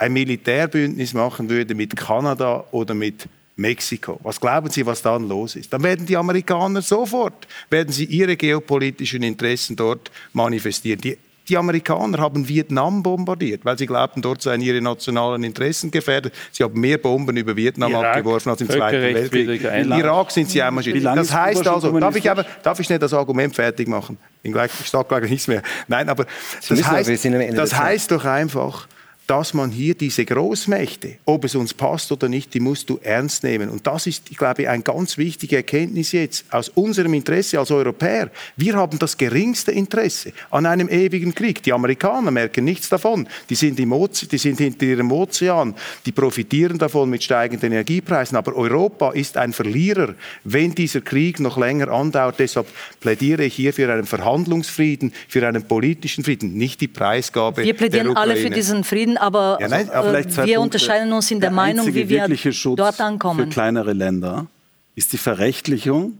ein 0.00 0.14
Militärbündnis 0.14 1.12
machen 1.12 1.50
würde 1.50 1.74
mit 1.74 1.94
Kanada 1.94 2.64
oder 2.72 2.94
mit 2.94 3.28
Mexiko. 3.56 4.18
Was 4.22 4.40
glauben 4.40 4.70
Sie, 4.70 4.86
was 4.86 5.02
dann 5.02 5.28
los 5.28 5.56
ist? 5.56 5.72
Dann 5.72 5.82
werden 5.82 6.06
die 6.06 6.16
Amerikaner 6.16 6.80
sofort, 6.80 7.46
werden 7.68 7.92
sie 7.92 8.06
ihre 8.06 8.36
geopolitischen 8.36 9.22
Interessen 9.22 9.76
dort 9.76 10.10
manifestieren. 10.32 11.02
Die, 11.02 11.18
die 11.46 11.56
Amerikaner 11.58 12.18
haben 12.18 12.48
Vietnam 12.48 13.02
bombardiert, 13.02 13.62
weil 13.64 13.76
sie 13.76 13.84
glaubten, 13.84 14.22
dort 14.22 14.40
seien 14.40 14.62
ihre 14.62 14.80
nationalen 14.80 15.44
Interessen 15.44 15.90
gefährdet. 15.90 16.32
Sie 16.50 16.62
haben 16.62 16.80
mehr 16.80 16.96
Bomben 16.96 17.36
über 17.36 17.54
Vietnam 17.54 17.90
Irak, 17.90 18.16
abgeworfen 18.16 18.50
als 18.50 18.60
im 18.62 18.70
Zweiten 18.70 19.02
Weltkrieg. 19.02 19.64
In 19.64 19.92
Irak 19.92 20.30
sind 20.30 20.48
sie 20.48 20.62
einmal 20.62 20.82
Das 20.82 21.34
heißt 21.34 21.68
also, 21.68 21.98
darf 21.98 22.16
ich, 22.16 22.30
aber, 22.30 22.46
darf 22.62 22.80
ich 22.80 22.86
schnell 22.86 23.00
das 23.00 23.12
Argument 23.12 23.54
fertig 23.54 23.86
machen? 23.86 24.16
Ich 24.42 24.54
sage 24.54 25.08
gleich 25.08 25.28
nichts 25.28 25.46
mehr. 25.46 25.62
Nein, 25.88 26.08
aber 26.08 26.24
das, 26.66 26.90
heißt, 26.90 27.26
das 27.52 27.78
heißt 27.78 28.10
doch 28.12 28.24
einfach, 28.24 28.86
dass 29.30 29.54
man 29.54 29.70
hier 29.70 29.94
diese 29.94 30.24
Großmächte, 30.24 31.18
ob 31.24 31.44
es 31.44 31.54
uns 31.54 31.72
passt 31.72 32.10
oder 32.10 32.28
nicht, 32.28 32.52
die 32.52 32.58
musst 32.58 32.90
du 32.90 32.98
ernst 33.00 33.44
nehmen. 33.44 33.68
Und 33.68 33.86
das 33.86 34.08
ist, 34.08 34.28
ich 34.28 34.36
glaube, 34.36 34.68
eine 34.68 34.82
ganz 34.82 35.18
wichtige 35.18 35.54
Erkenntnis 35.54 36.10
jetzt 36.10 36.52
aus 36.52 36.68
unserem 36.70 37.14
Interesse 37.14 37.60
als 37.60 37.70
Europäer. 37.70 38.32
Wir 38.56 38.74
haben 38.74 38.98
das 38.98 39.16
geringste 39.16 39.70
Interesse 39.70 40.32
an 40.50 40.66
einem 40.66 40.88
ewigen 40.88 41.32
Krieg. 41.32 41.62
Die 41.62 41.72
Amerikaner 41.72 42.32
merken 42.32 42.64
nichts 42.64 42.88
davon. 42.88 43.28
Die 43.48 43.54
sind, 43.54 43.78
im 43.78 43.92
Oze 43.92 44.26
die 44.26 44.36
sind 44.36 44.58
hinter 44.58 44.84
ihrem 44.84 45.12
Ozean. 45.12 45.76
Die 46.06 46.10
profitieren 46.10 46.76
davon 46.76 47.08
mit 47.08 47.22
steigenden 47.22 47.70
Energiepreisen. 47.70 48.36
Aber 48.36 48.56
Europa 48.56 49.12
ist 49.12 49.36
ein 49.36 49.52
Verlierer, 49.52 50.16
wenn 50.42 50.74
dieser 50.74 51.02
Krieg 51.02 51.38
noch 51.38 51.56
länger 51.56 51.86
andauert. 51.92 52.40
Deshalb 52.40 52.66
plädiere 52.98 53.44
ich 53.44 53.54
hier 53.54 53.72
für 53.72 53.92
einen 53.92 54.06
Verhandlungsfrieden, 54.06 55.12
für 55.28 55.46
einen 55.46 55.62
politischen 55.62 56.24
Frieden, 56.24 56.54
nicht 56.54 56.80
die 56.80 56.88
Preisgabe. 56.88 57.62
Wir 57.62 57.74
plädieren 57.74 58.16
alle 58.16 58.34
für 58.34 58.50
diesen 58.50 58.82
Frieden, 58.82 59.18
aber, 59.20 59.58
ja, 59.60 59.68
nein, 59.68 59.90
aber 59.90 60.18
äh, 60.18 60.24
wir 60.24 60.34
Punkte. 60.34 60.60
unterscheiden 60.60 61.12
uns 61.12 61.30
in 61.30 61.40
der, 61.40 61.50
der 61.50 61.56
Meinung, 61.56 61.86
wie 61.94 62.08
wir 62.08 62.36
Schutz 62.52 62.76
dort 62.76 63.00
ankommen. 63.00 63.40
Für 63.40 63.46
kleinere 63.48 63.92
Länder 63.92 64.46
ist 64.94 65.12
die 65.12 65.18
Verrechtlichung 65.18 66.18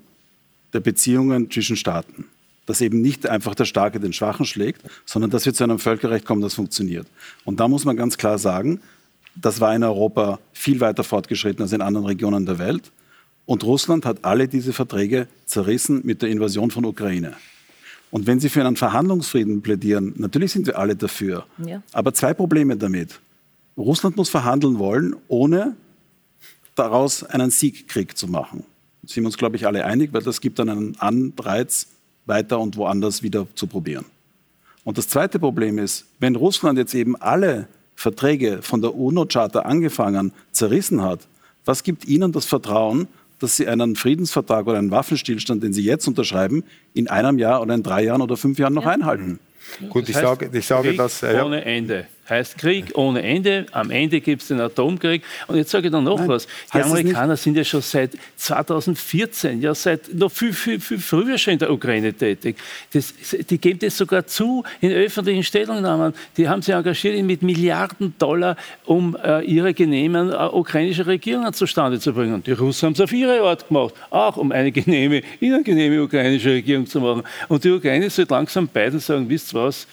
der 0.73 0.81
Beziehungen 0.81 1.51
zwischen 1.51 1.77
Staaten. 1.77 2.27
Dass 2.67 2.81
eben 2.81 3.01
nicht 3.01 3.27
einfach 3.27 3.55
der 3.55 3.65
Starke 3.65 3.99
den 3.99 4.13
Schwachen 4.13 4.47
schlägt, 4.47 4.83
sondern 5.05 5.31
dass 5.31 5.45
wir 5.45 5.55
zu 5.55 5.65
einem 5.65 5.79
Völkerrecht 5.79 6.25
kommen, 6.25 6.43
das 6.43 6.55
funktioniert. 6.55 7.07
Und 7.45 7.59
da 7.59 7.67
muss 7.67 7.85
man 7.85 7.97
ganz 7.97 8.17
klar 8.17 8.39
sagen, 8.39 8.81
das 9.35 9.61
war 9.61 9.75
in 9.75 9.83
Europa 9.83 10.39
viel 10.53 10.81
weiter 10.81 11.03
fortgeschritten 11.03 11.63
als 11.63 11.73
in 11.73 11.81
anderen 11.81 12.07
Regionen 12.07 12.47
der 12.47 12.59
Welt. 12.59 12.93
Und 13.47 13.65
Russland 13.65 14.07
hat 14.07 14.25
alle 14.25 14.47
diese 14.47 14.73
Verträge 14.73 15.27
zerrissen 15.47 16.03
mit 16.05 16.23
der 16.23 16.29
Invasion 16.29 16.71
von 16.71 16.85
Ukraine. 16.85 17.35
Und 18.11 18.27
wenn 18.27 18.41
Sie 18.41 18.49
für 18.49 18.65
einen 18.65 18.77
Verhandlungsfrieden 18.77 19.63
plädieren, 19.63 20.15
natürlich 20.17 20.53
sind 20.53 20.67
wir 20.67 20.79
alle 20.79 20.97
dafür. 20.97 21.47
Ja. 21.65 21.83
Aber 21.93 22.13
zwei 22.13 22.35
Probleme 22.35 22.77
damit. 22.77 23.21
Russland 23.77 24.17
muss 24.17 24.29
verhandeln 24.29 24.79
wollen, 24.79 25.15
ohne 25.29 25.77
daraus 26.75 27.23
einen 27.23 27.51
Siegkrieg 27.51 28.17
zu 28.17 28.27
machen. 28.29 28.65
Da 29.03 29.09
sind 29.09 29.23
wir 29.23 29.27
uns, 29.27 29.39
glaube 29.39 29.57
ich, 29.57 29.67
alle 29.67 29.85
einig, 29.85 30.13
weil 30.13 30.23
das 30.23 30.41
gibt 30.41 30.59
dann 30.59 30.69
einen 30.69 30.97
Anreiz, 30.99 31.89
weiter 32.27 32.59
und 32.59 32.77
woanders 32.77 33.23
wieder 33.23 33.47
zu 33.55 33.67
probieren. 33.67 34.05
Und 34.85 34.99
das 34.99 35.09
zweite 35.09 35.39
Problem 35.39 35.79
ist, 35.79 36.07
wenn 36.19 36.37
Russland 36.37 36.79
jetzt 36.79 36.95
eben 36.95 37.17
alle 37.17 37.69
Verträge 37.95 38.63
von 38.63 38.81
der 38.81 38.95
UNO-Charta 38.95 39.61
angefangen 39.61 40.33
zerrissen 40.53 41.03
hat, 41.03 41.27
was 41.65 41.83
gibt 41.83 42.07
Ihnen 42.07 42.33
das 42.33 42.47
Vertrauen, 42.47 43.09
dass 43.41 43.57
Sie 43.57 43.67
einen 43.67 43.97
Friedensvertrag 43.97 44.67
oder 44.67 44.79
einen 44.79 44.91
Waffenstillstand, 44.91 45.63
den 45.63 45.73
Sie 45.73 45.83
jetzt 45.83 46.07
unterschreiben, 46.07 46.63
in 46.95 47.09
einem 47.09 47.39
Jahr 47.39 47.61
oder 47.61 47.75
in 47.75 47.83
drei 47.83 48.05
Jahren 48.05 48.23
oder 48.23 48.37
fünf 48.37 48.59
Jahren 48.59 48.75
noch 48.75 48.85
ja. 48.85 48.91
einhalten. 48.91 49.41
Gut, 49.89 50.09
ich 50.09 50.17
sage, 50.17 50.51
ich 50.53 50.67
sage 50.67 50.89
Krieg 50.89 50.99
das. 50.99 51.23
Äh, 51.23 51.41
ohne 51.45 51.65
Ende. 51.65 52.07
Heißt 52.31 52.59
Krieg 52.59 52.93
ohne 52.95 53.23
Ende. 53.23 53.67
Am 53.73 53.91
Ende 53.91 54.21
gibt 54.21 54.43
es 54.43 54.49
den 54.49 54.61
Atomkrieg. 54.61 55.23
Und 55.49 55.57
jetzt 55.57 55.71
sage 55.71 55.89
ich 55.89 55.93
dann 55.93 56.05
noch 56.05 56.19
Nein, 56.19 56.29
was. 56.29 56.47
Die 56.73 56.81
Amerikaner 56.81 57.37
sind 57.37 57.57
ja 57.57 57.65
schon 57.65 57.83
seit 57.83 58.13
2014, 58.37 59.61
ja 59.61 59.75
seit 59.75 60.15
noch 60.15 60.31
viel, 60.31 60.53
viel, 60.53 60.81
viel 60.81 60.99
früher 60.99 61.37
schon 61.37 61.55
in 61.55 61.59
der 61.59 61.73
Ukraine 61.73 62.13
tätig. 62.15 62.57
Das, 62.93 63.13
die 63.49 63.59
geben 63.59 63.81
das 63.81 63.97
sogar 63.97 64.27
zu 64.27 64.63
in 64.81 64.93
öffentlichen 64.93 65.43
Stellungnahmen. 65.43 66.15
Die 66.37 66.49
haben 66.49 66.63
sich 66.63 66.75
engagiert 66.75 67.23
mit 67.25 67.43
Milliarden 67.43 68.15
Dollar, 68.19 68.57
um 68.87 69.17
äh, 69.23 69.45
ihre 69.45 69.75
genehmen 69.75 70.31
äh, 70.31 70.37
ukrainische 70.53 71.07
Regierungen 71.07 71.53
zustande 71.53 71.99
zu 71.99 72.13
bringen. 72.13 72.35
Und 72.35 72.47
die 72.47 72.53
Russen 72.53 72.87
haben 72.87 72.93
es 72.93 73.01
auf 73.01 73.13
ihre 73.13 73.41
Art 73.41 73.67
gemacht, 73.69 73.95
auch 74.11 74.37
um 74.37 74.53
eine 74.53 74.71
genehme, 74.71 75.23
ihnen 75.41 75.65
genehme 75.65 76.03
ukrainische 76.03 76.51
Regierung 76.51 76.87
zu 76.87 77.01
machen. 77.01 77.23
Und 77.49 77.65
die 77.65 77.71
Ukraine 77.71 78.09
sollte 78.09 78.33
langsam 78.35 78.69
beiden 78.69 79.01
sagen, 79.01 79.29
wisst 79.29 79.53
ihr 79.55 79.61
was, 79.61 79.87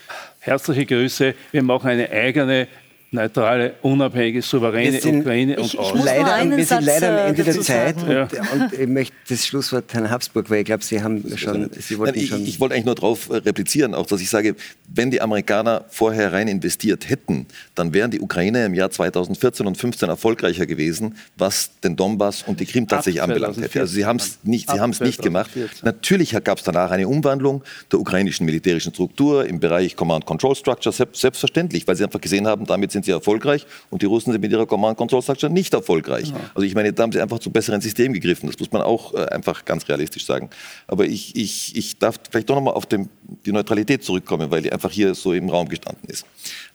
herzliche 0.48 0.86
Grüße. 0.86 1.34
Wir 1.52 1.62
machen 1.62 1.90
eine 1.90 2.10
eigene 2.10 2.68
neutrale, 3.10 3.74
unabhängige, 3.82 4.42
souveräne 4.42 5.00
sind, 5.00 5.20
Ukraine 5.20 5.52
ich, 5.54 5.58
und 5.58 5.66
ich 5.66 5.78
aus. 5.78 6.04
Leider, 6.04 6.56
wir 6.56 6.64
sind 6.64 6.84
leider 6.84 7.22
am 7.22 7.28
Ende 7.28 7.44
der 7.44 7.60
Zeit 7.60 7.96
und, 8.02 8.10
ja. 8.10 8.28
und, 8.52 8.72
ich 8.72 8.86
möchte 8.86 9.16
das 9.28 9.46
Schlusswort 9.46 9.92
Herrn 9.94 10.10
Habsburg, 10.10 10.50
weil 10.50 10.60
ich 10.60 10.66
glaube, 10.66 10.84
Sie 10.84 11.02
haben 11.02 11.24
schon, 11.36 11.70
Sie 11.72 11.98
wollten 11.98 12.14
Nein, 12.14 12.24
ich, 12.24 12.30
schon... 12.30 12.44
Ich 12.44 12.60
wollte 12.60 12.74
eigentlich 12.74 12.84
nur 12.84 12.94
darauf 12.94 13.30
äh, 13.30 13.36
replizieren, 13.36 13.94
auch 13.94 14.06
dass 14.06 14.20
ich 14.20 14.28
sage, 14.28 14.56
wenn 14.88 15.10
die 15.10 15.20
Amerikaner 15.20 15.86
vorher 15.88 16.32
rein 16.32 16.48
investiert 16.48 17.08
hätten, 17.08 17.46
dann 17.74 17.94
wären 17.94 18.10
die 18.10 18.20
Ukraine 18.20 18.66
im 18.66 18.74
Jahr 18.74 18.90
2014 18.90 19.66
und 19.66 19.76
2015 19.76 20.08
erfolgreicher 20.08 20.66
gewesen, 20.66 21.16
was 21.36 21.70
den 21.82 21.96
Donbass 21.96 22.42
und 22.46 22.60
die 22.60 22.66
Krim 22.66 22.86
tatsächlich 22.86 23.22
anbelangt 23.22 23.60
hätte. 23.60 23.80
Also 23.80 23.94
sie 23.94 24.04
haben 24.04 24.16
es 24.16 24.38
nicht, 24.42 24.70
sie 24.70 24.80
haben 24.80 24.90
es 24.90 25.00
nicht 25.00 25.22
gemacht. 25.22 25.50
Natürlich 25.82 26.36
gab 26.44 26.58
es 26.58 26.64
danach 26.64 26.90
eine 26.90 27.08
Umwandlung 27.08 27.62
der 27.90 28.00
ukrainischen 28.00 28.46
militärischen 28.46 28.92
Struktur 28.92 29.46
im 29.46 29.60
Bereich 29.60 29.96
Command 29.96 30.26
Control 30.26 30.54
Structure, 30.54 30.94
selbstverständlich, 31.12 31.86
weil 31.86 31.96
sie 31.96 32.04
einfach 32.04 32.20
gesehen 32.20 32.46
haben, 32.46 32.66
damit 32.66 32.92
sind 32.92 32.97
sie 33.02 33.10
erfolgreich 33.10 33.66
und 33.90 34.02
die 34.02 34.06
Russen 34.06 34.32
sind 34.32 34.40
mit 34.40 34.50
ihrer 34.50 34.66
Command 34.66 34.96
Control 34.96 35.22
Structure 35.22 35.52
nicht 35.52 35.74
erfolgreich. 35.74 36.28
Ja. 36.28 36.36
Also 36.54 36.62
ich 36.62 36.74
meine, 36.74 36.92
da 36.92 37.02
haben 37.02 37.12
sie 37.12 37.20
einfach 37.20 37.38
zu 37.38 37.50
besseren 37.50 37.80
Systemen 37.80 38.14
gegriffen. 38.14 38.48
Das 38.48 38.58
muss 38.58 38.72
man 38.72 38.82
auch 38.82 39.14
äh, 39.14 39.26
einfach 39.26 39.64
ganz 39.64 39.88
realistisch 39.88 40.24
sagen. 40.24 40.50
Aber 40.86 41.06
ich, 41.06 41.36
ich, 41.36 41.76
ich 41.76 41.98
darf 41.98 42.16
vielleicht 42.30 42.48
doch 42.50 42.54
nochmal 42.54 42.74
auf 42.74 42.86
dem, 42.86 43.08
die 43.44 43.52
Neutralität 43.52 44.04
zurückkommen, 44.04 44.50
weil 44.50 44.62
die 44.62 44.72
einfach 44.72 44.90
hier 44.90 45.14
so 45.14 45.32
im 45.32 45.48
Raum 45.48 45.68
gestanden 45.68 46.08
ist. 46.08 46.24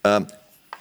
Ähm, 0.03 0.27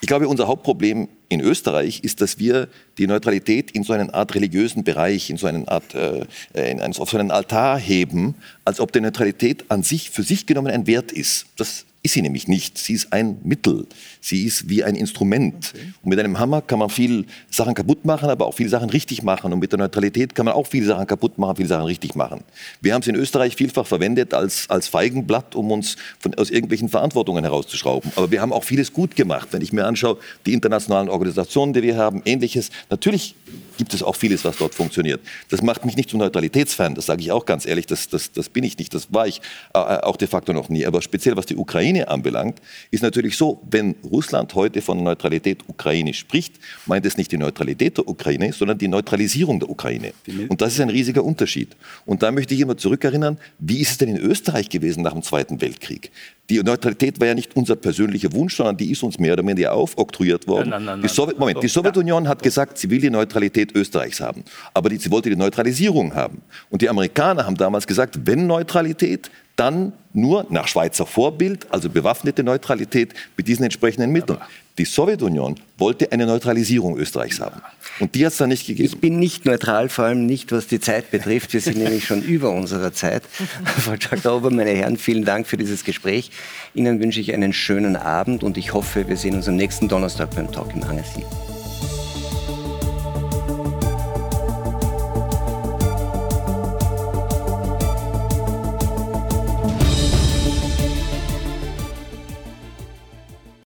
ich 0.03 0.09
glaube, 0.09 0.27
unser 0.27 0.49
Hauptproblem 0.49 1.09
in 1.29 1.41
Österreich 1.41 2.01
ist, 2.03 2.21
dass 2.21 2.41
wir 2.41 2.69
die 2.99 3.07
Neutralität 3.07 3.71
in 3.71 3.85
so 3.85 3.93
eine 3.93 4.13
Art 4.13 4.35
religiösen 4.35 4.83
Bereich, 4.83 5.31
in 5.31 5.37
so 5.37 5.47
eine 5.47 5.67
Art, 5.69 5.95
äh, 5.95 6.27
in 6.55 6.81
einen, 6.81 6.97
auf 6.97 7.09
so 7.09 7.19
einen 7.19 7.31
Altar 7.31 7.79
heben, 7.79 8.35
als 8.65 8.81
ob 8.81 8.91
die 8.91 9.01
Neutralität 9.01 9.65
an 9.71 9.85
sich 9.85 10.11
für 10.11 10.25
sich 10.25 10.47
genommen 10.47 10.73
ein 10.73 10.89
Wert 10.89 11.13
ist. 11.13 11.47
Das 11.57 11.87
ist 12.03 12.15
sie 12.15 12.23
nämlich 12.23 12.49
nicht. 12.49 12.79
Sie 12.79 12.95
ist 12.95 13.13
ein 13.13 13.39
Mittel. 13.45 13.87
Sie 14.25 14.45
ist 14.45 14.69
wie 14.69 14.85
ein 14.85 14.95
Instrument. 14.95 15.73
Okay. 15.75 15.93
Und 16.03 16.11
mit 16.11 16.19
einem 16.21 16.39
Hammer 16.39 16.63
kann 16.63 16.79
man 16.79 16.91
viel 16.91 17.27
Sachen 17.51 17.75
kaputt 17.75 18.05
machen, 18.05 18.31
aber 18.31 18.47
auch 18.47 18.55
viele 18.55 18.69
Sachen 18.69 18.89
richtig 18.89 19.25
machen. 19.25 19.53
Und 19.53 19.59
mit 19.59 19.73
der 19.73 19.81
Neutralität 19.81 20.35
kann 20.37 20.47
man 20.47 20.55
auch 20.55 20.69
viele 20.69 20.87
Sachen 20.87 21.09
kaputt 21.09 21.39
machen, 21.39 21.57
viele 21.57 21.69
Sachen 21.69 21.87
richtig 21.87 22.15
machen. 22.15 22.45
Wir 22.81 22.95
haben 22.95 23.03
es 23.03 23.09
in 23.09 23.17
Österreich 23.17 23.57
vielfach 23.57 23.85
verwendet 23.85 24.33
als, 24.33 24.71
als 24.71 24.87
Feigenblatt, 24.87 25.57
um 25.57 25.73
uns 25.73 25.97
von, 26.21 26.33
aus 26.35 26.51
irgendwelchen 26.51 26.89
Verantwortungen 26.89 27.43
herauszuschrauben. 27.43 28.13
Aber 28.15 28.31
wir 28.31 28.41
haben 28.41 28.53
auch 28.53 28.63
vieles 28.63 28.93
gut 28.93 29.17
gemacht. 29.17 29.49
Wenn 29.51 29.61
ich 29.61 29.73
mir 29.73 29.87
anschaue, 29.87 30.19
die 30.47 30.53
internationalen 30.53 31.09
Organisationen, 31.09 31.73
die 31.73 31.83
wir 31.83 31.97
haben, 31.97 32.23
ähnliches. 32.25 32.71
Natürlich 32.91 33.35
gibt 33.77 33.95
es 33.95 34.03
auch 34.03 34.15
vieles, 34.15 34.45
was 34.45 34.57
dort 34.59 34.75
funktioniert. 34.75 35.21
Das 35.49 35.63
macht 35.63 35.85
mich 35.85 35.97
nicht 35.97 36.11
zum 36.11 36.21
Neutralitätsfan, 36.21 36.95
das 36.95 37.07
sage 37.07 37.23
ich 37.23 37.33
auch 37.33 37.47
ganz 37.47 37.67
ehrlich, 37.67 37.87
das, 37.87 38.09
das, 38.09 38.31
das 38.31 38.49
bin 38.49 38.65
ich 38.65 38.79
nicht, 38.79 38.95
das 38.95 39.13
war 39.13 39.27
ich 39.27 39.41
äh, 39.75 39.79
auch 39.79 40.17
de 40.17 40.29
facto 40.29 40.53
noch 40.53 40.69
nie. 40.69 40.87
Aber 40.87 41.03
speziell 41.03 41.37
was 41.37 41.47
die 41.47 41.57
Ukraine 41.57 42.09
anbelangt, 42.09 42.61
ist 42.91 43.03
natürlich 43.03 43.37
so, 43.37 43.61
wenn 43.69 43.97
Russland 44.13 44.55
heute 44.55 44.83
von 44.83 45.03
Neutralität 45.03 45.61
Ukraine 45.67 46.13
spricht, 46.15 46.55
meint 46.87 47.07
es 47.07 47.17
nicht 47.17 47.33
die 47.33 47.39
Neutralität 47.39 47.97
der 47.97 48.07
Ukraine, 48.07 48.53
sondern 48.53 48.79
die 48.79 48.89
Neutralisierung 48.89 49.59
der 49.59 49.71
Ukraine. 49.71 50.13
Und 50.49 50.61
das 50.61 50.75
ist 50.75 50.81
ein 50.81 50.91
riesiger 50.91 51.25
Unterschied. 51.25 51.75
Und 52.05 52.23
da 52.23 52.31
möchte 52.31 52.55
ich 52.55 52.61
immer 52.61 52.77
zurückerinnern, 52.77 53.39
wie 53.59 53.81
ist 53.81 53.91
es 53.91 53.99
denn 53.99 54.11
in 54.11 54.19
Österreich 54.19 54.69
gewesen 54.69 55.03
nach 55.03 55.15
dem 55.15 55.23
Zweiten 55.23 55.61
Weltkrieg? 55.61 56.11
Die 56.53 56.63
Neutralität 56.63 57.19
war 57.19 57.29
ja 57.29 57.35
nicht 57.35 57.57
unser 57.57 57.77
persönlicher 57.77 58.31
Wunsch, 58.35 58.57
sondern 58.57 58.77
die 58.77 58.91
ist 58.91 59.03
uns 59.03 59.19
mehr 59.19 59.33
oder 59.33 59.47
weniger 59.47 59.73
aufoktroyiert 59.73 60.47
worden. 60.47 60.69
Nein, 60.69 60.85
nein, 60.85 61.01
nein, 61.01 61.03
die, 61.03 61.09
Sowjet 61.09 61.39
Moment, 61.39 61.63
die 61.63 61.69
Sowjetunion 61.69 62.29
hat 62.29 62.43
gesagt, 62.43 62.77
sie 62.77 62.91
will 62.91 63.01
die 63.01 63.09
Neutralität 63.09 63.75
Österreichs 63.75 64.21
haben. 64.21 64.45
Aber 64.75 64.91
die, 64.91 64.99
sie 64.99 65.11
wollte 65.11 65.31
die 65.31 65.37
Neutralisierung 65.37 66.15
haben. 66.15 66.43
Und 66.69 66.83
die 66.83 66.91
Amerikaner 66.91 67.47
haben 67.47 67.57
damals 67.57 67.87
gesagt, 67.87 68.19
wenn 68.27 68.47
Neutralität, 68.47 69.31
dann 69.57 69.93
nur 70.13 70.47
nach 70.51 70.67
Schweizer 70.69 71.07
Vorbild, 71.07 71.67
also 71.71 71.89
bewaffnete 71.89 72.43
Neutralität 72.43 73.15
mit 73.37 73.49
diesen 73.49 73.65
entsprechenden 73.65 74.11
Mitteln. 74.11 74.39
Die 74.79 74.87
Sowjetunion 74.87 75.57
wollte 75.77 76.13
eine 76.13 76.25
Neutralisierung 76.25 76.97
Österreichs 76.97 77.41
haben. 77.41 77.61
Und 78.01 78.15
die 78.15 78.25
hat 78.25 78.33
es 78.33 78.39
dann 78.39 78.49
nicht 78.49 78.67
gegeben. 78.67 78.89
Ich 78.89 79.01
bin 79.01 79.19
nicht 79.19 79.45
neutral, 79.45 79.91
vor 79.91 80.07
allem 80.07 80.25
nicht, 80.25 80.51
was 80.51 80.67
die 80.67 80.81
Zeit 80.81 81.11
betrifft. 81.11 81.53
Wir 81.53 81.61
sind 81.61 81.77
nämlich 81.77 82.07
schon 82.07 82.23
über 82.23 82.51
unserer 82.51 82.93
Zeit. 82.93 83.23
Frau 83.65 83.97
Dr. 83.97 84.37
Ober, 84.37 84.51
meine 84.51 84.71
Herren, 84.71 84.97
vielen 84.97 85.27
Dank 85.27 85.47
für 85.47 85.59
dieses 85.59 85.85
Gespräch. 85.85 86.31
Ihnen 86.75 87.01
wünsche 87.01 87.21
ich 87.21 87.35
einen 87.35 87.53
schönen 87.53 87.97
Abend 87.97 88.43
und 88.43 88.57
ich 88.57 88.73
hoffe, 88.73 89.09
wir 89.09 89.19
sehen 89.19 89.35
uns 89.35 89.47
am 89.47 89.57
nächsten 89.57 89.89
Donnerstag 89.89 90.35
beim 90.35 90.51
Talk 90.51 90.73
im 90.75 90.83
7. 90.83 91.62